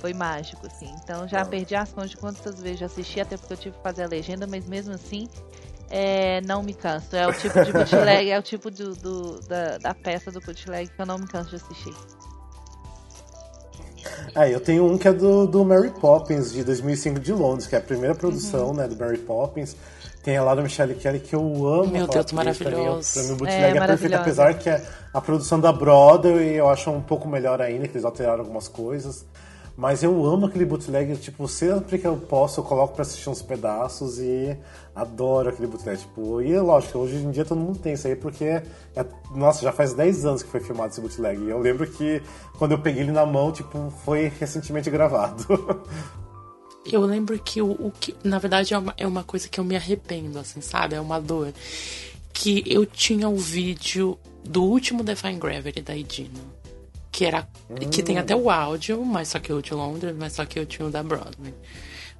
Foi 0.00 0.14
mágico, 0.14 0.64
assim. 0.66 0.90
Então 1.04 1.28
já 1.28 1.44
perdi 1.44 1.74
as 1.76 1.92
contas 1.92 2.10
de 2.10 2.16
quantas 2.16 2.58
vezes 2.58 2.80
já 2.80 2.86
assisti, 2.86 3.20
até 3.20 3.36
porque 3.36 3.52
eu 3.52 3.56
tive 3.58 3.76
que 3.76 3.82
fazer 3.82 4.04
a 4.04 4.06
legenda, 4.08 4.46
mas 4.46 4.66
mesmo 4.66 4.94
assim, 4.94 5.28
é, 5.90 6.40
não 6.40 6.62
me 6.62 6.72
canso. 6.72 7.14
É 7.14 7.26
o 7.28 7.34
tipo 7.34 7.62
de 7.62 7.70
bootleg, 7.70 8.30
é 8.30 8.38
o 8.38 8.42
tipo 8.42 8.70
do, 8.70 8.94
do- 8.96 9.40
da, 9.42 9.76
da 9.76 9.94
peça 9.94 10.32
do 10.32 10.40
bootleg 10.40 10.88
que 10.88 11.00
eu 11.02 11.04
não 11.04 11.18
me 11.18 11.26
canso 11.28 11.50
de 11.50 11.56
assistir. 11.56 11.94
É, 14.34 14.52
eu 14.54 14.60
tenho 14.60 14.86
um 14.86 14.96
que 14.96 15.06
é 15.08 15.12
do, 15.12 15.46
do 15.46 15.64
Mary 15.64 15.90
Poppins, 15.90 16.52
de 16.52 16.64
2005 16.64 17.20
de 17.20 17.32
Londres, 17.32 17.66
que 17.66 17.74
é 17.74 17.78
a 17.78 17.82
primeira 17.82 18.14
produção 18.14 18.68
Uhum. 18.68 18.74
né, 18.74 18.88
do 18.88 18.96
Mary 18.96 19.18
Poppins. 19.18 19.76
Tem 20.22 20.36
a 20.36 20.44
Laura 20.44 20.62
Michelle 20.62 20.94
Kelly, 20.94 21.18
que 21.18 21.34
eu 21.34 21.40
amo. 21.40 21.86
Meu 21.86 22.06
Deus, 22.06 22.30
maravilhoso. 22.32 23.12
Pra 23.14 23.22
mim, 23.24 23.32
o 23.32 23.36
bootleg 23.36 23.60
É, 23.60 23.70
é, 23.76 23.86
perfeito, 23.86 24.14
apesar 24.14 24.54
que 24.54 24.70
é 24.70 24.80
a 25.12 25.20
produção 25.20 25.58
da 25.58 25.72
Broadway 25.72 26.54
eu 26.54 26.68
acho 26.68 26.90
um 26.90 27.00
pouco 27.02 27.28
melhor 27.28 27.60
ainda, 27.60 27.88
que 27.88 27.94
eles 27.94 28.04
alteraram 28.04 28.40
algumas 28.40 28.68
coisas. 28.68 29.24
Mas 29.76 30.02
eu 30.02 30.24
amo 30.26 30.46
aquele 30.46 30.64
bootleg, 30.66 31.16
tipo, 31.16 31.48
sempre 31.48 31.98
que 31.98 32.06
eu 32.06 32.16
posso, 32.16 32.60
eu 32.60 32.64
coloco 32.64 32.94
pra 32.94 33.02
assistir 33.02 33.30
uns 33.30 33.40
pedaços 33.40 34.18
e 34.18 34.56
adoro 34.94 35.48
aquele 35.48 35.66
bootleg. 35.66 35.98
Tipo, 35.98 36.42
e 36.42 36.58
lógico, 36.58 36.98
hoje 36.98 37.16
em 37.16 37.30
dia 37.30 37.44
todo 37.44 37.58
mundo 37.58 37.78
tem 37.78 37.94
isso 37.94 38.06
aí, 38.06 38.14
porque, 38.14 38.44
é- 38.44 38.62
nossa, 39.34 39.62
já 39.62 39.72
faz 39.72 39.94
10 39.94 40.26
anos 40.26 40.42
que 40.42 40.50
foi 40.50 40.60
filmado 40.60 40.92
esse 40.92 41.00
bootleg. 41.00 41.40
E 41.42 41.50
eu 41.50 41.58
lembro 41.58 41.86
que 41.86 42.22
quando 42.58 42.72
eu 42.72 42.78
peguei 42.78 43.02
ele 43.02 43.12
na 43.12 43.24
mão, 43.24 43.50
tipo, 43.50 43.90
foi 44.04 44.30
recentemente 44.38 44.90
gravado. 44.90 45.44
Eu 46.84 47.02
lembro 47.02 47.38
que 47.38 47.62
o, 47.62 47.70
o 47.70 47.92
que, 47.92 48.12
na 48.24 48.40
verdade, 48.40 48.74
é 48.74 48.78
uma, 48.78 48.92
é 48.96 49.06
uma 49.06 49.22
coisa 49.22 49.48
que 49.48 49.60
eu 49.60 49.62
me 49.62 49.76
arrependo, 49.76 50.36
assim, 50.36 50.60
sabe? 50.60 50.96
É 50.96 51.00
uma 51.00 51.20
dor. 51.20 51.52
Que 52.32 52.64
eu 52.66 52.84
tinha 52.84 53.28
o 53.28 53.36
vídeo 53.36 54.18
do 54.42 54.64
último 54.64 55.04
Define 55.04 55.38
Gravity 55.38 55.80
da 55.80 55.94
Idina. 55.94 56.40
Que 57.12 57.26
era. 57.26 57.46
Que 57.90 58.02
tem 58.02 58.18
até 58.18 58.34
o 58.34 58.50
áudio, 58.50 59.04
mas 59.04 59.28
só 59.28 59.38
que 59.38 59.52
eu 59.52 59.60
de 59.62 59.72
Londres, 59.74 60.14
mas 60.18 60.32
só 60.32 60.44
que 60.46 60.58
eu 60.58 60.66
tinha 60.66 60.88
o 60.88 60.90
da 60.90 61.02
Broadway. 61.02 61.54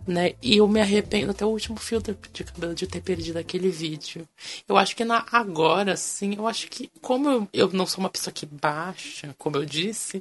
Né? 0.06 0.34
E 0.42 0.56
eu 0.56 0.66
me 0.66 0.80
arrependo 0.80 1.30
até 1.30 1.44
o 1.46 1.48
último 1.48 1.76
filtro 1.78 2.16
de 2.32 2.42
cabelo 2.44 2.74
de 2.74 2.86
ter 2.88 3.00
perdido 3.00 3.38
aquele 3.38 3.70
vídeo. 3.70 4.28
Eu 4.68 4.76
acho 4.76 4.94
que 4.96 5.04
na, 5.04 5.24
agora, 5.30 5.96
sim, 5.96 6.34
eu 6.36 6.46
acho 6.48 6.66
que, 6.68 6.90
como 7.00 7.30
eu, 7.30 7.48
eu 7.52 7.70
não 7.72 7.86
sou 7.86 8.00
uma 8.00 8.10
pessoa 8.10 8.34
que 8.34 8.44
baixa, 8.44 9.32
como 9.38 9.56
eu 9.56 9.64
disse, 9.64 10.20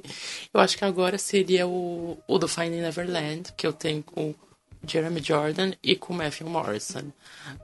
eu 0.54 0.60
acho 0.60 0.78
que 0.78 0.84
agora 0.84 1.18
seria 1.18 1.66
o, 1.66 2.16
o 2.28 2.38
do 2.38 2.46
Finding 2.46 2.80
Neverland, 2.80 3.52
que 3.56 3.66
eu 3.66 3.72
tenho 3.72 4.02
com 4.04 4.30
o 4.30 4.34
Jeremy 4.86 5.20
Jordan 5.22 5.72
e 5.82 5.96
com 5.96 6.12
o 6.12 6.16
Matthew 6.16 6.48
Morrison. 6.48 7.12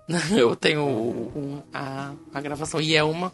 Eu 0.36 0.54
tenho 0.56 0.82
o- 0.82 1.28
o- 1.38 1.62
a, 1.72 2.14
a 2.34 2.40
gravação. 2.40 2.80
E 2.80 2.94
é 2.96 3.02
uma. 3.02 3.32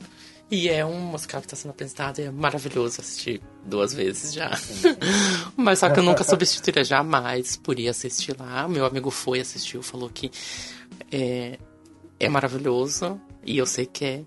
E 0.54 0.68
é 0.68 0.86
um 0.86 1.00
musical 1.00 1.40
que 1.40 1.48
está 1.48 1.56
sendo 1.56 1.72
apresentado 1.72 2.20
e 2.20 2.22
é 2.22 2.30
maravilhoso 2.30 3.00
assistir 3.00 3.42
duas 3.66 3.92
vezes 3.92 4.32
já. 4.32 4.52
Mas 5.56 5.80
só 5.80 5.90
que 5.90 5.98
eu 5.98 6.04
nunca 6.04 6.22
substituiria 6.22 6.84
jamais 6.84 7.56
por 7.56 7.76
ir 7.76 7.88
assistir 7.88 8.36
lá. 8.38 8.68
Meu 8.68 8.86
amigo 8.86 9.10
foi, 9.10 9.40
assistiu, 9.40 9.82
falou 9.82 10.08
que 10.08 10.30
é, 11.10 11.58
é 12.20 12.28
maravilhoso. 12.28 13.20
E 13.44 13.58
eu 13.58 13.66
sei 13.66 13.84
que 13.84 14.04
é 14.04 14.22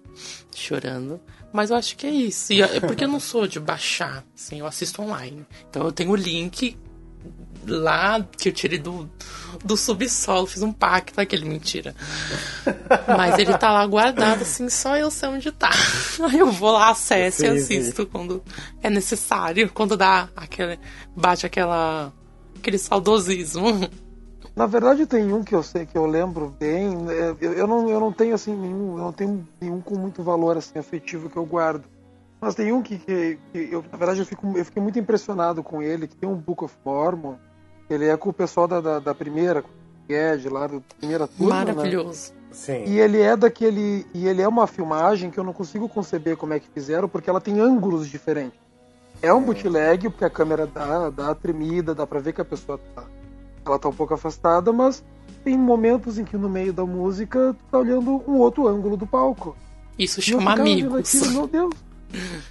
chorando. 0.53 1.17
Mas 1.53 1.69
eu 1.69 1.77
acho 1.77 1.95
que 1.95 2.05
é 2.05 2.11
isso. 2.11 2.51
E 2.51 2.61
é 2.61 2.81
porque 2.81 3.05
eu 3.05 3.07
não 3.07 3.21
sou 3.21 3.47
de 3.47 3.57
baixar, 3.57 4.25
assim, 4.35 4.59
eu 4.59 4.67
assisto 4.67 5.01
online. 5.01 5.45
Então 5.69 5.85
eu 5.85 5.93
tenho 5.93 6.11
o 6.11 6.15
link 6.15 6.75
lá 7.67 8.25
que 8.37 8.49
eu 8.49 8.53
tirei 8.53 8.77
do, 8.79 9.09
do 9.63 9.75
subsolo, 9.77 10.47
fiz 10.47 10.61
um 10.61 10.71
pacto, 10.71 11.19
aquele 11.19 11.45
mentira. 11.45 11.95
Mas 13.07 13.37
ele 13.37 13.57
tá 13.57 13.71
lá 13.71 13.85
guardado, 13.85 14.41
assim, 14.41 14.69
só 14.69 14.95
eu 14.97 15.11
sei 15.11 15.29
onde 15.29 15.51
tá. 15.51 15.69
Aí 16.29 16.39
eu 16.39 16.51
vou 16.51 16.71
lá, 16.71 16.89
acesso 16.89 17.45
e 17.45 17.47
assisto 17.47 18.05
quando 18.05 18.43
é 18.81 18.89
necessário, 18.89 19.71
quando 19.73 19.95
dá 19.97 20.29
aquele. 20.35 20.79
bate 21.15 21.45
aquela. 21.45 22.11
aquele 22.57 22.77
saudosismo. 22.77 23.89
Na 24.55 24.65
verdade 24.65 25.05
tem 25.05 25.31
um 25.31 25.43
que 25.43 25.53
eu 25.53 25.61
sei 25.61 25.85
que 25.85 25.95
eu 25.95 26.07
lembro 26.07 26.55
bem. 26.59 26.97
é, 27.11 27.35
Eu, 27.39 27.53
eu 27.53 27.67
não, 27.67 27.87
eu 27.89 27.99
não 27.99 28.11
tenho 28.11 28.33
assim 28.33 28.55
nenhum, 28.55 28.97
eu 28.97 29.03
não 29.03 29.11
tenho 29.13 29.47
nenhum 29.61 29.79
com 29.79 29.95
muito 29.95 30.23
valor 30.23 30.57
assim 30.57 30.79
afetivo 30.79 31.29
que 31.29 31.37
eu 31.37 31.45
guardo. 31.45 31.83
Mas 32.41 32.55
tem 32.55 32.71
um 32.71 32.81
que, 32.81 32.97
que, 32.97 33.37
que 33.51 33.69
eu, 33.71 33.83
na 33.91 33.97
verdade 33.97 34.19
eu, 34.19 34.25
fico, 34.25 34.57
eu 34.57 34.65
fiquei 34.65 34.81
muito 34.81 34.97
impressionado 34.97 35.63
com 35.63 35.81
ele, 35.81 36.07
que 36.07 36.15
tem 36.15 36.27
um 36.29 36.35
Book 36.35 36.63
of 36.63 36.75
Mormon. 36.85 37.35
Ele 37.89 38.05
é 38.05 38.17
com 38.17 38.29
o 38.29 38.33
pessoal 38.33 38.67
da, 38.67 38.81
da, 38.81 38.99
da 38.99 39.15
primeira, 39.15 39.61
com 39.61 39.69
o 39.69 40.13
Ed 40.13 40.49
lá 40.49 40.67
da 40.67 40.79
primeira 40.99 41.27
turma, 41.27 41.63
né? 41.63 41.73
Maravilhoso. 41.73 42.33
Sim. 42.51 42.85
E 42.85 42.99
ele 42.99 43.21
é 43.21 43.35
daquele. 43.35 44.05
E 44.13 44.27
ele 44.27 44.41
é 44.41 44.47
uma 44.47 44.67
filmagem 44.67 45.29
que 45.29 45.37
eu 45.37 45.43
não 45.43 45.53
consigo 45.53 45.87
conceber 45.87 46.37
como 46.37 46.53
é 46.53 46.59
que 46.59 46.67
fizeram, 46.69 47.07
porque 47.07 47.29
ela 47.29 47.41
tem 47.41 47.59
ângulos 47.59 48.07
diferentes. 48.07 48.59
É 49.21 49.33
um 49.33 49.41
bootleg, 49.41 50.09
porque 50.09 50.25
a 50.25 50.29
câmera 50.29 50.67
dá, 50.67 51.09
dá 51.09 51.31
a 51.31 51.35
tremida, 51.35 51.95
dá 51.95 52.05
pra 52.05 52.19
ver 52.19 52.33
que 52.33 52.41
a 52.41 52.45
pessoa 52.45 52.79
tá. 52.95 53.03
Ela 53.65 53.79
tá 53.79 53.89
um 53.89 53.93
pouco 53.93 54.13
afastada, 54.13 54.71
mas 54.71 55.03
tem 55.43 55.57
momentos 55.57 56.17
em 56.17 56.23
que 56.23 56.37
no 56.37 56.49
meio 56.49 56.71
da 56.71 56.85
música 56.85 57.55
tu 57.57 57.63
tá 57.71 57.79
olhando 57.79 58.23
um 58.27 58.37
outro 58.37 58.67
ângulo 58.67 58.95
do 58.95 59.05
palco. 59.05 59.55
Isso 59.97 60.21
chama 60.21 60.53
amigos. 60.53 61.15
aquilo, 61.15 61.31
meu 61.31 61.47
Deus. 61.47 61.86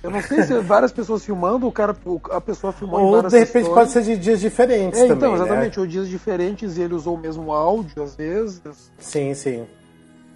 Eu 0.02 0.10
não 0.10 0.20
sei 0.22 0.42
se 0.42 0.58
várias 0.60 0.92
pessoas 0.92 1.24
filmando, 1.24 1.66
o 1.66 1.72
cara, 1.72 1.96
a 2.30 2.40
pessoa 2.40 2.72
filmou 2.72 3.00
em 3.00 3.04
Ou 3.04 3.12
várias 3.12 3.32
de 3.32 3.38
repente 3.38 3.52
sessões. 3.64 3.74
pode 3.74 3.90
ser 3.90 4.02
de 4.02 4.16
dias 4.18 4.40
diferentes 4.40 4.98
É, 5.00 5.02
também. 5.08 5.16
então, 5.16 5.30
né? 5.36 5.36
exatamente, 5.44 5.80
ou 5.80 5.86
dias 5.86 6.08
diferentes 6.08 6.76
e 6.76 6.82
ele 6.82 6.94
usou 6.94 7.14
o 7.14 7.18
mesmo 7.18 7.52
áudio 7.52 8.02
às 8.02 8.14
vezes. 8.14 8.60
Sim, 8.98 9.32
sim. 9.34 9.66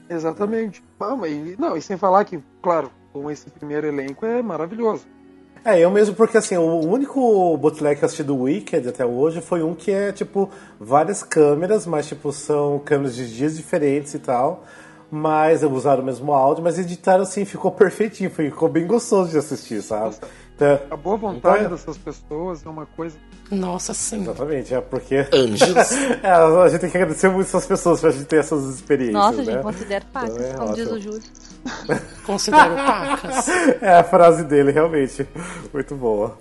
Exatamente. 0.08 0.82
Ah, 0.98 1.14
mas, 1.14 1.56
não, 1.58 1.76
e 1.76 1.82
sem 1.82 1.96
falar 1.96 2.24
que, 2.24 2.40
claro, 2.62 2.90
com 3.12 3.30
esse 3.30 3.48
primeiro 3.50 3.86
elenco 3.86 4.24
é 4.26 4.42
maravilhoso. 4.42 5.04
É, 5.64 5.78
eu 5.78 5.90
mesmo, 5.90 6.14
porque 6.14 6.38
assim, 6.38 6.56
o 6.56 6.80
único 6.86 7.56
bootleg 7.58 7.98
que 7.98 8.02
eu 8.04 8.06
assisti 8.06 8.22
do 8.22 8.34
Wicked 8.34 8.88
até 8.88 9.04
hoje 9.04 9.42
foi 9.42 9.62
um 9.62 9.74
que 9.74 9.90
é, 9.90 10.10
tipo, 10.10 10.48
várias 10.80 11.22
câmeras, 11.22 11.86
mas, 11.86 12.06
tipo, 12.08 12.32
são 12.32 12.78
câmeras 12.78 13.14
de 13.14 13.30
dias 13.36 13.56
diferentes 13.58 14.14
e 14.14 14.18
tal. 14.18 14.64
Mas 15.10 15.62
usaram 15.64 16.02
o 16.02 16.06
mesmo 16.06 16.32
áudio, 16.32 16.62
mas 16.62 16.78
editaram 16.78 17.22
assim, 17.22 17.44
ficou 17.44 17.70
perfeitinho, 17.70 18.30
ficou 18.30 18.68
bem 18.68 18.86
gostoso 18.86 19.30
de 19.30 19.38
assistir, 19.38 19.82
sabe? 19.82 20.14
Então, 20.54 20.78
A 20.90 20.96
boa 20.96 21.16
vontade 21.16 21.60
Então, 21.64 21.70
dessas 21.70 21.96
pessoas 21.96 22.64
é 22.64 22.68
uma 22.68 22.84
coisa. 22.84 23.16
Nossa, 23.50 23.94
sim. 23.94 24.20
Exatamente, 24.20 24.74
é 24.74 24.80
porque. 24.80 25.26
Anjos. 25.32 25.70
É, 26.22 26.30
a 26.30 26.68
gente 26.68 26.80
tem 26.80 26.90
que 26.90 26.96
agradecer 26.98 27.28
muito 27.30 27.46
essas 27.46 27.66
pessoas 27.66 28.00
pra 28.00 28.10
gente 28.10 28.26
ter 28.26 28.36
essas 28.36 28.74
experiências. 28.74 29.14
Nossa, 29.14 29.38
né? 29.38 29.44
gente, 29.44 29.62
considero 29.62 30.04
pacas, 30.12 30.36
Então 30.36 30.46
é 30.46 30.54
como 30.54 30.74
diz 30.74 30.90
o 30.90 31.00
Júlio. 31.00 31.22
Considero 32.26 32.74
pacas. 32.74 33.48
É 33.80 33.94
a 33.96 34.04
frase 34.04 34.44
dele, 34.44 34.70
realmente. 34.70 35.26
Muito 35.72 35.94
boa. 35.94 36.38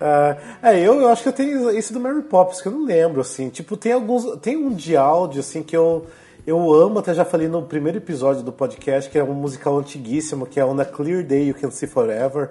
Ah, 0.00 0.36
é, 0.62 0.78
eu, 0.78 1.00
eu 1.00 1.08
acho 1.08 1.22
que 1.22 1.28
eu 1.28 1.32
tenho 1.32 1.70
esse 1.70 1.92
do 1.92 2.00
Mary 2.00 2.22
Poppins, 2.22 2.60
que 2.60 2.68
eu 2.68 2.72
não 2.72 2.84
lembro, 2.84 3.20
assim. 3.22 3.48
Tipo, 3.48 3.76
tem 3.76 3.92
alguns. 3.92 4.38
Tem 4.40 4.56
um 4.56 4.72
de 4.72 4.96
áudio, 4.96 5.40
assim, 5.40 5.62
que 5.62 5.76
eu. 5.76 6.06
Eu 6.46 6.72
amo, 6.72 7.00
até 7.00 7.12
já 7.12 7.24
falei 7.24 7.48
no 7.48 7.60
primeiro 7.62 7.98
episódio 7.98 8.40
do 8.44 8.52
podcast, 8.52 9.10
que 9.10 9.18
é 9.18 9.24
um 9.24 9.34
musical 9.34 9.76
antiguíssimo, 9.76 10.46
que 10.46 10.60
é 10.60 10.64
On 10.64 10.78
a 10.78 10.84
Clear 10.84 11.24
Day 11.24 11.48
You 11.48 11.56
Can 11.60 11.72
See 11.72 11.88
Forever. 11.88 12.50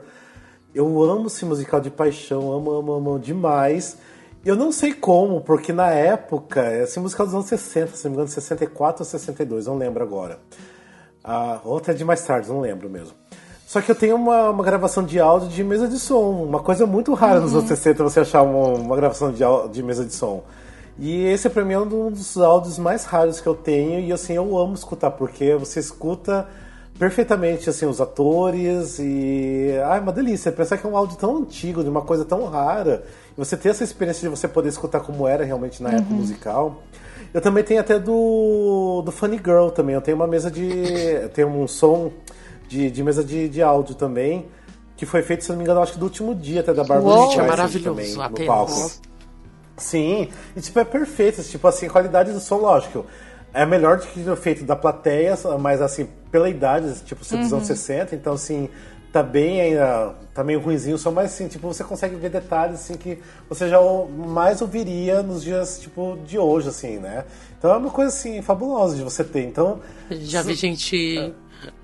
Eu 0.74 1.02
amo 1.02 1.28
esse 1.28 1.46
musical 1.46 1.80
de 1.80 1.90
paixão, 1.90 2.52
amo, 2.52 2.72
amo, 2.72 2.92
amo 2.92 3.18
demais. 3.18 3.98
Eu 4.44 4.58
não 4.58 4.70
sei 4.70 4.94
como, 4.94 5.40
porque 5.40 5.72
na 5.72 5.92
época, 5.92 6.70
esse 6.74 7.00
musical 7.00 7.26
dos 7.26 7.36
anos 7.36 7.46
60, 7.46 7.96
se 7.96 8.04
não 8.04 8.12
me 8.12 8.16
engano, 8.18 8.28
64 8.28 9.02
ou 9.02 9.06
62, 9.06 9.68
não 9.68 9.78
lembro 9.78 10.04
agora. 10.04 10.40
Ah, 11.24 11.62
ou 11.64 11.78
até 11.78 11.94
de 11.94 12.04
mais 12.04 12.22
tarde, 12.22 12.50
não 12.50 12.60
lembro 12.60 12.90
mesmo. 12.90 13.16
Só 13.66 13.80
que 13.80 13.90
eu 13.90 13.96
tenho 13.96 14.18
uma, 14.18 14.50
uma 14.50 14.64
gravação 14.64 15.06
de 15.06 15.22
áudio 15.22 15.48
de 15.48 15.64
mesa 15.64 15.88
de 15.88 16.00
som. 16.00 16.32
Uma 16.44 16.60
coisa 16.60 16.86
muito 16.86 17.14
rara 17.14 17.40
nos 17.40 17.56
anos 17.56 17.70
60 17.70 18.04
você 18.04 18.20
achar 18.20 18.42
uma, 18.42 18.78
uma 18.78 18.96
gravação 18.98 19.32
de, 19.32 19.44
de 19.72 19.82
mesa 19.82 20.04
de 20.04 20.14
som. 20.14 20.44
E 20.98 21.26
esse 21.26 21.50
pra 21.50 21.66
mim 21.66 21.74
é 21.74 21.80
um 21.80 22.10
dos 22.10 22.38
áudios 22.38 22.80
mais 22.80 23.06
raros 23.06 23.42
que 23.42 23.48
eu 23.48 23.56
tenho. 23.56 24.00
E 24.00 24.14
assim, 24.14 24.34
eu 24.34 24.58
amo 24.58 24.74
escutar, 24.74 25.12
porque 25.12 25.54
você 25.56 25.80
escuta 25.80 26.48
perfeitamente 26.98 27.70
assim 27.70 27.86
os 27.86 28.00
atores 28.00 28.98
e. 29.00 29.72
Ah, 29.86 29.98
é 29.98 30.00
uma 30.00 30.14
delícia. 30.14 30.52
Pensar 30.52 30.78
que 30.78 30.88
é 30.88 30.90
um 30.90 30.96
áudio 30.96 31.18
tão 31.18 31.38
antigo, 31.38 31.84
de 31.84 31.90
uma 31.90 32.02
coisa 32.02 32.24
tão 32.24 32.46
rara. 32.46 33.04
E 33.34 33.38
você 33.38 33.58
ter 33.58 33.70
essa 33.70 33.84
experiência 33.84 34.22
de 34.22 34.36
você 34.36 34.48
poder 34.48 34.70
escutar 34.70 35.02
como 35.02 35.28
era 35.28 35.44
realmente 35.44 35.84
na 35.84 35.92
época 35.92 36.14
musical. 36.14 36.82
Eu 37.34 37.42
também 37.42 37.64
tenho 37.64 37.82
até 37.82 38.00
do, 38.00 39.02
do 39.04 39.12
Funny 39.12 39.38
Girl 39.38 39.68
também. 39.68 39.96
Eu 39.96 40.02
tenho 40.02 40.16
uma 40.16 40.28
mesa 40.28 40.50
de. 40.50 41.28
tenho 41.34 41.50
um 41.50 41.68
som 41.68 42.12
de, 42.70 42.90
de 42.90 43.04
mesa 43.04 43.24
de, 43.24 43.50
de 43.50 43.62
áudio 43.62 43.96
também. 43.96 44.46
Que 44.96 45.06
foi 45.06 45.22
feito, 45.22 45.44
se 45.44 45.50
não 45.50 45.58
me 45.58 45.64
engano, 45.64 45.82
acho 45.82 45.92
que 45.92 46.00
do 46.00 46.06
último 46.06 46.34
dia 46.34 46.62
até 46.62 46.74
da 46.74 46.86
Barbara! 46.86 47.18
Gente, 47.18 47.22
é 47.22 47.28
Streisand 47.28 47.48
maravilhoso, 47.50 47.90
também, 47.90 48.16
no 48.16 48.46
palco. 48.48 48.92
Sim, 49.78 50.30
e 50.56 50.62
tipo, 50.62 50.80
é 50.80 50.86
perfeito, 50.86 51.44
tipo 51.44 51.68
assim, 51.68 51.88
a 51.88 51.90
qualidade 51.90 52.32
do 52.32 52.40
som, 52.40 52.58
lógico, 52.58 53.06
é 53.54 53.66
melhor 53.66 53.98
do 53.98 54.08
que 54.08 54.30
o 54.30 54.36
feito 54.36 54.64
da 54.64 54.76
plateia, 54.76 55.36
mas 55.60 55.82
assim, 55.82 56.08
pela 56.32 56.50
idade, 56.50 56.94
tipo, 57.06 57.24
ser 57.24 57.38
dos 57.38 57.52
anos 57.52 57.68
60, 57.68 58.16
então 58.16 58.34
assim, 58.34 58.70
tá 59.12 59.24
bem 59.24 59.62
ainda, 59.62 60.14
tá 60.34 60.44
meio 60.44 60.60
ruimzinho 60.60 60.96
o 60.96 61.00
som, 61.00 61.12
mas 61.12 61.34
assim, 61.34 61.48
tipo, 61.48 61.68
você 61.68 61.84
consegue 61.84 62.16
ver 62.16 62.30
detalhes 62.30 62.82
assim 62.82 62.96
que 62.96 63.18
você 63.50 63.70
já 63.70 63.80
mais 64.28 64.62
ouviria 64.62 65.24
nos 65.24 65.44
dias, 65.44 65.80
tipo, 65.80 66.18
de 66.26 66.38
hoje, 66.38 66.70
assim, 66.70 66.98
né? 66.98 67.24
Então 67.58 67.74
é 67.74 67.78
uma 67.78 67.90
coisa 67.90 68.10
assim, 68.14 68.42
fabulosa 68.42 68.96
de 68.96 69.04
você 69.04 69.24
ter, 69.24 69.46
então... 69.46 69.80
Já 70.10 70.42
vi 70.42 70.54
gente 70.54 71.34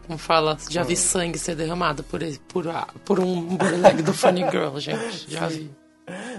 Como 0.06 0.18
fala, 0.18 0.58
já 0.70 0.84
vi 0.84 0.98
sangue 0.98 1.40
ser 1.40 1.56
derramado 1.56 2.04
por, 2.04 2.22
por, 2.50 2.66
por 3.06 3.20
um 3.20 3.56
bootleg 3.56 4.02
do 4.02 4.14
Funny 4.14 4.50
Girl, 4.52 4.78
gente. 4.78 5.26
Já 5.30 5.48
vi. 5.48 5.81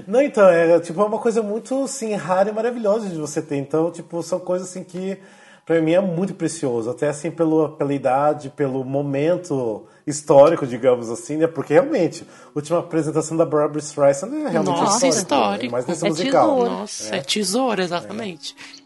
Não, 0.07 0.21
então, 0.21 0.49
é 0.49 0.79
tipo 0.81 1.01
é 1.01 1.05
uma 1.05 1.19
coisa 1.19 1.43
muito 1.43 1.85
assim, 1.85 2.15
rara 2.15 2.51
e 2.51 2.53
maravilhosa 2.53 3.09
de 3.09 3.17
você 3.17 3.41
ter. 3.43 3.57
Então, 3.57 3.91
tipo, 3.91 4.23
são 4.23 4.39
coisas 4.41 4.69
assim 4.69 4.85
que 4.85 5.19
pra 5.65 5.81
mim 5.81 5.93
é 5.93 6.01
muito 6.01 6.35
precioso, 6.35 6.91
até 6.91 7.09
assim 7.09 7.31
pelo, 7.31 7.71
pela 7.71 7.95
idade, 7.95 8.51
pelo 8.51 8.85
momento 8.85 9.85
histórico, 10.07 10.67
digamos 10.67 11.09
assim, 11.11 11.37
né? 11.37 11.47
Porque 11.47 11.73
realmente, 11.75 12.27
a 12.47 12.51
última 12.57 12.81
apresentação 12.81 13.37
da 13.37 13.47
Barbara 13.47 13.79
Streisand 13.79 14.29
é 14.35 14.49
realmente 14.49 14.81
Nossa, 14.81 15.07
histórico, 15.07 15.19
histórico. 15.19 15.77
né? 15.77 15.85
Mas 15.89 16.03
É 16.03 16.09
musical. 16.09 16.49
tesouro. 16.57 16.71
Nossa, 16.71 17.17
é, 17.17 17.21
tesouro, 17.21 17.81
exatamente. 17.83 18.57
É. 18.79 18.82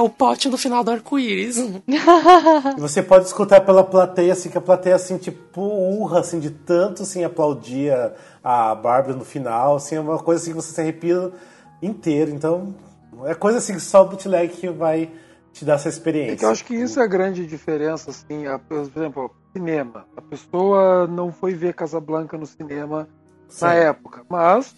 o 0.00 0.08
pote 0.10 0.48
no 0.48 0.56
final 0.58 0.82
do 0.84 0.90
arco-íris. 0.90 1.56
Você 2.78 3.02
pode 3.02 3.26
escutar 3.26 3.60
pela 3.62 3.82
plateia, 3.84 4.32
assim, 4.32 4.48
que 4.50 4.58
a 4.58 4.60
plateia, 4.60 4.96
assim, 4.96 5.16
tipo, 5.18 5.60
urra, 5.60 6.20
assim, 6.20 6.38
de 6.38 6.50
tanto, 6.50 7.02
assim, 7.02 7.24
aplaudir 7.24 7.92
a, 7.92 8.12
a 8.42 8.74
Bárbara 8.74 9.14
no 9.16 9.24
final, 9.24 9.76
assim, 9.76 9.96
é 9.96 10.00
uma 10.00 10.18
coisa, 10.18 10.42
assim, 10.42 10.50
que 10.52 10.56
você 10.56 10.72
se 10.72 10.80
arrepia 10.80 11.32
inteiro. 11.82 12.30
Então, 12.30 12.74
é 13.24 13.34
coisa, 13.34 13.58
assim, 13.58 13.74
que 13.74 13.80
só 13.80 14.02
o 14.02 14.08
bootleg 14.08 14.48
que 14.52 14.68
vai 14.68 15.10
te 15.52 15.64
dar 15.64 15.74
essa 15.74 15.88
experiência. 15.88 16.32
É 16.34 16.36
que 16.36 16.44
eu 16.44 16.50
acho 16.50 16.64
que 16.64 16.74
isso 16.74 17.00
é 17.00 17.04
a 17.04 17.06
grande 17.06 17.46
diferença, 17.46 18.10
assim, 18.10 18.46
a- 18.46 18.58
por 18.58 18.78
exemplo, 18.78 19.30
cinema. 19.54 20.04
A 20.16 20.20
pessoa 20.20 21.06
não 21.06 21.32
foi 21.32 21.54
ver 21.54 21.72
Casablanca 21.74 22.36
no 22.36 22.44
cinema 22.46 23.08
na 23.60 23.72
Sim. 23.72 23.78
época, 23.78 24.22
mas 24.28 24.74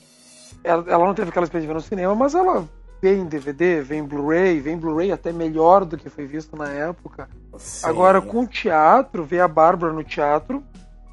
ela, 0.62 0.84
ela 0.88 1.04
não 1.06 1.14
teve 1.14 1.30
aquela 1.30 1.44
experiência 1.44 1.74
no 1.74 1.80
cinema, 1.80 2.14
mas 2.14 2.34
ela 2.34 2.68
vê 3.00 3.16
em 3.16 3.24
DVD, 3.24 3.80
vê 3.80 3.96
em 3.96 4.02
Blu-ray, 4.02 4.60
vê 4.60 4.72
em 4.72 4.76
Bluray 4.76 5.12
até 5.12 5.32
melhor 5.32 5.84
do 5.84 5.96
que 5.96 6.08
foi 6.10 6.26
visto 6.26 6.56
na 6.56 6.68
época. 6.68 7.28
Sim. 7.56 7.86
Agora, 7.86 8.20
com 8.20 8.40
o 8.40 8.46
teatro, 8.46 9.24
ver 9.24 9.40
a 9.40 9.48
Bárbara 9.48 9.92
no 9.92 10.04
teatro, 10.04 10.62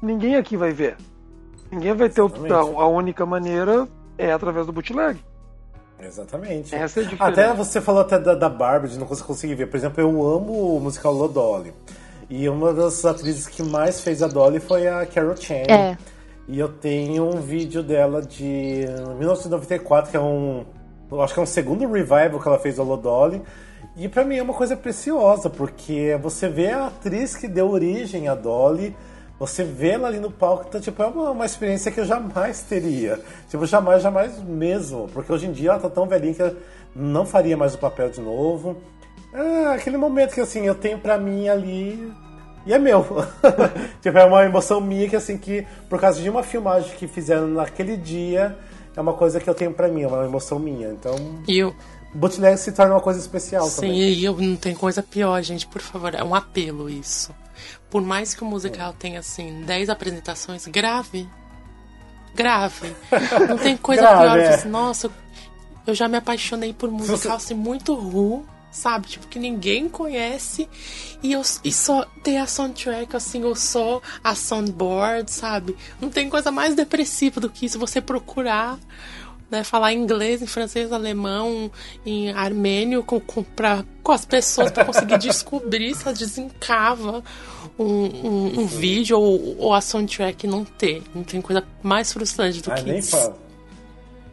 ninguém 0.02 0.36
aqui 0.36 0.56
vai 0.56 0.72
ver. 0.72 0.96
Ninguém 1.70 1.94
vai 1.94 2.08
ter 2.08 2.20
Exatamente. 2.20 2.52
opção. 2.52 2.80
A 2.80 2.86
única 2.86 3.26
maneira 3.26 3.88
é 4.16 4.32
através 4.32 4.66
do 4.66 4.72
bootleg. 4.72 5.18
Exatamente. 6.00 6.74
Essa 6.74 7.00
é 7.00 7.04
a 7.04 7.06
diferença. 7.06 7.42
Até 7.42 7.54
você 7.54 7.80
falou 7.80 8.02
até 8.02 8.18
da, 8.18 8.34
da 8.34 8.48
Barbie, 8.48 8.88
de 8.88 8.98
não 8.98 9.06
conseguir 9.06 9.54
ver. 9.54 9.66
Por 9.66 9.76
exemplo, 9.76 10.00
eu 10.00 10.08
amo 10.08 10.76
o 10.76 10.80
musical 10.80 11.12
Lodolly. 11.12 11.72
E 12.28 12.48
uma 12.48 12.72
das 12.72 13.04
atrizes 13.04 13.46
que 13.46 13.62
mais 13.62 14.00
fez 14.00 14.22
a 14.22 14.26
Dolly 14.26 14.58
foi 14.58 14.88
a 14.88 15.06
Carol 15.06 15.36
Channing. 15.36 15.70
É. 15.70 15.96
E 16.48 16.58
eu 16.58 16.68
tenho 16.68 17.24
um 17.24 17.40
vídeo 17.40 17.82
dela 17.82 18.20
de 18.22 18.84
1994, 19.18 20.10
que 20.10 20.16
é 20.16 20.20
um. 20.20 20.64
Eu 21.10 21.22
acho 21.22 21.34
que 21.34 21.40
é 21.40 21.42
um 21.42 21.46
segundo 21.46 21.86
revival 21.90 22.40
que 22.40 22.48
ela 22.48 22.58
fez 22.58 22.76
do 22.76 22.82
Lodolly. 22.82 23.42
E 23.96 24.08
pra 24.08 24.24
mim 24.24 24.36
é 24.36 24.42
uma 24.42 24.52
coisa 24.52 24.76
preciosa, 24.76 25.48
porque 25.48 26.18
você 26.20 26.48
vê 26.48 26.70
a 26.70 26.88
atriz 26.88 27.34
que 27.34 27.48
deu 27.48 27.70
origem 27.70 28.28
à 28.28 28.34
Dolly, 28.34 28.94
você 29.38 29.64
vê 29.64 29.90
ela 29.90 30.08
ali 30.08 30.18
no 30.18 30.30
palco, 30.30 30.66
então, 30.68 30.80
tipo, 30.80 31.02
é 31.02 31.06
uma, 31.06 31.30
uma 31.30 31.46
experiência 31.46 31.90
que 31.90 32.00
eu 32.00 32.04
jamais 32.04 32.62
teria. 32.62 33.18
Tipo, 33.48 33.64
jamais, 33.64 34.02
jamais 34.02 34.38
mesmo. 34.42 35.08
Porque 35.14 35.32
hoje 35.32 35.46
em 35.46 35.52
dia 35.52 35.70
ela 35.70 35.78
tá 35.78 35.88
tão 35.88 36.06
velhinha 36.06 36.34
que 36.34 36.42
eu 36.42 36.56
não 36.94 37.24
faria 37.24 37.56
mais 37.56 37.74
o 37.74 37.78
papel 37.78 38.10
de 38.10 38.20
novo. 38.20 38.76
É 39.32 39.66
aquele 39.74 39.96
momento 39.96 40.34
que 40.34 40.40
assim, 40.40 40.66
eu 40.66 40.74
tenho 40.74 40.98
pra 40.98 41.18
mim 41.18 41.48
ali 41.48 42.12
e 42.66 42.74
é 42.74 42.78
meu. 42.78 43.04
tipo, 44.02 44.18
é 44.18 44.24
uma 44.24 44.44
emoção 44.44 44.80
minha 44.80 45.08
que 45.08 45.16
assim 45.16 45.38
que 45.38 45.66
por 45.88 46.00
causa 46.00 46.20
de 46.20 46.28
uma 46.28 46.42
filmagem 46.42 46.96
que 46.96 47.06
fizeram 47.06 47.46
naquele 47.46 47.96
dia, 47.96 48.56
é 48.96 49.00
uma 49.00 49.12
coisa 49.12 49.38
que 49.38 49.48
eu 49.48 49.54
tenho 49.54 49.72
pra 49.72 49.88
mim, 49.88 50.02
é 50.02 50.08
uma 50.08 50.24
emoção 50.24 50.58
minha. 50.58 50.88
Então, 50.88 51.14
E 51.46 51.58
eu, 51.58 51.74
bootleg 52.14 52.56
se 52.56 52.72
torna 52.72 52.94
uma 52.94 53.00
coisa 53.00 53.20
especial 53.20 53.66
sim, 53.66 53.76
também. 53.82 53.98
e 53.98 54.24
eu 54.24 54.36
não 54.36 54.56
tem 54.56 54.74
coisa 54.74 55.02
pior, 55.02 55.40
gente, 55.42 55.66
por 55.66 55.82
favor, 55.82 56.14
é 56.14 56.24
um 56.24 56.34
apelo 56.34 56.88
isso. 56.88 57.32
Por 57.90 58.02
mais 58.02 58.34
que 58.34 58.42
o 58.42 58.46
musical 58.46 58.92
tenha, 58.98 59.20
assim, 59.20 59.62
10 59.64 59.88
apresentações, 59.90 60.66
grave. 60.66 61.28
Grave. 62.34 62.94
Não 63.48 63.56
tem 63.56 63.76
coisa 63.76 64.02
Grave, 64.02 64.24
pior 64.24 64.38
é. 64.38 64.64
Nossa, 64.66 65.10
eu 65.86 65.94
já 65.94 66.06
me 66.08 66.16
apaixonei 66.18 66.72
por 66.74 66.90
musical, 66.90 67.36
assim, 67.36 67.54
muito 67.54 67.94
ruim. 67.94 68.44
Sabe, 68.70 69.08
tipo, 69.08 69.26
que 69.26 69.38
ninguém 69.38 69.88
conhece 69.88 70.68
e, 71.22 71.32
eu, 71.32 71.40
e 71.64 71.72
só 71.72 72.04
ter 72.22 72.36
a 72.36 72.46
soundtrack, 72.46 73.16
assim, 73.16 73.42
ou 73.42 73.56
só 73.56 74.02
a 74.22 74.34
soundboard, 74.34 75.30
sabe? 75.30 75.74
Não 75.98 76.10
tem 76.10 76.28
coisa 76.28 76.50
mais 76.50 76.74
depressiva 76.74 77.40
do 77.40 77.48
que 77.48 77.64
isso, 77.64 77.78
você 77.78 78.02
procurar 78.02 78.78
né, 79.50 79.62
falar 79.62 79.92
inglês, 79.92 80.42
em 80.42 80.46
francês, 80.46 80.92
alemão, 80.92 81.70
em 82.04 82.30
armênio 82.32 83.02
com, 83.02 83.20
com, 83.20 83.42
pra, 83.42 83.84
com 84.02 84.12
as 84.12 84.24
pessoas 84.24 84.70
para 84.70 84.84
conseguir 84.84 85.18
descobrir 85.18 85.94
se 85.94 86.02
ela 86.02 86.14
desencava 86.14 87.22
um, 87.78 87.84
um, 87.84 88.60
um 88.60 88.66
vídeo 88.66 89.18
ou, 89.18 89.56
ou 89.58 89.74
a 89.74 89.80
soundtrack 89.80 90.46
não 90.46 90.64
ter. 90.64 91.02
Não 91.14 91.22
tem 91.22 91.40
coisa 91.40 91.64
mais 91.82 92.12
frustrante 92.12 92.60
do 92.60 92.72
Ah, 92.72 92.74
que 92.74 92.90
isso. 92.90 93.10
falo. 93.10 93.45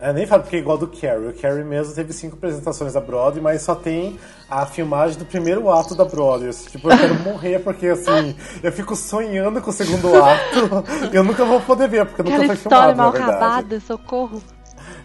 É, 0.04 0.12
nem 0.12 0.26
falo 0.26 0.42
porque 0.44 0.58
é 0.58 0.60
igual 0.60 0.78
do 0.78 0.86
Carrie. 0.86 1.30
O 1.30 1.34
Carrie 1.34 1.64
mesmo 1.64 1.96
teve 1.96 2.12
cinco 2.12 2.36
apresentações 2.36 2.92
da 2.92 3.00
Broadway, 3.00 3.42
mas 3.42 3.62
só 3.62 3.74
tem 3.74 4.20
a 4.50 4.66
filmagem 4.66 5.18
do 5.18 5.24
primeiro 5.24 5.72
ato 5.72 5.96
da 5.96 6.04
Broadway. 6.04 6.52
Tipo, 6.52 6.92
eu 6.92 6.98
quero 6.98 7.16
morrer 7.24 7.60
porque, 7.60 7.88
assim, 7.88 8.36
eu 8.62 8.70
fico 8.70 8.98
sonhando 8.98 9.62
com 9.62 9.70
o 9.70 9.74
segundo 9.74 10.14
ato. 10.22 10.84
eu 11.14 11.24
nunca 11.24 11.46
vou 11.46 11.62
poder 11.62 11.88
ver, 11.88 12.06
porque 12.06 12.22
nunca 12.22 12.36
Aquela 12.36 12.48
foi 12.48 12.56
história 12.58 12.94
filmado, 12.94 12.98
na 12.98 13.04
mal 13.04 13.12
verdade. 13.14 13.32
acabada, 13.32 13.80
socorro. 13.80 14.44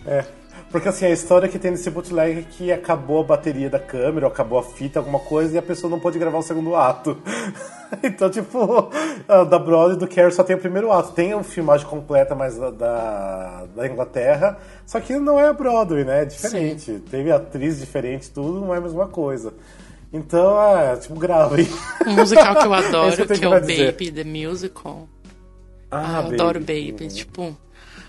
É. 0.04 0.24
Porque 0.70 0.88
assim, 0.88 1.06
a 1.06 1.10
história 1.10 1.48
que 1.48 1.58
tem 1.58 1.70
nesse 1.70 1.88
bootleg 1.90 2.40
é 2.40 2.42
que 2.42 2.70
acabou 2.70 3.20
a 3.22 3.24
bateria 3.24 3.70
da 3.70 3.78
câmera, 3.78 4.26
ou 4.26 4.32
acabou 4.32 4.58
a 4.58 4.62
fita, 4.62 4.98
alguma 4.98 5.18
coisa, 5.18 5.54
e 5.54 5.58
a 5.58 5.62
pessoa 5.62 5.90
não 5.90 5.98
pôde 5.98 6.18
gravar 6.18 6.38
o 6.38 6.42
segundo 6.42 6.76
ato. 6.76 7.16
então, 8.02 8.28
tipo, 8.28 8.90
a 9.26 9.44
da 9.44 9.58
Broadway 9.58 9.96
do 9.96 10.06
Carrie 10.06 10.30
só 10.30 10.44
tem 10.44 10.54
o 10.54 10.58
primeiro 10.58 10.92
ato. 10.92 11.12
Tem 11.12 11.32
a 11.32 11.42
filmagem 11.42 11.86
completa, 11.86 12.34
mas 12.34 12.58
da, 12.58 13.64
da, 13.74 13.88
Inglaterra. 13.88 14.58
Só 14.84 15.00
que 15.00 15.16
não 15.16 15.40
é 15.40 15.48
a 15.48 15.54
Broadway, 15.54 16.04
né? 16.04 16.22
É 16.22 16.24
diferente. 16.26 17.02
Teve 17.10 17.32
atriz 17.32 17.80
diferente, 17.80 18.30
tudo, 18.30 18.60
não 18.60 18.74
é 18.74 18.76
a 18.76 18.80
mesma 18.80 19.08
coisa. 19.08 19.54
Então, 20.12 20.60
é, 20.60 20.96
tipo, 20.96 21.18
grave. 21.18 21.66
Um 22.06 22.12
musical 22.12 22.56
que 22.56 22.66
eu 22.66 22.74
É 22.76 22.86
adoro, 22.86 23.16
que 23.16 23.22
eu 23.22 23.26
tenho 23.26 23.40
que 23.40 23.44
é 23.44 23.48
o 23.48 23.50
pra 23.50 23.60
dizer. 23.60 23.92
Baby, 23.92 24.12
The 24.12 24.24
Musical. 24.24 25.08
Ah, 25.90 26.24
eu 26.26 26.34
adoro 26.34 26.60
Baby. 26.60 27.08
Tipo, 27.08 27.56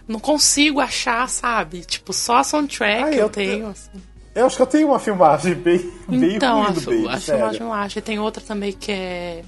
não 0.10 0.20
consigo 0.20 0.82
achar, 0.82 1.30
sabe? 1.30 1.82
Tipo, 1.86 2.12
só 2.12 2.38
a 2.38 2.44
soundtrack 2.44 3.04
Ah, 3.04 3.12
eu, 3.14 3.20
eu- 3.20 3.30
tenho. 3.30 3.68
assim. 3.68 3.90
Eu 4.36 4.46
acho 4.46 4.56
que 4.56 4.62
eu 4.62 4.68
tenho 4.68 4.88
uma 4.90 5.00
filmagem 5.00 5.54
bem, 5.56 5.78
bem 6.08 6.36
Então, 6.36 6.62
ruim 6.64 6.68
a, 6.68 6.72
Baby, 6.72 7.08
a 7.08 7.20
sério. 7.20 7.22
filmagem 7.22 7.62
eu 7.62 7.74
acho. 7.74 8.00
E 8.00 8.02
tem 8.02 8.20
outra 8.20 8.42
também 8.44 8.72
que 8.74 8.92
é. 8.92 9.44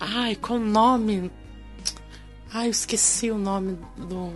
Ai, 0.00 0.34
qual 0.36 0.58
o 0.58 0.62
nome? 0.62 1.30
Ai, 2.52 2.66
eu 2.66 2.70
esqueci 2.70 3.30
o 3.30 3.38
nome 3.38 3.78
do. 3.96 4.32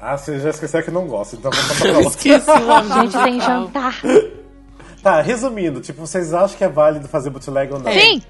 Ah, 0.00 0.16
você 0.16 0.38
já 0.38 0.50
esqueceu 0.50 0.82
que 0.82 0.90
não 0.90 1.06
gosta, 1.06 1.36
então 1.36 1.50
vamos 1.50 1.66
passar 1.68 1.80
pra 1.80 1.88
Eu 1.90 2.00
lá. 2.02 2.08
esqueci 2.10 2.50
o 2.50 2.60
nome 2.66 2.88
do 2.88 2.94
Gente, 3.10 3.12
sem 3.12 3.40
jantar. 3.40 4.00
Tá, 5.02 5.20
resumindo, 5.22 5.80
tipo, 5.80 6.00
vocês 6.06 6.34
acham 6.34 6.56
que 6.58 6.64
é 6.64 6.68
válido 6.68 7.08
fazer 7.08 7.30
bootleg 7.30 7.72
ou 7.72 7.78
não? 7.80 7.90
Sim! 7.92 8.22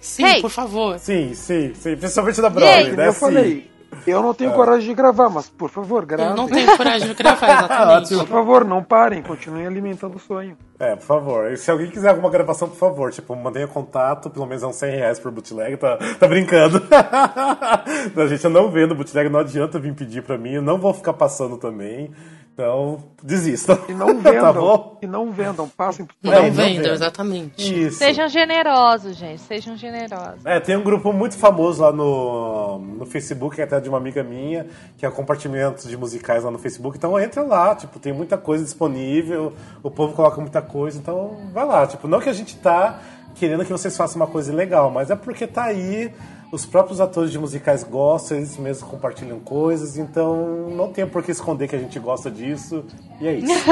Sim, 0.00 0.24
Hey! 0.26 0.40
por 0.42 0.50
favor. 0.50 0.98
Sim, 0.98 1.32
sim, 1.34 1.72
sim. 1.74 1.96
Principalmente 1.96 2.40
da 2.42 2.50
Broadway, 2.50 2.84
Como 2.86 2.96
né? 2.96 3.08
eu 3.08 3.12
Sim. 3.12 3.20
falei, 3.20 3.70
eu 4.06 4.22
não 4.22 4.34
tenho 4.34 4.52
coragem 4.52 4.88
de 4.88 4.94
gravar, 4.94 5.28
mas 5.28 5.48
por 5.48 5.70
favor, 5.70 6.04
gravem. 6.04 6.30
Eu 6.30 6.36
não 6.36 6.48
tenho 6.48 6.76
coragem 6.76 7.08
de 7.08 7.14
gravar, 7.14 7.46
exatamente. 7.64 8.16
Por 8.16 8.26
favor, 8.26 8.64
não 8.64 8.82
parem, 8.82 9.22
continuem 9.22 9.66
alimentando 9.66 10.16
o 10.16 10.18
sonho. 10.18 10.56
É, 10.78 10.96
por 10.96 11.04
favor. 11.04 11.52
E 11.52 11.56
se 11.56 11.70
alguém 11.70 11.90
quiser 11.90 12.10
alguma 12.10 12.30
gravação, 12.30 12.68
por 12.68 12.76
favor, 12.76 13.12
tipo, 13.12 13.34
mantenha 13.36 13.66
contato, 13.66 14.28
pelo 14.28 14.46
menos 14.46 14.62
é 14.62 14.66
uns 14.66 14.76
100 14.76 14.90
reais 14.90 15.18
por 15.18 15.30
bootleg, 15.30 15.76
tá, 15.76 15.98
tá 16.18 16.26
brincando. 16.26 16.82
não, 18.14 18.28
gente, 18.28 18.44
eu 18.44 18.50
não 18.50 18.70
vendo 18.70 18.94
bootleg, 18.94 19.28
não 19.28 19.40
adianta 19.40 19.78
vir 19.78 19.94
pedir 19.94 20.22
pra 20.22 20.36
mim, 20.36 20.54
eu 20.54 20.62
não 20.62 20.78
vou 20.78 20.92
ficar 20.92 21.12
passando 21.12 21.56
também. 21.56 22.10
Então, 22.54 23.02
desistam. 23.20 23.76
E 23.88 23.92
não 23.92 24.14
tá 24.22 24.30
vendam. 24.30 24.52
bom? 24.54 24.98
e 25.02 25.06
não 25.08 25.32
vendam, 25.32 25.68
passem 25.68 26.06
por 26.06 26.14
Não 26.22 26.32
É, 26.32 26.42
não 26.42 26.52
vendam, 26.52 26.92
exatamente. 26.92 27.86
Isso. 27.86 27.98
Sejam 27.98 28.28
generosos, 28.28 29.16
gente. 29.16 29.40
Sejam 29.40 29.76
generosos. 29.76 30.46
É, 30.46 30.60
tem 30.60 30.76
um 30.76 30.84
grupo 30.84 31.12
muito 31.12 31.36
famoso 31.36 31.82
lá 31.82 31.92
no, 31.92 32.78
no 32.78 33.06
Facebook, 33.06 33.56
que 33.56 33.60
é 33.60 33.64
até 33.64 33.80
de 33.80 33.88
uma 33.88 33.98
amiga 33.98 34.22
minha, 34.22 34.66
que 34.96 35.04
é 35.04 35.08
o 35.08 35.12
compartimento 35.12 35.88
de 35.88 35.96
musicais 35.96 36.44
lá 36.44 36.50
no 36.50 36.58
Facebook. 36.58 36.96
Então 36.96 37.18
entra 37.18 37.42
lá, 37.42 37.74
tipo, 37.74 37.98
tem 37.98 38.12
muita 38.12 38.38
coisa 38.38 38.62
disponível, 38.62 39.52
o 39.82 39.90
povo 39.90 40.14
coloca 40.14 40.40
muita 40.40 40.62
coisa, 40.62 40.96
então 40.96 41.36
vai 41.52 41.66
lá. 41.66 41.86
Tipo, 41.88 42.06
não 42.06 42.20
que 42.20 42.28
a 42.28 42.32
gente 42.32 42.56
tá 42.58 43.00
querendo 43.34 43.64
que 43.64 43.72
vocês 43.72 43.96
façam 43.96 44.16
uma 44.22 44.28
coisa 44.28 44.52
legal, 44.54 44.92
mas 44.92 45.10
é 45.10 45.16
porque 45.16 45.44
tá 45.44 45.64
aí, 45.64 46.12
os 46.54 46.64
próprios 46.64 47.00
atores 47.00 47.32
de 47.32 47.38
musicais 47.38 47.82
gostam, 47.82 48.36
eles 48.36 48.56
mesmos 48.56 48.88
compartilham 48.88 49.40
coisas, 49.40 49.98
então 49.98 50.70
não 50.70 50.92
tem 50.92 51.04
por 51.04 51.20
que 51.20 51.32
esconder 51.32 51.66
que 51.66 51.74
a 51.74 51.78
gente 51.80 51.98
gosta 51.98 52.30
disso, 52.30 52.84
e 53.20 53.26
é 53.26 53.34
isso. 53.34 53.52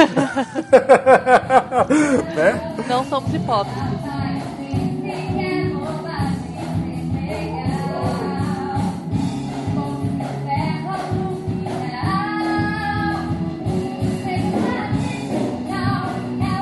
né? 2.35 2.75
Não 2.89 3.05
somos 3.05 3.33
hipócritas. 3.33 3.83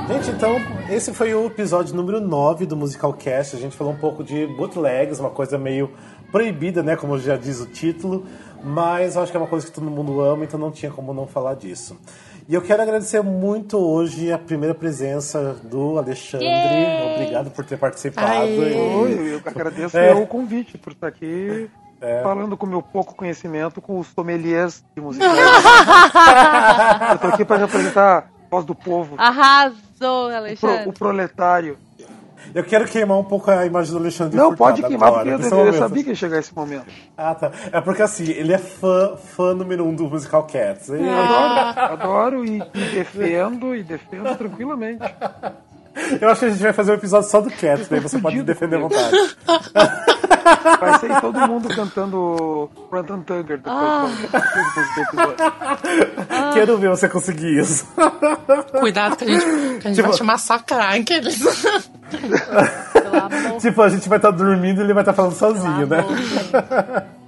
Gente, 0.06 0.30
então 0.32 0.79
esse 0.90 1.12
foi 1.14 1.34
o 1.34 1.46
episódio 1.46 1.94
número 1.94 2.20
9 2.20 2.66
do 2.66 2.76
Musical 2.76 3.12
Cast. 3.14 3.56
A 3.56 3.58
gente 3.58 3.76
falou 3.76 3.92
um 3.92 3.96
pouco 3.96 4.24
de 4.24 4.46
bootlegs, 4.46 5.20
uma 5.20 5.30
coisa 5.30 5.56
meio 5.56 5.90
proibida, 6.32 6.82
né? 6.82 6.96
Como 6.96 7.18
já 7.18 7.36
diz 7.36 7.60
o 7.60 7.66
título. 7.66 8.26
Mas 8.62 9.16
eu 9.16 9.22
acho 9.22 9.30
que 9.32 9.36
é 9.38 9.40
uma 9.40 9.46
coisa 9.46 9.66
que 9.66 9.72
todo 9.72 9.90
mundo 9.90 10.20
ama, 10.20 10.44
então 10.44 10.58
não 10.60 10.70
tinha 10.70 10.90
como 10.90 11.14
não 11.14 11.26
falar 11.26 11.54
disso. 11.54 11.96
E 12.48 12.54
eu 12.54 12.60
quero 12.60 12.82
agradecer 12.82 13.22
muito 13.22 13.78
hoje 13.78 14.30
a 14.32 14.38
primeira 14.38 14.74
presença 14.74 15.54
do 15.62 15.96
Alexandre. 15.96 16.46
Yay! 16.46 17.14
Obrigado 17.14 17.50
por 17.52 17.64
ter 17.64 17.78
participado. 17.78 18.28
Aê! 18.28 19.08
E- 19.14 19.30
eu 19.32 19.40
agradeço 19.46 19.96
É. 19.96 20.10
eu 20.12 20.22
o 20.22 20.26
convite 20.26 20.76
por 20.76 20.92
estar 20.92 21.06
aqui 21.06 21.70
falando 22.22 22.56
com 22.56 22.66
o 22.66 22.68
meu 22.68 22.82
pouco 22.82 23.14
conhecimento 23.14 23.80
com 23.80 23.98
os 23.98 24.06
sommeliers 24.08 24.82
de 24.94 25.00
música. 25.02 25.24
eu 27.12 27.18
tô 27.18 27.26
aqui 27.28 27.44
para 27.44 27.58
representar 27.58 28.18
a 28.18 28.24
voz 28.50 28.64
do 28.64 28.74
povo, 28.74 29.14
Arrasou, 30.00 30.26
o, 30.26 30.28
pro- 30.28 30.36
Alexandre. 30.36 30.88
o 30.88 30.92
proletário. 30.92 31.78
Eu 32.54 32.64
quero 32.64 32.86
queimar 32.86 33.18
um 33.18 33.24
pouco 33.24 33.50
a 33.50 33.66
imagem 33.66 33.92
do 33.92 33.98
Alexandre 33.98 34.34
Não, 34.36 34.54
pode 34.56 34.82
queimar, 34.82 35.08
agora, 35.08 35.30
porque 35.38 35.44
eu, 35.44 35.50
eu 35.50 35.64
momento. 35.66 35.78
sabia 35.78 36.02
que 36.04 36.08
ia 36.08 36.14
chegar 36.14 36.38
esse 36.38 36.54
momento. 36.56 36.86
Ah, 37.16 37.34
tá. 37.34 37.52
É 37.70 37.80
porque 37.82 38.00
assim, 38.00 38.30
ele 38.30 38.52
é 38.54 38.58
fã, 38.58 39.14
fã 39.16 39.52
número 39.54 39.84
um 39.86 39.94
do 39.94 40.04
Musical 40.08 40.44
Cats. 40.46 40.88
Ele- 40.88 41.06
Eu 41.06 41.12
adoro, 41.20 41.80
adoro 41.92 42.44
e, 42.46 42.56
e 42.74 42.80
defendo, 42.94 43.74
e 43.76 43.82
defendo 43.82 44.34
tranquilamente. 44.38 45.02
Eu 46.20 46.28
acho 46.30 46.40
que 46.40 46.46
a 46.46 46.50
gente 46.50 46.62
vai 46.62 46.72
fazer 46.72 46.92
um 46.92 46.94
episódio 46.94 47.28
só 47.28 47.40
do 47.40 47.50
Cats, 47.50 47.88
daí 47.88 48.00
você 48.00 48.18
pode 48.18 48.42
defender 48.42 48.76
à 48.76 48.80
vontade. 48.80 49.16
Vai 50.80 50.98
ser 50.98 51.20
todo 51.20 51.38
mundo 51.48 51.68
cantando 51.68 52.70
Brandon 52.90 53.20
Tugger 53.22 53.58
depois 53.58 54.14
do- 54.18 54.94
do 54.94 55.00
episódio. 55.02 55.52
Quero 56.54 56.78
ver 56.78 56.88
você 56.90 57.08
conseguir 57.08 57.58
isso. 57.60 57.86
Cuidado 58.80 59.16
que 59.16 59.24
a 59.24 59.26
gente, 59.26 59.44
que 59.44 59.50
a 59.50 59.90
gente 59.90 59.94
Tipo- 59.96 60.08
vai 60.08 60.16
te 60.16 60.22
massacrar, 60.22 60.96
hein, 60.96 61.04
querido? 61.04 61.30
Pelo 61.34 61.50
amor 61.50 61.99
tipo, 63.60 63.82
a 63.82 63.88
gente 63.88 64.08
vai 64.08 64.18
estar 64.18 64.30
dormindo 64.30 64.80
e 64.80 64.84
ele 64.84 64.92
vai 64.94 65.02
estar 65.02 65.12
falando 65.12 65.34
sozinho, 65.34 65.86
né? 65.86 66.04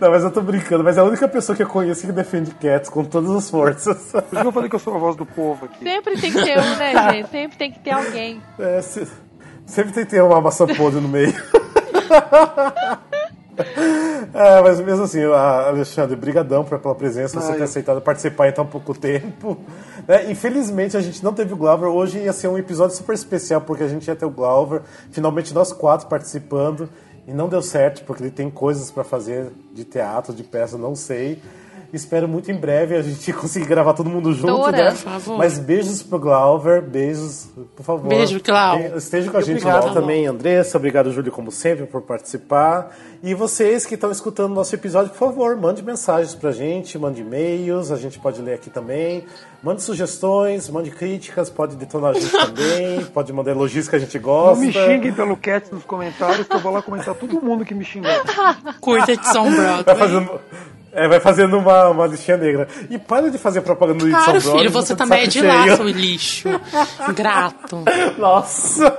Não, 0.00 0.10
mas 0.10 0.22
eu 0.22 0.30
tô 0.30 0.42
brincando, 0.42 0.84
mas 0.84 0.98
é 0.98 1.00
a 1.00 1.04
única 1.04 1.26
pessoa 1.26 1.56
que 1.56 1.62
eu 1.62 1.66
conheço 1.68 2.06
que 2.06 2.12
defende 2.12 2.50
Cats 2.52 2.90
com 2.90 3.02
todas 3.04 3.30
as 3.30 3.48
forças. 3.50 3.96
Por 4.12 4.18
isso 4.22 4.40
que 4.42 4.46
eu 4.46 4.52
falei 4.52 4.68
que 4.68 4.74
eu 4.76 4.80
sou 4.80 4.94
a 4.94 4.98
voz 4.98 5.16
do 5.16 5.24
povo 5.24 5.64
aqui. 5.66 5.82
Sempre 5.82 6.20
tem 6.20 6.30
que 6.32 6.42
ter 6.44 6.58
um, 6.58 6.76
né, 6.76 6.92
gente? 7.12 7.30
Sempre 7.30 7.56
tem 7.56 7.72
que 7.72 7.78
ter 7.78 7.90
alguém. 7.92 8.42
É, 8.58 8.82
se- 8.82 9.08
sempre 9.66 9.92
tem 9.92 10.04
que 10.04 10.10
ter 10.10 10.22
uma 10.22 10.40
maçã 10.40 10.66
podre 10.66 11.00
no 11.00 11.08
meio. 11.08 11.32
É, 14.32 14.60
mas 14.62 14.80
mesmo 14.80 15.04
assim, 15.04 15.22
a- 15.24 15.68
Alexandre, 15.68 16.16
brigadão 16.16 16.64
pela 16.64 16.94
presença, 16.94 17.40
você 17.40 17.52
Ah, 17.52 17.54
ter 17.54 17.60
eu- 17.60 17.64
aceitado 17.64 18.00
participar 18.00 18.48
em 18.48 18.52
tão 18.52 18.66
pouco 18.66 18.94
tempo. 18.98 19.56
Né? 20.08 20.30
Infelizmente 20.30 20.96
a 20.96 21.00
gente 21.00 21.22
não 21.24 21.32
teve 21.32 21.54
o 21.54 21.56
Glauber, 21.56 21.86
hoje 21.86 22.18
ia 22.18 22.32
ser 22.32 22.48
um 22.48 22.58
episódio 22.58 22.94
super 22.96 23.14
especial, 23.14 23.60
porque 23.62 23.84
a 23.84 23.88
gente 23.88 24.06
ia 24.06 24.14
ter 24.16 24.26
o 24.26 24.30
Glauber, 24.30 24.82
finalmente 25.10 25.54
nós 25.54 25.72
quatro 25.72 26.08
participando, 26.08 26.88
e 27.26 27.32
não 27.32 27.48
deu 27.48 27.62
certo, 27.62 28.04
porque 28.04 28.22
ele 28.22 28.30
tem 28.30 28.50
coisas 28.50 28.90
pra 28.90 29.02
fazer 29.04 29.50
de 29.72 29.82
teatro, 29.84 30.34
de 30.34 30.42
peça, 30.42 30.76
não 30.76 30.94
sei. 30.94 31.40
Espero 31.94 32.26
muito 32.28 32.50
em 32.50 32.56
breve 32.56 32.96
a 32.96 33.02
gente 33.02 33.32
conseguir 33.34 33.66
gravar 33.66 33.94
todo 33.94 34.10
mundo 34.10 34.32
junto, 34.32 34.46
Dora. 34.56 34.72
né? 34.76 34.90
Por 34.90 34.96
favor. 34.98 35.38
Mas 35.38 35.58
beijos 35.58 36.02
pro 36.02 36.18
Glauber, 36.18 36.82
beijos, 36.82 37.48
por 37.76 37.82
favor. 37.84 38.08
Beijo, 38.08 38.40
Glau. 38.42 38.78
Esteja 38.96 39.30
com 39.30 39.36
a 39.36 39.40
gente 39.40 39.58
Obrigada, 39.62 39.86
lá 39.86 39.92
também, 39.92 40.26
Andressa. 40.26 40.76
Obrigado, 40.76 41.12
Júlio, 41.12 41.30
como 41.30 41.50
sempre, 41.52 41.86
por 41.86 42.02
participar. 42.02 42.90
E 43.22 43.32
vocês 43.34 43.86
que 43.86 43.94
estão 43.94 44.10
escutando 44.10 44.52
nosso 44.54 44.74
episódio, 44.74 45.10
por 45.10 45.18
favor, 45.18 45.56
mande 45.56 45.82
mensagens 45.82 46.34
pra 46.34 46.50
gente, 46.52 46.98
mande 46.98 47.22
e-mails, 47.22 47.90
a 47.90 47.96
gente 47.96 48.18
pode 48.18 48.42
ler 48.42 48.54
aqui 48.54 48.68
também. 48.70 49.24
Mande 49.62 49.82
sugestões, 49.82 50.68
mande 50.68 50.90
críticas, 50.90 51.48
pode 51.48 51.74
detonar 51.76 52.10
a 52.10 52.14
gente 52.14 52.30
também, 52.36 53.04
pode 53.06 53.32
mandar 53.32 53.52
elogios 53.52 53.88
que 53.88 53.96
a 53.96 53.98
gente 53.98 54.16
Não 54.18 54.22
gosta. 54.24 54.62
me 54.64 54.72
xinguem 54.72 55.12
pelo 55.12 55.36
Cats 55.36 55.70
nos 55.70 55.84
comentários, 55.84 56.46
que 56.46 56.54
eu 56.54 56.60
vou 56.60 56.70
lá 56.72 56.82
comentar 56.82 57.14
todo 57.14 57.40
mundo 57.40 57.64
que 57.64 57.74
me 57.74 57.84
xingou. 57.84 58.10
Curta 58.80 59.16
de 59.16 59.26
São 59.26 59.44
Vai 59.44 59.54
Broadway. 59.82 59.96
fazendo, 59.96 60.40
é, 60.94 61.08
vai 61.08 61.20
fazendo 61.20 61.58
uma, 61.58 61.88
uma 61.88 62.06
listinha 62.06 62.36
negra. 62.36 62.68
E 62.88 62.98
para 62.98 63.30
de 63.30 63.38
fazer 63.38 63.60
propaganda 63.62 64.04
do 64.04 64.10
Claro, 64.10 64.40
São 64.40 64.52
filho, 64.58 64.70
Brothers, 64.70 64.72
você 64.72 64.96
também 64.96 65.22
é 65.22 65.26
de 65.26 65.40
cheio. 65.40 65.46
lá, 65.46 65.76
seu 65.76 65.88
lixo. 65.88 66.48
Grato. 67.14 67.82
Nossa! 68.18 68.96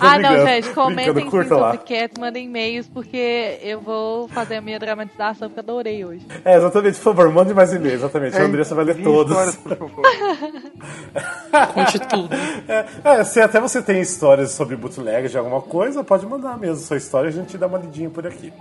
Ah, 0.00 0.18
não, 0.18 0.46
gente, 0.46 0.70
comentem 0.70 1.24
sim 1.24 1.30
sobre 1.30 1.54
lá. 1.54 1.76
Cats, 1.76 2.18
mandem 2.18 2.46
e-mails, 2.46 2.88
porque 2.88 3.58
eu 3.62 3.80
vou 3.80 4.28
fazer 4.28 4.56
a 4.56 4.60
minha 4.60 4.78
dramatização, 4.78 5.48
porque 5.48 5.60
eu 5.60 5.64
adorei 5.64 6.04
hoje. 6.04 6.26
É, 6.44 6.56
exatamente, 6.56 6.96
por 6.96 7.14
favor, 7.14 7.30
mande 7.32 7.52
mais 7.54 7.72
e-mails, 7.72 8.00
exatamente. 8.00 8.36
a 8.36 8.40
É, 8.40 8.44
Andressa 8.44 8.74
vai 8.74 8.84
ler 8.84 9.02
todos. 9.02 9.32
histórias, 9.32 9.56
por 9.56 9.76
favor. 9.76 10.02
Conte 11.74 11.98
tudo. 12.00 12.28
É, 12.68 12.86
é, 13.04 13.24
se 13.24 13.40
até 13.40 13.60
você 13.60 13.82
tem 13.82 14.00
histórias 14.00 14.52
sobre 14.52 14.76
bootleg 14.76 15.28
de 15.28 15.36
alguma 15.38 15.60
coisa, 15.60 16.02
pode 16.04 16.26
mandar 16.26 16.58
mesmo 16.58 16.76
sua 16.76 16.96
história 16.96 17.26
e 17.28 17.30
a 17.30 17.32
gente 17.32 17.56
dá 17.58 17.66
uma 17.66 17.78
lidinha 17.78 18.10
por 18.10 18.26
aqui. 18.26 18.52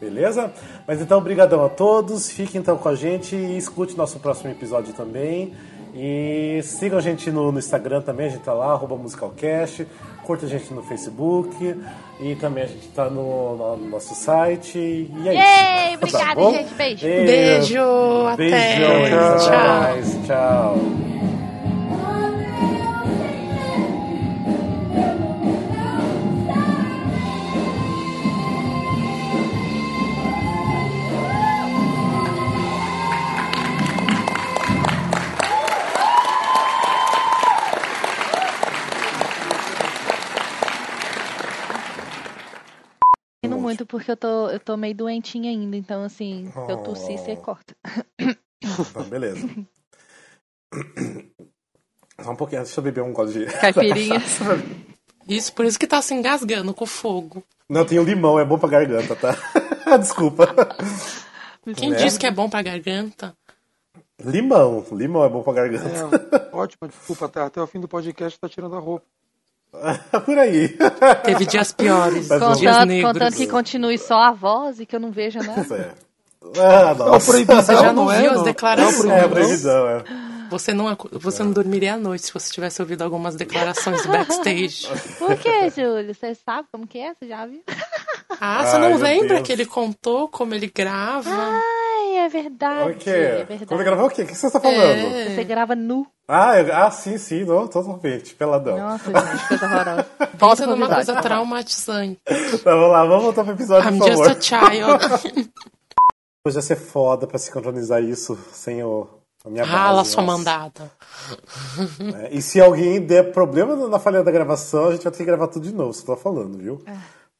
Beleza? 0.00 0.50
Mas 0.86 1.00
então, 1.00 1.18
obrigadão 1.18 1.64
a 1.64 1.68
todos. 1.68 2.30
Fiquem 2.30 2.60
então 2.60 2.76
com 2.78 2.88
a 2.88 2.94
gente 2.94 3.36
e 3.36 3.56
escute 3.58 3.96
nosso 3.96 4.18
próximo 4.18 4.50
episódio 4.50 4.92
também. 4.94 5.52
E 5.94 6.60
sigam 6.62 6.98
a 6.98 7.02
gente 7.02 7.30
no, 7.32 7.50
no 7.50 7.58
Instagram 7.58 8.00
também, 8.00 8.26
a 8.26 8.30
gente 8.30 8.42
tá 8.42 8.52
lá, 8.52 8.72
arroba 8.72 8.96
musicalcast. 8.96 9.86
Curta 10.24 10.46
a 10.46 10.48
gente 10.48 10.72
no 10.72 10.82
Facebook. 10.82 11.76
E 12.20 12.34
também 12.36 12.64
a 12.64 12.66
gente 12.66 12.88
tá 12.88 13.10
no, 13.10 13.56
no- 13.56 13.76
no 13.76 13.88
nosso 13.90 14.14
site. 14.14 14.78
E 14.78 15.10
é 15.28 15.34
Yay! 15.34 15.94
isso. 15.94 15.96
Obrigada, 15.96 16.34
bom? 16.40 16.52
gente. 16.52 16.74
Beijo. 16.74 17.06
Beijo, 17.06 18.26
até. 18.28 18.36
Beijões, 18.36 19.44
Tchau. 19.44 19.50
mais. 19.80 20.18
Tchau. 20.26 20.76
Porque 43.90 44.10
eu 44.10 44.16
tô, 44.16 44.48
eu 44.48 44.60
tô 44.60 44.76
meio 44.76 44.94
doentinha 44.94 45.50
ainda, 45.50 45.76
então 45.76 46.02
assim, 46.04 46.50
se 46.52 46.72
eu 46.72 46.78
tossir, 46.78 47.18
você 47.18 47.36
corta. 47.36 47.74
Tá, 48.92 49.02
beleza. 49.04 49.48
Só 52.22 52.30
um 52.32 52.36
pouquinho, 52.36 52.62
deixa 52.62 52.78
eu 52.78 52.84
beber 52.84 53.02
um 53.02 53.12
gole 53.12 53.32
de. 53.32 53.46
Caipirinha. 53.46 54.20
Isso, 55.26 55.52
por 55.54 55.64
isso 55.64 55.78
que 55.78 55.86
tá 55.86 56.02
se 56.02 56.12
engasgando 56.12 56.74
com 56.74 56.84
fogo. 56.84 57.42
Não, 57.68 57.84
tem 57.84 57.98
um 58.00 58.02
limão, 58.04 58.38
é 58.38 58.44
bom 58.44 58.58
pra 58.58 58.68
garganta, 58.68 59.14
tá? 59.14 59.34
Desculpa. 59.96 60.46
Quem 61.76 61.90
Né? 61.90 61.96
disse 61.98 62.18
que 62.18 62.26
é 62.26 62.30
bom 62.32 62.50
pra 62.50 62.62
garganta? 62.62 63.34
Limão, 64.22 64.84
limão 64.92 65.24
é 65.24 65.28
bom 65.28 65.42
pra 65.42 65.52
garganta. 65.52 65.88
É, 66.52 66.54
ótima 66.56 66.88
desculpa, 66.88 67.28
tá? 67.28 67.46
Até 67.46 67.62
o 67.62 67.66
fim 67.66 67.78
do 67.80 67.86
podcast 67.88 68.38
tá 68.40 68.48
tirando 68.48 68.74
a 68.76 68.80
roupa. 68.80 69.06
Por 70.24 70.38
aí. 70.38 70.76
Teve 71.24 71.46
dias 71.46 71.72
piores, 71.72 72.28
bom. 72.28 72.52
dias 72.54 72.72
Contanto, 72.76 72.86
negros. 72.88 73.12
contanto 73.12 73.36
que 73.36 73.46
continue 73.46 73.98
só 73.98 74.20
a 74.22 74.32
voz 74.32 74.80
e 74.80 74.86
que 74.86 74.96
eu 74.96 75.00
não 75.00 75.10
veja 75.10 75.40
nada. 75.42 75.76
É. 75.76 76.60
Ah, 76.60 76.90
É 76.90 76.94
nossa. 76.94 77.30
proibidão, 77.30 77.62
Você 77.62 77.74
já 77.76 77.92
não 77.92 78.04
não 78.06 78.12
é? 78.12 78.20
viu 78.22 78.30
as 78.30 78.36
Não. 78.38 78.44
declarações? 78.44 79.04
É, 79.10 79.28
proibidão, 79.28 79.88
é. 79.88 80.04
Você 80.50 80.74
não, 80.74 80.96
você 81.12 81.42
não 81.44 81.52
dormiria 81.52 81.94
à 81.94 81.96
noite 81.96 82.26
se 82.26 82.32
você 82.34 82.50
tivesse 82.52 82.82
ouvido 82.82 83.02
algumas 83.02 83.36
declarações 83.36 84.02
do 84.02 84.08
backstage. 84.08 84.88
Por 85.16 85.36
que, 85.36 85.70
Júlio? 85.70 86.12
Você 86.12 86.34
sabe 86.34 86.66
como 86.72 86.88
que 86.88 86.98
é? 86.98 87.14
Você 87.14 87.28
já 87.28 87.46
viu? 87.46 87.62
Ah, 88.40 88.64
você 88.64 88.76
Ai, 88.76 88.90
não 88.90 88.96
lembra 88.98 89.34
Deus. 89.36 89.46
que 89.46 89.52
ele 89.52 89.66
contou 89.66 90.26
como 90.28 90.54
ele 90.54 90.66
grava? 90.74 91.28
Ai, 91.30 92.16
é 92.24 92.28
verdade. 92.28 92.90
O 92.92 92.94
quê? 92.96 93.10
É 93.10 93.36
verdade. 93.44 93.66
Quando 93.66 93.84
gravar 93.84 94.04
o 94.04 94.10
quê? 94.10 94.22
O 94.22 94.26
que 94.26 94.34
você 94.34 94.46
está 94.46 94.58
falando? 94.58 94.80
É. 94.80 95.34
Você 95.34 95.44
grava 95.44 95.74
nu. 95.76 96.06
Ah, 96.26 96.58
eu- 96.60 96.74
ah, 96.74 96.90
sim, 96.90 97.18
sim, 97.18 97.44
não, 97.44 97.66
totalmente, 97.68 98.34
peladão. 98.34 98.78
Nossa, 98.78 99.04
gente, 99.04 99.48
coisa 99.48 99.66
horrorosa. 99.66 100.06
Volta 100.38 100.66
numa 100.66 100.88
coisa 100.88 101.20
traumatizante. 101.20 102.20
Tá, 102.64 102.74
vamos 102.74 102.90
lá, 102.92 103.04
vamos 103.04 103.24
voltar 103.24 103.44
pro 103.44 103.52
episódio, 103.52 103.90
I'm 103.90 103.98
por 103.98 104.08
just 104.08 104.22
favor. 104.24 104.36
a 104.36 104.40
child. 104.40 105.50
Hoje 106.46 106.56
ia 106.56 106.62
ser 106.62 106.76
foda 106.76 107.26
pra 107.26 107.38
sincronizar 107.38 108.02
isso 108.02 108.38
sem 108.52 108.82
o, 108.82 109.06
a 109.44 109.50
minha 109.50 109.64
Rala 109.64 109.98
base, 109.98 110.10
sua 110.12 110.22
nossa. 110.22 110.38
mandada. 110.38 110.90
É, 112.24 112.28
E 112.34 112.40
se 112.40 112.60
alguém 112.60 113.00
der 113.00 113.32
problema 113.32 113.76
na 113.88 113.98
falha 113.98 114.22
da 114.22 114.30
gravação, 114.30 114.86
a 114.88 114.92
gente 114.92 115.02
vai 115.04 115.12
ter 115.12 115.18
que 115.18 115.24
gravar 115.24 115.48
tudo 115.48 115.66
de 115.68 115.74
novo, 115.74 115.92
você 115.92 116.04
tá 116.06 116.16
falando, 116.16 116.56
viu? 116.58 116.82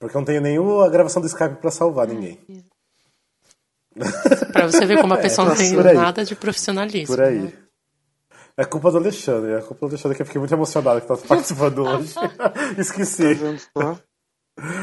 Porque 0.00 0.16
eu 0.16 0.20
não 0.20 0.24
tenho 0.26 0.40
nenhuma 0.40 0.88
gravação 0.88 1.20
do 1.22 1.28
Skype 1.28 1.56
pra 1.56 1.70
salvar 1.70 2.08
ninguém. 2.08 2.40
Pra 4.52 4.66
você 4.66 4.86
ver 4.86 5.00
como 5.00 5.14
a 5.14 5.18
pessoa 5.18 5.48
não 5.48 5.56
tem 5.56 5.74
por 5.74 5.86
aí. 5.86 5.94
nada 5.96 6.24
de 6.24 6.34
profissionalismo. 6.34 7.14
Por 7.14 7.22
aí. 7.22 7.54
É 8.56 8.64
culpa 8.64 8.90
do 8.90 8.98
Alexandre, 8.98 9.52
é 9.52 9.60
culpa 9.60 9.86
do 9.86 9.92
Alexandre 9.92 10.16
que 10.16 10.22
eu 10.22 10.26
fiquei 10.26 10.38
muito 10.38 10.52
emocionado 10.54 11.00
que 11.00 11.06
tá 11.06 11.16
participando 11.16 11.82
hoje. 11.84 12.14
Esqueci. 12.78 13.34
Vendo 13.34 13.58
só? 13.76 13.98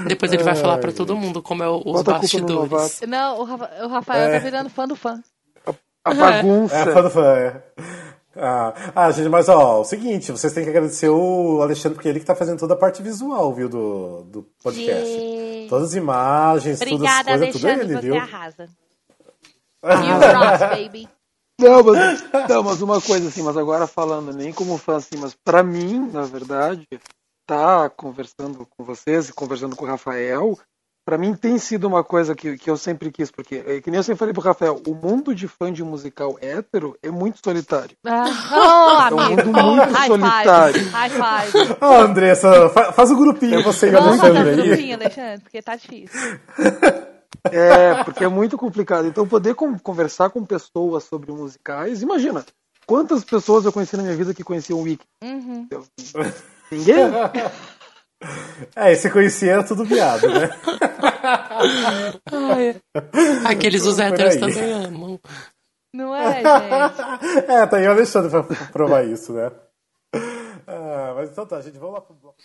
Depois 0.07 0.31
ele 0.33 0.43
vai 0.43 0.55
falar 0.55 0.77
pra 0.79 0.91
todo 0.91 1.15
mundo 1.15 1.41
como 1.41 1.61
é 1.63 1.67
o- 1.69 1.77
os 1.79 1.83
Bota 2.03 2.15
a 2.15 2.19
bastidores. 2.19 3.01
Não, 3.07 3.39
o, 3.39 3.43
Rafa- 3.43 3.71
o 3.83 3.87
Rafael 3.87 4.29
É. 4.29 4.39
tá 4.39 4.43
virando 4.43 4.69
fã 4.69 4.87
do 4.87 4.95
fã. 4.95 5.21
A 6.03 6.13
bagunça. 6.13 6.75
É, 6.75 6.85
fã 6.93 7.01
do 7.03 7.09
fã, 7.09 7.25
é. 7.37 7.63
Ah, 8.39 8.91
ah, 8.95 9.11
gente, 9.11 9.29
mas 9.29 9.49
ó, 9.49 9.81
o 9.81 9.83
seguinte, 9.83 10.31
vocês 10.31 10.53
têm 10.53 10.63
que 10.63 10.69
agradecer 10.69 11.09
o 11.09 11.61
Alexandre, 11.61 11.95
porque 11.95 12.07
ele 12.07 12.19
que 12.19 12.25
tá 12.25 12.35
fazendo 12.35 12.59
toda 12.59 12.73
a 12.73 12.77
parte 12.77 13.01
visual, 13.01 13.53
viu, 13.53 13.67
do, 13.67 14.23
do 14.23 14.43
podcast. 14.63 15.09
Yay. 15.09 15.67
Todas 15.67 15.89
as 15.89 15.95
imagens, 15.95 16.81
Obrigada, 16.81 17.31
todas 17.31 17.41
as 17.41 17.51
coisas, 17.51 17.53
tudo 17.53 17.67
Alexandre, 17.67 17.93
ele, 17.93 18.01
você 18.01 18.07
viu? 18.07 18.15
arrasa. 18.15 18.69
You 19.83 19.89
rock, 19.89 20.83
baby. 20.83 21.09
Não 21.59 21.83
mas, 21.83 22.23
não, 22.47 22.61
mas 22.61 22.81
uma 22.83 23.01
coisa 23.01 23.29
assim, 23.29 23.41
mas 23.41 23.57
agora 23.57 23.87
falando 23.87 24.31
nem 24.31 24.53
como 24.53 24.77
fã 24.77 24.97
assim, 24.97 25.17
mas 25.17 25.33
pra 25.33 25.63
mim, 25.63 26.07
na 26.11 26.21
verdade, 26.21 26.87
tá 27.47 27.89
conversando 27.89 28.63
com 28.63 28.83
vocês 28.83 29.29
e 29.29 29.33
conversando 29.33 29.75
com 29.75 29.83
o 29.83 29.87
Rafael, 29.87 30.55
pra 31.07 31.17
mim 31.17 31.33
tem 31.33 31.57
sido 31.57 31.87
uma 31.87 32.03
coisa 32.03 32.35
que, 32.35 32.57
que 32.57 32.69
eu 32.69 32.75
sempre 32.75 33.09
quis, 33.09 33.31
porque, 33.31 33.63
é, 33.65 33.79
que 33.79 33.89
nem 33.89 33.97
eu 33.97 34.03
sempre 34.03 34.19
falei 34.19 34.33
pro 34.33 34.43
Rafael, 34.43 34.81
o 34.85 34.93
mundo 34.93 35.33
de 35.33 35.47
fã 35.47 35.71
de 35.71 35.81
musical 35.81 36.37
hétero 36.41 36.97
é 37.01 37.09
muito 37.09 37.39
solitário. 37.41 37.95
Ah, 38.05 39.07
É 39.09 39.13
um 39.13 39.19
amigo. 39.21 39.45
mundo 39.47 39.63
muito 39.63 39.93
High 39.93 40.07
solitário. 40.07 40.73
five. 40.73 40.89
High 40.89 41.09
five. 41.51 41.77
Ah, 41.79 42.01
Andressa, 42.01 42.69
fa- 42.69 42.91
faz 42.91 43.09
o 43.09 43.15
grupinho, 43.15 43.63
você 43.63 43.89
e 43.89 43.93
o 43.93 43.97
Alexandre 43.97 44.43
um 44.43 44.47
aí. 44.61 44.67
grupinho, 44.67 44.95
Alexandre, 44.95 45.39
porque 45.41 45.61
tá 45.61 45.75
difícil. 45.77 46.39
É, 47.51 48.03
porque 48.03 48.25
é 48.25 48.27
muito 48.27 48.57
complicado. 48.57 49.07
Então, 49.07 49.25
poder 49.25 49.55
con- 49.55 49.79
conversar 49.79 50.29
com 50.29 50.43
pessoas 50.43 51.05
sobre 51.05 51.31
musicais, 51.31 52.01
imagina, 52.01 52.43
quantas 52.85 53.23
pessoas 53.23 53.63
eu 53.63 53.71
conheci 53.71 53.95
na 53.95 54.03
minha 54.03 54.15
vida 54.15 54.33
que 54.33 54.43
conheciam 54.43 54.79
o 54.79 54.83
Wiki? 54.83 55.05
Uhum. 55.23 55.69
Ninguém? 56.69 56.97
É, 58.75 58.91
esse 58.91 59.09
conhecia 59.09 59.53
era 59.53 59.63
tudo 59.63 59.85
viado, 59.85 60.27
né? 60.27 60.49
Ai, 62.31 63.53
aqueles 63.53 63.85
os 63.85 63.95
Por 63.95 64.03
héteros 64.03 64.35
também 64.37 64.71
amam. 64.71 65.19
Não 65.93 66.15
é, 66.15 66.33
gente? 66.33 66.45
É, 67.51 67.65
tá 67.65 67.77
aí 67.77 67.87
o 67.87 67.91
Alexandre 67.91 68.29
pra 68.29 68.43
provar 68.71 69.05
isso, 69.05 69.33
né? 69.33 69.51
Ah, 70.67 71.13
mas 71.15 71.29
então 71.29 71.45
tá, 71.45 71.61
gente, 71.61 71.77
vamos 71.77 71.95
lá 71.95 72.01
pro 72.01 72.15
bloco. 72.15 72.37